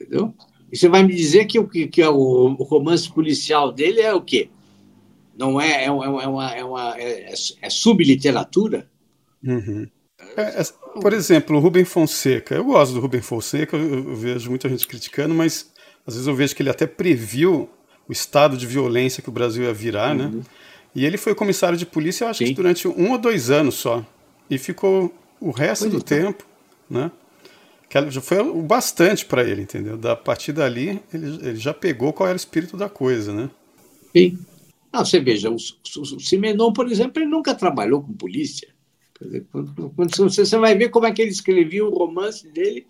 Entendeu? 0.00 0.34
E 0.70 0.76
você 0.76 0.88
vai 0.88 1.02
me 1.02 1.14
dizer 1.14 1.46
que, 1.46 1.62
que, 1.64 1.88
que 1.88 2.02
é 2.02 2.08
o, 2.08 2.54
o 2.58 2.62
romance 2.64 3.10
policial 3.10 3.72
dele 3.72 4.00
é 4.00 4.12
o 4.12 4.20
quê? 4.20 4.50
Não 5.36 5.58
é, 5.58 5.84
é, 5.84 5.86
é 5.86 5.90
uma, 5.90 6.04
é, 6.04 6.26
uma, 6.26 6.54
é, 6.54 6.64
uma, 6.64 7.00
é, 7.00 7.32
é 7.62 7.70
subliteratura? 7.70 8.90
Uhum. 9.42 9.88
É, 10.38 10.60
é, 10.60 10.64
por 11.00 11.12
exemplo, 11.12 11.56
o 11.56 11.58
Rubem 11.58 11.84
Fonseca. 11.84 12.54
Eu 12.54 12.64
gosto 12.64 12.94
do 12.94 13.00
Rubem 13.00 13.20
Fonseca, 13.20 13.76
eu, 13.76 14.08
eu, 14.08 14.14
vejo 14.14 14.48
muita 14.48 14.68
gente 14.68 14.86
criticando, 14.86 15.34
mas 15.34 15.72
às 16.06 16.14
vezes 16.14 16.28
eu 16.28 16.34
vejo 16.34 16.54
que 16.54 16.62
ele 16.62 16.70
até 16.70 16.86
previu 16.86 17.68
o 18.08 18.12
estado 18.12 18.56
de 18.56 18.64
violência 18.64 19.20
que 19.20 19.28
o 19.28 19.32
Brasil 19.32 19.64
ia 19.64 19.72
virar, 19.72 20.14
né? 20.14 20.26
uhum. 20.26 20.36
né? 20.38 20.42
E 20.94 21.04
ele 21.04 21.16
foi 21.16 21.34
comissário 21.34 21.76
de 21.76 21.84
polícia, 21.84 22.24
eu 22.24 22.28
acho 22.28 22.38
Sim. 22.38 22.46
que 22.46 22.54
durante 22.54 22.86
um 22.86 23.10
ou 23.10 23.18
dois 23.18 23.50
anos 23.50 23.74
só. 23.74 24.04
E 24.48 24.58
ficou 24.58 25.12
o 25.40 25.50
resto 25.50 25.82
foi 25.82 25.90
do 25.90 25.96
então. 25.96 26.18
tempo, 26.18 26.46
né? 26.88 27.10
Que 27.88 28.10
já 28.10 28.20
foi 28.20 28.38
o 28.38 28.62
bastante 28.62 29.26
para 29.26 29.42
ele, 29.42 29.62
entendeu? 29.62 29.96
Da 29.96 30.14
partir 30.14 30.52
dali, 30.52 31.02
ele, 31.12 31.48
ele 31.48 31.56
já 31.56 31.74
pegou 31.74 32.12
qual 32.12 32.28
era 32.28 32.36
o 32.36 32.40
espírito 32.40 32.76
da 32.76 32.88
coisa, 32.88 33.32
né? 33.32 33.50
Sim. 34.14 34.38
Ah, 34.92 35.04
você 35.04 35.18
veja, 35.18 35.50
o, 35.50 35.56
o, 35.56 36.00
o 36.00 36.20
Simenon, 36.20 36.72
por 36.72 36.90
exemplo, 36.90 37.20
ele 37.20 37.30
nunca 37.30 37.54
trabalhou 37.54 38.02
com 38.02 38.12
polícia. 38.12 38.68
Quando 39.96 40.16
você 40.16 40.58
vai 40.58 40.76
ver 40.76 40.90
como 40.90 41.06
é 41.06 41.12
que 41.12 41.20
ele 41.20 41.30
escrevia 41.30 41.84
o 41.84 41.94
romance 41.94 42.48
dele, 42.48 42.86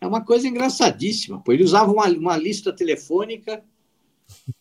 é 0.00 0.06
uma 0.06 0.24
coisa 0.24 0.46
engraçadíssima. 0.46 1.40
Pô. 1.42 1.52
Ele 1.52 1.64
usava 1.64 1.90
uma, 1.90 2.06
uma 2.06 2.36
lista 2.36 2.72
telefônica 2.72 3.62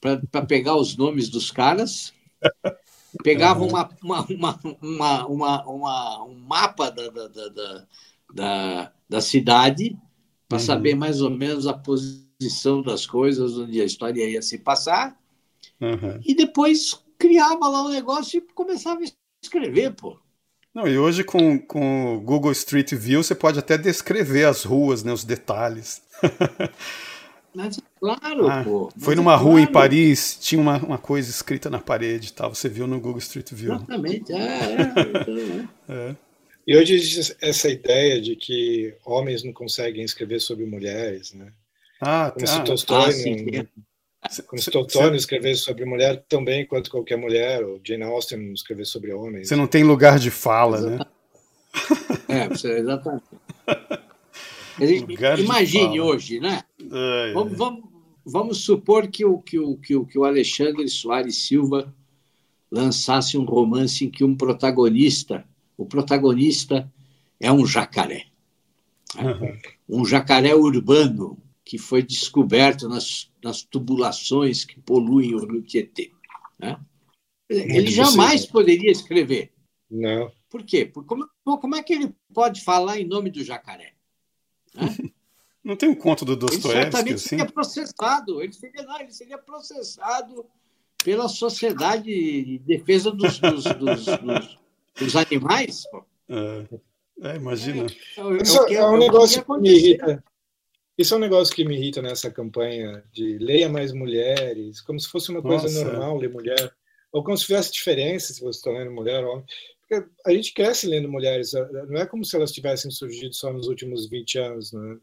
para 0.01 0.45
pegar 0.45 0.75
os 0.75 0.97
nomes 0.97 1.29
dos 1.29 1.51
caras, 1.51 2.13
pegava 3.23 3.63
uma, 3.63 3.89
uma, 4.01 4.27
uma, 4.81 5.27
uma, 5.27 5.65
uma 5.65 6.23
um 6.25 6.35
mapa 6.35 6.89
da, 6.89 7.09
da, 7.09 7.27
da, 7.27 7.87
da, 8.33 8.93
da 9.07 9.21
cidade 9.21 9.97
para 10.47 10.57
uhum. 10.57 10.65
saber 10.65 10.95
mais 10.95 11.21
ou 11.21 11.29
menos 11.29 11.67
a 11.67 11.73
posição 11.73 12.81
das 12.81 13.05
coisas, 13.05 13.57
onde 13.57 13.81
a 13.81 13.85
história 13.85 14.29
ia 14.29 14.41
se 14.41 14.57
passar, 14.57 15.17
uhum. 15.79 16.19
e 16.25 16.35
depois 16.35 17.03
criava 17.17 17.67
lá 17.69 17.83
o 17.83 17.87
um 17.87 17.91
negócio 17.91 18.37
e 18.37 18.53
começava 18.53 19.01
a 19.01 19.05
escrever, 19.41 19.93
pô. 19.95 20.22
Não, 20.73 20.87
e 20.87 20.97
hoje 20.97 21.23
com, 21.23 21.59
com 21.59 22.15
o 22.15 22.21
Google 22.21 22.51
Street 22.51 22.93
View 22.93 23.23
você 23.23 23.35
pode 23.35 23.59
até 23.59 23.77
descrever 23.77 24.45
as 24.45 24.63
ruas, 24.63 25.03
né, 25.03 25.11
os 25.11 25.23
detalhes. 25.23 26.01
Mas 27.53 27.79
Claro, 28.03 28.49
ah, 28.49 28.61
pô. 28.65 28.91
Foi 28.97 29.15
numa 29.15 29.33
rua 29.37 29.61
em 29.61 29.65
Paris, 29.65 30.37
tinha 30.41 30.59
uma, 30.59 30.77
uma 30.79 30.97
coisa 30.97 31.29
escrita 31.29 31.69
na 31.69 31.79
parede 31.79 32.33
tal. 32.33 32.53
Você 32.53 32.67
viu 32.67 32.85
no 32.85 32.99
Google 32.99 33.19
Street 33.19 33.49
View. 33.53 33.75
Exatamente, 33.75 34.33
é, 34.33 34.37
é, 35.87 36.09
é. 36.09 36.15
E 36.67 36.77
hoje 36.77 36.95
existe 36.95 37.35
essa 37.41 37.69
ideia 37.69 38.21
de 38.21 38.35
que 38.35 38.93
homens 39.05 39.41
não 39.41 39.53
conseguem 39.53 40.03
escrever 40.03 40.41
sobre 40.41 40.65
mulheres, 40.65 41.33
né? 41.33 41.53
Ah, 42.01 42.31
Como 42.31 42.45
tá. 42.45 42.51
se 42.51 42.63
Tolstói, 42.63 43.09
ah, 43.09 43.63
como 43.63 43.67
se 44.29 44.71
Tolstói 44.71 45.15
escrevesse 45.15 45.61
sobre 45.61 45.85
mulher 45.85 46.23
tão 46.27 46.43
bem 46.43 46.65
quanto 46.65 46.89
qualquer 46.89 47.17
mulher, 47.17 47.63
ou 47.63 47.79
Jane 47.83 48.03
Austen 48.03 48.53
escrever 48.53 48.85
sobre 48.85 49.13
homens. 49.13 49.47
Você 49.47 49.55
não 49.55 49.67
tem 49.67 49.83
lugar 49.83 50.19
de 50.19 50.31
fala, 50.31 50.81
né? 50.81 50.99
É, 52.29 52.47
exatamente. 52.79 53.23
Imagine 55.39 56.01
hoje, 56.01 56.39
né? 56.39 56.63
Ai, 56.91 57.33
vamos, 57.33 57.57
vamos, 57.57 57.83
vamos, 58.25 58.57
supor 58.63 59.07
que 59.07 59.25
o, 59.25 59.39
que, 59.39 59.59
o, 59.59 59.77
que, 59.77 59.95
o, 59.95 60.05
que 60.05 60.17
o 60.17 60.23
Alexandre 60.23 60.87
Soares 60.87 61.47
Silva 61.47 61.93
lançasse 62.71 63.37
um 63.37 63.43
romance 63.43 64.05
em 64.05 64.09
que 64.09 64.23
um 64.23 64.35
protagonista, 64.35 65.45
o 65.77 65.85
protagonista 65.85 66.91
é 67.39 67.51
um 67.51 67.65
jacaré. 67.65 68.25
Né? 69.15 69.59
Um 69.87 70.05
jacaré 70.05 70.55
urbano 70.55 71.37
que 71.63 71.77
foi 71.77 72.03
descoberto 72.03 72.87
nas, 72.89 73.31
nas 73.43 73.61
tubulações 73.61 74.65
que 74.65 74.79
poluem 74.79 75.35
o 75.35 75.45
rio 75.45 75.61
Tietê. 75.61 76.11
Né? 76.59 76.79
Ele 77.49 77.89
jamais 77.89 78.45
poderia 78.45 78.91
escrever. 78.91 79.51
Não. 79.89 80.31
Por 80.49 80.63
quê? 80.63 80.85
Como, 80.85 81.27
como 81.43 81.75
é 81.75 81.83
que 81.83 81.93
ele 81.93 82.15
pode 82.33 82.63
falar 82.63 82.99
em 82.99 83.07
nome 83.07 83.29
do 83.29 83.43
jacaré? 83.43 83.93
Né? 84.73 84.95
Não 85.63 85.77
tem 85.77 85.87
um 85.87 85.95
conto 85.95 86.25
do 86.25 86.35
Dostoiévski 86.35 86.67
ele 86.75 86.83
certamente 86.83 87.13
assim? 87.13 87.29
seria 87.29 87.45
processado. 87.45 88.41
Ele 88.41 88.51
seria, 88.51 88.83
não, 88.83 88.99
ele 88.99 89.13
seria 89.13 89.37
processado 89.37 90.45
pela 91.01 91.29
Sociedade 91.29 92.03
de 92.03 92.59
Defesa 92.59 93.11
dos, 93.11 93.39
dos, 93.39 93.63
dos, 93.63 94.05
dos, 94.05 94.59
dos 94.99 95.15
Animais. 95.15 95.83
É, 96.27 96.67
é, 97.21 97.35
imagina. 97.37 97.85
É, 97.85 98.43
isso 98.43 98.61
é, 98.67 98.73
é 98.73 98.85
um 98.85 98.97
negócio 98.97 99.41
que 99.41 99.57
me 99.57 99.69
irrita. 99.69 100.21
Isso 100.97 101.13
é 101.13 101.17
um 101.17 101.21
negócio 101.21 101.55
que 101.55 101.65
me 101.65 101.75
irrita 101.75 102.01
nessa 102.01 102.29
campanha 102.29 103.03
de 103.11 103.37
leia 103.39 103.67
mais 103.67 103.91
mulheres, 103.91 104.79
como 104.81 104.99
se 104.99 105.09
fosse 105.09 105.31
uma 105.31 105.41
coisa 105.41 105.63
Nossa, 105.63 105.83
normal 105.83 106.17
ler 106.17 106.29
mulher, 106.29 106.71
ou 107.11 107.23
como 107.23 107.37
se 107.37 107.45
tivesse 107.45 107.71
diferença 107.71 108.33
se 108.33 108.41
você 108.41 108.59
está 108.59 108.71
lendo 108.71 108.91
mulher 108.91 109.23
ou 109.23 109.33
homem. 109.33 109.45
Porque 109.81 110.07
a 110.25 110.31
gente 110.31 110.53
cresce 110.53 110.87
lendo 110.87 111.09
mulheres, 111.09 111.51
não 111.89 111.99
é 111.99 112.05
como 112.05 112.23
se 112.23 112.35
elas 112.35 112.51
tivessem 112.51 112.91
surgido 112.91 113.33
só 113.35 113.51
nos 113.51 113.67
últimos 113.67 114.07
20 114.07 114.37
anos, 114.39 114.71
né? 114.71 114.97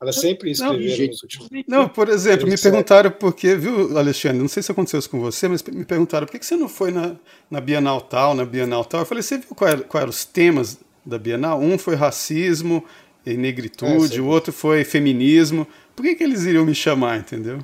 Elas 0.00 0.16
sempre 0.16 0.50
escreveram 0.50 0.98
não, 0.98 1.06
nos 1.06 1.22
últimos 1.22 1.48
Não, 1.66 1.88
por 1.88 2.08
exemplo, 2.10 2.46
me 2.46 2.60
perguntaram 2.60 3.10
por 3.10 3.34
que, 3.34 3.54
viu, 3.54 3.96
Alexandre? 3.96 4.38
Não 4.38 4.48
sei 4.48 4.62
se 4.62 4.70
aconteceu 4.70 4.98
isso 4.98 5.08
com 5.08 5.20
você, 5.20 5.48
mas 5.48 5.62
me 5.62 5.84
perguntaram 5.84 6.26
por 6.26 6.38
que 6.38 6.44
você 6.44 6.56
não 6.56 6.68
foi 6.68 6.90
na, 6.90 7.16
na 7.50 7.60
Bienal 7.60 8.02
tal, 8.02 8.34
na 8.34 8.44
Bienal 8.44 8.84
tal. 8.84 9.00
Eu 9.00 9.06
falei, 9.06 9.22
você 9.22 9.38
viu 9.38 9.54
quais 9.54 9.80
eram 9.94 10.10
os 10.10 10.24
temas 10.26 10.78
da 11.06 11.18
Bienal? 11.18 11.58
Um 11.58 11.78
foi 11.78 11.94
racismo 11.94 12.84
negritude, 13.26 14.18
é, 14.18 14.20
o 14.20 14.26
outro 14.26 14.52
foi 14.52 14.84
feminismo. 14.84 15.66
Por 15.96 16.02
que, 16.02 16.14
que 16.14 16.24
eles 16.24 16.44
iriam 16.44 16.64
me 16.64 16.74
chamar, 16.74 17.18
entendeu? 17.18 17.58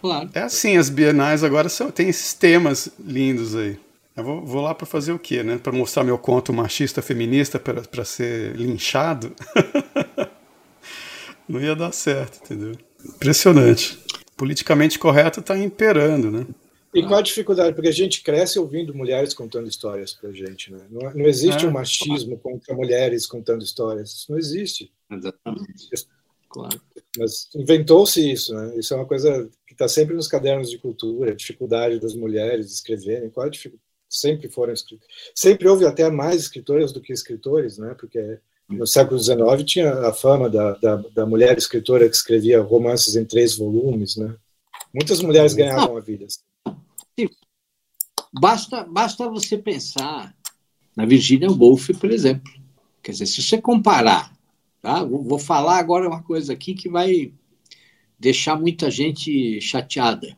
Claro. 0.00 0.28
É 0.34 0.42
assim, 0.42 0.76
as 0.76 0.88
bienais 0.88 1.44
agora 1.44 1.68
são, 1.68 1.90
tem 1.90 2.08
esses 2.08 2.32
temas 2.34 2.90
lindos 2.98 3.54
aí. 3.54 3.78
Eu 4.16 4.24
vou, 4.24 4.44
vou 4.44 4.62
lá 4.62 4.74
para 4.74 4.86
fazer 4.86 5.12
o 5.12 5.18
quê, 5.18 5.42
né? 5.42 5.58
Para 5.58 5.72
mostrar 5.72 6.02
meu 6.02 6.16
conto 6.16 6.52
machista 6.52 7.02
feminista 7.02 7.58
para 7.58 8.04
ser 8.04 8.56
linchado? 8.56 9.32
Não 11.48 11.60
ia 11.60 11.76
dar 11.76 11.92
certo, 11.92 12.40
entendeu? 12.42 12.72
Impressionante. 13.04 13.98
Politicamente 14.36 14.98
correto 14.98 15.40
está 15.40 15.56
imperando, 15.56 16.30
né? 16.30 16.46
E 16.96 17.06
qual 17.06 17.18
a 17.18 17.22
dificuldade? 17.22 17.74
Porque 17.74 17.88
a 17.88 17.92
gente 17.92 18.22
cresce 18.22 18.58
ouvindo 18.58 18.94
mulheres 18.94 19.34
contando 19.34 19.68
histórias 19.68 20.14
para 20.14 20.32
gente, 20.32 20.72
né? 20.72 20.80
Não, 20.90 21.12
não 21.12 21.26
existe 21.26 21.64
é. 21.64 21.68
um 21.68 21.72
machismo 21.72 22.38
contra 22.38 22.74
mulheres 22.74 23.26
contando 23.26 23.62
histórias. 23.62 24.12
Isso 24.12 24.32
não 24.32 24.38
existe. 24.38 24.90
Exatamente. 25.10 25.88
Claro. 26.48 26.80
Mas 27.18 27.48
inventou-se 27.54 28.32
isso, 28.32 28.54
né? 28.54 28.76
Isso 28.78 28.94
é 28.94 28.96
uma 28.96 29.06
coisa 29.06 29.48
que 29.66 29.74
está 29.74 29.86
sempre 29.86 30.14
nos 30.14 30.26
cadernos 30.26 30.70
de 30.70 30.78
cultura, 30.78 31.32
a 31.32 31.34
dificuldade 31.34 32.00
das 32.00 32.14
mulheres 32.14 32.72
escreverem. 32.72 33.28
Qual 33.28 33.46
a 33.46 33.50
dificuldade? 33.50 33.84
Sempre 34.08 34.48
foram 34.48 34.72
escritas. 34.72 35.06
Sempre 35.34 35.68
houve 35.68 35.84
até 35.84 36.08
mais 36.08 36.42
escritoras 36.42 36.92
do 36.92 37.00
que 37.00 37.12
escritores, 37.12 37.76
né? 37.76 37.94
Porque 37.98 38.38
no 38.68 38.86
século 38.86 39.18
XIX 39.18 39.64
tinha 39.64 39.92
a 39.92 40.12
fama 40.12 40.48
da, 40.48 40.72
da, 40.74 40.96
da, 41.14 41.26
mulher 41.26 41.58
escritora 41.58 42.08
que 42.08 42.16
escrevia 42.16 42.60
romances 42.62 43.16
em 43.16 43.24
três 43.24 43.56
volumes, 43.56 44.16
né? 44.16 44.34
Muitas 44.94 45.20
mulheres 45.20 45.54
ganhavam 45.54 45.96
a 45.96 46.00
vida. 46.00 46.26
Basta, 48.38 48.84
basta 48.84 49.28
você 49.28 49.56
pensar 49.56 50.34
na 50.94 51.04
Virginia 51.04 51.50
Woolf, 51.50 51.90
por 51.98 52.10
exemplo. 52.10 52.52
Quer 53.02 53.12
dizer, 53.12 53.26
se 53.26 53.42
você 53.42 53.60
comparar, 53.60 54.32
tá? 54.82 55.04
vou 55.04 55.38
falar 55.38 55.78
agora 55.78 56.08
uma 56.08 56.22
coisa 56.22 56.52
aqui 56.52 56.74
que 56.74 56.88
vai 56.88 57.32
deixar 58.18 58.58
muita 58.58 58.90
gente 58.90 59.60
chateada. 59.60 60.36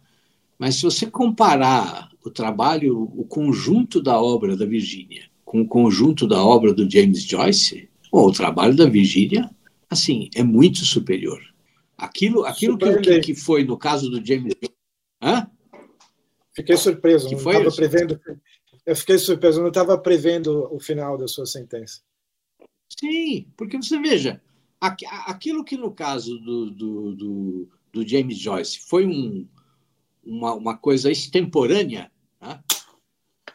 Mas 0.58 0.76
se 0.76 0.82
você 0.82 1.06
comparar 1.06 2.10
o 2.24 2.30
trabalho, 2.30 3.10
o 3.16 3.24
conjunto 3.24 4.02
da 4.02 4.20
obra 4.20 4.56
da 4.56 4.66
Virginia 4.66 5.28
com 5.48 5.62
o 5.62 5.66
conjunto 5.66 6.26
da 6.26 6.44
obra 6.44 6.74
do 6.74 6.88
James 6.88 7.22
Joyce, 7.22 7.88
Bom, 8.12 8.26
o 8.26 8.32
trabalho 8.32 8.74
da 8.74 8.86
Virgínia, 8.86 9.50
assim, 9.88 10.30
é 10.34 10.42
muito 10.42 10.84
superior. 10.84 11.40
Aquilo, 11.96 12.44
aquilo 12.44 12.78
que, 12.78 13.20
que, 13.20 13.34
foi 13.34 13.64
no 13.64 13.76
caso 13.76 14.08
do 14.08 14.24
James 14.24 14.54
Hã? 15.22 15.46
Fiquei 16.58 16.76
surpreso. 16.76 17.28
Que 17.28 17.36
não 17.36 17.52
estava 17.52 17.76
prevendo. 17.76 18.20
Eu 18.84 18.96
fiquei 18.96 19.18
surpreso. 19.18 19.60
Não 19.60 19.68
estava 19.68 19.96
prevendo 19.96 20.68
o 20.74 20.80
final 20.80 21.16
da 21.16 21.28
sua 21.28 21.46
sentença. 21.46 22.00
Sim, 22.88 23.46
porque 23.56 23.76
você 23.76 24.00
veja, 24.00 24.42
aquilo 24.80 25.64
que 25.64 25.76
no 25.76 25.92
caso 25.92 26.36
do, 26.38 26.70
do, 26.70 27.14
do, 27.14 27.68
do 27.92 28.08
James 28.08 28.38
Joyce 28.38 28.80
foi 28.80 29.06
um, 29.06 29.46
uma, 30.24 30.54
uma 30.54 30.76
coisa 30.76 31.12
extemporânea, 31.12 32.10
né? 32.40 32.60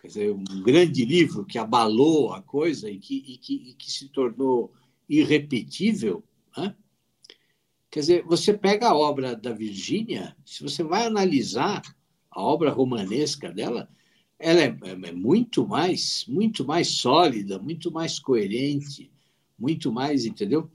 quer 0.02 0.08
dizer, 0.08 0.32
um 0.32 0.62
grande 0.62 1.04
livro 1.04 1.46
que 1.46 1.58
abalou 1.58 2.32
a 2.32 2.42
coisa 2.42 2.90
e 2.90 3.00
que, 3.00 3.18
e 3.18 3.38
que, 3.38 3.70
e 3.70 3.74
que 3.74 3.92
se 3.92 4.08
tornou 4.10 4.72
irrepetível. 5.10 6.24
Né? 6.56 6.76
Quer 7.90 8.00
dizer, 8.00 8.24
você 8.24 8.54
pega 8.54 8.90
a 8.90 8.96
obra 8.96 9.36
da 9.36 9.52
Virgínia, 9.52 10.38
se 10.46 10.62
você 10.62 10.84
vai 10.84 11.06
analisar 11.06 11.82
a 12.36 12.42
obra 12.42 12.72
romanesca 12.72 13.52
dela, 13.52 13.90
ela 14.40 14.62
é, 14.62 14.76
é, 14.84 15.12
muito 15.12 15.68
mais, 15.68 16.26
muito 16.28 16.66
mais 16.66 16.90
sólida, 16.90 17.60
muito 17.60 17.92
mais 17.92 18.20
coerente, 18.20 19.12
muito 19.58 19.92
mais, 19.92 20.26
entendeu? 20.26 20.70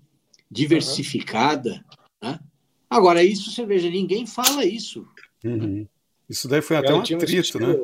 Diversificada. 0.51 1.85
Uhum. 2.23 2.31
Né? 2.31 2.41
Agora, 2.89 3.23
isso 3.23 3.51
você 3.51 3.67
veja, 3.67 3.91
ninguém 3.91 4.27
fala 4.27 4.65
isso. 4.65 5.07
Uhum. 5.45 5.87
Isso 6.29 6.49
daí 6.49 6.63
foi 6.63 6.77
até 6.77 6.95
um 6.95 7.01
atrito, 7.01 7.59
né? 7.59 7.75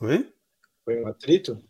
Oi? 0.00 0.32
Foi 0.84 1.02
um 1.02 1.06
atrito? 1.06 1.62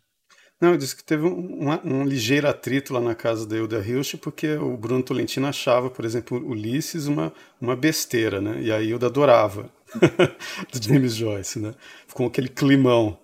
Não, 0.61 0.73
eu 0.73 0.77
disse 0.77 0.95
que 0.95 1.03
teve 1.03 1.25
um, 1.25 1.69
um, 1.69 2.01
um, 2.01 2.03
ligeiro 2.03 2.47
atrito 2.47 2.93
lá 2.93 3.01
na 3.01 3.15
casa 3.15 3.47
da 3.47 3.57
Hilda 3.57 3.83
Hilst, 3.83 4.17
porque 4.17 4.53
o 4.53 4.77
Bruno 4.77 5.01
Tolentino 5.01 5.47
achava, 5.47 5.89
por 5.89 6.05
exemplo, 6.05 6.37
Ulisses 6.37 7.07
uma, 7.07 7.33
uma 7.59 7.75
besteira, 7.75 8.39
né? 8.39 8.61
E 8.61 8.71
a 8.71 8.79
Hilda 8.79 9.07
adorava, 9.07 9.71
do 10.71 10.83
James 10.83 11.15
Joyce, 11.15 11.59
né? 11.59 11.73
Ficou 12.07 12.27
aquele 12.27 12.47
climão. 12.47 13.17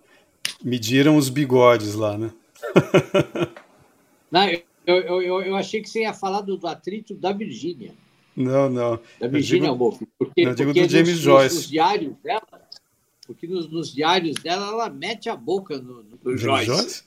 Mediram 0.64 1.16
os 1.16 1.30
bigodes 1.30 1.94
lá, 1.94 2.18
né? 2.18 2.32
Não, 4.32 4.50
eu, 4.50 4.62
eu, 4.86 5.22
eu, 5.22 5.42
eu, 5.42 5.56
achei 5.56 5.82
que 5.82 5.90
você 5.90 6.02
ia 6.02 6.14
falar 6.14 6.42
do, 6.42 6.58
do 6.58 6.68
atrito 6.68 7.14
da 7.14 7.32
Virgínia. 7.32 7.94
Não, 8.36 8.70
não. 8.70 9.00
Da 9.20 9.28
Virgínia 9.28 9.72
Woolf. 9.72 10.02
Porque, 10.20 10.42
eu 10.42 10.54
digo 10.54 10.74
porque 10.74 10.86
do 10.86 10.92
James 10.92 11.10
nos, 11.10 11.20
Joyce. 11.20 11.56
Nos 11.56 11.70
diários 11.70 12.16
dela, 12.22 12.68
porque 13.26 13.48
nos, 13.48 13.72
nos, 13.72 13.94
diários 13.94 14.36
dela 14.36 14.68
ela 14.68 14.90
mete 14.90 15.30
a 15.30 15.36
boca 15.36 15.78
no, 15.78 16.04
no 16.04 16.38
Joyce. 16.38 16.66
Joyce? 16.66 17.07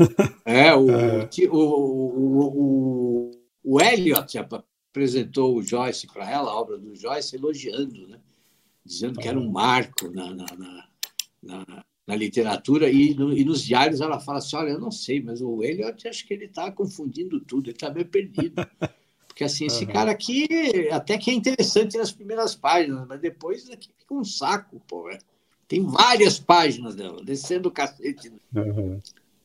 É, 0.44 0.74
o, 0.74 0.90
é. 0.90 1.28
O, 1.48 1.56
o, 1.56 2.40
o, 2.42 3.30
o 3.62 3.80
Eliot 3.80 4.38
apresentou 4.38 5.56
o 5.56 5.62
Joyce 5.62 6.06
para 6.06 6.28
ela, 6.28 6.50
a 6.50 6.54
obra 6.54 6.78
do 6.78 6.96
Joyce, 6.96 7.36
elogiando, 7.36 8.08
né? 8.08 8.18
dizendo 8.84 9.20
que 9.20 9.28
era 9.28 9.38
um 9.38 9.50
marco 9.50 10.10
na, 10.10 10.34
na, 10.34 10.46
na, 11.42 11.84
na, 12.06 12.16
literatura, 12.16 12.90
e, 12.90 13.14
no, 13.14 13.32
e, 13.32 13.44
nos 13.44 13.62
diários 13.62 14.00
ela 14.00 14.18
fala 14.18 14.38
assim: 14.38 14.56
olha, 14.56 14.70
eu 14.70 14.80
não 14.80 14.90
sei, 14.90 15.22
mas 15.22 15.40
o 15.40 15.62
Eliot 15.62 16.08
acho 16.08 16.26
que 16.26 16.34
ele 16.34 16.46
está 16.46 16.70
confundindo 16.72 17.40
tudo, 17.40 17.66
ele 17.66 17.76
está 17.76 17.90
meio 17.90 18.06
perdido. 18.06 18.54
Porque 19.28 19.44
assim, 19.44 19.66
esse 19.66 19.84
uhum. 19.84 19.92
cara 19.92 20.10
aqui 20.10 20.46
até 20.90 21.16
que 21.16 21.30
é 21.30 21.34
interessante 21.34 21.96
nas 21.96 22.10
primeiras 22.10 22.54
páginas, 22.54 23.06
mas 23.06 23.20
depois 23.20 23.70
aqui 23.70 23.90
fica 23.96 24.14
um 24.14 24.24
saco, 24.24 24.82
pô. 24.88 25.08
É. 25.08 25.18
Tem 25.68 25.86
várias 25.86 26.38
páginas 26.40 26.96
dela, 26.96 27.22
descendo 27.24 27.68
o 27.68 27.72
cacete. 27.72 28.32
Uhum. 28.54 29.00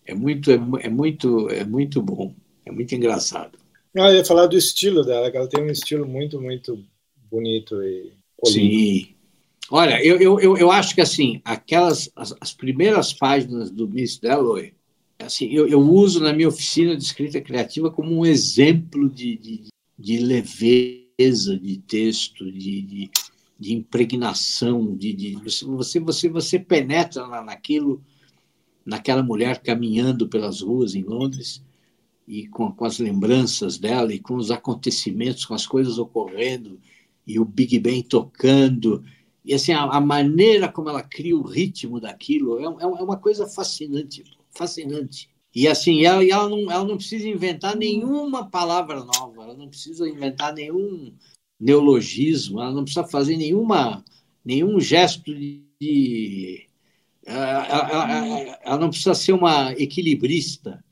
É, 0.06 0.14
muito, 0.14 0.52
é, 0.52 0.56
é, 0.56 0.90
muito, 0.90 1.50
é 1.50 1.64
muito 1.64 2.02
bom, 2.02 2.34
é 2.66 2.72
muito 2.72 2.94
engraçado. 2.94 3.58
Ah, 3.98 4.12
eu 4.12 4.18
ia 4.18 4.26
falar 4.26 4.48
do 4.48 4.58
estilo 4.58 5.04
dela, 5.04 5.32
que 5.32 5.38
ela 5.38 5.48
tem 5.48 5.64
um 5.64 5.72
estilo 5.72 6.06
muito, 6.06 6.40
muito 6.40 6.84
bonito 7.30 7.82
e 7.82 8.12
Sim. 8.44 9.16
Olha, 9.72 10.04
eu, 10.06 10.18
eu, 10.20 10.40
eu, 10.40 10.58
eu 10.58 10.72
acho 10.72 10.94
que 10.94 11.02
assim, 11.02 11.42
aquelas 11.44 12.12
as, 12.16 12.36
as 12.40 12.54
primeiras 12.54 13.14
páginas 13.14 13.72
do 13.72 13.88
Miss 13.88 14.20
Dalloway, 14.20 14.74
assim, 15.18 15.48
eu, 15.52 15.68
eu 15.68 15.80
uso 15.80 16.20
na 16.20 16.34
minha 16.34 16.48
oficina 16.48 16.96
de 16.96 17.04
escrita 17.04 17.42
criativa 17.42 17.90
como 17.90 18.16
um 18.16 18.26
exemplo 18.26 19.10
de, 19.10 19.38
de, 19.38 19.64
de 19.98 20.18
leveza 20.20 21.58
de 21.58 21.78
texto, 21.88 22.52
de, 22.52 22.82
de, 22.82 23.12
de 23.60 23.74
impregnação, 23.74 24.96
de, 24.96 25.14
de 25.14 25.36
você, 25.36 26.00
você, 26.00 26.30
você 26.30 26.60
penetra 26.60 27.26
naquilo, 27.42 28.04
naquela 28.86 29.24
mulher 29.24 29.62
caminhando 29.62 30.28
pelas 30.28 30.62
ruas 30.62 30.96
em 30.96 31.04
Londres 31.04 31.64
e 32.28 32.48
com, 32.48 32.72
com 32.72 32.86
as 32.86 33.00
lembranças 33.00 33.78
dela 33.78 34.14
e 34.14 34.20
com 34.20 34.36
os 34.36 34.52
acontecimentos, 34.52 35.46
com 35.46 35.54
as 35.54 35.66
coisas 35.66 35.98
ocorrendo 35.98 36.80
e 37.26 37.40
o 37.40 37.46
Big 37.46 37.80
Ben 37.80 38.04
tocando 38.04 39.04
e 39.44 39.54
assim 39.54 39.74
a, 39.74 39.84
a 39.84 40.02
maneira 40.02 40.72
como 40.72 40.90
ela 40.90 41.04
cria 41.04 41.36
o 41.36 41.44
ritmo 41.44 42.00
daquilo 42.00 42.60
é, 42.60 42.64
é, 42.64 42.84
é 42.84 43.04
uma 43.04 43.18
coisa 43.18 43.48
fascinante, 43.48 44.24
fascinante. 44.52 45.30
E 45.56 45.70
assim, 45.70 46.04
ela, 46.04 46.22
ela, 46.26 46.50
não, 46.50 46.70
ela 46.70 46.84
não 46.84 46.98
precisa 46.98 47.30
inventar 47.30 47.78
nenhuma 47.78 48.50
palavra 48.50 49.06
nova, 49.06 49.44
ela 49.44 49.54
não 49.54 49.70
precisa 49.70 50.08
inventar 50.08 50.54
nenhum 50.54 51.14
neologismo, 51.58 52.60
ela 52.60 52.74
não 52.74 52.84
precisa 52.84 53.08
fazer 53.08 53.38
nenhuma, 53.38 54.04
nenhum 54.44 54.78
gesto 54.82 55.34
de. 55.34 55.64
Ela, 55.80 56.66
ela, 57.26 58.60
ela 58.64 58.78
não 58.78 58.90
precisa 58.90 59.16
ser 59.16 59.34
uma 59.34 59.72
equilibrista, 59.74 60.84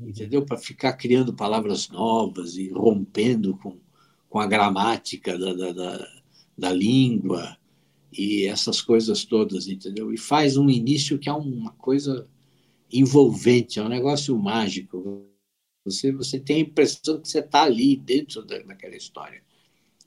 entendeu? 0.00 0.44
Para 0.44 0.56
ficar 0.56 0.92
criando 0.92 1.34
palavras 1.34 1.88
novas 1.88 2.56
e 2.56 2.70
rompendo 2.70 3.56
com, 3.56 3.78
com 4.28 4.38
a 4.38 4.46
gramática 4.46 5.36
da, 5.38 5.52
da, 5.52 5.72
da, 5.72 6.08
da 6.56 6.72
língua 6.72 7.56
e 8.16 8.46
essas 8.46 8.80
coisas 8.80 9.24
todas, 9.24 9.66
entendeu? 9.66 10.12
E 10.12 10.18
faz 10.18 10.56
um 10.56 10.70
início 10.70 11.18
que 11.18 11.28
é 11.28 11.32
uma 11.32 11.72
coisa 11.72 12.28
envolvente, 12.92 13.78
é 13.78 13.82
um 13.82 13.88
negócio 13.88 14.38
mágico. 14.38 15.26
Você, 15.84 16.12
você 16.12 16.38
tem 16.40 16.56
a 16.56 16.60
impressão 16.60 17.20
que 17.20 17.28
você 17.28 17.40
está 17.40 17.64
ali 17.64 17.96
dentro 17.96 18.44
da, 18.44 18.58
daquela 18.60 18.96
história. 18.96 19.42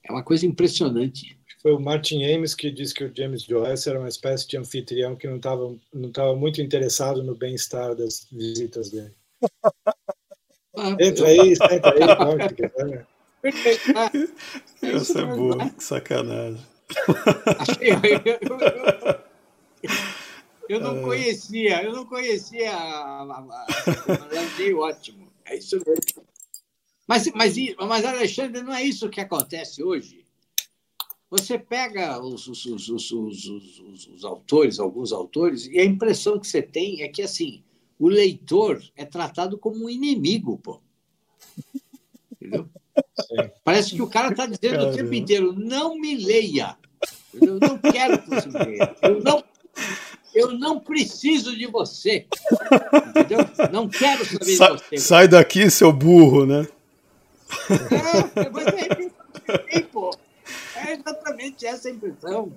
É 0.03 0.11
uma 0.11 0.23
coisa 0.23 0.45
impressionante. 0.45 1.38
Foi 1.61 1.73
o 1.73 1.79
Martin 1.79 2.23
Ames 2.23 2.55
que 2.55 2.71
disse 2.71 2.93
que 2.93 3.03
o 3.03 3.11
James 3.15 3.43
Joyce 3.43 3.89
era 3.89 3.99
uma 3.99 4.07
espécie 4.07 4.47
de 4.47 4.57
anfitrião 4.57 5.15
que 5.15 5.27
não 5.27 5.37
estava 5.37 5.75
não 5.93 6.11
tava 6.11 6.35
muito 6.35 6.61
interessado 6.61 7.21
no 7.21 7.35
bem-estar 7.35 7.95
das 7.95 8.27
visitas 8.31 8.89
dele. 8.89 9.13
Entra 10.99 11.27
aí, 11.27 11.55
senta 11.55 11.93
aí, 11.93 11.99
pode, 12.15 12.55
Essa 14.81 15.19
é 15.19 15.25
boa, 15.25 15.69
que 15.69 15.83
sacanagem. 15.83 16.65
Eu 20.69 20.79
não 20.79 21.01
conhecia, 21.01 21.83
eu 21.83 21.93
não 21.93 22.05
conhecia 22.05 22.71
a, 22.71 23.23
a, 23.23 23.39
a, 23.39 24.39
achei 24.39 24.73
ótimo. 24.73 25.29
É 25.45 25.57
isso 25.57 25.77
mesmo. 25.77 26.23
Mas, 27.07 27.27
mas, 27.33 27.55
mas, 27.87 28.05
Alexandre, 28.05 28.61
não 28.61 28.73
é 28.73 28.83
isso 28.83 29.09
que 29.09 29.19
acontece 29.19 29.83
hoje. 29.83 30.18
Você 31.29 31.59
pega 31.59 32.19
os, 32.19 32.47
os, 32.47 32.65
os, 32.65 33.11
os, 33.11 34.25
autores, 34.25 34.79
alguns 34.79 35.11
autores, 35.11 35.67
e 35.67 35.79
a 35.79 35.85
impressão 35.85 36.39
que 36.39 36.47
você 36.47 36.61
tem 36.61 37.03
é 37.03 37.07
que 37.07 37.21
assim 37.21 37.63
o 37.99 38.07
leitor 38.07 38.81
é 38.95 39.05
tratado 39.05 39.57
como 39.57 39.85
um 39.85 39.89
inimigo, 39.89 40.57
pô. 40.57 40.81
Entendeu? 42.33 42.67
Sim. 43.19 43.51
Parece 43.63 43.95
que 43.95 44.01
o 44.01 44.07
cara 44.07 44.29
está 44.29 44.45
dizendo 44.45 44.77
Caramba. 44.77 44.91
o 44.91 44.95
tempo 44.95 45.13
inteiro: 45.13 45.53
não 45.53 45.99
me 45.99 46.15
leia. 46.15 46.77
Eu 47.33 47.59
não 47.59 47.77
quero 47.77 48.21
que 48.21 48.29
você 48.29 48.47
me 48.47 48.65
leia. 48.65 48.95
Eu 49.01 49.21
não 49.21 49.43
eu 50.33 50.51
não 50.53 50.79
preciso 50.79 51.55
de 51.55 51.67
você. 51.67 52.25
Entendeu? 53.09 53.39
Não 53.71 53.87
quero 53.87 54.25
saber 54.25 54.55
Sa 54.55 54.69
de 54.69 54.83
você. 54.83 54.97
Sai 54.97 55.27
daqui, 55.27 55.69
seu 55.69 55.91
burro, 55.91 56.45
né? 56.45 56.67
É, 57.69 58.49
mas 58.49 58.67
é, 58.67 59.81
pô. 59.81 60.11
é 60.11 60.18
exatamente 60.99 61.65
essa 61.65 61.89
impressão. 61.89 62.51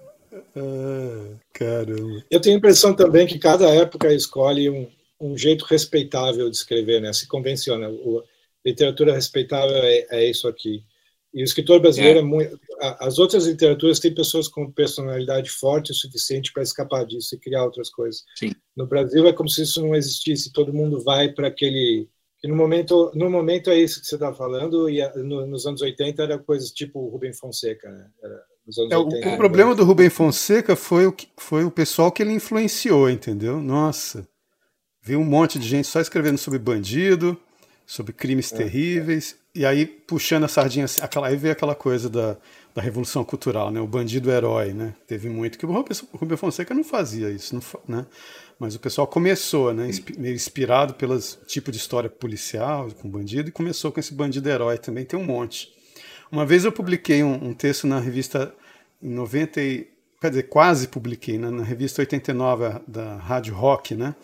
Ah, 0.56 1.36
caramba. 1.52 2.24
Eu 2.30 2.40
tenho 2.40 2.56
a 2.56 2.58
impressão 2.58 2.94
também 2.94 3.26
que 3.26 3.38
cada 3.38 3.68
época 3.68 4.12
escolhe 4.12 4.68
um, 4.70 4.88
um 5.20 5.36
jeito 5.36 5.64
respeitável 5.64 6.48
de 6.50 6.56
escrever, 6.56 7.00
né? 7.00 7.12
Se 7.12 7.26
convenciona. 7.26 7.88
O, 7.88 8.22
literatura 8.64 9.14
respeitável 9.14 9.76
é, 9.76 10.06
é 10.10 10.30
isso 10.30 10.48
aqui. 10.48 10.84
E 11.34 11.42
o 11.42 11.44
escritor 11.44 11.80
brasileiro 11.80 12.18
é. 12.18 12.22
é 12.22 12.24
muito. 12.24 12.60
As 13.00 13.18
outras 13.18 13.46
literaturas 13.46 13.98
têm 13.98 14.14
pessoas 14.14 14.48
com 14.48 14.70
personalidade 14.70 15.48
forte 15.50 15.92
o 15.92 15.94
suficiente 15.94 16.52
para 16.52 16.62
escapar 16.62 17.06
disso 17.06 17.34
e 17.34 17.38
criar 17.38 17.64
outras 17.64 17.88
coisas. 17.90 18.22
Sim. 18.36 18.52
No 18.76 18.86
Brasil 18.86 19.26
é 19.26 19.32
como 19.32 19.48
se 19.48 19.62
isso 19.62 19.80
não 19.80 19.94
existisse. 19.94 20.52
Todo 20.52 20.74
mundo 20.74 21.02
vai 21.02 21.30
para 21.30 21.48
aquele. 21.48 22.08
E 22.42 22.48
no 22.48 22.56
momento, 22.56 23.12
no 23.14 23.30
momento 23.30 23.70
é 23.70 23.78
isso 23.78 24.00
que 24.00 24.06
você 24.06 24.16
está 24.16 24.32
falando. 24.32 24.90
E 24.90 25.00
no, 25.22 25.46
nos 25.46 25.64
anos 25.64 25.80
80 25.80 26.22
era 26.22 26.38
coisas 26.38 26.70
tipo 26.70 27.08
Rubem 27.08 27.32
Fonseca, 27.32 27.88
né? 27.88 28.06
Era, 28.22 28.42
é, 28.90 28.96
80, 28.96 29.28
o, 29.28 29.34
o 29.34 29.36
problema 29.36 29.74
do 29.74 29.84
Rubem 29.84 30.10
Fonseca 30.10 30.74
foi 30.74 31.06
o, 31.06 31.12
que, 31.12 31.28
foi 31.36 31.64
o 31.64 31.70
pessoal 31.70 32.10
que 32.10 32.22
ele 32.22 32.32
influenciou, 32.32 33.08
entendeu? 33.08 33.60
Nossa, 33.60 34.26
viu 35.00 35.20
um 35.20 35.24
monte 35.24 35.58
de 35.58 35.68
gente 35.68 35.86
só 35.86 36.00
escrevendo 36.00 36.38
sobre 36.38 36.58
bandido, 36.58 37.38
sobre 37.86 38.12
crimes 38.12 38.52
é. 38.52 38.56
terríveis, 38.56 39.36
e 39.54 39.66
aí 39.66 39.84
puxando 39.84 40.44
a 40.44 40.48
sardinha, 40.48 40.86
aquela, 41.00 41.28
aí 41.28 41.36
veio 41.36 41.52
aquela 41.52 41.74
coisa 41.74 42.08
da, 42.08 42.36
da 42.74 42.80
revolução 42.80 43.24
cultural, 43.24 43.70
né? 43.70 43.80
O 43.80 43.86
bandido 43.86 44.30
herói, 44.30 44.72
né? 44.72 44.94
Teve 45.06 45.28
muito 45.28 45.58
que 45.58 45.66
o 45.66 45.72
Rubem 46.12 46.36
Fonseca 46.36 46.74
não 46.74 46.84
fazia 46.84 47.30
isso, 47.30 47.54
não, 47.54 47.62
né? 47.96 48.06
Mas 48.62 48.76
o 48.76 48.78
pessoal 48.78 49.08
começou, 49.08 49.74
né? 49.74 49.90
Meio 50.16 50.36
inspirado 50.36 50.94
pelos 50.94 51.36
tipo 51.48 51.72
de 51.72 51.78
história 51.78 52.08
policial 52.08 52.88
com 52.92 53.10
bandido 53.10 53.48
e 53.48 53.52
começou 53.52 53.90
com 53.90 53.98
esse 53.98 54.14
bandido 54.14 54.48
herói 54.48 54.78
também. 54.78 55.04
Tem 55.04 55.18
um 55.18 55.24
monte. 55.24 55.74
Uma 56.30 56.46
vez 56.46 56.64
eu 56.64 56.70
publiquei 56.70 57.24
um, 57.24 57.48
um 57.48 57.52
texto 57.52 57.88
na 57.88 57.98
revista 57.98 58.54
em 59.02 59.08
90, 59.08 59.60
quer 60.20 60.28
dizer, 60.28 60.44
quase 60.44 60.86
publiquei 60.86 61.38
né? 61.38 61.50
na 61.50 61.64
revista 61.64 62.02
89 62.02 62.82
da 62.86 63.16
Rádio 63.16 63.52
Rock, 63.52 63.96
né? 63.96 64.14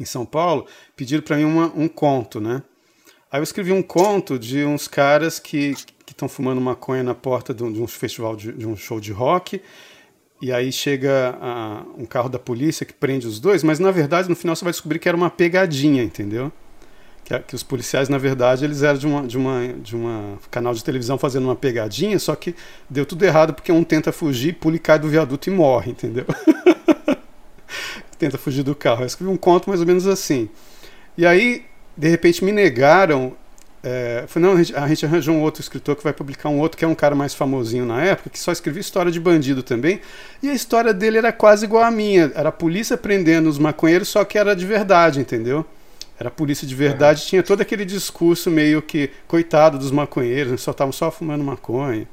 Em 0.00 0.04
São 0.04 0.26
Paulo, 0.26 0.66
pediram 0.96 1.22
para 1.22 1.36
mim 1.36 1.44
uma, 1.44 1.66
um 1.66 1.86
conto, 1.86 2.40
né? 2.40 2.64
Aí 3.30 3.38
eu 3.38 3.44
escrevi 3.44 3.70
um 3.70 3.84
conto 3.84 4.36
de 4.36 4.64
uns 4.64 4.88
caras 4.88 5.38
que 5.38 5.76
estão 6.08 6.28
fumando 6.28 6.60
maconha 6.60 7.04
na 7.04 7.14
porta 7.14 7.54
de 7.54 7.62
um, 7.62 7.72
de 7.72 7.80
um 7.80 7.86
festival, 7.86 8.34
de, 8.34 8.52
de, 8.52 8.66
um 8.66 8.74
show 8.74 8.98
de 8.98 9.12
rock. 9.12 9.62
E 10.40 10.52
aí 10.52 10.72
chega 10.72 11.36
a, 11.40 11.82
um 11.98 12.06
carro 12.06 12.28
da 12.28 12.38
polícia 12.38 12.86
que 12.86 12.94
prende 12.94 13.26
os 13.26 13.38
dois, 13.38 13.62
mas 13.62 13.78
na 13.78 13.90
verdade 13.90 14.28
no 14.28 14.36
final 14.36 14.56
você 14.56 14.64
vai 14.64 14.72
descobrir 14.72 14.98
que 14.98 15.08
era 15.08 15.16
uma 15.16 15.28
pegadinha, 15.28 16.02
entendeu? 16.02 16.50
Que, 17.24 17.38
que 17.40 17.54
os 17.54 17.62
policiais, 17.62 18.08
na 18.08 18.16
verdade, 18.18 18.64
eles 18.64 18.82
eram 18.82 18.98
de 18.98 19.06
uma, 19.06 19.26
de, 19.26 19.36
uma, 19.36 19.68
de 19.74 19.94
uma 19.94 20.38
canal 20.50 20.72
de 20.74 20.82
televisão 20.82 21.18
fazendo 21.18 21.44
uma 21.44 21.54
pegadinha, 21.54 22.18
só 22.18 22.34
que 22.34 22.54
deu 22.88 23.04
tudo 23.04 23.24
errado 23.24 23.52
porque 23.52 23.70
um 23.70 23.84
tenta 23.84 24.10
fugir, 24.12 24.54
pula 24.54 24.76
e 24.76 24.78
cai 24.78 24.98
do 24.98 25.08
viaduto 25.08 25.50
e 25.50 25.52
morre, 25.52 25.92
entendeu? 25.92 26.24
tenta 28.18 28.36
fugir 28.38 28.62
do 28.62 28.74
carro. 28.74 29.02
Eu 29.02 29.06
escrevi 29.06 29.30
um 29.30 29.36
conto 29.36 29.68
mais 29.68 29.80
ou 29.80 29.86
menos 29.86 30.06
assim. 30.06 30.48
E 31.16 31.26
aí 31.26 31.64
de 31.96 32.08
repente 32.08 32.42
me 32.42 32.50
negaram. 32.50 33.36
É, 33.82 34.26
não, 34.36 34.52
a 34.52 34.56
gente, 34.56 34.76
a 34.76 34.86
gente, 34.86 35.06
arranjou 35.06 35.34
um 35.34 35.40
outro 35.40 35.62
escritor 35.62 35.96
que 35.96 36.04
vai 36.04 36.12
publicar 36.12 36.50
um 36.50 36.58
outro 36.58 36.76
que 36.76 36.84
é 36.84 36.88
um 36.88 36.94
cara 36.94 37.14
mais 37.14 37.34
famosinho 37.34 37.86
na 37.86 38.02
época, 38.02 38.28
que 38.28 38.38
só 38.38 38.52
escrevia 38.52 38.80
história 38.80 39.10
de 39.10 39.18
bandido 39.18 39.62
também. 39.62 40.00
E 40.42 40.50
a 40.50 40.54
história 40.54 40.92
dele 40.92 41.18
era 41.18 41.32
quase 41.32 41.64
igual 41.64 41.84
à 41.84 41.90
minha. 41.90 42.30
Era 42.34 42.50
a 42.50 42.52
polícia 42.52 42.96
prendendo 42.96 43.48
os 43.48 43.58
maconheiros, 43.58 44.08
só 44.08 44.24
que 44.24 44.36
era 44.36 44.54
de 44.54 44.66
verdade, 44.66 45.20
entendeu? 45.20 45.64
Era 46.18 46.28
a 46.28 46.32
polícia 46.32 46.66
de 46.66 46.74
verdade, 46.74 47.24
tinha 47.24 47.42
todo 47.42 47.62
aquele 47.62 47.86
discurso 47.86 48.50
meio 48.50 48.82
que, 48.82 49.10
coitado 49.26 49.78
dos 49.78 49.90
maconheiros, 49.90 50.60
só 50.60 50.70
estavam 50.72 50.92
só 50.92 51.10
fumando 51.10 51.42
maconha. 51.42 52.06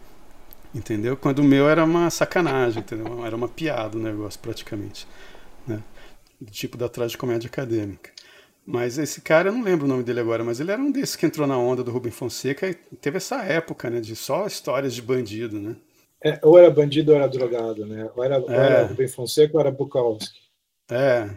Entendeu? 0.73 1.17
Quando 1.17 1.39
o 1.39 1.43
meu 1.43 1.67
era 1.67 1.83
uma 1.83 2.09
sacanagem, 2.09 2.79
entendeu? 2.79 3.25
Era 3.25 3.35
uma 3.35 3.49
piada 3.49 3.97
o 3.97 4.01
negócio, 4.01 4.39
praticamente. 4.39 5.05
Né? 5.67 5.79
Do 6.39 6.49
tipo 6.49 6.77
da 6.77 6.87
tragicomédia 6.87 7.47
acadêmica. 7.47 8.11
Mas 8.69 8.97
esse 8.97 9.21
cara, 9.21 9.47
eu 9.47 9.53
não 9.53 9.63
lembro 9.63 9.85
o 9.85 9.87
nome 9.87 10.03
dele 10.03 10.19
agora, 10.19 10.43
mas 10.43 10.59
ele 10.59 10.73
era 10.73 10.81
um 10.81 10.91
desses 10.91 11.15
que 11.15 11.25
entrou 11.25 11.47
na 11.47 11.57
onda 11.57 11.81
do 11.81 11.89
Rubem 11.89 12.11
Fonseca 12.11 12.69
e 12.69 12.73
teve 12.73 13.15
essa 13.15 13.41
época, 13.41 13.89
né, 13.89 14.01
de 14.01 14.13
só 14.13 14.45
histórias 14.45 14.93
de 14.93 15.01
bandido, 15.01 15.57
né? 15.57 15.77
É, 16.21 16.37
ou 16.43 16.57
era 16.57 16.69
bandido 16.69 17.11
ou 17.11 17.17
era 17.17 17.29
drogado, 17.29 17.85
né? 17.85 18.09
Ou 18.13 18.21
era, 18.21 18.35
é. 18.35 18.39
ou 18.39 18.51
era 18.51 18.83
Rubem 18.83 19.07
Fonseca 19.07 19.53
ou 19.53 19.61
era 19.61 19.71
Bukowski. 19.71 20.37
É. 20.91 21.29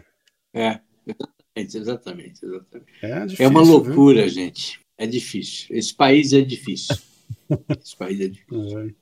É, 0.53 0.81
exatamente, 1.55 2.45
exatamente. 2.45 2.91
É, 3.01 3.19
difícil, 3.21 3.45
é 3.45 3.47
uma 3.47 3.61
loucura, 3.61 4.23
viu? 4.23 4.29
gente. 4.29 4.81
É 4.97 5.07
difícil. 5.07 5.67
Esse 5.69 5.93
país 5.93 6.33
é 6.33 6.41
difícil. 6.41 6.97
Esse 7.81 7.95
país 7.95 8.19
é 8.19 8.27
difícil. 8.27 8.79
É. 8.79 8.85
O 8.87 8.95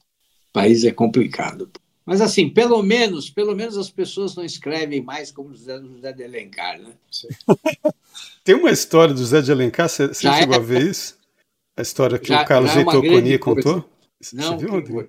país 0.53 0.83
é 0.83 0.91
complicado. 0.91 1.71
Mas 2.09 2.21
assim, 2.21 2.49
pelo 2.49 2.81
menos, 2.81 3.29
pelo 3.29 3.55
menos 3.55 3.77
as 3.77 3.91
pessoas 3.91 4.35
não 4.35 4.43
escrevem 4.43 4.99
mais 4.99 5.31
como 5.31 5.53
José, 5.53 5.79
José 5.79 6.11
de 6.11 6.23
Alencar, 6.23 6.79
né? 6.81 6.93
Tem 8.43 8.55
uma 8.55 8.71
história 8.71 9.13
do 9.13 9.19
José 9.19 9.43
de 9.43 9.51
Alencar, 9.51 9.87
você, 9.87 10.11
chegou 10.11 10.55
é... 10.55 10.57
a 10.57 10.59
ver 10.59 10.87
isso? 10.87 11.19
A 11.77 11.83
história 11.83 12.17
que 12.17 12.29
já, 12.29 12.41
o 12.41 12.45
Carlos 12.47 12.75
é 12.75 12.83
Coni 12.83 13.37
contou? 13.37 13.87
Não, 14.33 14.57
você 14.57 14.65
viu, 14.65 15.07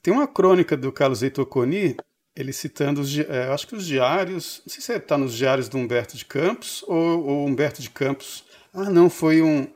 Tem 0.00 0.14
uma 0.14 0.28
crônica 0.28 0.76
do 0.76 0.92
Carlos 0.92 1.24
Heitor 1.24 1.44
Coni, 1.44 1.96
ele 2.36 2.52
citando, 2.52 3.00
os, 3.00 3.18
é, 3.18 3.48
acho 3.52 3.66
que 3.66 3.74
os 3.74 3.84
diários, 3.84 4.62
não 4.64 4.72
sei 4.72 4.80
se 4.80 4.92
está 4.92 5.18
nos 5.18 5.34
diários 5.34 5.68
do 5.68 5.76
Humberto 5.76 6.16
de 6.16 6.24
Campos 6.24 6.84
ou, 6.86 7.26
ou 7.26 7.46
Humberto 7.48 7.82
de 7.82 7.90
Campos. 7.90 8.44
Ah, 8.72 8.88
não, 8.90 9.10
foi 9.10 9.42
um, 9.42 9.66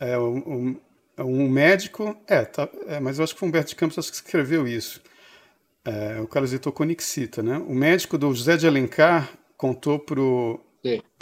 é, 0.00 0.18
um, 0.18 0.80
um, 1.18 1.46
médico, 1.50 2.16
é, 2.26 2.42
tá, 2.42 2.70
é, 2.86 2.98
mas 3.00 3.18
eu 3.18 3.24
acho 3.24 3.34
que 3.34 3.40
foi 3.40 3.50
Humberto 3.50 3.68
de 3.68 3.76
Campos 3.76 4.08
que 4.08 4.16
escreveu 4.16 4.66
isso. 4.66 5.02
É, 5.84 6.20
o 6.20 6.26
Carlos 6.26 6.52
Heitor 6.52 6.72
Coni 6.72 6.94
que 6.94 7.04
cita, 7.04 7.42
né? 7.42 7.58
O 7.58 7.74
médico 7.74 8.16
do 8.16 8.34
José 8.34 8.56
de 8.56 8.66
Alencar 8.66 9.30
contou 9.56 9.98
para 9.98 10.20
o 10.20 10.60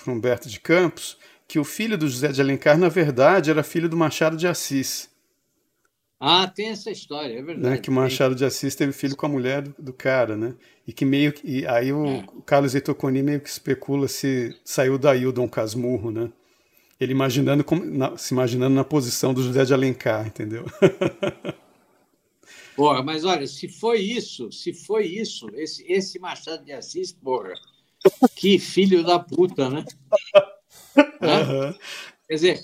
Humberto 0.07 0.49
de 0.49 0.61
Campos 0.61 1.19
que 1.49 1.59
o 1.59 1.65
filho 1.65 1.99
do 1.99 2.09
José 2.09 2.29
de 2.29 2.41
Alencar, 2.41 2.79
na 2.79 2.89
verdade, 2.89 3.51
era 3.51 3.63
filho 3.63 3.89
do 3.89 3.97
Machado 3.97 4.37
de 4.37 4.47
Assis. 4.47 5.11
Ah, 6.19 6.47
tem 6.47 6.71
essa 6.71 6.91
história, 6.91 7.39
é 7.39 7.43
verdade. 7.43 7.75
Né? 7.75 7.79
Que 7.79 7.91
o 7.91 7.93
Machado 7.93 8.35
de 8.35 8.45
Assis 8.45 8.75
teve 8.75 8.93
filho 8.93 9.17
com 9.17 9.27
a 9.27 9.29
mulher 9.29 9.63
do, 9.63 9.75
do 9.77 9.93
cara, 9.93 10.37
né? 10.37 10.55
E 10.87 10.93
que 10.93 11.05
meio 11.05 11.33
que. 11.33 11.47
E 11.47 11.67
aí 11.67 11.93
o, 11.93 12.07
é. 12.07 12.25
o 12.33 12.41
Carlos 12.43 12.75
Etoconi 12.75 13.23
meio 13.23 13.41
que 13.41 13.49
especula 13.49 14.07
se 14.09 14.57
saiu 14.65 14.97
daí 14.97 15.27
o 15.27 15.33
Dom 15.33 15.49
Casmurro, 15.49 16.11
né? 16.11 16.31
Ele 17.01 17.13
imaginando 17.13 17.65
como, 17.65 17.85
na, 17.85 18.17
se 18.17 18.33
imaginando 18.33 18.75
na 18.75 18.85
posição 18.85 19.35
do 19.35 19.43
José 19.43 19.65
de 19.65 19.75
Alencar, 19.75 20.27
entendeu? 20.27 20.65
Porra, 22.74 23.03
mas 23.03 23.24
olha, 23.24 23.47
se 23.47 23.69
foi 23.69 24.01
isso, 24.01 24.51
se 24.51 24.73
foi 24.73 25.07
isso, 25.07 25.49
esse, 25.55 25.85
esse 25.90 26.19
Machado 26.19 26.65
de 26.65 26.73
Assis, 26.73 27.12
porra, 27.12 27.53
que 28.35 28.59
filho 28.59 29.05
da 29.05 29.19
puta, 29.19 29.69
né? 29.69 29.85
Uhum. 30.97 31.74
Quer 32.27 32.35
dizer, 32.35 32.62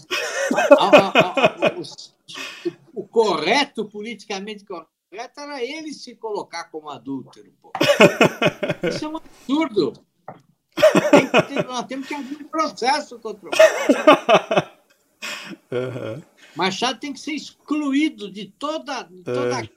a, 0.79 0.85
a, 0.85 1.09
a, 1.09 1.75
o, 1.77 3.03
o, 3.03 3.07
correto, 3.07 3.85
politicamente 3.85 4.65
correto, 4.65 5.41
era 5.41 5.63
ele 5.63 5.93
se 5.93 6.15
colocar 6.17 6.65
como 6.65 6.91
adúltero. 6.91 7.53
Pô. 7.63 7.73
Isso 8.89 9.05
é 9.05 9.09
um 9.09 9.17
absurdo. 9.17 9.93
Tem 11.11 11.57
ter, 11.57 11.65
nós 11.67 11.87
temos 11.87 12.09
que 12.09 12.15
abrir 12.15 12.37
um 12.37 12.49
processo 12.49 13.19
contra 13.19 13.49
o 13.49 13.53
Machado. 13.57 14.71
Uhum. 15.71 16.23
Machado 16.57 17.01
tem 17.01 17.13
que 17.13 17.21
ser 17.21 17.33
excluído 17.33 18.31
de 18.31 18.47
toda, 18.47 19.03
de 19.03 19.23
toda 19.23 19.61
é. 19.61 19.71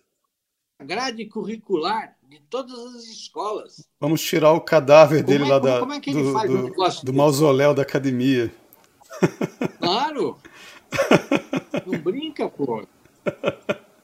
Grade 0.83 1.25
curricular 1.25 2.15
de 2.27 2.39
todas 2.49 2.77
as 2.95 3.03
escolas. 3.03 3.87
Vamos 3.99 4.21
tirar 4.21 4.53
o 4.53 4.61
cadáver 4.61 5.23
dele 5.23 5.45
é, 5.45 5.47
lá 5.47 5.59
como, 5.59 5.71
da, 5.71 5.79
como 5.79 5.93
é 5.93 6.47
do, 6.47 6.69
do, 6.69 7.01
do 7.03 7.13
mausoléu 7.13 7.73
da 7.73 7.81
academia. 7.81 8.53
Claro! 9.79 10.37
Não 11.85 11.99
brinca, 11.99 12.49
pô. 12.49 12.85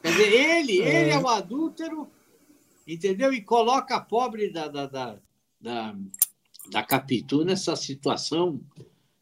Quer 0.02 0.12
dizer, 0.12 0.34
ele, 0.34 0.82
é. 0.84 1.02
ele 1.02 1.12
é 1.12 1.20
o 1.20 1.28
adúltero, 1.28 2.08
entendeu? 2.88 3.34
E 3.34 3.42
coloca 3.42 3.96
a 3.96 4.02
pobre 4.02 4.50
da, 4.50 4.68
da, 4.68 4.86
da, 4.86 5.18
da, 5.60 5.96
da 6.70 6.84
Capitu 6.84 7.44
nessa 7.44 7.76
situação 7.76 8.60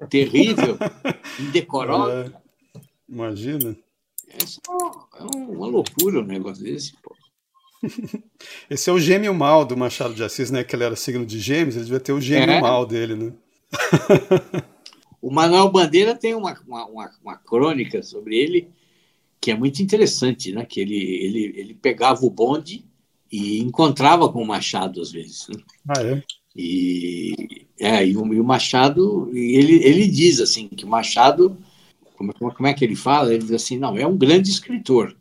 terrível, 0.10 0.78
indecorosa. 1.40 2.34
É. 2.76 2.82
Imagina. 3.08 3.78
É, 4.28 4.38
é 5.20 5.24
uma 5.24 5.68
loucura 5.68 6.20
um 6.20 6.26
negócio 6.26 6.64
desse, 6.64 6.94
pô. 7.02 7.16
Esse 8.70 8.90
é 8.90 8.94
o 8.94 9.00
gêmeo 9.00 9.34
mal 9.34 9.66
do 9.66 9.78
Machado 9.78 10.14
de 10.14 10.24
Assis, 10.24 10.52
né? 10.52 10.64
Que 10.64 10.76
ele 10.76 10.84
era 10.84 10.96
signo 10.96 11.26
de 11.26 11.40
gêmeos, 11.40 11.76
ele 11.76 11.86
devia 11.86 12.00
ter 12.00 12.14
o 12.14 12.22
gêmeo 12.22 12.52
é. 12.52 12.62
mal 12.62 12.86
dele, 12.86 13.16
né? 13.16 13.34
O 15.26 15.32
Manuel 15.32 15.72
Bandeira 15.72 16.14
tem 16.14 16.36
uma, 16.36 16.56
uma, 16.68 16.86
uma, 16.86 17.12
uma, 17.24 17.36
crônica 17.36 18.04
sobre 18.04 18.38
ele 18.38 18.70
que 19.42 19.50
é 19.50 19.58
muito 19.58 19.82
interessante, 19.82 20.52
né? 20.52 20.64
Que 20.66 20.80
ele, 20.80 20.96
ele, 20.96 21.54
ele 21.56 21.74
pegava 21.74 22.24
o 22.24 22.30
bonde 22.30 22.86
e 23.32 23.60
encontrava 23.60 24.32
com 24.32 24.44
o 24.44 24.46
Machado 24.46 25.02
às 25.02 25.12
vezes. 25.12 25.48
Né? 25.50 25.56
Ah, 25.88 26.04
é? 26.04 26.24
E, 26.56 27.66
é, 27.80 28.08
e, 28.08 28.16
o, 28.16 28.34
e 28.36 28.40
o 28.40 28.44
Machado, 28.44 29.28
ele, 29.34 29.84
ele 29.84 30.08
diz 30.08 30.40
assim 30.40 30.68
que 30.68 30.86
o 30.86 30.88
Machado, 30.88 31.58
como, 32.16 32.32
como 32.32 32.68
é 32.68 32.74
que 32.76 32.86
ele 32.86 32.96
fala? 32.96 33.34
Ele 33.34 33.42
diz 33.42 33.52
assim, 33.52 33.80
não, 33.80 33.98
é 33.98 34.06
um 34.06 34.16
grande 34.16 34.52
escritor, 34.52 35.18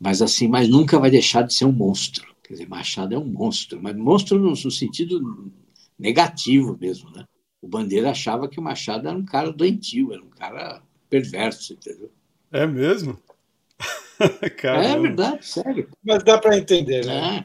mas 0.00 0.22
assim, 0.22 0.48
mas 0.48 0.68
nunca 0.68 0.98
vai 0.98 1.10
deixar 1.10 1.42
de 1.42 1.54
ser 1.54 1.64
um 1.64 1.72
monstro. 1.72 2.34
Quer 2.42 2.54
dizer, 2.54 2.68
Machado 2.68 3.14
é 3.14 3.18
um 3.18 3.24
monstro, 3.24 3.80
mas 3.82 3.96
monstro 3.96 4.38
no, 4.38 4.50
no 4.50 4.70
sentido 4.70 5.52
negativo 5.98 6.76
mesmo, 6.80 7.10
né? 7.10 7.24
o 7.60 7.68
Bandeira 7.68 8.10
achava 8.10 8.48
que 8.48 8.58
o 8.58 8.62
Machado 8.62 9.08
era 9.08 9.16
um 9.16 9.24
cara 9.24 9.52
doentio, 9.52 10.12
era 10.12 10.22
um 10.22 10.30
cara 10.30 10.82
perverso, 11.10 11.72
entendeu? 11.72 12.10
É 12.50 12.66
mesmo? 12.66 13.18
é 14.62 14.98
verdade, 14.98 15.46
sério. 15.46 15.88
Mas 16.04 16.22
dá 16.22 16.38
para 16.38 16.56
entender, 16.56 17.04
né? 17.04 17.44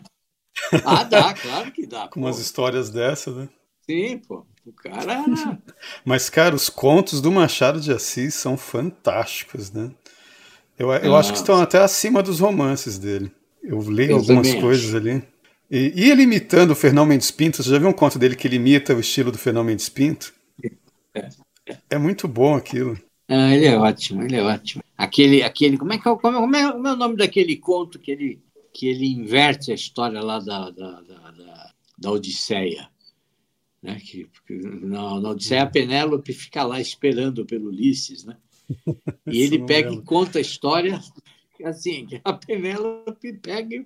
É. 0.71 0.77
Ah, 0.85 1.03
dá, 1.03 1.34
claro 1.35 1.71
que 1.71 1.85
dá. 1.85 2.07
Com 2.07 2.19
pô. 2.19 2.25
umas 2.27 2.39
histórias 2.39 2.89
dessas, 2.89 3.35
né? 3.35 3.49
Sim, 3.89 4.19
pô. 4.19 4.45
O 4.65 4.71
cara. 4.71 5.25
Mas, 6.05 6.30
cara, 6.30 6.55
os 6.55 6.69
contos 6.69 7.19
do 7.19 7.31
Machado 7.31 7.81
de 7.81 7.91
Assis 7.91 8.34
são 8.35 8.55
fantásticos, 8.55 9.71
né? 9.71 9.91
Eu, 10.78 10.91
eu 10.91 11.16
acho 11.16 11.32
que 11.32 11.38
estão 11.38 11.62
até 11.62 11.80
acima 11.80 12.24
dos 12.24 12.40
romances 12.40 12.98
dele. 12.98 13.32
Eu 13.64 13.80
leio 13.80 14.12
eu 14.12 14.18
algumas 14.18 14.54
coisas 14.56 14.94
acho. 14.94 14.98
ali. 14.98 15.24
E, 15.70 15.94
e, 15.95 16.12
ele 16.12 16.24
imitando 16.24 16.72
o 16.72 16.76
Fernão 16.76 17.06
Mendes 17.06 17.32
Pinto, 17.32 17.64
você 17.64 17.70
já 17.70 17.80
viu 17.80 17.90
um 17.90 17.94
conto 17.94 18.20
dele 18.20 18.36
que 18.36 18.48
ele 18.48 18.58
imita 18.58 18.94
o 18.94 19.00
estilo 19.00 19.32
do 19.32 19.38
Fernão 19.38 19.64
Mendes 19.64 19.90
Pinto? 19.90 20.34
É, 21.16 21.30
é 21.91 21.98
muito 21.98 22.28
bom 22.28 22.56
aquilo. 22.56 22.98
Ah, 23.28 23.56
ele 23.56 23.66
é 23.66 23.78
ótimo, 23.78 24.22
ele 24.24 24.36
é 24.36 24.44
ótimo. 24.44 24.84
Aquele, 24.98 25.41
aquele, 25.41 25.78
como 25.78 25.94
é 25.94 25.98
que 25.98 26.08
é, 26.08 26.12
é, 26.12 26.16
como 26.16 26.56
é, 26.56 26.72
como 26.72 26.88
é 26.88 26.94
o 26.94 26.95
nome 26.95 27.16
daquele 27.16 27.56
conto 27.56 27.98
que 27.98 28.12
ele, 28.12 28.40
que 28.74 28.88
ele 28.88 29.08
inverte 29.08 29.72
a 29.72 29.76
história 29.76 30.22
lá 30.22 30.40
da, 30.40 30.70
da, 30.70 31.02
da, 31.02 31.32
da, 31.32 31.74
da 31.98 32.12
Odisseia? 32.12 32.90
Né? 33.82 34.00
Que, 34.00 34.30
na, 34.50 35.20
na 35.20 35.30
Odisseia 35.30 35.64
a 35.64 35.68
Penélope 35.68 36.34
fica 36.34 36.64
lá 36.64 36.80
esperando 36.80 37.45
pelo 37.45 37.70
Ulisses, 37.70 38.26
né? 38.26 38.38
E 39.27 39.41
ele 39.41 39.65
pega 39.65 39.91
e 39.91 40.02
conta 40.02 40.38
a 40.38 40.41
história 40.41 41.02
assim, 41.64 42.06
que 42.06 42.22
a 42.23 42.34
Penélope 42.34 43.34
pega 43.34 43.76
e 43.76 43.85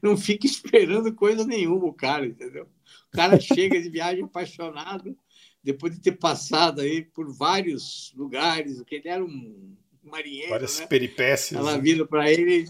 não 0.00 0.16
fica 0.16 0.46
esperando 0.46 1.14
coisa 1.14 1.44
nenhuma 1.44 1.86
o 1.86 1.92
cara, 1.92 2.26
entendeu? 2.26 2.68
O 3.12 3.16
cara 3.16 3.40
chega 3.40 3.80
de 3.80 3.88
viagem 3.88 4.24
apaixonado, 4.24 5.16
depois 5.62 5.94
de 5.94 6.00
ter 6.00 6.12
passado 6.12 6.80
aí 6.80 7.02
por 7.02 7.32
vários 7.32 8.12
lugares, 8.16 8.78
porque 8.78 8.96
ele 8.96 9.08
era 9.08 9.24
um 9.24 9.74
marinheiro. 10.02 10.50
Várias 10.50 10.80
né? 10.80 10.86
peripécias. 10.86 11.58
Ela 11.58 11.76
né? 11.76 11.82
vira 11.82 12.06
para 12.06 12.30
ele, 12.30 12.68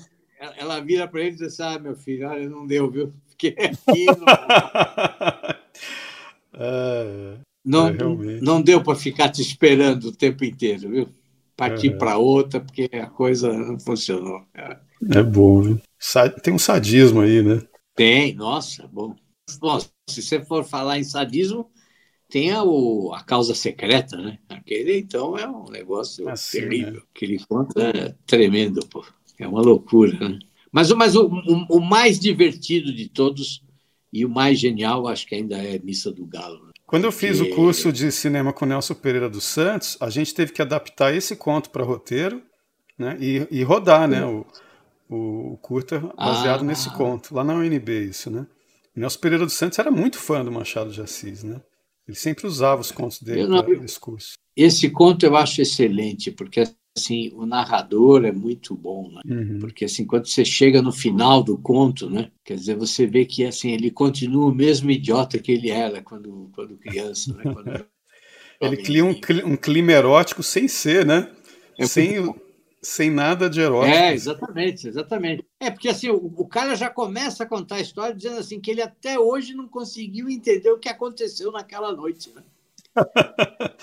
ela 0.57 0.81
vira 0.81 1.09
para 1.09 1.21
ele 1.21 1.31
e 1.31 1.39
diz: 1.39 1.61
assim, 1.61 1.77
Ah, 1.77 1.79
meu 1.79 1.97
filho, 1.97 2.29
olha, 2.29 2.49
não 2.49 2.67
deu, 2.67 2.91
viu? 2.91 3.13
Fiquei 3.29 3.57
aqui. 3.59 4.07
Não, 7.65 7.89
é, 7.89 7.95
não, 8.41 8.61
deu 8.61 8.83
para 8.83 8.99
ficar 8.99 9.29
te 9.29 9.41
esperando 9.41 10.07
o 10.07 10.17
tempo 10.17 10.45
inteiro, 10.45 10.91
viu? 10.91 11.09
Partir 11.57 11.97
para 11.97 12.19
outra, 12.19 12.61
porque 12.61 12.91
a 12.93 13.07
coisa 13.07 13.53
não 13.53 13.79
funcionou. 13.79 14.45
É 15.11 15.23
bom, 15.23 15.63
viu? 15.63 15.81
Tem 16.43 16.53
um 16.53 16.59
sadismo 16.59 17.21
aí, 17.21 17.43
né? 17.43 17.63
Tem, 17.95 18.35
nossa, 18.35 18.89
bom. 18.89 19.15
Bom, 19.61 19.79
se 20.09 20.23
você 20.23 20.41
for 20.41 20.65
falar 20.65 20.99
em 20.99 21.05
sadismo, 21.05 21.71
tem 22.29 22.51
a, 22.51 22.65
o, 22.65 23.13
a 23.13 23.23
causa 23.23 23.55
secreta, 23.55 24.17
né? 24.17 24.39
Aquele, 24.49 24.99
então, 24.99 25.37
é 25.37 25.47
um 25.47 25.71
negócio 25.71 26.27
assim, 26.31 26.61
terrível. 26.61 26.95
Né? 26.95 27.01
Aquele 27.15 27.39
conto 27.47 27.79
é 27.79 28.15
tremendo, 28.27 28.81
pô. 28.87 29.05
É 29.39 29.47
uma 29.47 29.61
loucura, 29.61 30.19
né? 30.19 30.39
Mas, 30.73 30.91
mas 30.93 31.15
o, 31.15 31.27
o, 31.27 31.77
o, 31.77 31.81
mais 31.81 32.19
divertido 32.19 32.91
de 32.91 33.09
todos 33.09 33.63
e 34.11 34.25
o 34.25 34.31
mais 34.31 34.59
genial, 34.59 35.07
acho 35.07 35.27
que 35.27 35.35
ainda 35.35 35.59
é 35.59 35.79
Missa 35.79 36.11
do 36.11 36.25
Galo. 36.25 36.65
Né? 36.65 36.72
Quando 36.93 37.05
eu 37.05 37.13
fiz 37.13 37.41
que... 37.41 37.51
o 37.51 37.55
curso 37.55 37.91
de 37.91 38.13
cinema 38.13 38.53
com 38.53 38.67
Nelson 38.67 38.93
Pereira 38.93 39.27
dos 39.27 39.45
Santos, 39.45 39.97
a 39.99 40.11
gente 40.11 40.35
teve 40.35 40.53
que 40.53 40.61
adaptar 40.61 41.15
esse 41.15 41.35
conto 41.35 41.71
para 41.71 41.83
roteiro 41.83 42.43
né? 42.99 43.17
e, 43.19 43.47
e 43.51 43.63
rodar, 43.63 44.07
né? 44.07 44.23
O, 44.27 44.45
o, 45.09 45.55
o 45.55 45.57
curta 45.57 45.99
baseado 46.15 46.61
ah. 46.61 46.65
nesse 46.65 46.91
conto, 46.91 47.35
lá 47.35 47.43
na 47.43 47.55
UNB, 47.55 48.11
isso, 48.11 48.31
né? 48.31 48.47
E 48.95 49.01
Nelson 49.01 49.21
Pereira 49.21 49.47
dos 49.47 49.55
Santos 49.55 49.79
era 49.79 49.91
muito 49.91 50.19
fã 50.19 50.45
do 50.45 50.53
Machado 50.53 50.91
de 50.91 51.01
Assis, 51.01 51.43
né? 51.43 51.63
Ele 52.07 52.15
sempre 52.15 52.47
usava 52.47 52.83
os 52.83 52.93
contos 52.93 53.23
dele 53.23 53.49
para 53.49 53.73
esse 53.73 53.99
curso. 53.99 54.35
Esse 54.55 54.91
conto 54.91 55.25
eu 55.25 55.35
acho 55.35 55.63
excelente, 55.63 56.31
porque 56.31 56.63
assim, 56.97 57.31
o 57.35 57.47
narrador 57.47 58.25
é 58.25 58.33
muito 58.33 58.75
bom, 58.75 59.11
né? 59.11 59.23
Uhum. 59.27 59.59
Porque 59.59 59.87
assim, 59.87 60.05
quando 60.05 60.27
você 60.27 60.45
chega 60.45 60.83
no 60.83 60.93
final 60.93 61.43
do 61.43 61.57
conto, 61.57 62.09
né? 62.09 62.31
Quer 62.45 62.57
dizer, 62.57 62.77
você 62.77 63.07
vê 63.07 63.25
que 63.25 63.45
assim, 63.45 63.73
ele 63.73 63.91
continua 63.91 64.51
o 64.51 64.55
mesmo 64.55 64.91
idiota 64.91 65.39
que 65.39 65.53
ele 65.53 65.71
era 65.71 66.03
quando, 66.03 66.51
quando 66.55 66.77
criança, 66.77 67.35
né? 67.35 67.43
Quando... 67.45 67.87
ele 68.61 68.77
cria 68.77 69.05
um, 69.05 69.17
um 69.45 69.57
clima 69.57 69.93
erótico 69.93 70.43
sem 70.43 70.69
ser, 70.69 71.07
né? 71.07 71.31
É 71.79 71.87
sem, 71.87 72.35
sem 72.83 73.11
nada 73.11 73.49
de 73.49 73.61
erótico. 73.61 73.97
É, 73.97 74.13
exatamente, 74.13 74.87
exatamente. 74.87 75.45
É, 75.59 75.71
porque 75.71 75.89
assim, 75.89 76.11
o, 76.11 76.17
o, 76.17 76.47
cara 76.47 76.75
já 76.75 76.91
começa 76.91 77.45
a 77.45 77.49
contar 77.49 77.77
a 77.77 77.81
história 77.81 78.15
dizendo 78.15 78.39
assim 78.39 78.61
que 78.61 78.71
ele 78.71 78.83
até 78.83 79.19
hoje 79.19 79.55
não 79.55 79.67
conseguiu 79.67 80.29
entender 80.29 80.71
o 80.71 80.79
que 80.79 80.89
aconteceu 80.89 81.51
naquela 81.51 81.93
noite, 81.93 82.31
né? 82.35 82.43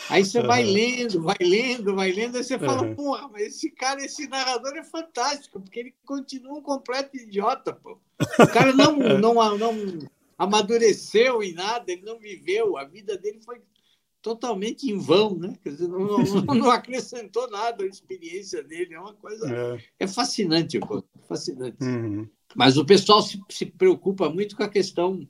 Aí 0.10 0.24
você 0.24 0.40
uhum. 0.40 0.48
vai 0.48 0.64
lendo, 0.64 1.22
vai 1.22 1.38
lendo, 1.40 1.96
vai 1.96 2.12
lendo, 2.12 2.38
aí 2.38 2.44
você 2.44 2.56
uhum. 2.56 2.60
fala, 2.60 2.96
porra, 2.96 3.28
mas 3.30 3.44
esse 3.44 3.70
cara, 3.72 4.04
esse 4.04 4.28
narrador 4.28 4.76
é 4.76 4.84
fantástico, 4.84 5.60
porque 5.60 5.80
ele 5.80 5.96
continua 6.06 6.58
um 6.58 6.62
completo 6.62 7.18
idiota, 7.18 7.74
pô. 7.74 8.00
O 8.40 8.48
cara 8.48 8.74
não, 8.74 8.96
não, 9.20 9.58
não 9.58 9.80
amadureceu 10.38 11.44
em 11.44 11.54
nada, 11.54 11.92
ele 11.92 12.04
não 12.04 12.20
viveu, 12.20 12.78
a 12.78 12.86
vida 12.86 13.18
dele 13.18 13.40
foi 13.44 13.62
totalmente 14.22 14.90
em 14.92 14.98
vão, 14.98 15.36
né? 15.36 15.58
Quer 15.64 15.70
dizer, 15.70 15.88
não, 15.88 16.00
não, 16.00 16.56
não 16.56 16.70
acrescentou 16.72 17.50
nada 17.50 17.84
à 17.84 17.88
experiência 17.88 18.64
dele, 18.64 18.94
é 18.94 19.00
uma 19.00 19.14
coisa... 19.14 19.50
É, 19.52 19.84
é 20.00 20.08
fascinante, 20.08 20.80
pô, 20.80 21.04
fascinante. 21.28 21.78
Uhum. 21.82 22.28
Mas 22.56 22.78
o 22.78 22.86
pessoal 22.86 23.22
se, 23.22 23.40
se 23.50 23.66
preocupa 23.66 24.30
muito 24.30 24.56
com 24.56 24.64
a 24.64 24.70
questão 24.70 25.28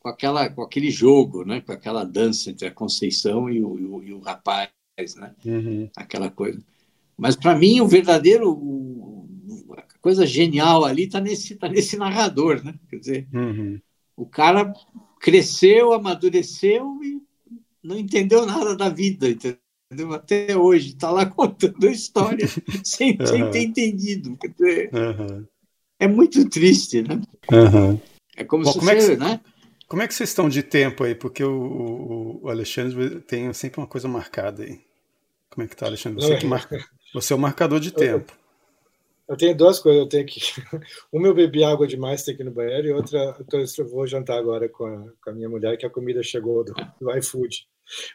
com 0.00 0.08
aquela 0.08 0.48
com 0.48 0.62
aquele 0.62 0.90
jogo, 0.90 1.44
né? 1.44 1.60
Com 1.60 1.72
aquela 1.72 2.04
dança 2.04 2.50
entre 2.50 2.66
a 2.66 2.72
Conceição 2.72 3.48
e 3.48 3.62
o, 3.62 3.78
e 3.78 3.84
o, 3.84 4.02
e 4.02 4.12
o 4.14 4.18
rapaz, 4.18 4.70
né? 5.16 5.32
Uhum. 5.44 5.88
Aquela 5.94 6.30
coisa. 6.30 6.60
Mas 7.16 7.36
para 7.36 7.54
mim 7.54 7.80
o 7.80 7.86
verdadeiro 7.86 8.50
o, 8.50 9.28
a 9.76 9.98
coisa 10.00 10.26
genial 10.26 10.84
ali 10.84 11.04
está 11.04 11.20
nesse 11.20 11.54
tá 11.54 11.68
nesse 11.68 11.96
narrador, 11.96 12.64
né? 12.64 12.74
Quer 12.88 12.96
dizer, 12.96 13.28
uhum. 13.32 13.78
o 14.16 14.24
cara 14.24 14.72
cresceu, 15.20 15.92
amadureceu 15.92 16.98
e 17.02 17.20
não 17.82 17.98
entendeu 17.98 18.46
nada 18.46 18.74
da 18.74 18.88
vida, 18.88 19.28
entendeu? 19.28 19.58
Até 20.14 20.56
hoje 20.56 20.90
está 20.90 21.10
lá 21.10 21.26
contando 21.28 21.86
a 21.86 21.90
história 21.90 22.46
sem, 22.82 23.18
uhum. 23.20 23.26
sem 23.26 23.50
ter 23.50 23.62
entendido. 23.62 24.38
Dizer, 24.58 24.90
é 25.98 26.08
muito 26.08 26.48
triste, 26.48 27.02
né? 27.02 27.20
É 28.34 28.44
como 28.44 28.64
Bom, 28.64 28.72
se 28.72 28.78
você, 28.78 28.92
é 28.92 29.16
que... 29.16 29.16
né? 29.16 29.40
Como 29.90 30.02
é 30.02 30.06
que 30.06 30.14
vocês 30.14 30.28
estão 30.28 30.48
de 30.48 30.62
tempo 30.62 31.02
aí? 31.02 31.16
Porque 31.16 31.42
o, 31.42 32.38
o 32.44 32.48
Alexandre 32.48 33.20
tem 33.22 33.52
sempre 33.52 33.80
uma 33.80 33.88
coisa 33.88 34.06
marcada 34.06 34.62
aí. 34.62 34.80
Como 35.50 35.64
é 35.64 35.68
que 35.68 35.74
tá, 35.74 35.86
Alexandre? 35.86 36.24
Você, 36.24 36.36
que 36.36 36.46
marca... 36.46 36.78
Você 37.12 37.32
é 37.32 37.36
o 37.36 37.38
marcador 37.40 37.80
de 37.80 37.90
tempo. 37.90 38.32
Eu 39.28 39.36
tenho 39.36 39.56
duas 39.56 39.80
coisas. 39.80 40.00
Eu 40.00 40.08
tenho 40.08 40.24
que. 40.26 40.38
Uma 41.12 41.26
eu 41.26 41.34
bebi 41.34 41.64
água 41.64 41.88
demais, 41.88 42.22
tem 42.22 42.36
que 42.36 42.42
ir 42.42 42.44
no 42.44 42.52
banheiro, 42.52 42.86
e 42.86 42.92
outra 42.92 43.36
eu 43.52 43.88
vou 43.88 44.06
jantar 44.06 44.38
agora 44.38 44.68
com 44.68 44.86
a, 44.86 45.12
com 45.24 45.30
a 45.30 45.32
minha 45.32 45.48
mulher, 45.48 45.76
que 45.76 45.84
a 45.84 45.90
comida 45.90 46.22
chegou 46.22 46.62
do, 46.62 46.72
do 47.00 47.16
iFood. 47.16 47.66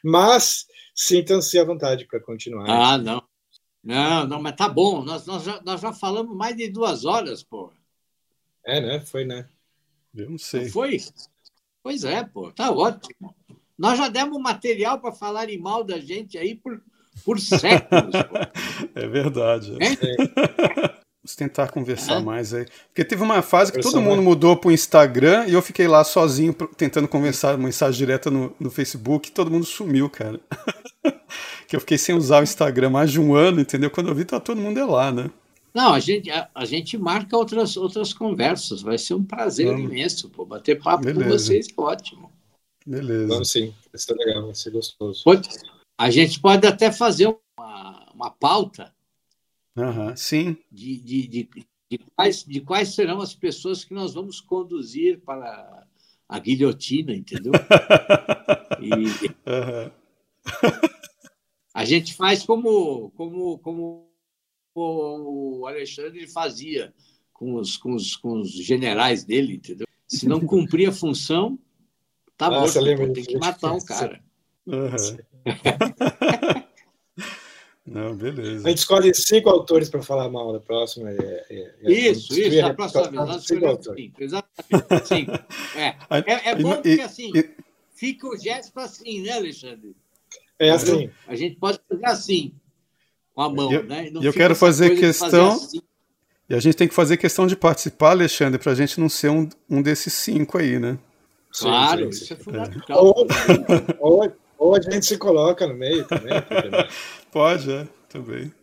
Mas 0.01 0.67
sintam-se 0.95 1.59
à 1.59 1.65
vontade 1.65 2.05
para 2.05 2.21
continuar. 2.21 2.69
Ah, 2.69 2.97
não. 2.97 3.21
Não, 3.83 4.25
não, 4.25 4.41
mas 4.41 4.55
tá 4.55 4.69
bom. 4.69 5.03
Nós, 5.03 5.25
nós, 5.25 5.43
já, 5.43 5.61
nós 5.61 5.81
já 5.81 5.91
falamos 5.91 6.33
mais 6.37 6.55
de 6.55 6.69
duas 6.69 7.03
horas, 7.03 7.43
pô. 7.43 7.69
É, 8.65 8.79
né? 8.79 9.01
Foi, 9.01 9.25
né? 9.25 9.49
Eu 10.15 10.29
não 10.29 10.37
sei. 10.37 10.61
Não 10.61 10.69
foi? 10.69 11.01
Pois 11.85 12.03
é, 12.03 12.23
pô, 12.23 12.51
tá 12.51 12.71
ótimo. 12.71 13.35
Nós 13.77 13.95
já 13.95 14.09
demos 14.09 14.41
material 14.41 14.99
para 14.99 15.11
falarem 15.11 15.59
mal 15.59 15.83
da 15.83 15.99
gente 15.99 16.35
aí 16.35 16.55
por, 16.55 16.81
por 17.23 17.39
séculos. 17.39 18.11
Pô. 18.27 18.39
É 18.99 19.07
verdade. 19.07 19.77
É? 19.79 19.95
Vamos 21.21 21.35
tentar 21.37 21.67
conversar 21.67 22.21
é. 22.21 22.23
mais 22.23 22.55
aí. 22.55 22.65
Porque 22.87 23.05
teve 23.05 23.21
uma 23.21 23.43
fase 23.43 23.71
que 23.71 23.81
todo 23.81 24.01
mundo 24.01 24.23
mudou 24.23 24.57
para 24.57 24.69
o 24.69 24.71
Instagram 24.71 25.45
e 25.45 25.53
eu 25.53 25.61
fiquei 25.61 25.87
lá 25.87 26.03
sozinho 26.03 26.53
tentando 26.75 27.07
conversar, 27.07 27.55
mensagem 27.55 27.99
direta 27.99 28.31
no, 28.31 28.55
no 28.59 28.71
Facebook 28.71 29.29
e 29.29 29.31
todo 29.31 29.51
mundo 29.51 29.65
sumiu, 29.65 30.09
cara. 30.09 30.39
que 31.69 31.75
eu 31.75 31.79
fiquei 31.79 31.99
sem 31.99 32.15
usar 32.15 32.39
o 32.39 32.43
Instagram 32.43 32.89
mais 32.89 33.11
de 33.11 33.21
um 33.21 33.35
ano, 33.35 33.61
entendeu? 33.61 33.91
Quando 33.91 34.09
eu 34.09 34.15
vi, 34.15 34.25
tá 34.25 34.39
todo 34.39 34.59
mundo 34.59 34.79
é 34.79 34.85
lá, 34.85 35.11
né? 35.11 35.29
Não, 35.75 35.93
a 35.93 35.99
gente, 35.99 36.31
a, 36.31 36.49
a, 36.55 36.63
gente 36.63 36.97
marca 36.97 37.35
outras, 37.35 37.75
outras 37.75 38.13
conversas. 38.13 38.81
Vai 38.81 38.97
ser 38.97 39.13
um 39.13 39.25
prazer 39.25 39.67
Vamos. 39.67 39.83
imenso, 39.83 40.29
pô. 40.29 40.45
Bater 40.45 40.81
papo 40.81 41.03
Beleza. 41.03 41.23
com 41.25 41.29
vocês, 41.29 41.67
é 41.67 41.81
ótimo. 41.81 42.31
Beleza. 42.87 43.27
Vamos 43.27 43.51
sim, 43.51 43.73
vai 43.91 43.99
ser 43.99 44.13
legal, 44.13 44.45
vai 44.45 44.55
ser 44.55 44.71
gostoso. 44.71 45.21
Pode, 45.25 45.49
a 45.97 46.09
gente 46.09 46.39
pode 46.39 46.65
até 46.65 46.93
fazer 46.93 47.35
uma, 47.57 48.09
uma 48.13 48.31
pauta. 48.31 48.93
Uhum, 49.75 50.15
sim. 50.15 50.55
De, 50.71 50.97
de, 50.97 51.27
de, 51.27 51.49
de, 51.91 51.97
quais, 52.15 52.45
de 52.45 52.61
quais 52.61 52.95
serão 52.95 53.19
as 53.19 53.35
pessoas 53.35 53.83
que 53.83 53.93
nós 53.93 54.13
vamos 54.13 54.39
conduzir 54.39 55.19
para 55.25 55.85
a 56.29 56.39
guilhotina, 56.39 57.13
entendeu? 57.13 57.51
e, 58.79 58.93
uhum. 58.93 59.91
a 61.73 61.83
gente 61.83 62.13
faz 62.13 62.43
como, 62.43 63.11
como, 63.11 63.57
como 63.59 64.14
o 64.81 65.65
Alexandre 65.67 66.27
fazia 66.27 66.93
com 67.33 67.55
os, 67.55 67.77
com 67.77 67.93
os, 67.93 68.15
com 68.15 68.39
os 68.39 68.51
generais 68.51 69.23
dele, 69.23 69.55
entendeu? 69.55 69.87
Se 70.07 70.27
não 70.27 70.39
cumprir 70.39 70.89
a 70.89 70.91
função, 70.91 71.57
tá 72.37 72.49
bom, 72.49 72.65
tem 73.13 73.23
que 73.23 73.37
matar 73.37 73.73
o 73.73 73.83
cara. 73.83 74.21
Uhum. 74.65 75.17
Não, 77.85 78.15
beleza. 78.15 78.65
A 78.65 78.69
gente 78.69 78.79
escolhe 78.79 79.13
cinco 79.13 79.47
autores 79.47 79.89
para 79.89 80.01
falar 80.01 80.27
mal 80.27 80.51
da 80.51 80.59
próxima. 80.59 81.11
É, 81.11 81.45
é, 81.49 81.75
é 81.83 81.91
isso, 81.91 82.33
isso, 82.33 82.59
na 82.59 82.73
próxima 82.73 83.03
vez. 83.03 83.13
Nós 83.13 83.45
cinco 83.45 84.23
exatamente. 84.23 85.07
Sim. 85.07 85.27
É, 85.77 85.95
é, 86.09 86.49
é 86.51 86.55
bom 86.55 86.73
porque 86.75 87.01
assim, 87.01 87.31
fica 87.93 88.27
o 88.27 88.37
gesto 88.37 88.79
assim, 88.79 89.21
né, 89.21 89.33
Alexandre? 89.33 89.95
É 90.57 90.69
assim. 90.71 91.09
A 91.27 91.35
gente 91.35 91.57
pode 91.57 91.79
fazer 91.87 92.05
assim 92.05 92.55
com 93.35 93.41
a 93.41 93.49
mão, 93.49 93.71
eu, 93.71 93.83
né? 93.83 94.09
eu 94.21 94.31
quero 94.31 94.55
fazer 94.55 94.97
questão. 94.97 95.51
Fazer 95.51 95.65
assim. 95.65 95.81
E 96.47 96.55
a 96.55 96.59
gente 96.59 96.77
tem 96.77 96.87
que 96.87 96.93
fazer 96.93 97.17
questão 97.17 97.47
de 97.47 97.55
participar, 97.55 98.11
Alexandre, 98.11 98.59
para 98.59 98.71
a 98.71 98.75
gente 98.75 98.99
não 98.99 99.09
ser 99.09 99.29
um, 99.29 99.49
um 99.69 99.81
desses 99.81 100.13
cinco 100.13 100.57
aí, 100.57 100.79
né? 100.79 100.97
Claro, 101.51 102.09
isso 102.09 102.31
é 102.31 102.35
fundamental. 102.35 103.03
Ou, 103.03 103.27
ou, 103.99 104.33
ou, 104.57 104.75
a 104.75 104.81
gente 104.81 105.05
se 105.05 105.17
coloca 105.17 105.65
no 105.65 105.73
meio 105.73 106.05
também. 106.05 106.33
Pode, 107.31 107.71
é, 107.71 107.87
também. 108.07 108.53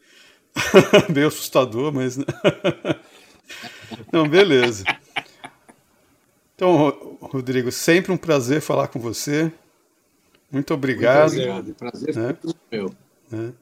Bem 1.12 1.24
assustador, 1.24 1.92
mas. 1.92 2.16
Né? 2.16 2.24
Não, 4.12 4.28
beleza. 4.28 4.84
Então, 6.54 7.18
Rodrigo, 7.20 7.72
sempre 7.72 8.12
um 8.12 8.16
prazer 8.16 8.60
falar 8.60 8.88
com 8.88 9.00
você. 9.00 9.50
Muito 10.50 10.72
obrigado. 10.72 11.32
Muito 11.32 11.50
obrigado. 11.50 11.74
Prazer 11.74 12.14
né? 12.14 12.36
meu. 12.70 12.94
Né? 13.30 13.52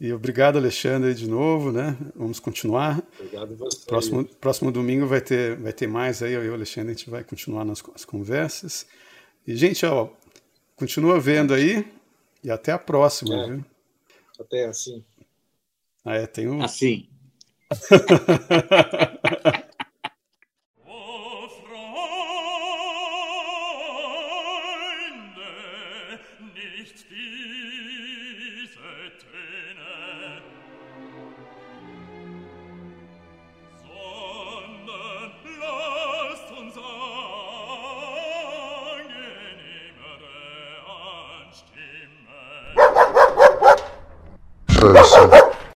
E 0.00 0.12
obrigado, 0.14 0.56
Alexandre, 0.56 1.12
de 1.12 1.28
novo, 1.28 1.70
né? 1.70 1.94
Vamos 2.16 2.40
continuar. 2.40 3.06
Obrigado 3.18 3.54
você. 3.54 3.84
Próximo, 3.84 4.24
próximo 4.24 4.72
domingo 4.72 5.06
vai 5.06 5.20
ter, 5.20 5.56
vai 5.56 5.74
ter 5.74 5.86
mais 5.86 6.22
aí, 6.22 6.32
eu 6.32 6.42
e 6.42 6.48
o 6.48 6.54
Alexandre, 6.54 6.92
a 6.92 6.94
gente 6.94 7.10
vai 7.10 7.22
continuar 7.22 7.66
nas, 7.66 7.82
as 7.94 8.06
conversas. 8.06 8.86
E, 9.46 9.54
gente, 9.54 9.84
ó, 9.84 10.08
continua 10.74 11.20
vendo 11.20 11.52
aí 11.52 11.86
e 12.42 12.50
até 12.50 12.72
a 12.72 12.78
próxima, 12.78 13.44
é. 13.44 13.46
viu? 13.50 13.64
Até 14.40 14.64
assim. 14.64 15.04
Ah, 16.02 16.14
é, 16.16 16.26
tem 16.26 16.48
um... 16.48 16.62
Assim. 16.62 17.06